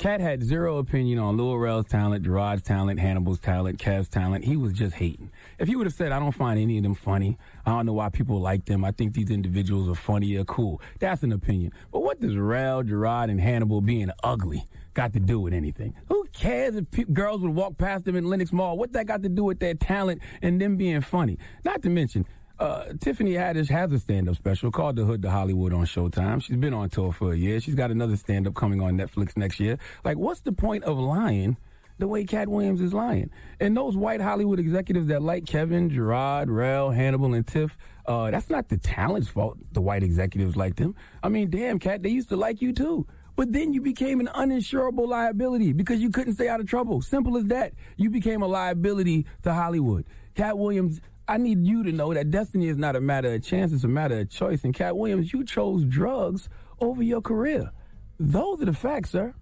Katt 0.00 0.20
had 0.20 0.42
zero 0.42 0.78
opinion 0.78 1.18
on 1.18 1.36
Lil 1.36 1.58
Rel's 1.58 1.86
talent, 1.86 2.24
Jerrod's 2.24 2.62
talent, 2.62 2.98
Hannibal's 2.98 3.38
talent, 3.38 3.78
Kev's 3.78 4.08
talent. 4.08 4.46
He 4.46 4.56
was 4.56 4.72
just 4.72 4.94
hating. 4.94 5.30
If 5.58 5.68
he 5.68 5.76
would 5.76 5.86
have 5.86 5.92
said, 5.92 6.10
I 6.10 6.18
don't 6.18 6.34
find 6.34 6.58
any 6.58 6.78
of 6.78 6.82
them 6.82 6.94
funny, 6.94 7.36
I 7.66 7.72
don't 7.72 7.84
know 7.84 7.92
why 7.92 8.08
people 8.08 8.40
like 8.40 8.64
them, 8.64 8.82
I 8.82 8.92
think 8.92 9.12
these 9.12 9.30
individuals 9.30 9.90
are 9.90 9.94
funny 9.94 10.36
or 10.36 10.44
cool, 10.46 10.80
that's 11.00 11.22
an 11.22 11.32
opinion. 11.32 11.72
But 11.92 12.00
what 12.00 12.18
does 12.18 12.34
Rel, 12.34 12.82
Gerard, 12.82 13.28
and 13.28 13.38
Hannibal 13.38 13.82
being 13.82 14.10
ugly 14.24 14.66
got 14.94 15.12
to 15.12 15.20
do 15.20 15.38
with 15.38 15.52
anything? 15.52 15.94
Who 16.08 16.26
cares 16.32 16.76
if 16.76 16.90
pe- 16.90 17.04
girls 17.04 17.42
would 17.42 17.54
walk 17.54 17.76
past 17.76 18.06
them 18.06 18.16
in 18.16 18.24
Lenox 18.24 18.52
Mall? 18.54 18.78
What 18.78 18.92
that 18.94 19.04
got 19.04 19.22
to 19.22 19.28
do 19.28 19.44
with 19.44 19.58
their 19.58 19.74
talent 19.74 20.22
and 20.40 20.58
them 20.58 20.76
being 20.76 21.02
funny? 21.02 21.36
Not 21.62 21.82
to 21.82 21.90
mention, 21.90 22.24
uh, 22.60 22.92
Tiffany 23.00 23.32
Haddish 23.32 23.68
has 23.70 23.90
a 23.92 23.98
stand-up 23.98 24.36
special 24.36 24.70
called 24.70 24.96
The 24.96 25.04
Hood 25.04 25.22
to 25.22 25.30
Hollywood 25.30 25.72
on 25.72 25.86
Showtime. 25.86 26.42
She's 26.42 26.56
been 26.56 26.74
on 26.74 26.90
tour 26.90 27.10
for 27.10 27.32
a 27.32 27.36
year. 27.36 27.58
She's 27.58 27.74
got 27.74 27.90
another 27.90 28.16
stand-up 28.16 28.54
coming 28.54 28.82
on 28.82 28.98
Netflix 28.98 29.36
next 29.36 29.58
year. 29.58 29.78
Like, 30.04 30.18
what's 30.18 30.40
the 30.42 30.52
point 30.52 30.84
of 30.84 30.98
lying 30.98 31.56
the 31.98 32.06
way 32.06 32.24
Katt 32.24 32.48
Williams 32.48 32.80
is 32.80 32.92
lying? 32.92 33.30
And 33.60 33.76
those 33.76 33.96
white 33.96 34.20
Hollywood 34.20 34.60
executives 34.60 35.06
that 35.06 35.22
like 35.22 35.46
Kevin, 35.46 35.90
Jerrod, 35.90 36.46
Rel, 36.48 36.90
Hannibal, 36.90 37.32
and 37.32 37.46
Tiff, 37.46 37.76
uh, 38.04 38.30
that's 38.30 38.50
not 38.50 38.68
the 38.68 38.76
talent's 38.76 39.28
fault 39.28 39.56
the 39.72 39.80
white 39.80 40.02
executives 40.02 40.54
like 40.54 40.76
them. 40.76 40.94
I 41.22 41.30
mean, 41.30 41.48
damn, 41.48 41.78
Katt, 41.78 42.02
they 42.02 42.10
used 42.10 42.28
to 42.28 42.36
like 42.36 42.60
you 42.60 42.72
too. 42.72 43.06
But 43.36 43.52
then 43.52 43.72
you 43.72 43.80
became 43.80 44.20
an 44.20 44.26
uninsurable 44.26 45.08
liability 45.08 45.72
because 45.72 46.00
you 46.00 46.10
couldn't 46.10 46.34
stay 46.34 46.48
out 46.48 46.60
of 46.60 46.66
trouble. 46.66 47.00
Simple 47.00 47.38
as 47.38 47.44
that. 47.46 47.72
You 47.96 48.10
became 48.10 48.42
a 48.42 48.46
liability 48.46 49.24
to 49.44 49.54
Hollywood. 49.54 50.04
Katt 50.34 50.58
Williams 50.58 51.00
I 51.30 51.36
need 51.36 51.64
you 51.64 51.84
to 51.84 51.92
know 51.92 52.12
that 52.12 52.32
destiny 52.32 52.66
is 52.66 52.76
not 52.76 52.96
a 52.96 53.00
matter 53.00 53.32
of 53.32 53.44
chance, 53.44 53.72
it's 53.72 53.84
a 53.84 53.88
matter 53.88 54.18
of 54.18 54.30
choice. 54.30 54.64
And 54.64 54.74
Katt 54.74 54.96
Williams, 54.96 55.32
you 55.32 55.44
chose 55.44 55.84
drugs 55.84 56.48
over 56.80 57.04
your 57.04 57.20
career. 57.20 57.70
Those 58.18 58.60
are 58.60 58.64
the 58.64 58.72
facts, 58.72 59.10
sir. 59.10 59.32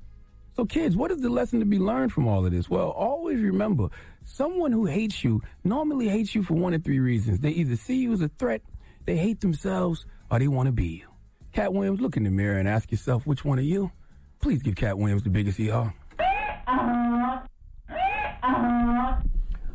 So, 0.55 0.67
kids, 0.67 0.99
what 0.99 1.11
is 1.11 1.23
the 1.23 1.31
lesson 1.31 1.61
to 1.61 1.65
be 1.65 1.79
learned 1.79 2.13
from 2.13 2.29
all 2.29 2.45
of 2.45 2.53
this? 2.53 2.69
Well, 2.69 2.91
always 2.91 3.41
remember 3.41 3.89
someone 4.23 4.71
who 4.71 4.85
hates 4.85 5.25
you 5.25 5.41
normally 5.65 6.11
hates 6.11 6.35
you 6.35 6.43
for 6.43 6.53
one 6.53 6.75
of 6.75 6.85
three 6.85 7.01
reasons. 7.01 7.39
They 7.39 7.53
either 7.53 7.77
see 7.77 7.97
you 7.97 8.13
as 8.13 8.21
a 8.21 8.29
threat, 8.29 8.61
they 9.07 9.17
hate 9.17 9.41
themselves, 9.41 10.05
or 10.31 10.39
they 10.39 10.49
want 10.49 10.67
to 10.67 10.73
be 10.73 10.89
you. 10.89 11.09
Katt 11.55 11.73
Williams, 11.73 12.03
look 12.03 12.19
in 12.19 12.25
the 12.25 12.31
mirror 12.31 12.59
and 12.59 12.69
ask 12.69 12.91
yourself 12.91 13.27
which 13.27 13.47
one 13.47 13.59
are 13.59 13.63
you? 13.63 13.93
Please 14.41 14.63
give 14.63 14.77
Katt 14.77 14.99
Williams 14.99 15.23
the 15.23 15.31
biggest 15.31 15.59
ER. 15.59 15.95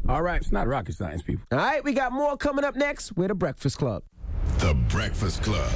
All 0.08 0.22
right, 0.22 0.42
it's 0.42 0.52
not 0.52 0.68
rocket 0.68 0.96
science, 0.96 1.22
people. 1.22 1.46
All 1.52 1.58
right, 1.58 1.82
we 1.82 1.94
got 1.94 2.12
more 2.12 2.36
coming 2.36 2.66
up 2.66 2.76
next. 2.76 3.16
We're 3.16 3.30
the 3.30 3.36
Breakfast 3.36 3.78
Club. 3.78 4.04
The 4.58 4.74
Breakfast 4.90 5.42
Club. 5.42 5.72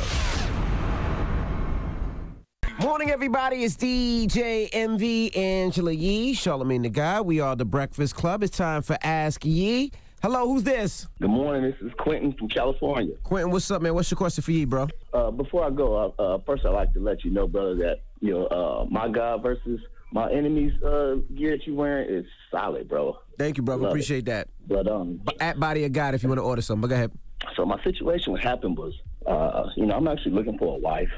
Morning, 2.81 3.09
everybody. 3.09 3.63
It's 3.63 3.77
DJ 3.77 4.67
Envy 4.73 5.33
Angela 5.33 5.93
Yee, 5.93 6.33
Charlamagne 6.33 6.83
the 6.83 6.89
God. 6.89 7.25
We 7.25 7.39
are 7.39 7.55
the 7.55 7.63
Breakfast 7.63 8.15
Club. 8.15 8.43
It's 8.43 8.57
time 8.57 8.81
for 8.81 8.97
Ask 9.01 9.45
Yee. 9.45 9.93
Hello, 10.21 10.45
who's 10.45 10.63
this? 10.63 11.07
Good 11.21 11.29
morning. 11.29 11.61
This 11.61 11.79
is 11.79 11.93
Quentin 11.97 12.33
from 12.33 12.49
California. 12.49 13.15
Quentin, 13.23 13.49
what's 13.49 13.71
up, 13.71 13.81
man? 13.81 13.93
What's 13.93 14.11
your 14.11 14.17
question 14.17 14.41
for 14.41 14.51
Yee, 14.51 14.65
bro? 14.65 14.89
Uh, 15.13 15.31
before 15.31 15.63
I 15.63 15.69
go, 15.69 15.95
uh, 15.95 16.21
uh, 16.21 16.39
first 16.45 16.65
I'd 16.65 16.71
like 16.71 16.91
to 16.93 16.99
let 16.99 17.23
you 17.23 17.31
know, 17.31 17.47
brother, 17.47 17.75
that 17.75 18.01
you 18.19 18.31
know 18.31 18.47
uh, 18.47 18.85
my 18.89 19.07
God 19.07 19.41
versus 19.41 19.79
my 20.11 20.31
enemies 20.31 20.73
uh, 20.83 21.15
gear 21.35 21.57
that 21.57 21.67
you're 21.67 21.75
wearing 21.75 22.09
is 22.09 22.25
solid, 22.51 22.87
bro. 22.87 23.17
Thank 23.37 23.57
you, 23.57 23.63
brother. 23.63 23.83
Love 23.83 23.91
Appreciate 23.91 24.19
it. 24.19 24.25
that. 24.25 24.47
But 24.67 24.87
um, 24.87 25.21
At 25.39 25.59
Body 25.59 25.83
of 25.85 25.91
God, 25.91 26.15
if 26.15 26.23
you 26.23 26.29
want 26.29 26.39
to 26.39 26.43
order 26.43 26.61
something, 26.61 26.81
but 26.81 26.87
go 26.87 26.95
ahead. 26.95 27.11
so 27.55 27.65
my 27.65 27.81
situation, 27.83 28.31
what 28.33 28.41
happened 28.41 28.77
was, 28.77 28.93
uh, 29.25 29.69
you 29.75 29.85
know, 29.85 29.95
I'm 29.95 30.07
actually 30.07 30.31
looking 30.31 30.57
for 30.57 30.75
a 30.75 30.79
wife, 30.79 31.11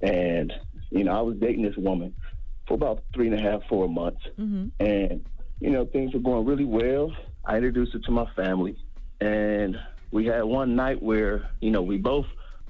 and 0.00 0.52
you 0.90 1.04
know, 1.04 1.12
I 1.12 1.20
was 1.20 1.36
dating 1.36 1.62
this 1.62 1.76
woman 1.76 2.14
for 2.66 2.74
about 2.74 3.04
three 3.14 3.28
and 3.28 3.38
a 3.38 3.40
half, 3.40 3.62
four 3.68 3.88
months, 3.88 4.22
and 4.80 5.24
you 5.60 5.70
know, 5.70 5.84
things 5.86 6.14
were 6.14 6.20
going 6.20 6.46
really 6.46 6.64
well. 6.64 7.12
I 7.44 7.56
introduced 7.56 7.92
her 7.92 7.98
to 8.00 8.10
my 8.10 8.26
family, 8.34 8.76
and 9.20 9.76
we 10.10 10.26
had 10.26 10.42
one 10.44 10.74
night 10.74 11.02
where 11.02 11.50
you 11.60 11.70
know 11.70 11.82
we 11.82 11.98
both 11.98 12.26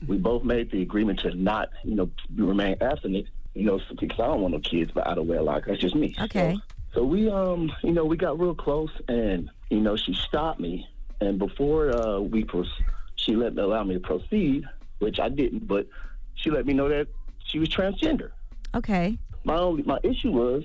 we 0.09 0.17
both 0.17 0.43
made 0.45 0.71
the 0.71 0.83
agreement 0.83 1.21
to 1.21 1.35
not 1.35 1.69
you 1.85 1.95
know 1.95 2.11
remain 2.35 2.77
abstinent. 2.81 3.27
You 3.55 3.65
know, 3.65 3.81
because 3.99 4.21
I 4.21 4.27
don't 4.27 4.41
want 4.43 4.55
no 4.55 4.61
kids, 4.61 4.93
but 4.95 5.07
out 5.07 5.19
of 5.19 5.27
wedlock. 5.27 5.65
That's 5.67 5.81
just 5.81 5.95
me. 5.95 6.15
Okay. 6.21 6.57
So 6.95 7.05
we, 7.05 7.31
um, 7.31 7.71
you 7.83 7.93
know, 7.93 8.05
we 8.05 8.17
got 8.17 8.39
real 8.39 8.55
close, 8.55 8.91
and 9.09 9.51
you 9.71 9.81
know, 9.81 9.97
she 9.97 10.15
stopped 10.15 10.61
me, 10.61 10.89
and 11.21 11.39
before 11.39 11.95
uh, 11.97 12.21
we, 12.21 12.45
pros- 12.45 12.81
she 13.17 13.37
let 13.37 13.55
me 13.55 13.63
allow 13.63 13.85
me 13.85 13.95
to 13.95 14.01
proceed, 14.01 14.65
which 14.99 15.21
I 15.21 15.29
didn't, 15.29 15.67
but 15.67 15.87
she 16.35 16.51
let 16.51 16.67
me 16.67 16.73
know 16.73 16.89
that 16.89 17.09
she 17.45 17.59
was 17.59 17.69
transgender. 17.69 18.31
Okay. 18.75 19.19
My 19.45 19.57
only, 19.57 19.83
my 19.83 19.99
issue 20.03 20.33
was, 20.33 20.65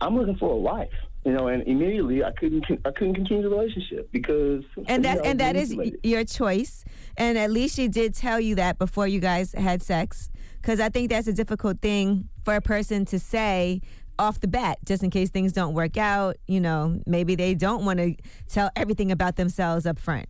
I'm 0.00 0.16
looking 0.16 0.36
for 0.36 0.50
a 0.52 0.56
wife, 0.56 0.92
you 1.24 1.32
know, 1.32 1.48
and 1.48 1.62
immediately 1.66 2.24
I 2.24 2.32
couldn't, 2.32 2.64
I 2.84 2.90
couldn't 2.90 3.14
continue 3.14 3.42
the 3.42 3.48
relationship 3.48 4.10
because, 4.12 4.64
And 4.86 5.04
that 5.04 5.16
you 5.16 5.22
know, 5.22 5.28
and 5.30 5.40
that 5.40 5.56
is 5.56 5.76
your 6.02 6.24
choice. 6.24 6.84
And 7.16 7.38
at 7.38 7.50
least 7.50 7.76
she 7.76 7.88
did 7.88 8.14
tell 8.14 8.40
you 8.40 8.54
that 8.56 8.78
before 8.78 9.06
you 9.06 9.20
guys 9.20 9.52
had 9.52 9.82
sex. 9.82 10.28
Because 10.64 10.80
I 10.80 10.88
think 10.88 11.10
that's 11.10 11.26
a 11.26 11.32
difficult 11.34 11.82
thing 11.82 12.26
for 12.42 12.54
a 12.56 12.60
person 12.62 13.04
to 13.06 13.18
say 13.18 13.82
off 14.18 14.40
the 14.40 14.48
bat, 14.48 14.78
just 14.86 15.02
in 15.02 15.10
case 15.10 15.28
things 15.28 15.52
don't 15.52 15.74
work 15.74 15.98
out. 15.98 16.36
You 16.48 16.58
know, 16.58 17.00
maybe 17.04 17.34
they 17.34 17.52
don't 17.54 17.84
want 17.84 17.98
to 17.98 18.14
tell 18.48 18.70
everything 18.74 19.12
about 19.12 19.36
themselves 19.36 19.84
up 19.84 19.98
front. 19.98 20.26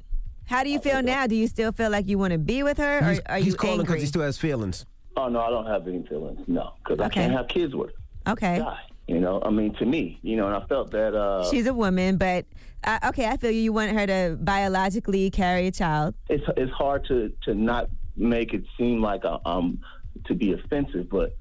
How 0.47 0.65
do 0.65 0.71
you 0.71 0.81
feel 0.81 1.03
now? 1.03 1.29
Do 1.29 1.37
you 1.37 1.47
still 1.47 1.71
feel 1.71 1.89
like 1.89 2.09
you 2.09 2.19
want 2.19 2.33
to 2.33 2.39
be 2.39 2.65
with 2.65 2.79
her, 2.79 2.99
or 2.99 3.11
He's, 3.11 3.21
are 3.27 3.37
he's 3.39 3.55
calling 3.55 3.79
because 3.87 4.01
he 4.01 4.07
still 4.07 4.23
has 4.23 4.37
feelings. 4.37 4.85
Oh 5.17 5.29
no, 5.29 5.39
I 5.41 5.51
don't 5.51 5.67
have 5.67 5.87
any 5.87 6.03
feelings. 6.03 6.41
No, 6.49 6.73
because 6.83 6.99
I 6.99 7.09
can't 7.11 7.33
have 7.33 7.47
kids 7.47 7.73
with 7.77 7.91
her. 8.27 8.33
okay. 8.33 8.59
Die. 8.59 8.81
You 9.07 9.21
know, 9.21 9.41
I 9.45 9.51
mean, 9.51 9.75
to 9.75 9.85
me, 9.85 10.19
you 10.23 10.35
know, 10.37 10.47
and 10.47 10.57
I 10.57 10.67
felt 10.67 10.91
that. 10.91 11.15
uh 11.15 11.49
She's 11.49 11.67
a 11.67 11.75
woman, 11.75 12.17
but 12.17 12.47
uh, 12.83 12.99
okay, 13.11 13.27
I 13.29 13.37
feel 13.37 13.53
you. 13.53 13.61
You 13.61 13.73
want 13.73 13.93
her 13.93 14.07
to 14.07 14.37
biologically 14.41 15.31
carry 15.31 15.69
a 15.69 15.71
child. 15.71 16.15
it's 16.29 16.43
it's 16.57 16.73
hard 16.73 17.05
to 17.07 17.33
to 17.45 17.55
not 17.55 17.89
make 18.17 18.53
it 18.55 18.65
seem 18.77 19.01
like 19.03 19.25
a, 19.25 19.39
um 19.47 19.79
to 20.27 20.35
be 20.35 20.53
offensive, 20.53 21.09
but. 21.11 21.37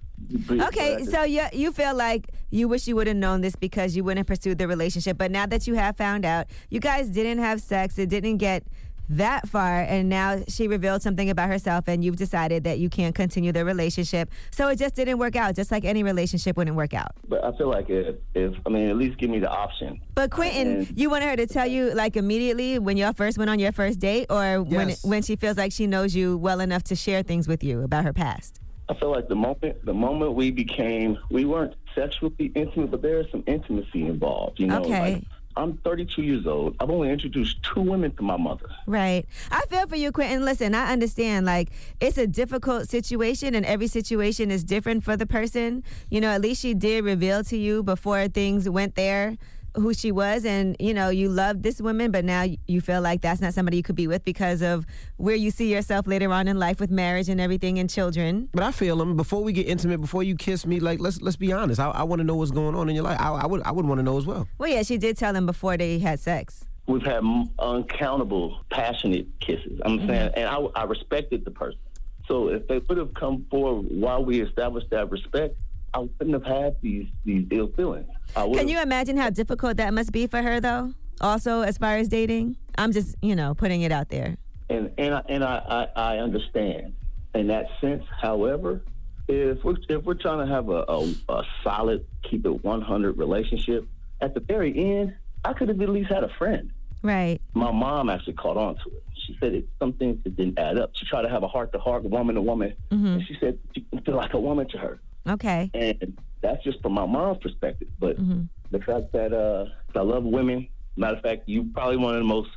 but 0.48 0.60
Okay, 0.68 0.98
but- 1.00 1.08
so 1.08 1.24
you 1.24 1.44
you 1.54 1.72
feel 1.72 1.96
like 1.96 2.28
you 2.50 2.68
wish 2.68 2.88
you 2.88 2.96
would 2.96 3.08
have 3.08 3.18
known 3.18 3.42
this 3.42 3.56
because 3.56 3.96
you 3.96 4.04
wouldn't 4.04 4.20
have 4.20 4.28
pursued 4.38 4.58
the 4.58 4.68
relationship, 4.68 5.18
but 5.18 5.32
now 5.32 5.46
that 5.46 5.68
you 5.68 5.74
have 5.76 5.98
found 5.98 6.24
out, 6.26 6.48
you 6.70 6.80
guys 6.80 7.10
didn't 7.10 7.40
have 7.40 7.62
sex, 7.62 7.98
it 7.98 8.10
didn't 8.10 8.38
get 8.38 8.64
that 9.10 9.48
far, 9.50 9.82
and 9.82 10.08
now 10.08 10.42
she 10.48 10.68
revealed 10.68 11.02
something 11.02 11.30
about 11.30 11.50
herself, 11.50 11.90
and 11.90 12.06
you've 12.06 12.16
decided 12.16 12.64
that 12.64 12.80
you 12.80 12.90
can't 12.90 13.14
continue 13.14 13.52
the 13.52 13.66
relationship. 13.66 14.32
So 14.50 14.70
it 14.70 14.78
just 14.80 14.96
didn't 14.96 15.18
work 15.18 15.36
out, 15.36 15.56
just 15.56 15.72
like 15.72 15.84
any 15.84 16.04
relationship 16.04 16.56
wouldn't 16.56 16.78
work 16.78 16.94
out. 16.94 17.12
But 17.28 17.44
I 17.44 17.52
feel 17.58 17.68
like 17.68 17.90
if, 17.90 18.16
if 18.34 18.56
I 18.66 18.70
mean, 18.70 18.88
at 18.90 18.96
least 18.96 19.18
give 19.18 19.30
me 19.30 19.40
the 19.40 19.50
option. 19.50 20.00
But 20.16 20.32
Quentin, 20.32 20.88
you 20.96 21.10
wanted 21.10 21.28
her 21.28 21.36
to 21.36 21.48
tell 21.48 21.68
you 21.68 21.94
like 21.94 22.16
immediately 22.16 22.80
when 22.80 22.96
y'all 22.96 23.12
first 23.14 23.38
went 23.38 23.50
on 23.50 23.60
your 23.60 23.74
first 23.74 24.00
date, 24.00 24.28
or 24.30 24.64
when 24.64 24.92
when 25.04 25.22
she 25.22 25.36
feels 25.36 25.58
like 25.58 25.74
she 25.74 25.86
knows 25.86 26.16
you 26.16 26.38
well 26.38 26.62
enough 26.62 26.84
to 26.86 26.96
share 26.96 27.24
things 27.24 27.46
with 27.48 27.62
you 27.64 27.82
about 27.84 28.06
her 28.06 28.14
past. 28.14 28.62
I 28.94 29.00
feel 29.00 29.12
like 29.12 29.28
the 29.28 29.36
moment 29.36 29.84
the 29.86 29.94
moment 29.94 30.34
we 30.34 30.52
became, 30.52 31.18
we 31.32 31.46
weren't 31.46 31.74
sexually 31.96 32.52
intimate, 32.54 32.92
but 32.92 33.02
there 33.02 33.20
is 33.20 33.28
some 33.32 33.44
intimacy 33.48 34.04
involved. 34.06 34.60
You 34.60 34.68
know, 34.68 34.82
Okay. 34.82 35.00
like 35.16 35.24
I'm 35.56 35.78
32 35.78 36.22
years 36.24 36.48
old. 36.48 36.76
I've 36.80 36.90
only 36.90 37.10
introduced 37.12 37.62
two 37.64 37.82
women 37.82 38.12
to 38.16 38.24
my 38.24 38.38
mother. 38.38 38.66
Right. 38.88 39.26
I 39.52 39.62
feel 39.68 39.86
for 39.88 39.96
you, 39.96 40.12
Quentin. 40.12 40.44
Listen, 40.46 40.74
I 40.74 40.92
understand. 40.92 41.46
Like, 41.46 41.70
it's 42.00 42.18
a 42.18 42.26
difficult 42.26 42.90
situation, 42.90 43.54
and 43.54 43.64
every 43.66 43.86
situation 43.86 44.50
is 44.50 44.64
different 44.64 45.04
for 45.04 45.16
the 45.16 45.28
person. 45.28 45.84
You 46.10 46.22
know, 46.22 46.30
at 46.30 46.42
least 46.42 46.62
she 46.62 46.74
did 46.74 47.04
reveal 47.04 47.44
to 47.46 47.58
you 47.58 47.84
before 47.84 48.28
things 48.30 48.68
went 48.68 48.96
there 48.96 49.38
who 49.76 49.94
she 49.94 50.12
was, 50.12 50.46
and, 50.46 50.76
you 50.80 50.94
know, 50.94 51.10
you 51.10 51.30
loved 51.30 51.64
this 51.64 51.82
woman, 51.82 52.12
but 52.12 52.24
now 52.24 52.46
you 52.68 52.82
feel 52.82 53.02
like 53.02 53.22
that's 53.22 53.42
not 53.42 53.54
somebody 53.54 53.78
you 53.78 53.84
could 53.84 53.96
be 53.96 54.08
with 54.08 54.24
because 54.24 54.62
of 54.62 54.86
where 55.18 55.36
you 55.36 55.50
see 55.52 55.74
yourself 55.74 56.06
later 56.08 56.32
on 56.32 56.48
in 56.48 56.60
life 56.60 56.80
with 56.80 56.92
marriage 56.92 57.28
and 57.30 57.42
everything 57.42 57.80
and 57.80 57.90
children. 57.90 58.50
But 58.54 58.64
I 58.64 58.72
feel 58.72 58.98
them 58.98 59.16
Before 59.18 59.44
we 59.44 59.52
get 59.54 59.68
intimate, 59.68 60.00
before 60.02 60.24
you 60.24 60.36
kiss 60.36 60.66
me, 60.66 60.80
like 60.80 61.00
let's 61.00 61.22
let's 61.22 61.38
be 61.38 61.52
honest. 61.52 61.80
I, 61.80 61.90
I 61.90 62.04
want 62.04 62.20
to 62.20 62.24
know 62.24 62.36
what's 62.36 62.52
going 62.52 62.76
on 62.76 62.88
in 62.90 62.96
your 62.96 63.04
life. 63.04 63.18
I, 63.20 63.30
I 63.30 63.46
would 63.46 63.62
I 63.64 63.72
would 63.72 63.86
want 63.86 64.00
to 64.00 64.04
know 64.04 64.18
as 64.18 64.26
well. 64.26 64.48
Well, 64.58 64.70
yeah, 64.70 64.84
she 64.84 64.98
did 64.98 65.18
tell 65.18 65.36
him 65.36 65.46
before 65.46 65.76
they 65.78 66.00
had 66.00 66.20
sex. 66.20 66.66
We've 66.88 67.02
had 67.02 67.24
uncountable 67.60 68.62
passionate 68.70 69.28
kisses. 69.40 69.80
I'm 69.86 70.00
Mm-hmm. 70.00 70.08
saying, 70.08 70.32
and 70.36 70.48
I, 70.50 70.58
I 70.76 70.84
respected 70.84 71.46
the 71.46 71.52
person. 71.52 71.80
So 72.28 72.50
if 72.50 72.68
they 72.68 72.80
would 72.80 72.98
have 72.98 73.14
come 73.14 73.46
forward 73.50 73.88
while 73.90 74.24
we 74.24 74.42
established 74.42 74.90
that 74.92 75.10
respect, 75.12 75.56
I 75.94 76.00
wouldn't 76.00 76.34
have 76.34 76.46
had 76.46 76.76
these 76.82 77.08
these 77.26 77.46
ill 77.52 77.68
feelings. 77.76 78.08
Can 78.36 78.68
you 78.68 78.82
imagine 78.82 79.18
how 79.18 79.30
difficult 79.30 79.78
that 79.78 79.94
must 79.94 80.12
be 80.12 80.28
for 80.28 80.42
her, 80.42 80.60
though? 80.60 80.94
Also, 81.22 81.62
as 81.62 81.78
far 81.78 81.96
as 81.98 82.08
dating, 82.08 82.58
I'm 82.78 82.92
just, 82.92 83.16
you 83.22 83.36
know, 83.36 83.54
putting 83.54 83.82
it 83.82 83.92
out 83.92 84.10
there. 84.10 84.36
and 84.70 84.92
and 84.98 85.14
I, 85.14 85.22
and 85.30 85.44
I, 85.44 85.88
I, 85.96 86.16
I 86.16 86.18
understand 86.18 86.94
in 87.36 87.48
that 87.48 87.68
sense. 87.80 88.04
However, 88.22 88.82
if 89.28 89.64
we're 89.64 89.76
if 89.90 90.04
we're 90.04 90.16
trying 90.16 90.46
to 90.46 90.54
have 90.54 90.70
a, 90.70 90.84
a, 90.88 91.14
a 91.30 91.44
solid, 91.64 92.06
keep 92.30 92.46
it 92.46 92.64
100 92.64 93.18
relationship, 93.18 93.88
at 94.22 94.34
the 94.34 94.40
very 94.40 94.76
end, 95.00 95.14
I 95.46 95.54
could 95.54 95.70
have 95.70 95.80
at 95.82 95.90
least 95.90 96.12
had 96.12 96.24
a 96.24 96.30
friend. 96.38 96.72
Right. 97.04 97.40
My 97.54 97.72
mom 97.72 98.10
actually 98.10 98.34
caught 98.34 98.58
on 98.58 98.76
to 98.76 98.90
it. 98.90 99.04
She 99.28 99.38
said 99.40 99.54
it, 99.54 99.68
some 99.80 99.94
things 99.94 100.22
that 100.24 100.36
didn't 100.36 100.58
add 100.60 100.78
up. 100.78 100.92
She 100.96 101.06
tried 101.06 101.22
to 101.22 101.30
have 101.30 101.44
a 101.44 101.48
heart 101.48 101.72
to 101.74 101.80
heart, 101.80 102.04
woman 102.04 102.36
to 102.36 102.42
woman, 102.42 102.74
Mhm. 102.92 103.14
and 103.16 103.24
she 103.28 103.38
said 103.40 103.58
you 103.76 103.84
feel 104.06 104.16
like 104.16 104.34
a 104.34 104.40
woman 104.40 104.68
to 104.70 104.78
her. 104.78 105.00
Okay. 105.28 105.70
And 105.74 106.18
that's 106.42 106.64
just 106.64 106.82
from 106.82 106.94
my 106.94 107.06
mom's 107.06 107.40
perspective. 107.42 107.88
But 108.00 108.20
Mhm. 108.20 108.50
the 108.72 108.80
fact 108.80 109.12
that 109.14 109.34
uh, 109.34 109.66
I 109.98 110.02
love 110.04 110.24
women. 110.24 110.68
Matter 110.96 111.16
of 111.18 111.22
fact, 111.24 111.44
you're 111.48 111.66
probably 111.74 111.98
one 111.98 112.14
of 112.16 112.20
the 112.20 112.28
most 112.28 112.50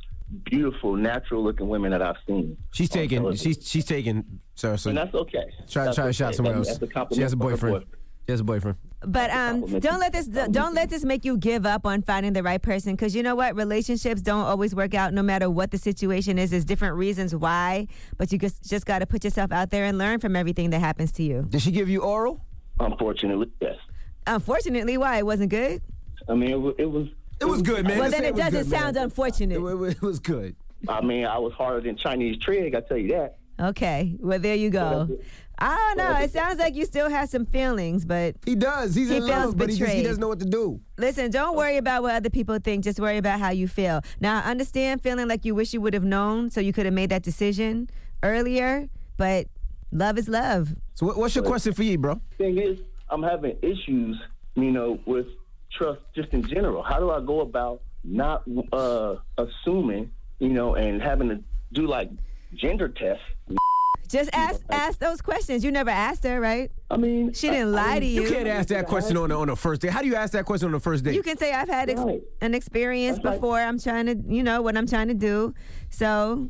beautiful, 0.43 0.95
natural 0.95 1.43
looking 1.43 1.67
women 1.69 1.91
that 1.91 2.01
I've 2.01 2.17
seen. 2.27 2.57
She's 2.73 2.89
taking 2.89 3.33
she's 3.35 3.65
she's 3.67 3.85
taking 3.85 4.23
sir. 4.55 4.75
So 4.77 4.89
and 4.89 4.97
that's 4.97 5.13
okay. 5.15 5.45
try 5.69 5.85
That's 5.85 5.95
try 5.95 6.05
to 6.07 6.13
shot 6.13 6.27
okay. 6.27 6.35
somewhere 6.35 6.55
else. 6.55 6.67
that's 6.67 6.81
a 6.81 6.87
compliment 6.87 7.15
She 7.15 7.21
has 7.23 7.33
a 7.33 7.37
boyfriend. 7.37 7.73
boyfriend. 7.75 7.85
She 8.27 8.31
has 8.33 8.39
a 8.41 8.43
boyfriend. 8.43 8.77
But 9.05 9.29
um, 9.31 9.61
don't 9.79 9.99
let 9.99 10.11
this 10.11 10.27
don't 10.27 10.73
let 10.73 10.89
this 10.89 11.05
make 11.05 11.23
you 11.23 11.37
give 11.37 11.65
up 11.65 11.85
on 11.85 12.01
finding 12.01 12.33
the 12.33 12.43
right 12.43 12.61
person 12.61 12.93
because 12.93 13.15
you 13.15 13.23
know 13.23 13.35
what 13.35 13.55
relationships 13.55 14.21
don't 14.21 14.43
always 14.43 14.75
work 14.75 14.93
out 14.93 15.13
no 15.13 15.21
matter 15.23 15.49
what 15.49 15.71
the 15.71 15.77
situation 15.77 16.37
is. 16.37 16.49
There's 16.49 16.65
different 16.65 16.95
reasons 16.95 17.33
why, 17.33 17.87
but 18.17 18.31
you 18.33 18.37
just 18.37 18.67
just 18.69 18.85
got 18.85 18.99
to 18.99 19.05
put 19.05 19.23
yourself 19.23 19.51
out 19.53 19.69
there 19.69 19.85
and 19.85 19.97
learn 19.97 20.19
from 20.19 20.35
everything 20.35 20.71
that 20.71 20.79
happens 20.79 21.11
to 21.13 21.23
you. 21.23 21.45
Did 21.47 21.61
she 21.61 21.71
give 21.71 21.87
you 21.87 22.01
oral? 22.01 22.43
Unfortunately, 22.79 23.47
yes. 23.59 23.77
Unfortunately, 24.25 24.97
why 24.97 25.17
it 25.17 25.25
wasn't 25.25 25.49
good? 25.49 25.81
I 26.29 26.35
mean, 26.35 26.51
it 26.51 26.59
was. 26.59 26.75
It 26.77 26.91
was, 26.91 27.07
it 27.39 27.45
was 27.45 27.61
good, 27.61 27.85
man. 27.87 27.99
Well, 27.99 28.09
then 28.09 28.21
say 28.21 28.29
it 28.29 28.35
doesn't 28.35 28.63
good, 28.63 28.71
man. 28.71 28.81
sound 28.81 28.97
unfortunate. 28.97 29.55
It, 29.55 30.01
was 30.01 30.19
good. 30.19 30.55
I 30.87 31.01
mean, 31.01 31.25
I 31.25 31.37
was 31.37 31.53
harder 31.53 31.81
than 31.81 31.97
Chinese 31.97 32.37
trig. 32.41 32.75
I 32.75 32.81
tell 32.81 32.97
you 32.97 33.09
that. 33.09 33.37
Okay, 33.59 34.15
well 34.19 34.37
there 34.37 34.55
you 34.55 34.69
go. 34.69 35.09
I 35.59 35.75
don't 35.75 35.97
know. 35.97 36.19
It 36.19 36.31
sounds 36.31 36.59
like 36.59 36.75
you 36.75 36.85
still 36.85 37.09
have 37.09 37.29
some 37.29 37.47
feelings, 37.47 38.05
but 38.05 38.35
he 38.45 38.53
does. 38.53 38.93
He's 38.93 39.09
he 39.09 39.15
in 39.15 39.23
feels 39.23 39.31
love, 39.31 39.57
but 39.57 39.69
he, 39.71 39.77
just, 39.77 39.91
he 39.91 40.03
doesn't 40.03 40.21
know 40.21 40.27
what 40.27 40.39
to 40.39 40.45
do. 40.45 40.79
Listen, 40.97 41.31
don't 41.31 41.55
worry 41.57 41.77
about 41.77 42.03
what 42.03 42.13
other 42.13 42.29
people 42.29 42.59
think. 42.59 42.83
Just 42.83 42.99
worry 42.99 43.17
about 43.17 43.39
how 43.39 43.49
you 43.49 43.67
feel. 43.67 44.01
Now, 44.19 44.39
I 44.39 44.51
understand 44.51 45.01
feeling 45.01 45.27
like 45.27 45.45
you 45.45 45.55
wish 45.55 45.73
you 45.73 45.81
would 45.81 45.95
have 45.95 46.03
known, 46.03 46.51
so 46.51 46.61
you 46.61 46.73
could 46.73 46.85
have 46.85 46.93
made 46.93 47.09
that 47.09 47.23
decision 47.23 47.89
earlier. 48.21 48.87
But 49.17 49.47
love 49.91 50.17
is 50.17 50.27
love. 50.27 50.73
So, 50.95 51.05
what, 51.05 51.17
what's 51.17 51.35
your 51.35 51.43
question 51.43 51.73
for 51.73 51.83
you, 51.83 51.97
bro? 51.97 52.19
Thing 52.37 52.57
is, 52.57 52.79
I'm 53.09 53.23
having 53.23 53.57
issues, 53.61 54.19
you 54.55 54.71
know, 54.71 54.99
with 55.05 55.27
trust 55.71 56.01
just 56.15 56.29
in 56.33 56.43
general. 56.47 56.83
How 56.83 56.99
do 56.99 57.11
I 57.11 57.19
go 57.21 57.41
about 57.41 57.81
not 58.03 58.43
uh, 58.73 59.15
assuming, 59.37 60.11
you 60.39 60.49
know, 60.49 60.75
and 60.75 61.01
having 61.01 61.29
to 61.29 61.39
do 61.73 61.87
like 61.87 62.09
gender 62.53 62.87
tests? 62.89 63.23
Just 64.07 64.29
ask 64.31 64.61
ask 64.69 64.99
those 64.99 65.21
questions. 65.21 65.65
You 65.65 65.71
never 65.71 65.89
asked 65.89 66.23
her, 66.23 66.39
right? 66.39 66.71
I 66.89 66.95
mean, 66.95 67.33
she 67.33 67.49
didn't 67.49 67.73
lie 67.73 67.99
to 67.99 68.05
you. 68.05 68.21
You 68.21 68.29
can't 68.29 68.47
ask 68.47 68.69
that 68.69 68.87
question 68.87 69.17
on 69.17 69.29
the, 69.29 69.35
on 69.37 69.49
the 69.49 69.55
first 69.57 69.81
day. 69.81 69.89
How 69.89 70.01
do 70.01 70.07
you 70.07 70.15
ask 70.15 70.31
that 70.31 70.45
question 70.45 70.67
on 70.67 70.71
the 70.71 70.79
first 70.79 71.03
day? 71.03 71.13
You 71.13 71.21
can 71.21 71.37
say 71.37 71.51
I've 71.51 71.67
had 71.67 71.89
ex- 71.89 71.99
Right. 71.99 72.21
an 72.39 72.55
experience 72.55 73.17
That's 73.17 73.25
like- 73.25 73.41
before. 73.41 73.59
I'm 73.59 73.77
trying 73.77 74.05
to, 74.05 74.15
you 74.33 74.43
know, 74.43 74.61
what 74.61 74.77
I'm 74.77 74.87
trying 74.87 75.09
to 75.09 75.13
do. 75.13 75.53
So 75.89 76.49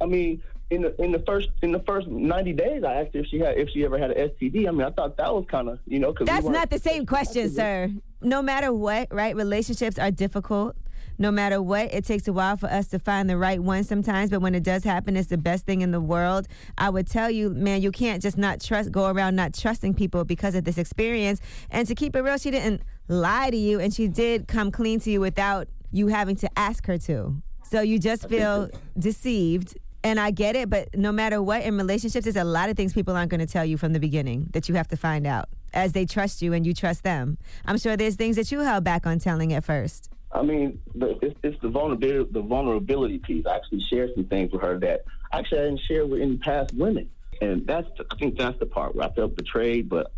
I 0.00 0.06
mean, 0.06 0.42
in 0.70 0.82
the 0.82 1.00
in 1.02 1.12
the 1.12 1.20
first 1.20 1.48
in 1.62 1.72
the 1.72 1.80
first 1.80 2.08
90 2.08 2.52
days, 2.52 2.82
I 2.84 2.94
asked 2.94 3.14
her 3.14 3.20
if 3.20 3.26
she 3.26 3.38
had 3.38 3.56
if 3.56 3.68
she 3.70 3.84
ever 3.84 3.98
had 3.98 4.10
an 4.10 4.30
STD. 4.30 4.68
I 4.68 4.70
mean, 4.72 4.82
I 4.82 4.90
thought 4.90 5.16
that 5.16 5.32
was 5.32 5.44
kind 5.48 5.68
of 5.68 5.78
you 5.86 5.98
know 5.98 6.12
because 6.12 6.26
That's 6.26 6.46
not 6.46 6.70
the 6.70 6.78
same 6.78 7.06
question, 7.06 7.50
sir. 7.50 7.90
No 8.20 8.42
matter 8.42 8.72
what, 8.72 9.08
right? 9.12 9.36
Relationships 9.36 9.98
are 9.98 10.10
difficult. 10.10 10.76
No 11.18 11.30
matter 11.30 11.62
what, 11.62 11.94
it 11.94 12.04
takes 12.04 12.28
a 12.28 12.32
while 12.32 12.58
for 12.58 12.66
us 12.66 12.88
to 12.88 12.98
find 12.98 13.30
the 13.30 13.38
right 13.38 13.58
one 13.58 13.84
sometimes, 13.84 14.28
but 14.28 14.40
when 14.40 14.54
it 14.54 14.62
does 14.62 14.84
happen, 14.84 15.16
it's 15.16 15.28
the 15.28 15.38
best 15.38 15.64
thing 15.64 15.80
in 15.80 15.90
the 15.90 16.00
world. 16.00 16.46
I 16.76 16.90
would 16.90 17.06
tell 17.06 17.30
you, 17.30 17.48
man, 17.50 17.80
you 17.80 17.90
can't 17.90 18.22
just 18.22 18.36
not 18.36 18.60
trust, 18.60 18.92
go 18.92 19.06
around 19.06 19.34
not 19.34 19.54
trusting 19.54 19.94
people 19.94 20.24
because 20.24 20.54
of 20.54 20.64
this 20.64 20.76
experience. 20.76 21.40
And 21.70 21.88
to 21.88 21.94
keep 21.94 22.14
it 22.16 22.20
real, 22.20 22.36
she 22.36 22.50
didn't 22.50 22.82
lie 23.08 23.48
to 23.48 23.56
you, 23.56 23.80
and 23.80 23.94
she 23.94 24.08
did 24.08 24.46
come 24.46 24.70
clean 24.70 25.00
to 25.00 25.10
you 25.10 25.20
without 25.20 25.68
you 25.90 26.08
having 26.08 26.36
to 26.36 26.58
ask 26.58 26.84
her 26.86 26.98
to. 26.98 27.40
So 27.70 27.80
you 27.80 27.98
just 27.98 28.28
feel 28.28 28.68
deceived. 28.98 29.76
And 30.06 30.20
I 30.20 30.30
get 30.30 30.54
it, 30.54 30.70
but 30.70 30.96
no 30.96 31.10
matter 31.10 31.42
what, 31.42 31.64
in 31.64 31.76
relationships, 31.76 32.26
there's 32.26 32.36
a 32.36 32.44
lot 32.44 32.70
of 32.70 32.76
things 32.76 32.92
people 32.92 33.16
aren't 33.16 33.28
going 33.28 33.40
to 33.40 33.46
tell 33.46 33.64
you 33.64 33.76
from 33.76 33.92
the 33.92 33.98
beginning 33.98 34.46
that 34.52 34.68
you 34.68 34.76
have 34.76 34.86
to 34.88 34.96
find 34.96 35.26
out 35.26 35.48
as 35.74 35.94
they 35.94 36.06
trust 36.06 36.42
you 36.42 36.52
and 36.52 36.64
you 36.64 36.72
trust 36.72 37.02
them. 37.02 37.38
I'm 37.64 37.76
sure 37.76 37.96
there's 37.96 38.14
things 38.14 38.36
that 38.36 38.52
you 38.52 38.60
held 38.60 38.84
back 38.84 39.04
on 39.04 39.18
telling 39.18 39.52
at 39.52 39.64
first. 39.64 40.08
I 40.30 40.42
mean, 40.42 40.80
the, 40.94 41.18
it's, 41.22 41.36
it's 41.42 41.60
the 41.60 41.70
vulnerability 41.70 42.30
the 42.30 42.40
vulnerability 42.40 43.18
piece. 43.18 43.46
I 43.46 43.56
actually 43.56 43.80
shared 43.80 44.10
some 44.14 44.26
things 44.26 44.52
with 44.52 44.62
her 44.62 44.78
that 44.78 45.02
actually 45.32 45.58
I 45.58 45.64
didn't 45.64 45.80
share 45.80 46.06
with 46.06 46.20
any 46.20 46.36
past 46.36 46.72
women, 46.74 47.10
and 47.40 47.66
that's 47.66 47.88
the, 47.98 48.06
I 48.08 48.14
think 48.16 48.38
that's 48.38 48.60
the 48.60 48.66
part 48.66 48.94
where 48.94 49.08
I 49.08 49.12
felt 49.12 49.34
betrayed. 49.34 49.88
But 49.88 50.12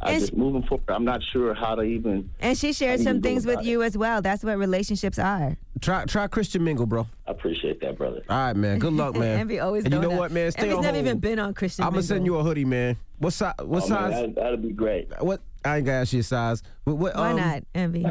I 0.00 0.12
And 0.12 0.20
just 0.20 0.36
moving 0.36 0.62
forward, 0.62 0.84
I'm 0.88 1.04
not 1.04 1.22
sure 1.22 1.54
how 1.54 1.74
to 1.74 1.82
even. 1.82 2.30
And 2.40 2.56
she 2.56 2.72
shared 2.72 3.00
some 3.00 3.20
things 3.22 3.46
with 3.46 3.54
about 3.56 3.64
you 3.64 3.82
as 3.82 3.96
well. 3.96 4.20
That's 4.22 4.44
what 4.44 4.58
relationships 4.58 5.18
are. 5.18 5.56
Try 5.80 6.04
try 6.04 6.26
Christian 6.26 6.64
Mingle, 6.64 6.86
bro. 6.86 7.06
I 7.26 7.30
appreciate 7.32 7.80
that, 7.80 7.96
brother. 7.98 8.22
All 8.28 8.36
right, 8.36 8.56
man. 8.56 8.78
Good 8.78 8.92
luck, 8.92 9.14
man. 9.18 9.40
Envy 9.40 9.58
always 9.60 9.84
And 9.84 9.94
you 9.94 10.00
know 10.00 10.10
that. 10.10 10.18
what, 10.18 10.32
man? 10.32 10.50
Stay 10.52 10.62
Envy's 10.62 10.76
on 10.76 10.82
never 10.82 10.96
hold. 10.96 11.06
even 11.06 11.18
been 11.18 11.38
on 11.38 11.54
Christian 11.54 11.84
I'm 11.84 11.90
gonna 11.92 12.02
send 12.02 12.26
you 12.26 12.36
a 12.36 12.42
hoodie, 12.42 12.64
man. 12.64 12.96
What 13.18 13.32
size? 13.32 13.54
What 13.60 13.84
Oh, 13.84 13.88
man, 13.88 13.90
size? 13.98 14.10
that'd, 14.12 14.34
that'd 14.34 14.62
be 14.62 14.72
great. 14.72 15.08
What? 15.20 15.40
I 15.64 15.78
ain't 15.78 15.86
gonna 15.86 15.98
ask 15.98 16.12
you 16.12 16.18
your 16.18 16.24
size. 16.24 16.62
What? 16.84 16.96
what 16.98 17.16
Why 17.16 17.30
um, 17.30 17.36
not, 17.36 17.62
Envy? 17.74 18.02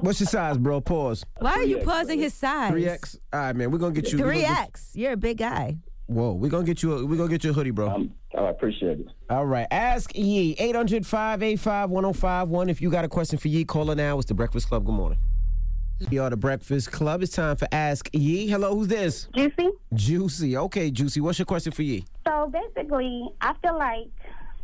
What's 0.00 0.20
your 0.20 0.26
size, 0.26 0.58
bro? 0.58 0.80
Pause. 0.80 1.24
Why 1.38 1.52
are 1.52 1.64
you 1.64 1.78
pausing 1.78 2.18
his 2.18 2.34
size? 2.34 2.70
Three 2.70 2.88
X. 2.88 3.18
All 3.32 3.40
right, 3.40 3.56
man. 3.56 3.70
We're 3.70 3.78
gonna 3.78 3.94
get 3.94 4.12
you. 4.12 4.18
we 4.18 4.22
gonna 4.22 4.32
Three 4.34 4.40
get- 4.42 4.58
X. 4.58 4.90
You're 4.94 5.12
a 5.12 5.16
big 5.16 5.38
guy. 5.38 5.76
Whoa, 6.06 6.34
we're 6.34 6.50
gonna 6.50 6.64
get 6.64 6.82
you. 6.82 6.92
A, 6.92 7.04
we're 7.04 7.16
gonna 7.16 7.28
get 7.28 7.42
you 7.42 7.50
a 7.50 7.52
hoodie, 7.52 7.72
bro. 7.72 7.90
Um, 7.90 8.12
I 8.38 8.48
appreciate 8.48 9.00
it. 9.00 9.06
All 9.28 9.44
right. 9.46 9.66
Ask 9.70 10.14
Yee. 10.14 10.54
800-585-1051. 10.56 12.70
If 12.70 12.80
you 12.80 12.90
got 12.90 13.04
a 13.04 13.08
question 13.08 13.38
for 13.38 13.48
Yee, 13.48 13.64
call 13.64 13.86
her 13.86 13.94
now. 13.96 14.18
It's 14.18 14.28
the 14.28 14.34
Breakfast 14.34 14.68
Club. 14.68 14.86
Good 14.86 14.94
morning. 14.94 15.18
We 16.10 16.18
are 16.18 16.28
the 16.30 16.36
Breakfast 16.36 16.92
Club. 16.92 17.22
It's 17.22 17.32
time 17.32 17.56
for 17.56 17.66
Ask 17.72 18.10
Yee. 18.12 18.46
Hello, 18.46 18.74
who's 18.74 18.88
this? 18.88 19.28
Juicy. 19.34 19.70
Juicy. 19.94 20.56
Okay, 20.56 20.90
Juicy. 20.90 21.20
What's 21.22 21.38
your 21.38 21.46
question 21.46 21.72
for 21.72 21.82
Yee? 21.82 22.04
So 22.26 22.52
basically, 22.52 23.28
I 23.40 23.54
feel 23.62 23.78
like 23.78 24.08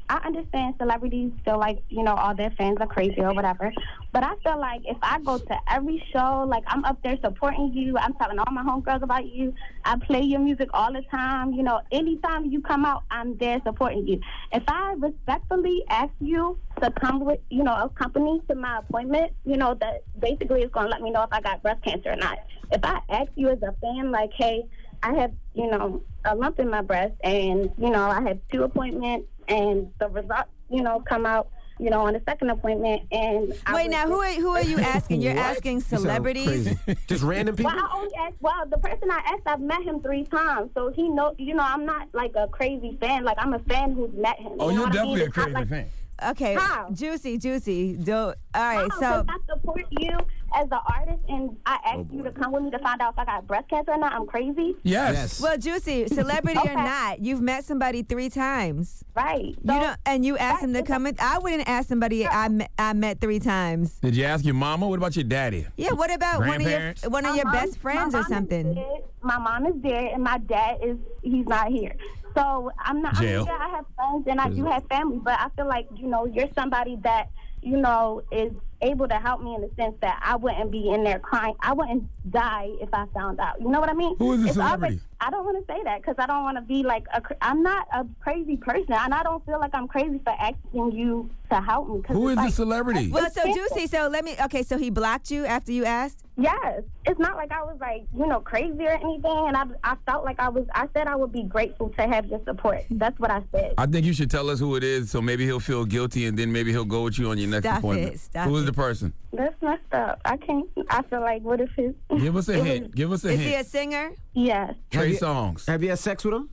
I 0.09 0.17
understand 0.27 0.75
celebrities 0.79 1.33
feel 1.45 1.59
like 1.59 1.83
you 1.89 2.03
know 2.03 2.15
all 2.15 2.35
their 2.35 2.51
fans 2.51 2.79
are 2.81 2.87
crazy 2.87 3.21
or 3.21 3.33
whatever, 3.35 3.73
but 4.13 4.23
I 4.23 4.35
feel 4.45 4.59
like 4.59 4.83
if 4.85 4.97
I 5.03 5.21
go 5.21 5.39
to 5.39 5.59
every 5.71 6.03
show, 6.13 6.45
like 6.47 6.65
I'm 6.67 6.85
up 6.85 7.03
there 7.03 7.17
supporting 7.23 7.73
you, 7.73 7.97
I'm 7.97 8.15
telling 8.15 8.39
all 8.39 8.53
my 8.53 8.63
homegirls 8.63 9.03
about 9.03 9.27
you, 9.27 9.55
I 9.85 9.97
play 9.99 10.21
your 10.23 10.41
music 10.41 10.69
all 10.73 10.93
the 10.93 11.03
time. 11.11 11.53
You 11.53 11.63
know, 11.63 11.81
anytime 11.91 12.47
you 12.47 12.61
come 12.61 12.85
out, 12.85 13.05
I'm 13.11 13.37
there 13.39 13.61
supporting 13.65 14.07
you. 14.07 14.21
If 14.53 14.63
I 14.69 14.95
respectfully 14.99 15.83
ask 15.89 16.13
you 16.21 16.59
to 16.83 16.91
come 16.91 17.25
with, 17.25 17.41
you 17.51 17.63
know, 17.63 17.75
accompany 17.75 18.41
to 18.49 18.55
my 18.55 18.79
appointment, 18.79 19.33
you 19.45 19.57
know, 19.57 19.75
that 19.81 20.03
basically 20.19 20.63
is 20.63 20.71
going 20.71 20.87
to 20.87 20.91
let 20.91 21.01
me 21.01 21.11
know 21.11 21.23
if 21.23 21.33
I 21.33 21.41
got 21.41 21.63
breast 21.63 21.83
cancer 21.85 22.13
or 22.13 22.17
not. 22.17 22.39
If 22.71 22.81
I 22.85 23.01
ask 23.09 23.31
you 23.35 23.49
as 23.49 23.59
a 23.63 23.75
fan, 23.81 24.11
like, 24.11 24.31
hey, 24.37 24.65
I 25.03 25.15
have, 25.15 25.33
you 25.55 25.67
know, 25.71 26.03
a 26.25 26.35
lump 26.35 26.59
in 26.61 26.69
my 26.71 26.83
breast, 26.83 27.15
and 27.25 27.71
you 27.79 27.91
know, 27.91 28.05
I 28.05 28.23
have 28.23 28.39
two 28.51 28.63
appointments, 28.65 29.29
and 29.49 29.91
the 29.99 30.09
results, 30.09 30.51
you 30.71 30.83
know, 30.83 31.01
come 31.01 31.27
out, 31.27 31.49
you 31.79 31.91
know, 31.91 32.01
on 32.07 32.13
the 32.13 32.23
second 32.25 32.51
appointment. 32.51 33.03
And 33.11 33.53
I 33.67 33.75
Wait, 33.75 33.89
was 33.89 33.91
now 33.91 34.07
who 34.07 34.21
are 34.21 34.33
who 34.33 34.51
are 34.51 34.63
you 34.63 34.79
asking? 34.79 35.21
You're 35.21 35.37
asking 35.37 35.81
celebrities. 35.81 36.75
Just 37.09 37.25
random 37.25 37.57
people. 37.57 37.73
Well, 37.73 37.85
I 37.85 37.97
only 37.97 38.15
asked. 38.17 38.37
Well, 38.41 38.67
the 38.71 38.79
person 38.79 39.11
I 39.11 39.21
asked, 39.27 39.43
I've 39.47 39.61
met 39.61 39.83
him 39.83 40.01
three 40.01 40.25
times, 40.25 40.71
so 40.75 40.91
he 40.91 41.09
know. 41.09 41.35
You 41.39 41.55
know, 41.55 41.65
I'm 41.65 41.85
not 41.85 42.09
like 42.13 42.33
a 42.37 42.47
crazy 42.49 42.97
fan. 43.01 43.25
Like 43.25 43.39
I'm 43.41 43.55
a 43.55 43.59
fan 43.61 43.93
who's 43.95 44.13
met 44.15 44.39
him. 44.39 44.53
Oh, 44.61 44.69
you 44.71 44.77
know 44.77 44.83
you're 44.83 44.89
what 44.91 44.99
I 44.99 45.05
mean? 45.05 45.19
a 45.19 45.25
It's 45.25 45.37
not 45.37 45.43
crazy 45.45 45.55
like, 45.59 45.69
fan. 45.69 45.91
Okay, 46.31 46.55
How? 46.55 46.89
juicy, 46.93 47.39
juicy. 47.39 47.95
Do 47.97 48.13
all 48.15 48.33
right. 48.55 48.89
How? 48.93 49.01
So 49.01 49.25
'Cause 49.25 49.27
I 49.29 49.55
support 49.55 49.85
you 49.91 50.11
as 50.55 50.67
an 50.71 50.79
artist, 50.87 51.19
and 51.29 51.57
I 51.65 51.79
asked 51.87 52.09
Oh, 52.13 52.17
you 52.17 52.23
to 52.25 52.31
come 52.33 52.53
with 52.53 52.63
me 52.63 52.71
to 52.71 52.79
find 52.79 53.01
out 53.01 53.15
if 53.15 53.19
I 53.19 53.25
got 53.25 53.47
breast 53.47 53.69
cancer 53.71 53.93
or 53.93 53.99
not. 53.99 54.13
I'm 54.13 54.27
crazy. 54.27 54.77
Yes. 54.83 55.41
well, 55.41 55.57
juicy, 55.57 56.07
celebrity 56.09 56.59
Okay. 56.61 56.73
or 56.73 56.75
not, 56.77 57.21
you've 57.21 57.41
met 57.41 57.65
somebody 57.65 58.03
three 58.03 58.29
times. 58.29 59.03
Right. 59.17 59.47
You 59.47 59.57
know, 59.65 59.95
and 60.07 60.25
you 60.25 60.37
asked 60.37 60.63
him 60.63 60.75
to 60.75 60.83
come. 60.83 61.07
In, 61.07 61.17
I 61.19 61.39
wouldn't 61.39 61.69
ask 61.69 61.89
somebody 61.89 62.27
I 62.27 62.49
met, 62.49 62.71
I 62.79 62.93
met 62.93 63.21
three 63.21 63.41
times. 63.41 63.99
Did 64.01 64.15
you 64.15 64.25
ask 64.25 64.45
your 64.45 64.55
mama? 64.55 64.87
What 64.89 64.99
about 64.99 65.17
your 65.17 65.25
daddy? 65.25 65.67
Yeah. 65.77 65.93
What 65.93 66.13
about 66.13 66.41
one 66.41 66.61
of 66.61 66.71
your 66.71 66.95
one 67.11 67.25
of 67.25 67.31
My 67.33 67.37
your 67.37 67.45
mom- 67.47 67.55
best 67.55 67.79
friends 67.79 68.15
or 68.15 68.23
something? 68.25 68.75
dead. 68.75 69.03
My 69.23 69.39
mom 69.39 69.67
is 69.67 69.75
dead, 69.77 70.11
and 70.15 70.23
my 70.23 70.39
dad 70.39 70.79
is 70.83 70.99
he's 71.23 71.47
not 71.47 71.69
here. 71.69 71.95
So 72.35 72.71
I'm 72.79 73.03
not. 73.03 73.15
Jail. 73.17 73.43
I 73.43 73.45
mean, 73.45 73.47
yeah, 73.47 73.67
I 73.67 73.69
have 73.77 73.85
friends 73.97 74.27
and 74.29 74.41
I 74.41 74.49
do 74.49 74.65
have 74.65 74.85
family, 74.89 75.19
but 75.19 75.39
I 75.39 75.49
feel 75.57 75.67
like 75.67 75.87
you 75.95 76.07
know 76.07 76.27
you're 76.27 76.49
somebody 76.55 76.97
that 77.03 77.31
you 77.63 77.77
know 77.77 78.23
is 78.31 78.53
able 78.83 79.09
to 79.09 79.15
help 79.15 79.43
me 79.43 79.55
in 79.55 79.61
the 79.63 79.71
sense 79.77 79.95
that 80.01 80.21
I 80.25 80.37
wouldn't 80.37 80.71
be 80.71 80.91
in 80.91 81.05
there 81.05 81.19
crying. 81.19 81.55
I 81.61 81.73
wouldn't 81.73 82.05
die 82.31 82.69
if 82.81 82.89
I 82.93 83.07
found 83.15 83.41
out. 83.41 83.61
You 83.61 83.69
know 83.69 83.81
what 83.81 83.89
I 83.89 83.95
mean? 83.95 84.17
Who 84.19 84.33
is 84.35 84.43
the 84.43 84.53
celebrity? 84.53 84.83
already- 84.95 85.01
I 85.25 85.31
don't 85.31 85.45
want 85.45 85.65
to 85.65 85.73
say 85.73 85.81
that 85.85 86.01
because 86.03 86.17
I 86.19 86.27
don't 86.27 86.43
want 86.43 86.57
to 86.57 86.63
be 86.63 86.83
like 86.83 87.07
a. 87.15 87.21
cr- 87.21 87.35
I'm 87.41 87.63
not 87.63 87.87
a 87.95 88.05
crazy 88.21 88.57
person, 88.57 88.93
and 88.93 89.15
I 89.15 89.23
don't 89.23 89.45
feel 89.47 89.61
like 89.61 89.71
I'm 89.73 89.87
crazy 89.87 90.19
for 90.25 90.31
asking 90.37 90.91
you 90.91 91.31
to 91.51 91.61
help 91.61 91.89
me. 91.89 92.03
'cause 92.03 92.17
Who 92.17 92.29
it's 92.31 92.41
is 92.41 92.47
the 92.49 92.53
celebrity? 92.65 93.09
Well, 93.09 93.31
so 93.31 93.43
juicy. 93.55 93.87
So 93.87 94.09
let 94.09 94.25
me. 94.25 94.35
Okay, 94.47 94.65
so 94.65 94.79
he 94.79 94.91
blocked 94.91 95.31
you 95.31 95.45
after 95.47 95.71
you 95.71 95.85
asked. 95.85 96.25
Yes, 96.37 96.83
it's 97.05 97.21
not 97.21 97.37
like 97.37 97.53
I 97.53 97.63
was 97.63 97.77
like 97.81 98.05
you 98.19 98.27
know 98.27 98.41
crazy 98.41 98.85
or 98.85 98.91
anything, 98.91 99.45
and 99.47 99.57
I 99.57 99.63
I 99.85 99.95
felt 100.07 100.25
like 100.25 100.41
I 100.41 100.49
was. 100.49 100.65
I 100.75 100.89
said 100.93 101.07
I 101.07 101.15
would 101.15 101.31
be 101.31 101.45
grateful 101.45 101.91
to 101.91 102.03
have 102.03 102.27
your 102.27 102.41
support. 102.45 102.81
That's 102.91 103.17
what 103.21 103.31
I 103.31 103.43
said. 103.53 103.75
I 103.79 103.87
think 103.87 104.05
you 104.05 104.13
should 104.15 104.31
tell 104.31 104.51
us 104.51 104.59
who 104.59 104.75
it 104.75 104.83
is, 104.83 105.09
so 105.09 105.23
maybe 105.23 105.45
he'll 105.45 105.61
feel 105.61 105.85
guilty, 105.85 106.27
and 106.27 106.37
then 106.37 106.51
maybe 106.51 106.73
he'll 106.73 106.85
go 106.85 107.05
with 107.05 107.17
you 107.21 107.31
on 107.31 107.39
your 107.39 107.49
next 107.49 107.67
Stop 107.67 107.79
appointment. 107.79 108.15
it, 108.15 108.19
stop 108.21 108.49
Who 108.49 108.57
is 108.57 108.65
it. 108.65 108.72
The 108.73 108.81
person? 108.81 109.13
That's 109.33 109.61
messed 109.63 109.93
up. 109.93 110.21
I 110.25 110.37
can't. 110.37 110.69
I 110.91 111.03
feel 111.03 111.21
like 111.21 111.43
what 111.43 111.61
if 111.61 111.71
it's 111.77 111.97
Give 112.21 112.37
us 112.37 112.49
a 112.49 112.53
It 112.59 112.65
hint. 112.65 112.83
was- 112.87 112.95
Give 112.95 113.13
us 113.13 113.25
a 113.25 113.29
hit. 113.31 113.41
Is 113.41 113.47
he 113.47 113.55
a 113.55 113.65
singer? 113.65 114.13
yes. 114.35 114.75
Trey 114.91 115.11
you- 115.13 115.17
Songs. 115.17 115.67
Have 115.67 115.83
you 115.83 115.91
had 115.91 115.99
sex 115.99 116.25
with 116.25 116.35
him? 116.35 116.49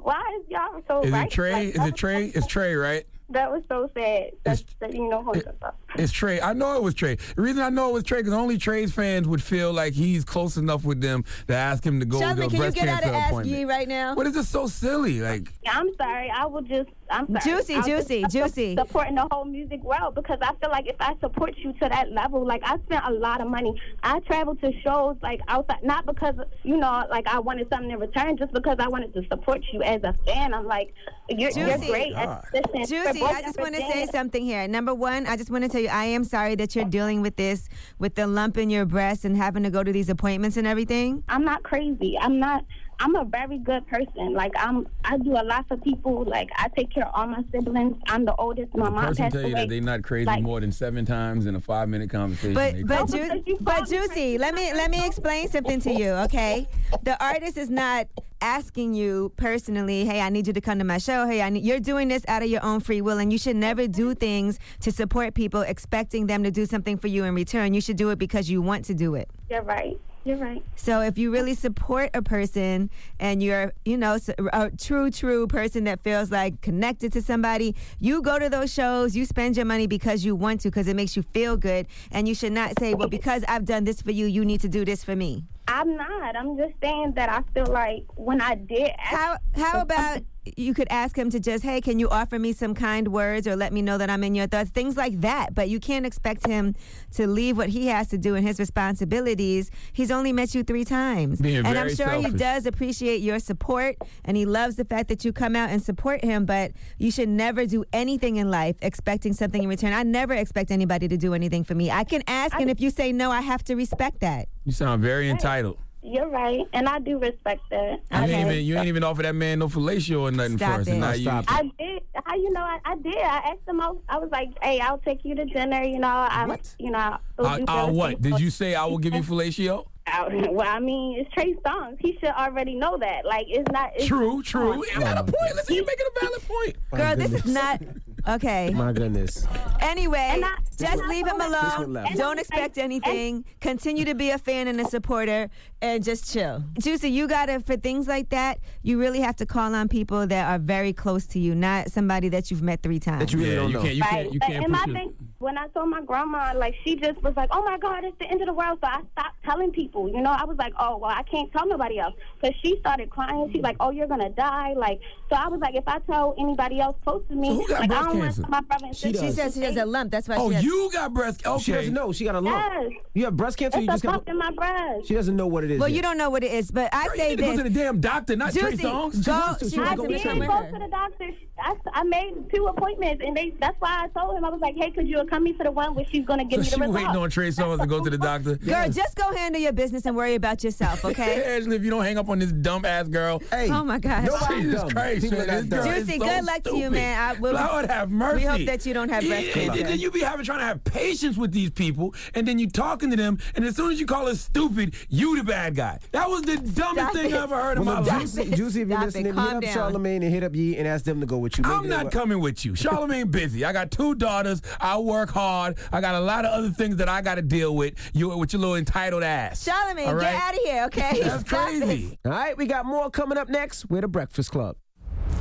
Why 0.03 0.39
is 0.41 0.49
y'all 0.51 0.82
so 0.89 1.01
Is 1.03 1.12
right? 1.12 1.27
it 1.27 1.31
Trey? 1.32 1.53
Like, 1.53 1.74
Is 1.77 1.87
it 1.87 1.95
Trey? 1.97 2.27
was- 2.27 2.37
It's 2.37 2.47
Trey, 2.47 2.74
right? 2.74 3.07
That 3.32 3.53
was 3.53 3.62
so 3.69 3.89
sad. 3.95 4.32
That's 4.43 4.65
that, 4.81 4.93
you 4.93 5.09
know. 5.09 5.23
hold 5.23 5.37
up. 5.62 5.78
It's 5.95 6.11
Trey. 6.11 6.41
I 6.41 6.53
know 6.53 6.74
it 6.74 6.82
was 6.82 6.95
Trey. 6.95 7.15
The 7.37 7.43
reason 7.43 7.62
I 7.62 7.69
know 7.69 7.91
it 7.91 7.93
was 7.93 8.03
Trey 8.03 8.19
because 8.19 8.32
only 8.32 8.59
Trey's 8.59 8.93
fans 8.93 9.28
would 9.28 9.41
feel 9.41 9.73
like 9.73 9.93
he's 9.93 10.24
close 10.24 10.57
enough 10.57 10.82
with 10.85 11.01
them 11.01 11.24
to 11.47 11.55
ask 11.55 11.87
him 11.87 12.01
to 12.01 12.07
go 12.07 12.19
to 12.19 12.24
Shelby, 12.24 12.43
a 12.43 12.49
can 12.49 12.61
you 12.61 12.73
get 12.73 12.89
out 12.89 13.05
of 13.05 13.11
Ask 13.15 13.28
appointment. 13.31 13.57
Yee 13.57 13.65
right 13.66 13.87
now? 13.87 14.16
What 14.16 14.27
is 14.27 14.35
this 14.35 14.49
so 14.49 14.66
silly? 14.66 15.20
Like, 15.20 15.47
I'm 15.69 15.95
sorry. 15.95 16.28
I 16.28 16.47
will 16.47 16.62
just. 16.62 16.91
I'm 17.11 17.27
sorry. 17.27 17.41
Juicy, 17.45 17.74
I'll 17.74 17.82
juicy, 17.82 18.24
juicy. 18.31 18.77
Supporting 18.77 19.16
the 19.16 19.27
whole 19.31 19.45
music 19.45 19.82
world 19.82 20.15
because 20.15 20.39
I 20.41 20.55
feel 20.61 20.70
like 20.70 20.87
if 20.87 20.97
I 21.01 21.15
support 21.20 21.55
you 21.59 21.73
to 21.74 21.89
that 21.89 22.11
level, 22.12 22.47
like 22.47 22.62
I 22.65 22.78
spent 22.87 23.05
a 23.05 23.11
lot 23.11 23.41
of 23.41 23.49
money. 23.49 23.74
I 24.03 24.20
traveled 24.20 24.61
to 24.62 24.73
shows 24.82 25.16
like 25.23 25.41
outside, 25.49 25.82
not 25.82 26.07
because 26.07 26.35
you 26.62 26.77
know, 26.77 27.07
like 27.11 27.27
I 27.27 27.39
wanted 27.39 27.69
something 27.70 27.91
in 27.91 27.99
return, 27.99 28.37
just 28.37 28.53
because 28.53 28.77
I 28.78 28.89
wanted 28.89 29.12
to 29.15 29.23
support 29.28 29.62
you 29.73 29.82
as 29.82 30.03
a 30.05 30.15
fan. 30.27 30.55
I'm 30.55 30.66
like, 30.66 30.95
you're, 31.28 31.51
you're 31.51 31.77
Juicy. 31.77 31.87
great. 31.89 32.15
God. 32.15 32.45
At, 32.55 32.89
Juicy, 32.89 33.23
I 33.23 33.43
just 33.43 33.59
want 33.59 33.74
to 33.74 33.81
say 33.82 34.07
something 34.07 34.45
here. 34.45 34.66
Number 34.69 34.95
one, 34.95 35.27
I 35.27 35.37
just 35.37 35.51
want 35.51 35.65
to 35.65 35.69
tell 35.69 35.81
you, 35.81 35.89
I 35.89 36.05
am 36.05 36.24
sorry 36.24 36.55
that 36.57 36.74
you're 36.74 36.85
dealing 36.85 37.23
with 37.23 37.37
this, 37.37 37.69
with 37.99 38.15
the 38.15 38.27
lump 38.27 38.59
in 38.59 38.70
your 38.70 38.85
breast 38.85 39.24
and 39.24 39.37
having 39.37 39.62
to 39.62 39.70
go 39.70 39.82
to 39.82 39.93
these 39.93 40.09
appointments 40.09 40.57
and 40.57 40.66
everything. 40.66 41.23
I'm 41.28 41.45
not 41.45 41.62
crazy. 41.62 42.16
I'm 42.20 42.39
not. 42.39 42.65
I'm 43.02 43.16
a 43.16 43.24
very 43.24 43.56
good 43.59 43.86
person. 43.86 44.35
Like 44.35 44.52
I'm, 44.59 44.86
I 45.05 45.16
do 45.18 45.32
a 45.32 45.43
lot 45.43 45.66
for 45.68 45.77
people. 45.78 46.24
Like 46.24 46.51
I 46.56 46.68
take 46.77 46.93
care 46.93 47.06
of 47.06 47.12
all 47.14 47.27
my 47.27 47.43
siblings. 47.51 47.97
I'm 48.09 48.24
the 48.27 48.35
oldest. 48.36 48.74
My 48.77 48.85
The 48.86 48.90
mom 48.90 49.05
person 49.06 49.22
passed 49.24 49.32
tell 49.32 49.43
you 49.43 49.48
away. 49.48 49.60
that 49.62 49.68
they're 49.70 49.81
not 49.81 50.02
crazy 50.02 50.27
Like- 50.27 50.43
more 50.43 50.60
than 50.60 50.70
seven 50.70 51.06
times 51.06 51.47
in 51.47 51.55
a 51.55 51.60
five 51.60 51.89
minute 51.89 52.10
conversation. 52.10 52.55
But 52.55 52.86
but 52.86 53.09
crazy. 53.10 53.43
Ju- 53.47 53.56
but 53.60 53.89
Juicy, 53.89 54.36
let 54.39 54.55
me 54.55 54.72
let 54.74 54.90
me 54.90 55.05
explain 55.06 55.48
something 55.48 55.81
to 55.81 55.93
you, 55.93 56.10
okay? 56.27 56.68
The 57.02 57.22
artist 57.24 57.56
is 57.56 57.70
not 57.70 58.06
asking 58.43 58.94
you 58.94 59.32
personally, 59.36 60.05
"Hey, 60.05 60.20
I 60.20 60.28
need 60.28 60.47
you 60.47 60.52
to 60.52 60.60
come 60.60 60.78
to 60.78 60.85
my 60.85 60.98
show." 60.98 61.27
Hey, 61.27 61.43
I 61.43 61.51
need, 61.51 61.64
you're 61.64 61.81
doing 61.81 62.09
this 62.09 62.24
out 62.28 62.43
of 62.43 62.48
your 62.51 62.64
own 62.64 62.81
free 62.81 63.01
will, 63.01 63.18
and 63.18 63.32
you 63.32 63.39
should 63.39 63.56
never 63.56 63.86
do 63.86 64.14
things 64.14 64.59
to 64.81 64.93
support 64.93 65.35
people 65.35 65.62
expecting 65.62 66.27
them 66.27 66.43
to 66.44 66.51
do 66.51 66.66
something 66.66 66.97
for 66.98 67.09
you 67.09 67.24
in 67.24 67.35
return. 67.35 67.72
You 67.74 67.81
should 67.81 67.97
do 67.97 68.10
it 68.10 68.18
because 68.18 68.51
you 68.51 68.60
want 68.62 68.85
to 68.86 68.94
do 68.94 69.14
it. 69.14 69.28
You're 69.51 69.62
right. 69.62 69.98
You're 70.24 70.36
right. 70.36 70.62
So 70.76 71.01
if 71.01 71.16
you 71.16 71.32
really 71.32 71.55
support 71.55 72.10
a 72.12 72.20
person 72.20 72.90
and 73.18 73.42
you're, 73.42 73.72
you 73.84 73.97
know, 73.97 74.18
a 74.52 74.70
true, 74.70 75.10
true 75.10 75.47
person 75.47 75.84
that 75.84 76.01
feels 76.01 76.30
like 76.30 76.60
connected 76.60 77.12
to 77.14 77.22
somebody, 77.22 77.74
you 78.01 78.20
go 78.20 78.38
to 78.38 78.51
those 78.51 78.72
shows, 78.72 79.16
you 79.16 79.24
spend 79.24 79.56
your 79.56 79.64
money 79.64 79.86
because 79.86 80.24
you 80.24 80.36
want 80.36 80.60
to, 80.62 80.68
because 80.68 80.88
it 80.88 80.97
makes 80.97 81.16
you 81.16 81.22
feel 81.22 81.56
good. 81.56 81.86
And 82.10 82.28
you 82.28 82.34
should 82.34 82.52
not 82.52 82.78
say, 82.78 82.92
well, 82.92 83.09
because 83.09 83.44
I've 83.48 83.64
done 83.64 83.84
this 83.84 84.02
for 84.02 84.10
you, 84.10 84.26
you 84.26 84.44
need 84.44 84.60
to 84.60 84.68
do 84.68 84.84
this 84.84 85.02
for 85.02 85.16
me. 85.16 85.44
I'm 85.68 85.97
not. 85.97 86.36
I'm 86.36 86.56
just 86.56 86.74
saying 86.82 87.12
that 87.12 87.30
I 87.30 87.42
feel 87.55 87.72
like 87.72 88.05
when 88.16 88.40
I 88.40 88.56
did. 88.56 88.90
How 88.98 89.36
how 89.55 89.80
about 89.80 90.22
you 90.44 90.74
could 90.74 90.88
ask 90.90 91.16
him 91.16 91.30
to 91.30 91.38
just, 91.38 91.62
hey, 91.62 91.80
can 91.80 91.98
you 91.98 92.08
offer 92.08 92.38
me 92.38 92.52
some 92.52 92.74
kind 92.74 93.08
words 93.08 93.46
or 93.46 93.56
let 93.56 93.72
me 93.72 93.82
know 93.82 93.98
that 93.98 94.08
I'm 94.08 94.24
in 94.24 94.34
your 94.34 94.46
thoughts, 94.46 94.70
things 94.70 94.96
like 94.96 95.20
that. 95.20 95.54
But 95.54 95.68
you 95.68 95.80
can't 95.80 96.06
expect 96.06 96.46
him 96.46 96.74
to 97.12 97.26
leave 97.26 97.56
what 97.56 97.68
he 97.68 97.86
has 97.88 98.08
to 98.08 98.18
do 98.18 98.34
and 98.34 98.46
his 98.46 98.58
responsibilities. 98.58 99.70
He's 99.92 100.10
only 100.10 100.32
met 100.32 100.54
you 100.54 100.62
three 100.62 100.84
times, 100.84 101.40
Being 101.40 101.58
and 101.58 101.66
I'm 101.68 101.74
very 101.74 101.94
sure 101.94 102.12
he 102.12 102.30
does 102.30 102.66
appreciate 102.66 103.20
your 103.20 103.38
support 103.38 103.96
and 104.24 104.36
he 104.36 104.46
loves 104.46 104.76
the 104.76 104.84
fact 104.84 105.08
that 105.08 105.24
you 105.24 105.32
come 105.32 105.56
out 105.56 105.70
and 105.70 105.82
support 105.82 106.24
him. 106.24 106.46
But 106.46 106.72
you 106.98 107.10
should 107.10 107.28
never 107.28 107.66
do 107.66 107.84
anything 107.92 108.36
in 108.36 108.50
life 108.50 108.76
expecting 108.82 109.32
something 109.32 109.62
in 109.62 109.68
return. 109.68 109.92
I 109.92 110.02
never 110.02 110.34
expect 110.34 110.70
anybody 110.70 111.08
to 111.08 111.16
do 111.16 111.34
anything 111.34 111.64
for 111.64 111.74
me. 111.74 111.90
I 111.90 112.04
can 112.04 112.22
ask, 112.26 112.54
and 112.58 112.70
if 112.70 112.80
you 112.80 112.90
say 112.90 113.12
no, 113.12 113.30
I 113.30 113.40
have 113.40 113.62
to 113.64 113.74
respect 113.74 114.20
that. 114.20 114.48
You 114.64 114.72
sound 114.72 115.02
very 115.02 115.28
entitled. 115.28 115.78
You're 116.02 116.31
right, 116.31 116.66
and 116.72 116.89
I 116.89 116.98
do 116.98 117.18
respect 117.18 117.60
that. 117.70 118.01
You 118.10 118.18
ain't 118.18 118.31
even 118.31 118.64
you 118.64 118.78
ain't 118.78 118.86
even 118.86 119.05
offer 119.05 119.22
that 119.22 119.35
man 119.35 119.59
no 119.59 119.68
fellatio 119.68 120.22
or 120.22 120.31
nothing 120.31 120.56
Stop 120.56 120.77
first. 120.77 120.89
it. 120.89 120.93
And 120.93 121.01
now 121.01 121.12
Stop 121.12 121.51
you, 121.51 121.56
I 121.56 121.62
did. 121.78 122.02
How 122.24 122.35
you 122.36 122.51
know? 122.52 122.60
I, 122.62 122.78
I 122.86 122.97
did. 122.97 123.16
I 123.16 123.39
asked 123.39 123.68
him. 123.68 123.81
I, 123.82 123.93
I 124.09 124.18
was 124.18 124.31
like, 124.32 124.48
"Hey, 124.62 124.81
I'll 124.81 124.98
take 124.98 125.24
you 125.24 125.35
to 125.35 125.44
dinner." 125.44 125.82
You 125.82 125.98
know, 125.98 126.09
I, 126.09 126.59
you 126.78 126.90
know, 126.90 127.18
I'll 127.39 127.47
uh, 127.47 127.59
do 127.59 127.64
uh, 127.68 127.90
what 127.90 128.22
did 128.22 128.40
you 128.40 128.48
say? 128.48 128.74
I 128.74 128.86
will 128.86 128.98
give 128.98 129.14
you 129.14 129.22
fellatio. 129.22 129.86
I- 130.12 130.49
Well, 130.51 130.66
I 130.69 130.78
mean, 130.81 131.19
it's 131.20 131.32
Trey 131.32 131.55
Songz. 131.65 131.97
He 132.01 132.15
should 132.20 132.31
already 132.31 132.74
know 132.74 132.97
that. 132.99 133.24
Like, 133.24 133.47
it's 133.49 133.70
not. 133.73 133.91
It's 133.95 134.07
True, 134.07 134.43
true. 134.43 134.77
You 134.87 135.01
got 135.01 135.19
a 135.19 135.23
point. 135.24 135.55
Listen, 135.55 135.74
you're 135.77 135.85
making 135.85 136.07
a 136.16 136.20
valid 136.24 136.43
point. 136.49 136.77
Girl, 136.95 137.16
this 137.16 137.32
is 137.32 137.47
not 137.53 137.81
okay. 138.28 138.70
My 138.74 138.93
goodness. 138.93 139.47
Anyway, 139.81 140.43
just 140.78 141.03
leave 141.05 141.27
him 141.27 141.39
told 141.39 141.43
her- 141.43 141.49
This 141.51 141.78
one 141.78 141.97
alone. 141.97 142.15
Don't 142.16 142.39
expect 142.39 142.78
anything. 142.78 143.45
Continue 143.61 144.05
to 144.07 144.15
be 144.15 144.31
a 144.31 144.39
fan 144.39 144.69
and 144.69 144.81
a 144.81 144.85
supporter 144.85 145.49
and 145.82 146.03
just 146.05 146.32
chill. 146.32 146.62
Juicy, 146.78 147.09
you 147.11 147.27
gotta, 147.28 147.61
for 147.61 147.77
things 147.77 148.07
like 148.09 148.28
that, 148.31 148.59
you 148.82 148.99
really 149.01 149.20
have 149.20 149.37
to 149.37 149.47
call 149.47 149.74
on 149.74 149.89
people 149.89 150.27
that 150.27 150.51
are 150.51 150.59
very 150.59 150.93
close 150.93 151.27
to 151.28 151.39
you, 151.39 151.55
not 151.55 151.91
somebody 151.91 152.28
that 152.31 152.51
you've 152.51 152.62
met 152.62 152.82
three 152.82 152.99
times. 153.01 153.20
That 153.20 153.32
you 153.32 153.39
really 153.39 153.51
Yeah, 153.51 153.57
don't 153.61 153.69
you 153.70 153.74
know. 153.74 153.82
can't 153.82 153.95
you 153.95 154.03
right. 154.03 154.11
can't 154.11 154.32
you 154.35 154.39
But- 154.41 154.47
can't 154.49 154.65
and 154.65 154.74
push 154.74 154.87
my 154.87 154.93
it. 154.93 154.95
thing, 154.97 155.15
when 155.39 155.57
I 155.59 155.66
saw 155.73 155.87
my 155.87 156.03
grandma, 156.03 156.53
like, 156.57 156.74
she 156.85 156.97
just 156.97 157.23
was 157.23 157.35
like, 157.37 157.49
"Oh 157.53 157.62
my 157.65 157.78
God, 157.78 158.05
it's 158.05 158.16
the 158.19 158.27
end 158.27 158.43
of 158.43 158.47
the 158.47 158.53
world." 158.53 158.78
So 158.82 158.89
I 158.89 159.01
stopped 159.12 159.43
telling 159.45 159.70
people. 159.70 159.99
You 160.09 160.20
know, 160.22 160.31
I 160.31 160.44
was 160.44 160.56
like, 160.59 160.72
"Oh, 160.78 160.97
well, 160.98 161.10
I 161.10 161.22
can't 161.24 161.51
tell 161.52 161.66
nobody 161.66 161.98
else," 161.98 162.14
because 162.40 162.56
she 162.62 162.78
started 162.81 163.10
crying. 163.10 163.51
She's 163.52 163.62
like, 163.62 163.77
"Oh, 163.81 163.90
you're 163.90 164.06
gonna 164.06 164.31
die." 164.31 164.74
Like, 164.77 165.01
so 165.28 165.36
I 165.36 165.48
was 165.48 165.60
like, 165.60 165.74
if 165.74 165.85
I 165.86 165.98
tell 166.01 166.35
anybody 166.39 166.81
else 166.81 166.97
close 167.05 167.22
to 167.28 167.35
me, 167.36 167.48
So 167.48 167.55
who 167.55 167.68
got 167.68 167.81
like, 167.81 167.89
breast 167.89 168.02
I 168.02 168.05
don't 168.12 168.20
cancer? 168.20 168.40
want 168.43 168.51
my 168.51 168.60
brother 168.62 168.86
and 168.86 168.97
She 168.97 169.12
sister. 169.12 169.27
She 169.27 169.32
says 169.32 169.55
she 169.55 169.60
has 169.62 169.77
a 169.77 169.85
lump. 169.86 170.10
That's 170.10 170.28
why 170.28 170.36
Oh, 170.39 170.48
she 170.51 170.55
has 170.56 170.64
you 170.64 170.90
got 170.93 171.12
breast. 171.14 171.47
Okay. 171.47 171.62
She 171.62 171.72
doesn't 171.72 171.94
know. 171.94 172.12
She 172.12 172.24
got 172.24 172.35
a 172.35 172.40
lump. 172.40 172.56
Yes. 172.72 172.93
You 173.14 173.24
have 173.27 173.36
breast 173.36 173.56
cancer. 173.59 173.78
It's 173.78 173.86
you 173.86 173.90
a 173.90 173.94
just 173.94 174.02
got. 174.05 174.12
lump 174.12 174.28
in 174.28 174.39
my 174.39 174.51
breast. 174.52 175.09
She 175.09 175.14
doesn't 175.14 175.36
know 175.36 175.47
what 175.47 175.64
it 175.64 175.70
is. 175.72 175.81
Well, 175.81 175.89
yet. 175.89 175.97
you 175.97 176.02
don't 176.02 176.18
know 176.18 176.31
what 176.31 176.43
it 176.44 176.52
is, 176.52 176.70
but 176.70 176.93
I 176.94 177.06
Girl, 177.06 177.16
you 177.16 177.20
say 177.22 177.28
need 177.31 177.36
to 177.36 177.43
go 177.43 177.56
to 177.56 177.62
the 177.64 177.70
damn 177.70 178.01
doctor, 178.01 178.36
not 178.36 178.52
Trey 178.52 178.70
Juicy, 178.72 178.85
Songz. 178.85 179.24
go. 179.24 179.32
wants 179.32 179.59
to- 179.60 179.64
She 179.70 179.70
she 179.77 179.81
I 179.81 179.94
wants 179.94 180.01
wants 180.02 180.02
to 180.02 180.09
did 180.09 180.22
come 180.22 180.39
go 180.39 180.72
to 180.78 180.85
the 180.85 180.90
doctor. 180.90 181.31
I, 181.62 181.74
I 181.93 182.05
made 182.05 182.35
two 182.55 182.66
appointments, 182.66 183.23
and 183.24 183.37
they 183.37 183.53
that's 183.61 183.77
why 183.81 184.05
I 184.05 184.19
told 184.19 184.37
him 184.37 184.45
I 184.45 184.51
was 184.51 184.61
like, 184.61 184.74
"Hey, 184.77 184.91
could 184.91 185.07
you 185.09 185.23
come 185.28 185.45
me 185.45 185.53
to 185.55 185.65
the 185.65 185.70
one 185.70 185.95
where 185.95 186.05
she's 186.11 186.24
gonna 186.24 186.45
give 186.45 186.59
So 186.59 186.61
me 186.61 186.65
the 186.65 186.74
she 186.77 186.81
results?" 186.81 186.95
waiting 187.05 187.16
on 187.23 187.31
Trey 187.31 187.49
Songz 187.49 187.81
to 187.81 187.87
go 187.87 188.03
to 188.03 188.11
the 188.11 188.19
doctor. 188.31 188.57
Girl, 188.57 188.89
just 188.89 189.16
go 189.16 189.32
handle 189.35 189.61
your 189.61 189.73
business 189.73 190.07
and 190.07 190.16
worry 190.16 190.35
about 190.35 190.62
yourself, 190.65 191.05
okay? 191.05 191.57
Ashley, 191.59 191.77
if 191.77 191.85
you 191.85 191.91
don't 191.91 192.05
hang 192.05 192.19
up 192.19 192.28
on 192.28 192.39
this 192.39 192.53
dumb 192.53 192.85
ass 192.85 193.09
girl. 193.09 193.43
Hey, 193.51 193.70
oh 193.70 193.85
my 193.85 193.99
gosh. 193.99 194.27
Nobody 194.27 194.62
Jesus 194.62 194.81
dumb. 194.81 194.91
Christ, 194.91 195.23
People 195.23 195.39
man, 195.39 195.47
this 195.49 195.65
girl 195.66 195.85
Juicy, 195.95 196.19
so 196.19 196.24
good 196.24 196.45
luck 196.45 196.62
to 196.65 196.77
you, 196.77 196.91
man. 196.91 197.19
I 197.19 197.39
will- 197.41 197.55
Lord 197.55 197.87
have 197.91 198.11
mercy. 198.11 198.37
We 198.37 198.43
hope 198.45 198.66
that 198.66 198.87
you 198.87 198.95
don't 198.95 199.09
have 199.09 199.24
breast 199.27 199.47
Yeah, 199.49 199.53
cancer. 199.53 199.82
Then 199.85 199.99
you 200.01 200.11
be 200.11 200.20
having 200.20 200.45
trying 200.45 200.61
to 200.61 200.65
have 200.65 200.82
patience 200.85 201.37
with 201.37 201.53
these 201.53 201.70
people, 201.70 202.15
and 202.35 202.47
then 202.49 202.59
you 202.59 202.69
talking 202.69 203.11
to 203.11 203.16
them, 203.16 203.39
and 203.55 203.65
as 203.65 203.77
soon 203.77 203.93
as 203.93 204.01
you 204.01 204.07
call 204.07 204.28
us 204.28 204.41
stupid, 204.41 204.95
you 205.09 205.37
the 205.37 205.45
bad 205.45 205.74
guy. 205.77 205.99
That 206.12 206.28
was 206.28 206.43
the 206.43 206.57
dumbest 206.57 206.74
Stop 206.74 207.12
thing 207.12 207.31
it. 207.31 207.35
I 207.35 207.43
ever 207.43 207.61
heard 207.62 207.78
in 207.78 207.85
my 207.85 208.01
life. 208.01 208.20
Juicy, 208.20 208.51
Juicy, 208.51 208.81
if 208.82 208.89
you're 208.89 209.01
listening, 209.01 209.27
hit 209.27 209.37
up 209.39 209.62
down. 209.62 209.93
Charlamagne 209.93 210.16
and 210.23 210.32
hit 210.32 210.43
up 210.45 210.55
Yee 210.55 210.77
and 210.77 210.87
ask 210.89 211.05
them 211.05 211.20
to 211.20 211.27
go 211.27 211.39
with 211.39 211.49
you. 211.59 211.64
I'm 211.64 211.89
not 211.89 212.10
coming 212.10 212.40
with 212.40 212.64
you. 212.64 212.72
Charlamagne 212.72 213.31
busy. 213.31 213.64
I 213.64 213.72
got 213.72 213.90
two 213.90 214.14
daughters. 214.14 214.62
I 214.81 214.98
work 214.98 215.31
hard. 215.31 215.78
I 215.93 216.01
got 216.01 216.14
a 216.14 216.20
lot 216.20 216.44
of 216.44 216.52
other 216.52 216.70
things 216.70 216.97
that 216.97 217.09
I 217.09 217.22
got 217.22 217.36
to 217.36 217.43
deal 217.43 217.74
with. 217.77 217.94
You 218.14 218.36
with 218.36 218.52
your 218.52 218.60
little 218.60 218.77
entitled 218.77 219.22
ass. 219.22 219.64
Charlamagne, 219.66 220.09
All 220.09 220.20
get 220.20 220.35
out 220.35 220.55
of 220.55 220.60
here, 220.64 220.85
okay? 220.86 221.22
That's 221.22 221.47
Stop 221.47 221.66
crazy. 221.66 222.18
All 222.24 222.32
right, 222.32 222.56
we 222.56 222.66
got 222.66 222.86
more 222.86 223.10
coming 223.10 223.39
up 223.39 223.48
next. 223.48 223.89
We're 223.90 224.01
the 224.02 224.09
Breakfast 224.09 224.51
Club. 224.51 224.77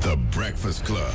The 0.02 0.18
Breakfast 0.32 0.86
Club. 0.86 1.14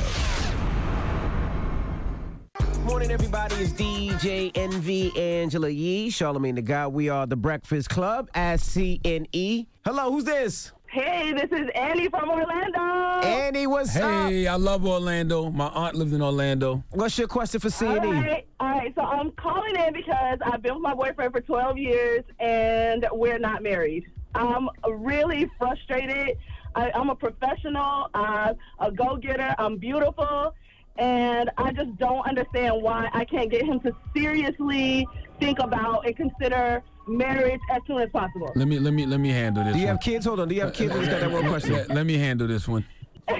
Morning, 2.85 3.09
everybody. 3.09 3.55
It's 3.55 3.73
DJ 3.73 4.51
Envy 4.53 5.11
Angela 5.17 5.69
Yee, 5.69 6.09
Charlamagne 6.09 6.55
the 6.55 6.61
God. 6.61 6.93
We 6.93 7.09
are 7.09 7.25
the 7.25 7.35
Breakfast 7.35 7.89
Club 7.89 8.29
at 8.35 8.59
CNE. 8.59 9.65
Hello, 9.83 10.11
who's 10.11 10.23
this? 10.23 10.71
Hey, 10.95 11.33
this 11.33 11.51
is 11.51 11.67
Annie 11.75 12.07
from 12.07 12.29
Orlando. 12.29 12.79
Annie, 13.27 13.67
what's 13.67 13.97
up? 13.97 14.29
Hey, 14.29 14.47
I 14.47 14.55
love 14.55 14.85
Orlando. 14.85 15.49
My 15.51 15.67
aunt 15.67 15.95
lives 15.95 16.13
in 16.13 16.21
Orlando. 16.21 16.85
What's 16.91 17.17
your 17.17 17.27
question 17.27 17.59
for 17.59 17.67
All 17.67 17.97
CNE? 17.99 18.21
right, 18.23 18.47
all 18.61 18.69
right. 18.69 18.95
So 18.95 19.01
I'm 19.01 19.31
calling 19.31 19.75
in 19.75 19.91
because 19.91 20.39
I've 20.45 20.61
been 20.61 20.75
with 20.75 20.83
my 20.83 20.93
boyfriend 20.93 21.33
for 21.33 21.41
12 21.41 21.77
years 21.77 22.23
and 22.39 23.05
we're 23.11 23.39
not 23.39 23.61
married. 23.61 24.05
I'm 24.35 24.69
really 24.89 25.51
frustrated. 25.59 26.37
I, 26.75 26.91
I'm 26.91 27.09
a 27.09 27.15
professional, 27.15 28.09
I'm 28.13 28.55
a 28.79 28.89
go-getter. 28.89 29.53
I'm 29.59 29.75
beautiful, 29.75 30.53
and 30.97 31.49
I 31.57 31.71
just 31.71 31.95
don't 31.97 32.25
understand 32.27 32.81
why 32.81 33.09
I 33.13 33.25
can't 33.25 33.49
get 33.49 33.65
him 33.65 33.79
to 33.81 33.91
seriously 34.15 35.07
think 35.39 35.59
about 35.59 36.05
and 36.05 36.15
consider 36.15 36.81
marriage 37.07 37.61
as 37.71 37.81
soon 37.87 38.01
as 38.01 38.09
possible. 38.11 38.51
Let 38.55 38.67
me 38.67 38.79
let 38.79 38.93
me 38.93 39.05
let 39.05 39.19
me 39.19 39.29
handle 39.29 39.63
this. 39.63 39.73
Do 39.73 39.79
you 39.79 39.85
one. 39.85 39.95
have 39.95 40.03
kids? 40.03 40.25
Hold 40.25 40.39
on. 40.39 40.47
Do 40.47 40.55
you 40.55 40.61
have 40.61 40.73
kids? 40.73 40.93
I 40.93 40.99
just 40.99 41.11
got 41.11 41.21
that 41.21 41.31
one 41.31 41.47
question. 41.47 41.73
Let, 41.73 41.89
let 41.89 42.05
me 42.05 42.17
handle 42.17 42.47
this 42.47 42.67
one. 42.67 42.85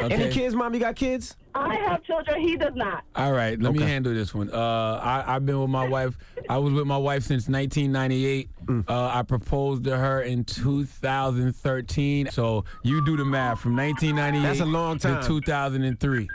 Any 0.00 0.30
kids, 0.30 0.54
mom? 0.54 0.72
You 0.74 0.80
got 0.80 0.96
kids? 0.96 1.36
I 1.54 1.74
have 1.76 2.02
children. 2.04 2.40
He 2.40 2.56
does 2.56 2.74
not. 2.74 3.04
All 3.16 3.32
right, 3.32 3.60
let 3.60 3.72
me 3.72 3.82
handle 3.82 4.14
this 4.14 4.34
one. 4.34 4.50
Uh, 4.50 5.00
I, 5.02 5.34
I've 5.34 5.44
been 5.44 5.60
with 5.60 5.70
my 5.70 5.86
wife. 5.86 6.16
I 6.48 6.58
was 6.58 6.72
with 6.72 6.86
my 6.86 6.96
wife 6.96 7.22
since 7.24 7.48
1998. 7.48 8.50
Mm. 8.66 8.84
Uh, 8.88 9.10
I 9.12 9.22
proposed 9.22 9.84
to 9.84 9.96
her 9.96 10.22
in 10.22 10.44
2013. 10.44 12.30
So 12.30 12.64
you 12.82 13.04
do 13.04 13.16
the 13.16 13.24
math 13.24 13.60
from 13.60 13.76
1998 13.76 14.42
That's 14.42 14.60
a 14.60 14.64
long 14.64 14.98
time. 14.98 15.22
to 15.22 15.28
2003. 15.28 16.28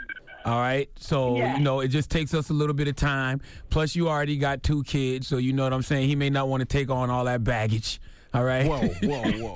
All 0.46 0.60
right, 0.60 0.88
so 0.96 1.36
Yeah. 1.36 1.56
you 1.56 1.62
know 1.64 1.80
it 1.80 1.88
just 1.88 2.08
takes 2.08 2.32
us 2.32 2.50
a 2.50 2.52
little 2.52 2.74
bit 2.74 2.86
of 2.86 2.94
time. 2.94 3.40
Plus, 3.68 3.96
you 3.96 4.08
already 4.08 4.36
got 4.38 4.62
two 4.62 4.84
kids, 4.84 5.26
so 5.26 5.38
you 5.38 5.52
know 5.52 5.64
what 5.64 5.72
I'm 5.72 5.82
saying. 5.82 6.08
He 6.08 6.14
may 6.14 6.30
not 6.30 6.48
want 6.48 6.60
to 6.60 6.64
take 6.64 6.88
on 6.88 7.10
all 7.10 7.24
that 7.24 7.42
baggage. 7.42 8.00
All 8.32 8.44
right. 8.44 8.64
Whoa, 8.66 8.86
whoa, 9.02 9.54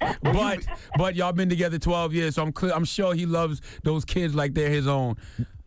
whoa. 0.00 0.14
but 0.22 0.64
but 0.96 1.14
y'all 1.14 1.32
been 1.32 1.48
together 1.50 1.78
12 1.78 2.14
years, 2.14 2.34
so 2.36 2.42
I'm 2.42 2.52
clear, 2.52 2.72
I'm 2.72 2.84
sure 2.86 3.12
he 3.14 3.26
loves 3.26 3.60
those 3.82 4.04
kids 4.06 4.34
like 4.34 4.54
they're 4.54 4.70
his 4.70 4.86
own. 4.86 5.16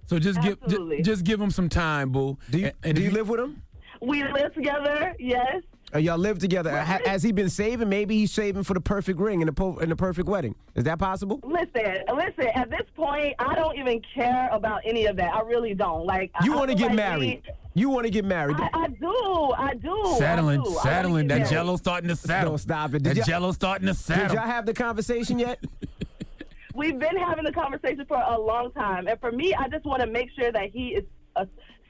So 0.07 0.17
just 0.17 0.41
give 0.41 0.57
just, 0.67 0.81
just 1.03 1.23
give 1.23 1.39
him 1.39 1.51
some 1.51 1.69
time, 1.69 2.09
boo. 2.11 2.37
Do 2.49 2.57
you, 2.59 2.65
And- 2.65 2.75
and 2.83 2.95
do 2.95 3.01
if 3.03 3.07
you 3.09 3.13
live 3.13 3.29
with 3.29 3.39
him? 3.41 3.61
We 4.01 4.23
live 4.23 4.53
together. 4.55 5.13
Yes. 5.19 5.61
Uh, 5.93 5.99
y'all 5.99 6.17
live 6.17 6.39
together. 6.39 6.71
Ha- 6.75 6.99
has 7.05 7.21
he 7.21 7.31
been 7.31 7.49
saving? 7.49 7.87
Maybe 7.87 8.17
he's 8.17 8.31
saving 8.31 8.63
for 8.63 8.73
the 8.73 8.81
perfect 8.81 9.19
ring 9.19 9.41
and 9.41 9.47
the, 9.47 9.53
po- 9.53 9.77
and 9.77 9.91
the 9.91 9.95
perfect 9.95 10.27
wedding. 10.27 10.55
Is 10.75 10.83
that 10.85 10.97
possible? 10.97 11.39
Listen, 11.43 12.03
listen. 12.15 12.47
At 12.55 12.69
this 12.71 12.81
point, 12.95 13.35
I 13.37 13.53
don't 13.55 13.77
even 13.77 14.01
care 14.15 14.49
about 14.51 14.81
any 14.85 15.05
of 15.05 15.15
that. 15.17 15.33
I 15.33 15.41
really 15.41 15.73
don't. 15.75 16.05
Like 16.05 16.31
You 16.43 16.53
want 16.53 16.71
to 16.71 16.75
get 16.75 16.87
like 16.87 16.95
married. 16.95 17.43
we- 17.45 17.51
You 17.81 17.89
want 17.89 18.05
to 18.05 18.09
get 18.11 18.25
married. 18.25 18.57
I, 18.59 18.69
I 18.73 18.87
do. 18.87 19.53
I 19.57 19.73
do. 19.75 20.15
Saddling, 20.17 20.61
I 20.61 20.63
do. 20.63 20.77
I 20.79 20.83
saddling. 20.83 21.27
That 21.27 21.35
married. 21.39 21.49
jello 21.51 21.75
starting 21.77 22.09
to 22.09 22.15
saddle. 22.15 22.51
Don't 22.53 22.57
stop 22.59 22.89
it. 22.95 23.03
Did 23.03 23.11
That 23.11 23.15
y'all- 23.17 23.25
jello 23.25 23.51
starting 23.51 23.87
to 23.87 23.93
Did 23.93 24.31
y'all 24.31 24.37
have 24.47 24.65
the 24.65 24.73
conversation 24.73 25.37
yet? 25.37 25.63
We've 26.75 26.97
been 26.97 27.17
having 27.17 27.43
the 27.43 27.51
conversation 27.51 28.03
for 28.07 28.17
a 28.17 28.39
long 28.39 28.71
time, 28.71 29.07
and 29.07 29.19
for 29.19 29.31
me, 29.31 29.53
I 29.53 29.67
just 29.69 29.85
want 29.85 30.01
to 30.01 30.07
make 30.07 30.29
sure 30.37 30.51
that 30.51 30.71
he 30.71 30.95
is 30.95 31.03
uh, 31.35 31.45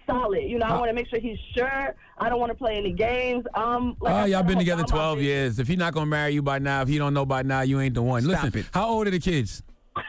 solid. 0.06 0.44
You 0.44 0.60
know, 0.60 0.66
I 0.66 0.74
want 0.78 0.90
to 0.90 0.94
make 0.94 1.08
sure 1.08 1.20
he's 1.20 1.38
sure. 1.56 1.96
I 2.18 2.30
don't 2.30 2.40
want 2.40 2.52
to 2.52 2.58
play 2.58 2.76
any 2.76 2.92
games. 2.94 3.46
Um, 3.56 3.96
like 4.00 4.14
oh, 4.14 4.18
I 4.18 4.26
y'all 4.28 4.44
been 4.44 4.58
together 4.60 4.84
12 4.84 5.22
years. 5.22 5.60
If 5.60 5.68
he's 5.68 5.78
not 5.78 5.94
gonna 5.94 6.06
marry 6.06 6.34
you 6.34 6.42
by 6.42 6.60
now, 6.60 6.82
if 6.82 6.88
he 6.88 6.98
don't 6.98 7.14
know 7.14 7.26
by 7.26 7.42
now, 7.44 7.62
you 7.62 7.80
ain't 7.80 7.96
the 7.96 8.02
one. 8.04 8.22
Stop 8.24 8.44
Listen, 8.44 8.60
it. 8.60 8.66
how 8.74 8.88
old 8.90 9.08
are 9.08 9.12
the 9.12 9.20
kids? 9.20 9.64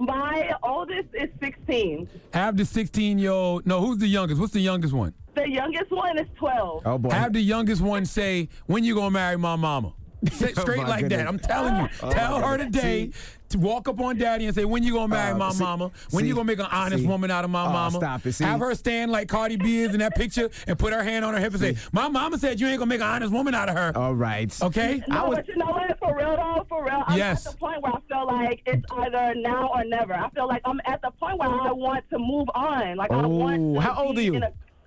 My 0.00 0.52
oldest 0.62 1.08
is 1.14 1.28
16. 1.42 2.08
Have 2.32 2.56
the 2.56 2.64
16 2.64 3.18
year 3.18 3.32
old. 3.32 3.66
No, 3.66 3.80
who's 3.80 3.98
the 3.98 4.06
youngest? 4.06 4.40
What's 4.40 4.52
the 4.52 4.60
youngest 4.60 4.94
one? 4.94 5.12
The 5.34 5.48
youngest 5.48 5.90
one 5.90 6.18
is 6.18 6.26
12. 6.36 6.82
Oh 6.86 6.98
boy. 6.98 7.10
Have 7.10 7.32
the 7.32 7.40
youngest 7.40 7.80
one 7.80 8.04
say, 8.04 8.48
"When 8.66 8.84
you 8.84 8.94
gonna 8.94 9.10
marry 9.10 9.36
my 9.36 9.56
mama?" 9.56 9.92
Say- 10.32 10.52
Oh, 10.56 10.60
Straight 10.62 10.78
like 10.86 11.02
goodness. 11.02 11.18
that. 11.18 11.28
I'm 11.28 11.38
telling 11.38 11.76
you. 11.76 11.88
Oh, 12.02 12.10
Tell 12.12 12.40
her 12.40 12.56
goodness. 12.58 12.82
today 12.82 13.10
to 13.50 13.58
walk 13.58 13.88
up 13.88 14.00
on 14.00 14.18
daddy 14.18 14.46
and 14.46 14.54
say, 14.54 14.64
"When 14.64 14.82
you 14.82 14.92
gonna 14.94 15.08
marry 15.08 15.32
Uh, 15.32 15.38
my 15.38 15.50
see- 15.50 15.64
mama? 15.64 15.90
When 16.10 16.22
see- 16.24 16.28
you 16.28 16.34
gonna 16.34 16.44
make 16.44 16.58
an 16.58 16.66
honest 16.70 17.02
see. 17.02 17.06
woman 17.08 17.30
out 17.30 17.44
of 17.44 17.50
my 17.50 17.64
Oh, 17.66 17.70
mama?" 17.72 17.96
stop 17.98 18.26
it. 18.26 18.32
See? 18.32 18.44
Have 18.44 18.60
her 18.60 18.74
stand 18.74 19.10
like 19.10 19.28
Cardi 19.28 19.56
B 19.56 19.78
is 19.80 19.92
in 19.94 20.00
that 20.00 20.14
picture 20.14 20.50
and 20.66 20.78
put 20.78 20.92
her 20.92 21.02
hand 21.02 21.24
on 21.24 21.34
her 21.34 21.40
hip 21.40 21.52
and 21.52 21.60
say, 21.60 21.76
"My 21.92 22.08
mama 22.08 22.38
said 22.38 22.60
you 22.60 22.66
ain't 22.68 22.78
gonna 22.78 22.88
make 22.88 23.00
an 23.00 23.06
honest 23.06 23.32
woman 23.32 23.54
out 23.54 23.68
of 23.68 23.76
her." 23.76 23.92
All 23.96 24.14
right. 24.14 24.54
Okay. 24.62 25.02
No, 25.08 25.30
but 25.34 25.48
you 25.48 25.56
know 25.56 25.66
what? 25.66 25.98
For 25.98 26.14
real 26.16 26.36
though, 26.36 26.66
for 26.68 26.84
real, 26.84 27.02
I'm 27.06 27.16
Yes. 27.16 27.46
at 27.46 27.52
the 27.52 27.58
point 27.58 27.82
where 27.82 27.92
I 27.92 28.00
feel 28.08 28.26
like 28.26 28.62
it's 28.66 28.84
either 28.98 29.34
now 29.36 29.70
or 29.74 29.84
never. 29.84 30.14
I 30.14 30.28
feel 30.30 30.46
like 30.46 30.62
I'm 30.64 30.80
at 30.84 31.00
the 31.02 31.10
point 31.12 31.38
where 31.38 31.48
I 31.48 31.72
want 31.72 32.04
to 32.10 32.18
move 32.18 32.48
on. 32.54 32.96
Like 32.96 33.10
I 33.10 33.24
want. 33.26 33.60
Oh, 33.60 33.74
To 33.74 33.80
how 33.80 34.04
old 34.04 34.16
be 34.16 34.28
are 34.30 34.32
you? 34.34 34.42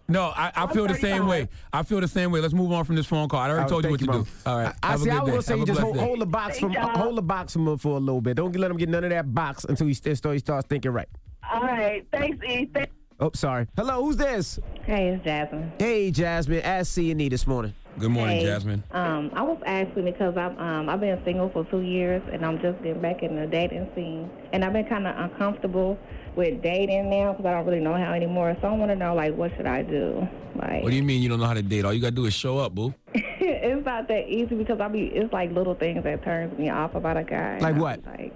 In 0.10 0.16
a- 0.16 0.18
No, 0.18 0.26
I, 0.36 0.52
I 0.56 0.68
feel 0.68 0.88
the 0.88 0.96
same 0.96 1.28
way. 1.28 1.48
I 1.74 1.84
feel 1.84 2.02
the 2.02 2.08
same 2.08 2.32
way. 2.32 2.40
Let's 2.42 2.54
move 2.54 2.72
on 2.72 2.84
from 2.86 2.96
this 2.96 3.06
phone 3.06 3.28
call. 3.30 3.40
I 3.40 3.50
already 3.50 3.66
Oh, 3.66 3.70
told 3.70 3.84
you 3.86 3.92
what 3.92 4.00
thank 4.00 4.12
to 4.12 4.18
you, 4.20 4.24
do. 4.26 4.30
All 4.50 4.58
right. 4.60 4.76
I 4.84 4.88
Have 4.92 5.02
a 5.02 5.04
see. 5.04 5.10
good 5.10 5.14
I 5.18 5.20
was 5.22 5.26
day. 5.26 5.32
gonna 5.32 5.42
say 5.44 5.58
you 5.60 5.66
just 5.66 5.80
hold, 5.80 5.98
hold 5.98 6.20
the 6.20 6.26
box 6.26 6.60
Thank 6.60 6.74
from 6.76 6.84
y'all. 6.84 6.98
hold 6.98 7.18
the 7.18 7.22
box 7.22 7.54
from 7.54 7.68
him 7.68 7.78
for 7.78 7.98
a 7.98 8.00
little 8.00 8.22
bit. 8.22 8.36
Don't 8.38 8.56
let 8.56 8.72
him 8.72 8.78
get 8.78 8.90
none 8.90 9.04
of 9.04 9.10
that 9.12 9.34
box 9.34 9.66
until 9.66 9.88
he, 9.88 9.96
until 10.06 10.32
he 10.32 10.40
starts 10.40 10.68
thinking 10.68 10.92
right. 10.92 11.08
All 11.52 11.62
right, 11.62 12.06
thanks, 12.12 12.38
E. 12.46 12.70
Thank- 12.74 12.90
Oh, 13.20 13.30
sorry. 13.36 13.68
Hello, 13.78 14.04
who's 14.04 14.18
this? 14.18 14.58
Hey, 14.84 15.10
it's 15.10 15.24
Jasmine. 15.24 15.72
Hey, 15.78 16.10
Jasmine. 16.10 16.62
Ask 16.62 16.92
C 16.94 17.12
and 17.12 17.22
E 17.22 17.30
this 17.30 17.46
morning. 17.46 17.76
Good 18.00 18.10
morning, 18.10 18.38
Hey. 18.40 18.46
Jasmine. 18.46 18.84
Um, 18.92 19.30
I 19.36 19.44
was 19.44 19.62
asking 19.66 20.06
because 20.06 20.36
I'm 20.38 20.58
um, 20.58 20.90
I've 20.90 21.02
been 21.02 21.22
single 21.24 21.50
for 21.50 21.64
two 21.66 21.82
years 21.82 22.24
and 22.34 22.44
I'm 22.44 22.60
just 22.62 22.82
getting 22.82 23.02
back 23.02 23.22
in 23.22 23.36
the 23.36 23.46
dating 23.46 23.90
scene, 23.94 24.28
and 24.54 24.66
I've 24.66 24.74
been 24.74 24.86
kind 24.88 25.06
of 25.06 25.16
uncomfortable 25.20 26.00
with 26.36 26.62
dating 26.62 27.10
now 27.10 27.34
because 27.34 27.46
I 27.46 27.52
don't 27.52 27.66
really 27.66 27.80
know 27.80 27.96
how 27.96 28.14
anymore. 28.14 28.56
So 28.62 28.68
I 28.68 28.74
want 28.74 28.92
to 28.92 28.96
know 28.96 29.14
like 29.16 29.36
what 29.36 29.52
should 29.56 29.66
I 29.66 29.82
do? 29.82 30.28
Like 30.56 30.84
What 30.84 30.90
do 30.90 30.96
you 30.96 31.04
mean 31.04 31.22
you 31.22 31.30
don't 31.30 31.40
know 31.40 31.46
how 31.46 31.54
to 31.54 31.62
date? 31.62 31.86
All 31.86 31.94
you 31.94 32.02
gotta 32.02 32.16
do 32.16 32.26
is 32.26 32.34
show 32.34 32.58
up, 32.58 32.74
boo. 32.76 32.94
it's 33.14 33.86
not 33.86 34.08
that 34.08 34.28
easy 34.28 34.56
because 34.56 34.80
I 34.80 34.88
be 34.88 35.08
it's 35.08 35.32
like 35.34 35.52
little 35.52 35.76
things 35.76 36.04
that 36.04 36.24
turns 36.24 36.58
me 36.58 36.70
off 36.70 36.96
about 36.96 37.18
a 37.18 37.24
guy. 37.24 37.60
Like 37.60 37.76
what? 37.76 38.06
Like 38.06 38.34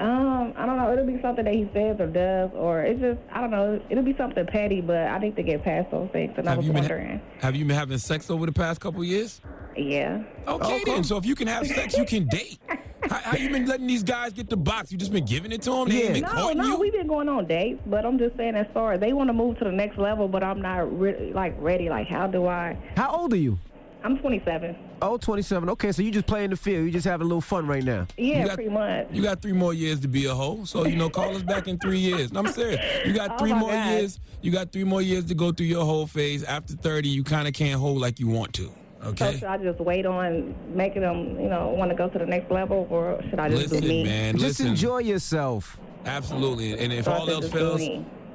um, 0.00 0.54
I 0.56 0.64
don't 0.64 0.78
know. 0.78 0.92
It'll 0.92 1.06
be 1.06 1.20
something 1.20 1.44
that 1.44 1.52
he 1.52 1.68
says 1.74 2.00
or 2.00 2.06
does, 2.06 2.50
or 2.54 2.80
it's 2.82 3.00
just 3.00 3.18
I 3.32 3.40
don't 3.40 3.50
know. 3.50 3.80
It'll 3.90 4.04
be 4.04 4.16
something 4.16 4.46
petty, 4.46 4.80
but 4.80 5.08
I 5.08 5.18
need 5.18 5.36
to 5.36 5.42
get 5.42 5.62
past 5.62 5.90
those 5.90 6.08
things. 6.10 6.32
And 6.38 6.48
I 6.48 6.52
Have 6.52 6.58
was 6.58 6.66
you 6.66 6.72
been 6.72 6.82
wondering. 6.82 7.20
Have 7.40 7.54
you 7.54 7.64
been 7.66 7.76
having 7.76 7.98
sex 7.98 8.30
over 8.30 8.46
the 8.46 8.52
past 8.52 8.80
couple 8.80 9.04
years? 9.04 9.40
Yeah. 9.76 10.22
Okay, 10.48 10.82
then. 10.86 11.04
So 11.04 11.16
if 11.16 11.26
you 11.26 11.34
can 11.34 11.48
have 11.48 11.66
sex, 11.66 11.96
you 11.98 12.06
can 12.06 12.26
date. 12.28 12.58
How, 13.08 13.16
how 13.18 13.36
you 13.36 13.48
been 13.50 13.66
letting 13.66 13.86
these 13.86 14.02
guys 14.02 14.32
get 14.32 14.48
the 14.50 14.56
box? 14.56 14.92
You 14.92 14.98
just 14.98 15.12
been 15.12 15.24
giving 15.24 15.52
it 15.52 15.62
to 15.62 15.70
them? 15.70 15.88
They 15.88 16.02
ain't 16.04 16.14
been 16.14 16.22
No, 16.22 16.52
no, 16.52 16.64
you? 16.64 16.78
we've 16.78 16.92
been 16.92 17.06
going 17.08 17.28
on 17.28 17.46
dates, 17.46 17.80
but 17.86 18.04
I'm 18.04 18.18
just 18.18 18.36
saying 18.36 18.54
as 18.56 18.66
far 18.74 18.92
as 18.92 19.00
they 19.00 19.12
want 19.12 19.28
to 19.28 19.32
move 19.32 19.58
to 19.58 19.64
the 19.64 19.72
next 19.72 19.98
level, 19.98 20.28
but 20.28 20.42
I'm 20.42 20.60
not 20.60 20.98
really 20.98 21.32
like 21.32 21.54
ready. 21.58 21.88
Like, 21.88 22.08
how 22.08 22.26
do 22.26 22.46
I? 22.46 22.76
How 22.96 23.10
old 23.12 23.32
are 23.32 23.36
you? 23.36 23.58
I'm 24.02 24.16
27. 24.18 24.76
Oh, 25.02 25.18
27. 25.18 25.68
Okay, 25.70 25.92
so 25.92 26.00
you 26.02 26.10
just 26.10 26.26
playing 26.26 26.50
the 26.50 26.56
field. 26.56 26.86
You 26.86 26.90
just 26.90 27.06
having 27.06 27.22
a 27.22 27.28
little 27.28 27.42
fun 27.42 27.66
right 27.66 27.84
now. 27.84 28.06
Yeah, 28.16 28.40
You 28.40 28.46
got- 28.46 28.54
pretty 28.54 28.70
much. 28.70 29.08
You 29.12 29.22
got 29.22 29.42
three 29.42 29.52
more 29.52 29.74
years 29.74 30.00
to 30.00 30.08
be 30.08 30.24
a 30.26 30.34
hoe. 30.34 30.64
So, 30.64 30.86
you 30.86 30.96
know, 30.96 31.10
call 31.10 31.36
us 31.36 31.42
back 31.42 31.68
in 31.68 31.78
three 31.78 31.98
years. 31.98 32.32
No, 32.32 32.40
I'm 32.40 32.46
serious. 32.48 32.80
You 33.06 33.12
got 33.12 33.32
Oh, 33.34 33.38
three 33.38 33.52
my 33.52 33.58
more 33.58 33.72
God. 33.72 33.90
years. 33.92 34.18
You 34.40 34.52
got 34.52 34.72
three 34.72 34.84
more 34.84 35.02
years 35.02 35.26
to 35.26 35.34
go 35.34 35.52
through 35.52 35.66
your 35.66 35.84
whole 35.84 36.06
phase. 36.06 36.44
After 36.44 36.74
30, 36.74 37.08
you 37.10 37.22
kind 37.24 37.46
of 37.46 37.52
can't 37.52 37.78
hold 37.78 37.98
like 38.00 38.18
you 38.20 38.28
want 38.28 38.54
to. 38.54 38.70
So 39.02 39.08
Okay? 39.10 39.32
should 39.34 39.44
I 39.44 39.56
just 39.58 39.80
wait 39.80 40.04
on 40.06 40.54
making 40.74 41.02
them, 41.02 41.40
you 41.40 41.48
know, 41.48 41.68
want 41.70 41.90
to 41.90 41.96
go 41.96 42.08
to 42.08 42.18
the 42.18 42.26
next 42.26 42.50
level, 42.50 42.86
or 42.90 43.20
should 43.30 43.38
I 43.40 43.48
just 43.48 43.62
Listen, 43.70 43.80
do 43.82 43.88
me? 43.88 44.04
man. 44.04 44.34
Just 44.34 44.44
listen. 44.60 44.66
enjoy 44.68 44.98
yourself. 44.98 45.78
Absolutely. 46.04 46.78
And 46.78 46.92
if 46.92 47.04
So 47.06 47.12
all 47.12 47.30
else 47.30 47.48
fails, 47.48 47.80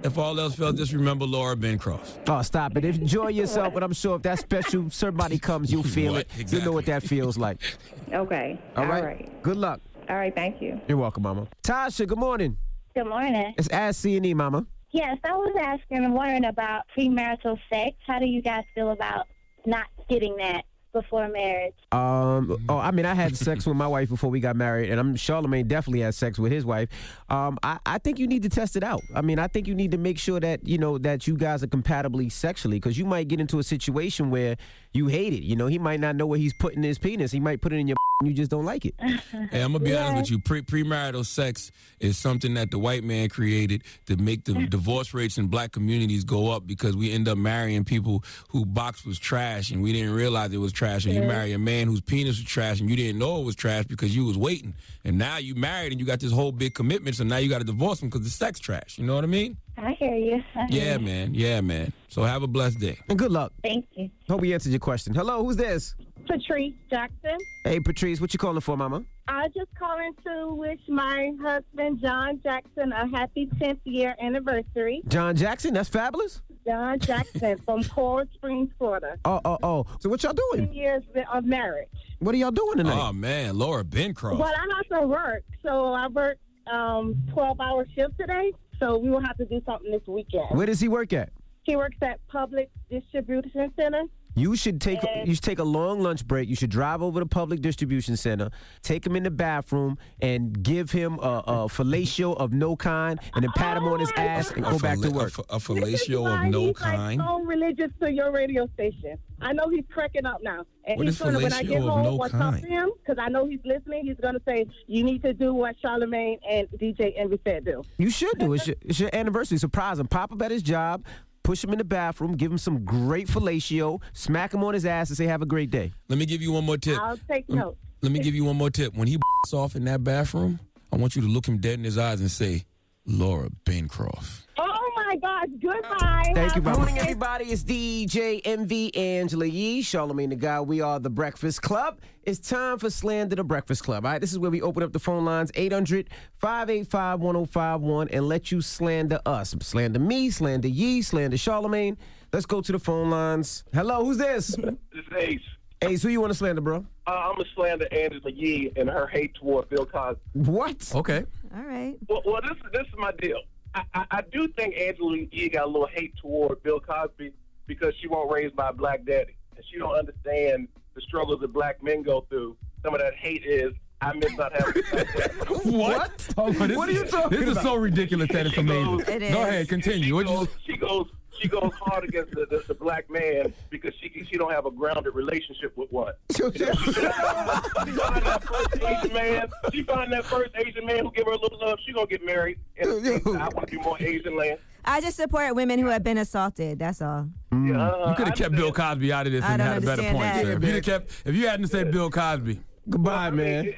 if 0.03 0.17
all 0.17 0.39
else 0.39 0.55
fails, 0.55 0.75
just 0.75 0.91
remember 0.93 1.25
Laura 1.25 1.55
Bencroft. 1.55 2.27
Oh, 2.29 2.41
stop 2.41 2.77
it. 2.77 2.85
Enjoy 2.85 3.27
yourself, 3.29 3.73
but 3.73 3.83
I'm 3.83 3.93
sure 3.93 4.15
if 4.15 4.21
that 4.23 4.39
special 4.39 4.89
somebody 4.91 5.37
comes, 5.39 5.71
you'll 5.71 5.83
feel 5.83 6.13
What? 6.13 6.27
it. 6.37 6.51
You'll 6.51 6.63
know 6.65 6.71
what 6.71 6.85
that 6.87 7.03
feels 7.03 7.37
like. 7.37 7.61
Okay. 8.13 8.59
All 8.77 8.85
right? 8.85 8.99
All 9.01 9.05
right. 9.07 9.43
Good 9.43 9.57
luck. 9.57 9.81
All 10.07 10.15
right. 10.15 10.33
Thank 10.33 10.61
you. 10.61 10.79
You're 10.87 10.97
welcome, 10.99 11.23
Mama. 11.23 11.47
Tasha, 11.63 12.07
good 12.07 12.19
morning. 12.19 12.55
Good 12.93 13.07
morning. 13.07 13.55
It's 13.57 13.67
Ask 13.69 14.01
C 14.01 14.15
and 14.15 14.25
E, 14.27 14.33
Mama. 14.35 14.65
Yes, 14.91 15.17
I 15.23 15.33
was 15.33 15.55
asking 15.59 16.05
and 16.05 16.13
wondering 16.13 16.45
about 16.45 16.83
premarital 16.95 17.57
sex. 17.69 17.97
How 18.05 18.19
do 18.19 18.25
you 18.27 18.43
guys 18.43 18.63
feel 18.75 18.91
about 18.91 19.25
not 19.65 19.87
getting 20.09 20.37
that 20.37 20.63
before 20.95 21.27
marriage? 21.27 21.73
Um, 21.91 22.57
oh, 22.69 22.77
I 22.77 22.91
mean, 22.91 23.05
I 23.05 23.13
had 23.13 23.35
sex 23.35 23.67
with 23.67 23.75
my 23.75 23.85
wife 23.85 24.09
before 24.09 24.29
we 24.29 24.39
got 24.39 24.55
married, 24.55 24.89
and 24.89 24.99
I'm 24.99 25.15
Charlamagne 25.15 25.67
definitely 25.67 25.99
had 25.99 26.15
sex 26.15 26.39
with 26.39 26.51
his 26.51 26.65
wife. 26.65 26.89
Um, 27.29 27.59
I, 27.61 27.79
I 27.85 27.97
think 27.99 28.17
you 28.17 28.27
need 28.27 28.43
to 28.43 28.49
test 28.49 28.75
it 28.75 28.83
out. 28.83 29.01
I 29.13 29.21
mean, 29.21 29.37
I 29.37 29.47
think 29.47 29.67
you 29.67 29.75
need 29.75 29.91
to 29.91 29.97
make 29.97 30.17
sure 30.17 30.39
that 30.39 30.65
you 30.65 30.77
know 30.77 30.97
that 30.99 31.27
you 31.27 31.35
guys 31.35 31.61
are 31.63 31.67
compatibly 31.67 32.29
sexually, 32.29 32.77
because 32.77 32.97
you 32.97 33.05
might 33.05 33.27
get 33.27 33.39
into 33.39 33.59
a 33.59 33.63
situation 33.63 34.31
where 34.31 34.55
you 34.93 35.07
hate 35.07 35.33
it. 35.33 35.43
You 35.43 35.55
know, 35.57 35.67
he 35.67 35.77
might 35.77 35.99
not 35.99 36.15
know 36.15 36.25
where 36.25 36.39
he's 36.39 36.53
putting 36.53 36.81
his 36.81 36.97
penis. 36.97 37.31
He 37.31 37.41
might 37.41 37.61
put 37.61 37.73
it 37.73 37.77
in 37.77 37.87
your. 37.87 37.97
and 38.21 38.29
You 38.29 38.33
just 38.33 38.49
don't 38.49 38.63
like 38.63 38.85
it. 38.85 38.95
Hey, 38.97 39.61
I'm 39.61 39.73
gonna 39.73 39.79
be 39.79 39.95
honest 39.95 40.15
with 40.15 40.31
you. 40.31 40.39
Pre- 40.39 40.61
premarital 40.61 41.25
sex 41.25 41.71
is 41.99 42.17
something 42.17 42.53
that 42.53 42.71
the 42.71 42.79
white 42.79 43.03
man 43.03 43.27
created 43.27 43.83
to 44.05 44.15
make 44.15 44.45
the 44.45 44.53
divorce 44.69 45.13
rates 45.13 45.37
in 45.37 45.47
black 45.47 45.73
communities 45.73 46.23
go 46.23 46.51
up 46.51 46.65
because 46.65 46.95
we 46.95 47.11
end 47.11 47.27
up 47.27 47.37
marrying 47.37 47.83
people 47.83 48.23
who 48.49 48.65
box 48.65 49.05
was 49.05 49.19
trash 49.19 49.71
and 49.71 49.83
we 49.83 49.91
didn't 49.91 50.13
realize 50.13 50.53
it 50.53 50.57
was 50.57 50.71
trash. 50.71 50.84
And 50.85 51.05
you 51.15 51.21
marry 51.21 51.51
a 51.53 51.59
man 51.59 51.87
whose 51.87 52.01
penis 52.01 52.37
was 52.39 52.43
trash 52.45 52.79
and 52.79 52.89
you 52.89 52.95
didn't 52.95 53.17
know 53.19 53.41
it 53.41 53.45
was 53.45 53.55
trash 53.55 53.85
because 53.85 54.15
you 54.15 54.25
was 54.25 54.37
waiting. 54.37 54.73
And 55.03 55.17
now 55.17 55.37
you 55.37 55.55
married 55.55 55.91
and 55.91 55.99
you 55.99 56.05
got 56.05 56.19
this 56.19 56.31
whole 56.31 56.51
big 56.51 56.73
commitment. 56.73 57.15
So 57.15 57.23
now 57.23 57.37
you 57.37 57.49
got 57.49 57.59
to 57.59 57.63
divorce 57.63 58.01
him 58.01 58.09
because 58.09 58.23
the 58.23 58.29
sex 58.29 58.59
trash. 58.59 58.97
You 58.97 59.05
know 59.05 59.15
what 59.15 59.23
I 59.23 59.27
mean? 59.27 59.57
I 59.77 59.91
hear 59.99 60.15
you. 60.15 60.43
I 60.55 60.65
hear 60.69 60.83
Yeah, 60.83 60.93
you. 60.93 60.99
man. 61.05 61.33
Yeah, 61.33 61.61
man. 61.61 61.91
So 62.07 62.23
have 62.23 62.43
a 62.43 62.47
blessed 62.47 62.79
day. 62.79 62.97
And 63.09 63.17
good 63.19 63.31
luck. 63.31 63.51
Thank 63.63 63.85
you. 63.95 64.09
Hope 64.29 64.41
we 64.41 64.53
answered 64.53 64.71
your 64.71 64.79
question. 64.79 65.13
Hello, 65.13 65.43
who's 65.43 65.57
this? 65.57 65.95
Patrice 66.27 66.73
Jackson. 66.89 67.37
Hey, 67.63 67.79
Patrice, 67.79 68.19
what 68.21 68.33
you 68.33 68.39
calling 68.39 68.61
for, 68.61 68.75
Mama? 68.77 69.03
I 69.27 69.47
just 69.49 69.69
calling 69.77 70.11
to 70.25 70.53
wish 70.55 70.79
my 70.87 71.31
husband 71.41 71.99
John 72.01 72.39
Jackson 72.43 72.91
a 72.93 73.07
happy 73.09 73.47
10th 73.59 73.79
year 73.83 74.15
anniversary. 74.21 75.01
John 75.07 75.35
Jackson. 75.35 75.73
That's 75.73 75.89
fabulous. 75.89 76.41
John 76.65 76.99
Jackson 76.99 77.57
from 77.65 77.83
Coral 77.83 78.25
Springs, 78.33 78.71
Florida. 78.77 79.17
Oh, 79.25 79.39
oh, 79.45 79.57
oh. 79.61 79.85
So 79.99 80.09
what 80.09 80.23
y'all 80.23 80.33
doing? 80.33 80.65
10 80.65 80.65
doing? 80.65 80.73
years 80.73 81.03
of 81.31 81.45
marriage. 81.45 81.89
What 82.19 82.33
are 82.33 82.37
y'all 82.37 82.51
doing 82.51 82.77
tonight? 82.77 82.99
Oh 82.99 83.13
man, 83.13 83.57
Laura 83.57 83.83
Bencroft. 83.83 84.39
Well, 84.39 84.51
I 84.53 84.75
have 84.75 85.01
to 85.01 85.07
work, 85.07 85.43
so 85.63 85.93
I 85.93 86.07
work 86.07 86.37
um 86.71 87.15
12 87.31 87.59
hour 87.61 87.85
shift 87.95 88.17
today. 88.19 88.51
So 88.79 88.97
we 88.97 89.09
will 89.09 89.21
have 89.21 89.37
to 89.37 89.45
do 89.45 89.61
something 89.65 89.91
this 89.91 90.01
weekend. 90.07 90.47
Where 90.49 90.65
does 90.65 90.79
he 90.79 90.87
work 90.87 91.13
at? 91.13 91.29
He 91.63 91.75
works 91.75 91.97
at 92.01 92.19
Public 92.27 92.69
Distribution 92.89 93.71
Center. 93.75 94.03
You 94.35 94.55
should 94.55 94.81
take 94.81 94.99
And- 95.03 95.27
you 95.27 95.33
should 95.35 95.43
take 95.43 95.59
a 95.59 95.63
long 95.63 96.01
lunch 96.01 96.27
break. 96.27 96.49
You 96.49 96.55
should 96.55 96.69
drive 96.69 97.01
over 97.01 97.19
to 97.21 97.25
public 97.25 97.61
distribution 97.61 98.17
center, 98.17 98.49
take 98.81 99.05
him 99.05 99.15
in 99.15 99.23
the 99.23 99.31
bathroom, 99.31 99.97
and 100.21 100.61
give 100.61 100.91
him 100.91 101.19
a, 101.19 101.43
a 101.47 101.53
fellatio 101.69 102.35
of 102.37 102.51
no 102.51 102.75
kind, 102.75 103.19
and 103.33 103.43
then 103.43 103.51
pat 103.55 103.77
him 103.77 103.85
on 103.85 103.99
his 103.99 104.11
oh 104.17 104.21
ass 104.21 104.51
and 104.51 104.65
A 104.65 104.71
go 104.71 104.79
back 104.79 104.97
to 104.97 105.03
fella- 105.03 105.13
a 105.13 105.17
work. 105.17 105.37
A, 105.49 105.57
fellatio 105.57 106.27
of 106.45 106.51
no 106.51 106.65
he's 106.67 106.77
kind. 106.77 107.19
Like 107.19 107.27
so 107.27 107.39
religious 107.41 107.91
to 108.01 108.11
your 108.11 108.31
radio 108.31 108.67
station. 108.73 109.17
I 109.41 109.53
know 109.53 109.69
he's 109.69 109.85
cracking 109.91 110.25
up 110.25 110.41
now, 110.43 110.65
and 110.85 110.97
What 110.97 111.07
he's 111.07 111.17
gonna 111.17 111.39
when 111.39 111.53
I 111.53 111.63
get 111.63 111.81
home 111.81 112.03
no 112.03 112.17
or 112.17 112.29
talk 112.29 112.55
to 112.55 112.61
kind? 112.61 112.65
him 112.65 112.89
because 113.01 113.17
I 113.21 113.29
know 113.29 113.47
he's 113.47 113.59
listening. 113.65 114.05
He's 114.05 114.17
gonna 114.21 114.39
say 114.45 114.65
you 114.87 115.03
need 115.03 115.23
to 115.23 115.33
do 115.33 115.53
what 115.53 115.75
Charlamagne 115.83 116.39
and 116.49 116.67
DJ 116.79 117.13
Envy 117.17 117.39
said 117.45 117.65
do. 117.65 117.83
You 117.97 118.09
should 118.09 118.37
do. 118.37 118.53
It's 118.53 118.67
your, 118.67 118.75
it's 118.81 118.99
your 118.99 119.09
anniversary. 119.13 119.57
Surprise 119.57 119.99
him. 119.99 120.07
Pop 120.07 120.31
up 120.31 120.41
at 120.41 120.51
his 120.51 120.61
job. 120.61 121.05
Push 121.45 121.63
him 121.63 121.69
in 121.73 121.77
the 121.77 121.83
bathroom. 121.83 122.35
Give 122.35 122.51
him 122.51 122.57
some 122.57 122.83
great 122.83 123.27
fellatio. 123.27 124.01
Smack 124.13 124.51
him 124.51 124.63
on 124.63 124.73
his 124.73 124.83
ass 124.83 125.11
and 125.11 125.17
say, 125.17 125.27
"Have 125.27 125.43
a 125.43 125.45
great 125.45 125.69
day." 125.69 125.91
Let 126.09 126.17
me 126.17 126.25
give 126.25 126.41
you 126.41 126.51
one 126.51 126.65
more 126.65 126.77
tip. 126.77 126.99
I'll 126.99 127.19
take 127.29 127.45
Lem- 127.47 127.59
notes. 127.59 127.77
Let 128.01 128.11
me 128.11 128.19
give 128.19 128.33
you 128.33 128.45
one 128.45 128.55
more 128.55 128.71
tip. 128.71 128.95
When 128.95 129.07
he 129.07 129.19
off 129.53 129.75
in 129.75 129.85
that 129.85 130.03
bathroom, 130.03 130.59
I 130.91 130.95
want 130.95 131.15
you 131.15 131.21
to 131.21 131.27
look 131.27 131.47
him 131.47 131.59
dead 131.59 131.77
in 131.77 131.83
his 131.83 131.99
eyes 131.99 132.19
and 132.19 132.31
say, 132.31 132.65
Laura 133.05 133.49
Bencroft. 133.63 134.47
Oh 134.57 134.74
my 135.21 135.45
gosh! 135.47 135.49
Goodbye. 135.61 136.31
Thank 136.33 136.55
you, 136.55 136.61
Have 136.61 136.67
a 136.67 136.69
Good 136.69 136.77
morning, 136.77 136.97
everybody. 136.99 137.45
It's 137.45 137.63
DJ 137.63 138.41
Envy 138.45 138.95
Angela 138.95 139.45
Yee, 139.45 139.81
Charlamagne 139.81 140.29
the 140.29 140.35
God. 140.35 140.67
We 140.67 140.81
are 140.81 140.99
the 140.99 141.09
Breakfast 141.09 141.61
Club. 141.61 141.99
It's 142.23 142.39
time 142.39 142.79
for 142.79 142.89
Slander 142.89 143.35
the 143.35 143.43
Breakfast 143.43 143.83
Club. 143.83 144.05
All 144.05 144.11
right, 144.11 144.21
this 144.21 144.31
is 144.31 144.39
where 144.39 144.51
we 144.51 144.61
open 144.61 144.83
up 144.83 144.93
the 144.93 144.99
phone 144.99 145.25
lines 145.25 145.51
800 145.55 146.09
585 146.39 147.19
1051 147.19 148.09
and 148.09 148.27
let 148.27 148.51
you 148.51 148.61
slander 148.61 149.19
us. 149.25 149.55
Slander 149.61 149.99
me, 149.99 150.29
slander 150.29 150.67
Yee, 150.67 151.01
slander 151.01 151.37
Charlamagne. 151.37 151.97
Let's 152.33 152.45
go 152.45 152.61
to 152.61 152.71
the 152.71 152.79
phone 152.79 153.09
lines. 153.09 153.63
Hello, 153.73 154.03
who's 154.03 154.17
this? 154.17 154.55
This 154.95 155.05
is 155.07 155.13
Ace. 155.17 155.39
Ace, 155.81 156.01
who 156.01 156.09
you 156.09 156.21
want 156.21 156.31
to 156.31 156.37
slander, 156.37 156.61
bro? 156.61 156.85
Uh, 157.05 157.11
I'm 157.11 157.39
a 157.39 157.45
slander 157.53 157.87
Angela 157.91 158.31
Yee 158.31 158.71
and 158.75 158.89
her 158.89 159.07
hate 159.07 159.35
toward 159.35 159.69
Bill 159.69 159.85
Cosby. 159.85 160.21
What? 160.33 160.91
Okay. 160.95 161.25
All 161.55 161.63
right. 161.63 161.95
Well, 162.07 162.21
well 162.25 162.41
this 162.41 162.57
this 162.73 162.87
is 162.87 162.93
my 162.97 163.11
deal. 163.19 163.41
I, 163.75 164.05
I, 164.09 164.21
do 164.31 164.47
think 164.47 164.77
Angela 164.77 165.17
Yee 165.31 165.49
got 165.49 165.65
a 165.65 165.67
little 165.67 165.87
hate 165.87 166.15
toward 166.17 166.63
Bill 166.63 166.79
Cosby 166.79 167.33
because 167.67 167.93
she 167.99 168.07
won't 168.07 168.31
raise 168.31 168.51
a 168.57 168.73
black 168.73 169.05
daddy, 169.05 169.35
and 169.55 169.65
she 169.69 169.77
don't 169.77 169.95
understand 169.95 170.69
the 170.93 171.01
struggles 171.01 171.41
that 171.41 171.51
black 171.51 171.83
men 171.83 172.01
go 172.01 172.21
through. 172.29 172.55
Some 172.83 172.93
of 172.93 173.01
that 173.01 173.15
hate 173.15 173.43
is 173.45 173.73
I 174.01 174.13
miss 174.13 174.33
not 174.37 174.51
having. 174.53 174.83
a 174.91 175.45
black. 175.45 175.65
What? 175.65 176.27
Oh, 176.37 176.51
this 176.51 176.77
What 176.77 176.89
are 176.89 176.91
is- 176.91 176.97
you 176.99 177.05
talking 177.05 177.39
This 177.39 177.49
is 177.57 177.61
so 177.63 177.75
ridiculous 177.75 178.29
that 178.31 178.45
it's 178.47 178.57
amazing. 178.57 178.99
It 179.07 179.21
is. 179.23 179.33
Go 179.33 179.41
ahead, 179.41 179.67
continue. 179.69 180.03
She 180.05 180.13
What 180.13 180.27
you? 180.27 180.35
goes, 180.35 180.47
she 180.65 180.77
goes 180.77 181.07
she 181.41 181.49
goes 181.49 181.71
hard 181.81 182.05
against 182.05 182.31
the, 182.33 182.45
the, 182.49 182.63
the 182.67 182.73
black 182.73 183.09
man 183.09 183.53
because 183.69 183.93
she 184.01 184.25
she 184.29 184.37
don't 184.37 184.51
have 184.53 184.65
a 184.65 184.71
grounded 184.71 185.13
relationship 185.15 185.75
with 185.75 185.91
what. 185.91 186.19
You 186.39 186.45
know, 186.45 186.51
she 186.53 186.93
find 186.93 188.25
that 188.25 188.43
first 188.43 188.83
Asian 188.83 189.13
man. 189.13 189.47
She 189.73 189.83
find 189.83 190.13
that 190.13 190.25
first 190.25 190.51
Asian 190.55 190.85
man 190.85 191.05
who 191.05 191.11
give 191.11 191.25
her 191.25 191.33
a 191.33 191.37
little 191.39 191.59
love. 191.59 191.77
She 191.85 191.91
gonna 191.93 192.07
get 192.07 192.25
married. 192.25 192.59
And 192.77 192.89
I 192.89 193.49
want 193.49 193.67
to 193.67 193.77
be 193.77 193.77
more 193.77 193.97
Asian 193.99 194.35
land. 194.37 194.59
I 194.85 195.01
just 195.01 195.17
support 195.17 195.55
women 195.55 195.79
who 195.79 195.87
have 195.87 196.03
been 196.03 196.17
assaulted. 196.19 196.79
That's 196.79 197.01
all. 197.01 197.27
Mm. 197.51 197.69
Yeah, 197.69 198.09
You 198.09 198.15
could 198.15 198.27
have 198.27 198.37
kept 198.37 198.55
Bill 198.55 198.71
Cosby 198.71 199.11
out 199.11 199.25
of 199.25 199.31
this 199.33 199.43
I 199.43 199.53
and 199.53 199.61
had 199.61 199.77
a 199.83 199.85
better 199.85 200.03
point, 200.03 200.19
that. 200.19 200.43
sir. 200.43 200.51
If 200.53 200.63
you'd 200.63 200.75
have 200.75 200.83
kept, 200.83 201.11
if 201.25 201.35
you 201.35 201.47
hadn't 201.47 201.67
said 201.67 201.91
Bill 201.91 202.09
Cosby. 202.11 202.59
Goodbye, 202.87 203.29
man. 203.31 203.73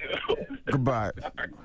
Goodbye. 0.69 1.11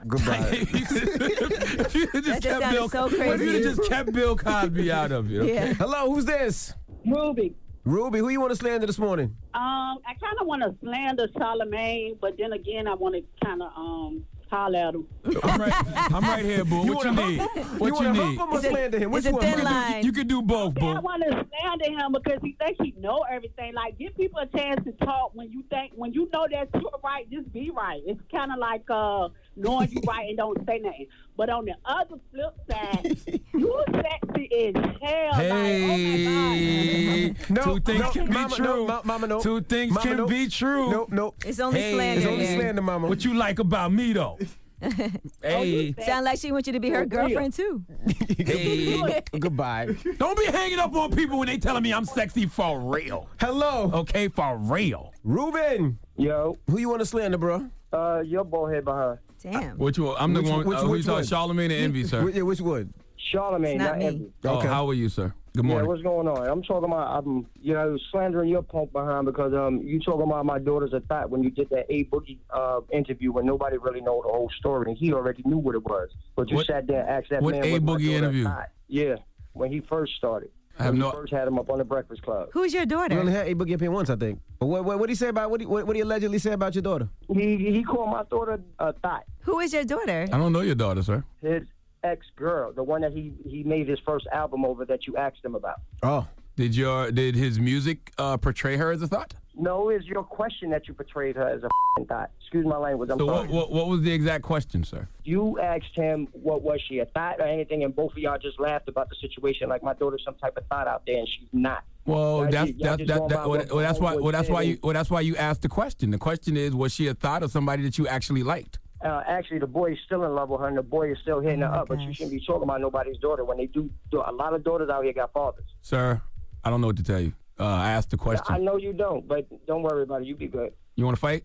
Goodbye. 0.07 0.49
if 0.53 1.95
you 1.95 2.07
had 2.09 2.25
That 2.25 2.25
just 2.25 2.43
kept 2.43 2.63
sounded 2.63 2.71
Bill, 2.71 2.89
so 2.89 3.07
If 3.07 3.41
you 3.41 3.63
just 3.63 3.89
kept 3.89 4.13
Bill 4.13 4.37
Cosby 4.37 4.93
out 4.93 5.11
of 5.11 5.33
it. 5.33 5.41
Okay? 5.41 5.73
Hello, 5.75 6.13
who's 6.13 6.25
this? 6.25 6.75
Ruby. 7.05 7.55
Ruby, 7.85 8.21
who 8.21 8.29
you 8.29 8.41
want 8.41 8.53
to 8.53 8.57
slander 8.57 8.87
this 8.87 8.99
morning? 8.99 9.37
Um, 9.55 9.99
I 10.07 10.15
kind 10.21 10.37
of 10.41 10.47
want 10.47 10.63
to 10.63 10.75
slander 10.81 11.27
Charlamagne, 11.37 12.17
but 12.21 12.35
then 12.39 12.53
again, 12.53 12.87
I 12.87 12.95
want 12.95 13.17
to 13.17 13.23
kind 13.45 13.61
of 13.61 13.73
um 13.77 14.25
holler 14.53 14.79
at 14.79 14.95
him. 14.95 15.07
I'm 15.43 15.61
right, 15.61 15.73
I'm 16.13 16.23
right 16.25 16.45
here, 16.45 16.65
boo. 16.65 16.77
What 16.83 16.89
you 16.89 16.95
wanna 17.13 17.27
need? 17.27 17.41
What 17.41 17.57
You 17.81 17.87
you, 17.87 17.95
wanna 17.95 18.13
need? 18.13 18.19
hump 18.19 18.39
him 18.41 18.49
or 18.51 18.57
It's 18.59 18.67
a- 18.67 18.71
slander 18.71 18.99
him? 18.99 19.11
Which 19.11 19.25
one, 19.25 19.41
thin 19.41 19.49
You 19.51 19.55
can 19.57 19.65
do- 19.65 19.71
line. 19.73 20.05
You 20.05 20.13
can 20.13 20.29
do 20.29 20.43
both, 20.43 20.79
I 20.83 20.99
want 21.01 21.23
to 21.23 21.31
slander 21.31 21.91
him 22.01 22.13
because 22.13 22.39
he 22.43 22.53
thinks 22.61 22.79
he 22.85 22.95
know 22.99 23.25
everything. 23.31 23.75
Like, 23.75 23.99
give 23.99 24.15
people 24.17 24.41
a 24.41 24.47
chance 24.59 24.85
to 24.85 24.93
talk 25.05 25.31
when 25.35 25.51
you 25.51 25.65
think 25.71 25.93
when 25.97 26.13
you 26.13 26.29
know 26.33 26.47
that 26.51 26.69
you're 26.75 26.91
right. 27.03 27.29
Just 27.31 27.53
be 27.53 27.71
right. 27.71 28.03
It's 28.07 28.21
kind 28.31 28.53
of 28.53 28.59
like 28.59 28.85
uh, 28.91 29.29
knowing 29.57 29.91
you 29.91 30.01
right 30.07 30.29
and 30.29 30.37
don't 30.37 30.59
say 30.67 30.79
nothing. 30.79 31.07
But 31.37 31.51
on 31.51 31.65
the 31.65 31.75
other 31.85 32.17
flip 32.31 32.55
side, 32.71 33.19
you 33.55 33.85
sexy 33.93 34.75
as 34.77 34.85
hell. 35.01 35.35
Hey, 35.35 37.35
two 37.55 37.81
things 37.81 38.01
no, 38.01 38.11
can 38.11 38.27
be 38.27 38.33
mama, 38.33 38.55
true. 38.55 38.65
no, 38.65 38.87
ma- 38.87 39.01
mama, 39.05 39.27
no. 39.27 39.41
Two 39.41 39.61
things 39.63 39.95
Mama, 39.95 40.07
can 40.07 40.17
no. 40.19 40.27
be 40.27 40.49
true. 40.49 40.91
Nope, 40.91 41.09
nope. 41.11 41.37
It's 41.47 41.61
only 41.61 41.81
Hey, 41.81 41.95
slander 41.95 42.21
It's 42.21 42.31
only 42.31 42.47
slander, 42.47 42.83
mama. 42.83 43.09
What 43.09 43.25
you 43.25 43.35
like 43.35 43.59
about 43.59 43.93
me 43.93 44.13
though? 44.13 44.39
hey, 45.43 45.95
Sound 46.05 46.25
like 46.25 46.39
she 46.41 46.51
wants 46.51 46.67
you 46.67 46.73
to 46.73 46.81
be 46.81 46.91
her 46.91 47.07
girlfriend 47.07 47.53
too. 47.55 47.85
hey. 48.39 49.23
Goodbye. 49.39 49.95
Don't 50.19 50.37
be 50.37 50.47
hanging 50.47 50.81
up 50.81 50.93
on 50.95 51.15
people 51.15 51.39
when 51.39 51.47
they 51.47 51.57
telling 51.59 51.85
me 51.85 51.93
I'm 51.95 52.05
sexy 52.05 52.47
for 52.47 52.81
real. 52.81 53.29
Hello. 53.39 53.91
Okay, 53.95 54.27
for 54.29 54.57
real. 54.57 55.13
Ruben. 55.23 55.99
Yo. 56.17 56.57
Who 56.69 56.79
you 56.79 56.89
want 56.89 57.01
to 57.01 57.07
slander, 57.07 57.39
bro? 57.39 57.71
Uh, 57.93 58.23
your 58.25 58.45
boyhead 58.45 58.85
behind. 58.85 59.19
Damn. 59.43 59.77
Which 59.79 59.99
one? 59.99 60.17
I'm 60.19 60.33
the 60.35 60.41
Which- 60.43 60.51
one. 60.51 60.67
which- 60.67 60.79
uh, 60.79 60.81
who 60.83 60.87
you 60.89 60.93
which 60.93 61.07
one? 61.09 61.23
Charlamagne 61.25 61.65
and 61.65 61.73
Envy, 61.73 62.05
sir. 62.05 62.25
Which, 62.25 62.35
yeah, 62.37 62.43
which 62.43 62.61
one? 62.61 62.93
Charlamagne, 63.33 63.77
not 63.79 63.91
not, 63.93 63.99
me. 63.99 64.07
Envy. 64.07 64.33
Oh, 64.45 64.59
Okay. 64.59 64.69
how 64.69 64.89
are 64.89 64.95
you, 64.95 65.09
sir? 65.09 65.33
Good 65.55 65.65
morning. 65.67 65.85
Yeah, 65.85 65.89
what's 65.89 66.03
going 66.03 66.27
on? 66.29 66.47
I'm 66.49 66.63
talking 66.63 66.89
about 66.91 67.19
I'm 67.19 67.47
you 67.61 67.75
know 67.75 67.99
slandering 68.11 68.49
your 68.49 68.63
punk 68.63 68.91
behind 68.93 69.27
because 69.27 69.53
um 69.53 69.81
you 69.83 70.01
talking 70.01 70.23
about 70.23 70.47
my 70.47 70.59
daughter's 70.59 70.95
a 70.95 71.01
thought 71.01 71.29
when 71.29 71.43
you 71.43 71.51
did 71.51 71.69
that 71.71 71.85
A 71.91 72.05
Boogie 72.05 72.39
uh 72.51 72.81
interview 72.91 73.33
when 73.33 73.45
nobody 73.45 73.77
really 73.77 74.01
know 74.01 74.23
the 74.25 74.31
whole 74.33 74.51
story 74.59 74.89
and 74.89 74.97
he 74.97 75.13
already 75.13 75.43
knew 75.45 75.59
what 75.59 75.75
it 75.75 75.85
was. 75.85 76.09
But 76.37 76.49
you 76.51 76.57
What- 76.57 76.67
sat 76.67 76.87
there 76.87 77.01
and 77.03 77.09
asked 77.11 77.29
that 77.31 77.43
what 77.43 77.53
man 77.55 77.65
A 77.65 77.73
was 77.75 77.83
my 77.83 77.93
Boogie 77.97 78.09
interview? 78.13 78.45
thought. 78.45 78.71
Yeah, 78.89 79.17
when 79.53 79.71
he 79.71 79.81
first 79.81 80.15
started. 80.17 80.51
I 80.79 80.85
have 80.85 80.95
no- 80.95 81.11
first 81.11 81.31
had 81.35 81.47
him 81.47 81.59
up 81.59 81.69
on 81.69 81.77
the 81.79 81.85
Breakfast 81.85 82.23
Club. 82.23 82.49
Who's 82.55 82.73
your 82.73 82.87
We 82.87 82.95
only 82.95 83.09
daughter? 83.17 83.31
had 83.31 83.47
a 83.47 83.55
boogie 83.55 83.75
up 83.75 83.81
here 83.81 83.91
once, 83.91 84.09
I 84.09 84.17
think. 84.17 84.41
But 84.59 84.67
what 84.67 84.87
what 84.87 84.99
what 84.99 85.11
he 85.11 85.15
say 85.15 85.29
about 85.29 85.51
what 85.51 85.61
he 85.61 85.67
what, 85.67 85.87
what 85.87 85.95
he 85.97 86.01
allegedly 86.01 86.39
say 86.39 86.53
about 86.53 86.75
your 86.75 86.81
daughter? 86.81 87.11
He 87.31 87.59
he 87.59 87.83
called 87.85 88.09
my 88.09 88.23
daughter 88.31 88.59
a 88.79 88.95
thought. 88.95 89.25
Who 89.43 89.59
is 89.61 89.73
your 89.73 89.85
daughter? 89.85 90.27
I 90.33 90.39
don't 90.39 90.53
know 90.53 90.61
your 90.61 90.75
daughter, 90.75 91.03
sir. 91.03 91.25
His 91.43 91.63
ex 92.05 92.27
girl, 92.37 92.73
the 92.73 92.83
one 92.83 93.01
that 93.03 93.13
he 93.13 93.33
he 93.49 93.63
made 93.65 93.89
his 93.89 93.99
first 94.01 94.27
album 94.33 94.65
over 94.65 94.85
that 94.87 95.07
you 95.07 95.17
asked 95.17 95.45
him 95.45 95.55
about. 95.55 95.81
Oh. 96.03 96.27
Did 96.57 96.77
your 96.77 97.11
did 97.11 97.35
his 97.35 97.59
music 97.59 98.13
uh, 98.19 98.37
portray 98.37 98.77
her 98.77 98.91
as 98.93 99.01
a 99.01 99.09
thought? 99.09 99.33
No, 99.57 99.89
it's 99.89 100.05
your 100.07 100.23
question 100.23 100.71
that 100.71 100.87
you 100.87 100.93
portrayed 100.95 101.37
her 101.37 101.47
as 101.49 101.63
a 101.63 101.67
f***ing 101.67 102.07
thought. 102.07 102.31
Excuse 102.41 102.67
my 102.67 102.77
language. 102.77 103.09
I'm 103.11 103.19
So 103.19 103.27
sorry. 103.27 103.49
what, 103.49 103.51
what 103.51 103.73
what 103.73 103.89
was 103.89 104.03
the 104.03 104.13
exact 104.13 104.45
question, 104.45 104.85
sir? 104.85 105.09
You 105.25 105.59
asked 105.61 105.95
him 105.95 106.29
what 106.33 106.63
was 106.63 106.81
she 106.87 106.99
a 106.99 107.07
thought 107.07 107.41
or 107.41 107.45
anything, 107.47 107.85
and 107.85 107.95
both 107.97 108.13
of 108.13 108.19
y'all 108.19 108.39
just 108.39 108.61
laughed 108.61 108.89
about 108.89 109.09
the 109.09 109.17
situation 109.17 109.69
like 109.71 109.83
my 109.83 109.95
daughter's 109.95 110.23
some 110.25 110.35
type 110.35 110.57
of 110.59 110.67
thought 110.67 110.87
out 110.87 111.03
there, 111.07 111.17
and 111.19 111.29
she's 111.29 111.49
not. 111.55 111.85
Well, 112.05 112.43
Y'all 112.43 112.51
that's 112.51 112.71
just- 112.71 112.79
y'all 112.81 112.97
that's 112.97 113.09
just 113.09 113.09
that, 113.09 113.29
that, 113.31 113.49
well, 113.49 113.65
well, 113.71 113.79
that's 113.79 113.99
why 113.99 114.17
well 114.17 114.33
that's 114.33 114.51
why 114.51 114.61
you 114.63 114.79
well 114.83 114.93
that's 114.93 115.11
why 115.11 115.21
you 115.21 115.37
asked 115.37 115.63
the 115.63 115.69
question. 115.71 116.11
The 116.11 116.19
question 116.19 116.57
is, 116.59 116.75
was 116.75 116.93
she 116.93 117.07
a 117.07 117.15
thought 117.15 117.43
or 117.43 117.49
somebody 117.49 117.83
that 117.85 117.97
you 117.97 118.07
actually 118.09 118.43
liked? 118.43 118.79
Uh, 119.05 119.23
actually, 119.27 119.59
the 119.59 119.67
boy 119.67 119.93
is 119.93 119.99
still 120.07 120.25
in 120.25 120.35
love 120.35 120.49
with 120.49 120.61
her, 120.61 120.69
and 120.69 120.77
the 120.77 120.83
boy 120.83 121.11
is 121.11 121.19
still 121.23 121.41
hitting 121.41 121.63
Oh 121.63 121.69
her 121.69 121.75
up. 121.75 121.89
But 121.89 122.01
you 122.01 122.13
shouldn't 122.13 122.33
be 122.33 122.45
talking 122.45 122.63
about 122.63 122.81
nobody's 122.81 123.19
daughter 123.19 123.45
when 123.45 123.59
they 123.59 123.67
do. 123.67 123.91
do 124.11 124.23
a 124.25 124.31
lot 124.33 124.55
of 124.55 124.63
daughters 124.63 124.91
out 124.91 125.03
here 125.05 125.13
got 125.13 125.33
fathers. 125.33 125.65
Sir, 125.83 126.21
I 126.65 126.71
don't 126.71 126.81
know 126.81 126.87
what 126.89 126.97
to 126.99 127.03
tell 127.03 127.21
you. 127.21 127.33
Uh, 127.59 127.65
I 127.65 127.91
asked 127.93 128.11
the 128.11 128.17
question. 128.17 128.47
I 128.49 128.59
know 128.59 128.77
you 128.77 128.93
don't, 128.93 129.27
but 129.27 129.47
don't 129.67 129.83
worry 129.83 130.03
about 130.05 130.23
it. 130.23 130.27
You 130.29 130.37
be 130.37 130.47
good. 130.47 130.73
You 130.97 131.05
want 131.05 131.17
to 131.17 131.21
fight? 131.21 131.45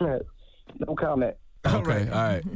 no 0.00 0.94
comment. 0.96 1.36
Okay, 1.64 2.08
all 2.08 2.18
right. 2.18 2.42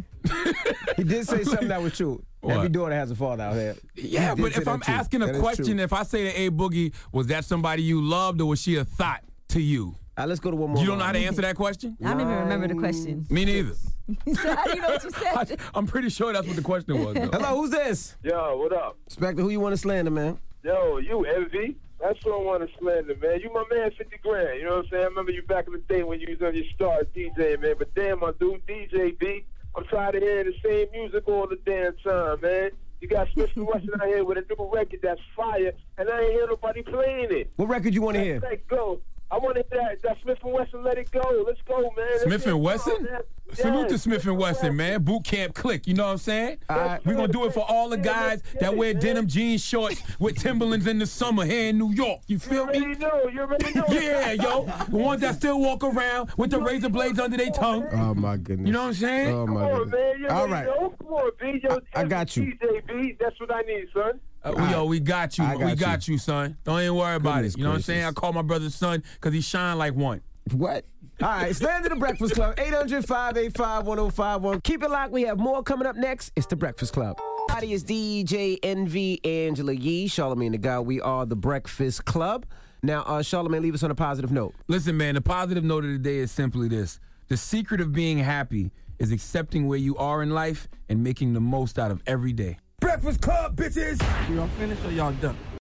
He 0.96 1.04
did 1.04 1.26
say 1.28 1.44
something 1.44 1.68
that 1.68 1.80
was 1.82 1.94
true. 1.96 2.24
What? 2.40 2.56
Every 2.56 2.68
daughter 2.70 2.94
has 2.94 3.10
a 3.10 3.14
father 3.14 3.42
out 3.44 3.54
here. 3.54 3.76
Yeah, 3.94 4.34
He 4.34 4.40
but 4.40 4.56
if 4.56 4.66
I'm 4.66 4.82
asking 4.86 5.20
That 5.20 5.30
a 5.30 5.32
is 5.34 5.40
question, 5.40 5.78
if 5.78 5.92
I 5.92 6.04
say 6.04 6.24
to 6.24 6.40
A 6.40 6.50
Boogie, 6.50 6.94
was 7.12 7.26
that 7.26 7.44
somebody 7.44 7.82
you 7.82 8.00
loved 8.00 8.40
or 8.40 8.46
was 8.48 8.60
she 8.62 8.76
a 8.76 8.84
thought 8.84 9.22
to 9.48 9.60
you? 9.60 9.94
All 10.18 10.22
right, 10.22 10.28
let's 10.30 10.40
go 10.40 10.50
to 10.50 10.56
one 10.56 10.70
more. 10.70 10.80
You 10.80 10.86
don't 10.88 10.98
know 10.98 11.04
how 11.04 11.12
to 11.12 11.18
answer 11.18 11.42
that 11.42 11.56
question? 11.56 11.94
I 12.02 12.12
don't 12.12 12.22
even 12.22 12.32
remember 12.38 12.68
the 12.68 12.74
question. 12.74 13.26
Me 13.28 13.44
neither. 13.44 13.74
so 13.74 14.54
how 14.54 14.64
do 14.64 14.70
you 14.70 14.80
know 14.80 14.88
what 14.88 15.04
you 15.04 15.10
said? 15.46 15.60
I'm 15.74 15.86
pretty 15.86 16.08
sure 16.08 16.32
that's 16.32 16.46
what 16.46 16.56
the 16.56 16.62
question 16.62 17.04
was. 17.04 17.14
Though. 17.14 17.28
Hello, 17.38 17.60
who's 17.60 17.70
this? 17.70 18.16
Yo, 18.22 18.56
what 18.56 18.72
up? 18.72 18.96
Spectre, 19.08 19.42
who 19.42 19.50
you 19.50 19.60
want 19.60 19.74
to 19.74 19.76
slander, 19.76 20.10
man? 20.10 20.38
Yo, 20.62 20.96
you 20.98 21.22
envy. 21.26 21.76
That's 22.00 22.24
what 22.24 22.32
I 22.40 22.42
want 22.42 22.66
to 22.66 22.78
slander, 22.78 23.14
man. 23.20 23.40
You 23.40 23.52
my 23.52 23.64
man, 23.70 23.90
50 23.90 24.16
grand. 24.22 24.58
You 24.58 24.64
know 24.64 24.76
what 24.76 24.84
I'm 24.86 24.90
saying? 24.90 25.02
I 25.02 25.06
remember 25.08 25.32
you 25.32 25.42
back 25.42 25.66
in 25.66 25.74
the 25.74 25.80
day 25.80 26.02
when 26.02 26.18
you 26.20 26.28
was 26.30 26.40
on 26.40 26.54
your 26.54 26.64
star 26.74 27.02
DJ, 27.14 27.60
man. 27.60 27.74
But 27.78 27.94
damn, 27.94 28.20
my 28.20 28.32
dude, 28.40 28.66
DJ 28.66 29.18
B, 29.18 29.44
I'm 29.76 29.84
tired 29.84 30.14
of 30.14 30.22
hearing 30.22 30.46
the 30.46 30.54
same 30.66 30.86
music 30.92 31.28
all 31.28 31.46
the 31.46 31.58
damn 31.66 31.94
time, 31.98 32.40
man. 32.40 32.70
You 33.02 33.08
got 33.08 33.28
Smif-N-Wessun 33.28 34.00
out 34.00 34.06
here 34.06 34.24
with 34.24 34.38
a 34.38 34.44
new 34.48 34.70
record 34.72 35.00
that's 35.02 35.20
fire, 35.36 35.72
and 35.98 36.08
I 36.08 36.20
ain't 36.22 36.32
hear 36.32 36.46
nobody 36.46 36.82
playing 36.82 37.28
it. 37.32 37.50
What 37.56 37.68
record 37.68 37.92
you 37.92 38.00
want 38.00 38.16
to 38.16 38.22
hear? 38.24 38.40
Let 38.40 38.66
go. 38.66 39.02
I 39.30 39.38
want 39.38 39.56
to 39.56 39.64
hear 39.70 39.80
that, 39.82 40.02
that 40.02 40.16
Smith 40.22 40.38
and 40.44 40.52
Wesson. 40.52 40.84
Let 40.84 40.98
it 40.98 41.10
go. 41.10 41.44
Let's 41.46 41.60
go, 41.66 41.80
man. 41.96 42.06
Let's 42.26 42.44
Smif-N-Wessun? 42.44 42.96
on, 42.96 43.02
man. 43.04 43.20
Salute 43.52 43.88
to 43.90 43.98
Smith 43.98 44.26
and 44.26 44.36
Wesson, 44.38 44.76
man. 44.76 45.02
Boot 45.02 45.24
Camp 45.24 45.54
Clik. 45.54 45.86
You 45.86 45.94
know 45.94 46.04
what 46.06 46.12
I'm 46.12 46.18
saying? 46.18 46.58
right. 46.68 47.04
We're 47.04 47.14
gonna 47.14 47.28
do 47.28 47.44
it 47.44 47.52
for 47.54 47.64
all 47.68 47.88
the 47.88 47.96
guys 47.96 48.42
that 48.60 48.76
wear 48.76 48.92
denim 48.94 49.26
jeans 49.28 49.64
shorts 49.64 50.02
with 50.18 50.36
Timberlands 50.36 50.86
in 50.86 50.98
the 50.98 51.06
summer 51.06 51.44
here 51.44 51.68
in 51.70 51.78
New 51.78 51.92
York. 51.92 52.22
You 52.26 52.38
feel 52.40 52.66
me? 52.66 52.78
You 52.78 52.94
know, 52.96 53.28
you 53.32 53.40
already 53.40 53.72
know. 53.72 53.84
Yeah, 53.90 54.32
yo. 54.32 54.64
The 54.88 54.96
ones 54.96 55.20
that 55.22 55.36
still 55.36 55.60
walk 55.60 55.84
around 55.84 56.30
with 56.36 56.50
the 56.50 56.60
razor 56.60 56.88
blades 56.88 57.18
under 57.20 57.36
their 57.36 57.50
tongue. 57.50 57.86
Oh 57.92 58.14
my 58.14 58.36
goodness. 58.36 58.66
You 58.66 58.72
know 58.72 58.82
what 58.82 58.88
I'm 58.88 58.94
saying? 58.94 59.34
Oh 59.34 59.46
Come 59.46 59.54
my 59.54 59.62
on, 59.70 59.78
goodness. 59.90 59.92
man. 60.00 60.20
You 60.20 60.28
All 60.28 60.48
know. 60.48 60.94
Come 60.98 61.08
on, 61.08 61.30
B. 61.40 61.60
Yo, 61.62 61.78
I 61.94 62.04
got 62.04 62.36
you. 62.36 62.44
DJ 62.44 62.86
B. 62.86 63.16
That's 63.20 63.38
what 63.40 63.52
I 63.54 63.62
need, 63.62 63.86
son. 63.94 64.20
Uh, 64.46 64.52
we, 64.56 64.70
yo, 64.70 64.84
we 64.84 65.00
got 65.00 65.36
you. 65.38 65.44
Got 65.44 65.58
we 65.58 65.74
got 65.74 66.06
you. 66.06 66.18
son. 66.18 66.56
Don't 66.62 66.80
even 66.80 66.94
worry 66.94 67.16
about 67.16 67.36
Goodness 67.36 67.54
it. 67.54 67.58
You 67.58 67.64
know 67.64 67.70
what 67.70 67.76
I'm 67.76 67.82
saying? 67.82 68.04
I 68.04 68.12
call 68.12 68.32
my 68.32 68.42
brother 68.42 68.70
son 68.70 69.02
because 69.14 69.34
he 69.34 69.40
shine 69.40 69.76
like 69.76 69.94
one. 69.94 70.22
What? 70.52 70.84
All 71.20 71.28
right, 71.28 71.56
slander 71.56 71.88
the 71.88 71.96
Breakfast 71.96 72.34
Club. 72.34 72.54
800 72.58 73.04
585 73.04 73.86
1051. 73.86 74.60
Keep 74.60 74.82
it 74.84 74.90
locked. 74.90 75.12
We 75.12 75.22
have 75.22 75.38
more 75.38 75.62
coming 75.62 75.86
up 75.86 75.96
next. 75.96 76.30
It's 76.36 76.46
the 76.46 76.54
Breakfast 76.54 76.92
Club. 76.92 77.18
Body 77.48 77.72
is 77.72 77.82
DJ 77.82 78.58
Envy 78.62 79.24
Angela 79.24 79.72
Yee, 79.72 80.08
Charlamagne 80.08 80.52
the 80.52 80.58
God. 80.58 80.82
We 80.82 81.00
are 81.00 81.26
the 81.26 81.36
Breakfast 81.36 82.04
Club. 82.04 82.46
Now, 82.82 83.02
uh, 83.02 83.22
Charlamagne, 83.22 83.62
leave 83.62 83.74
us 83.74 83.82
on 83.82 83.90
a 83.90 83.94
positive 83.94 84.30
note. 84.30 84.54
Listen, 84.68 84.96
man, 84.96 85.14
the 85.14 85.20
positive 85.20 85.64
note 85.64 85.84
of 85.84 85.90
the 85.90 85.98
day 85.98 86.18
is 86.18 86.30
simply 86.30 86.68
this. 86.68 87.00
The 87.28 87.36
secret 87.36 87.80
of 87.80 87.92
being 87.92 88.18
happy 88.18 88.70
is 88.98 89.10
accepting 89.10 89.66
where 89.66 89.78
you 89.78 89.96
are 89.96 90.22
in 90.22 90.30
life 90.30 90.68
and 90.88 91.02
making 91.02 91.32
the 91.32 91.40
most 91.40 91.78
out 91.78 91.90
of 91.90 92.02
every 92.06 92.32
day. 92.32 92.58
Breakfast 92.80 93.22
Club, 93.22 93.56
bitches. 93.56 93.98
Y'all 94.34 94.48
finished 94.58 94.84
or 94.84 94.90
y'all 94.90 95.12
done? 95.12 95.36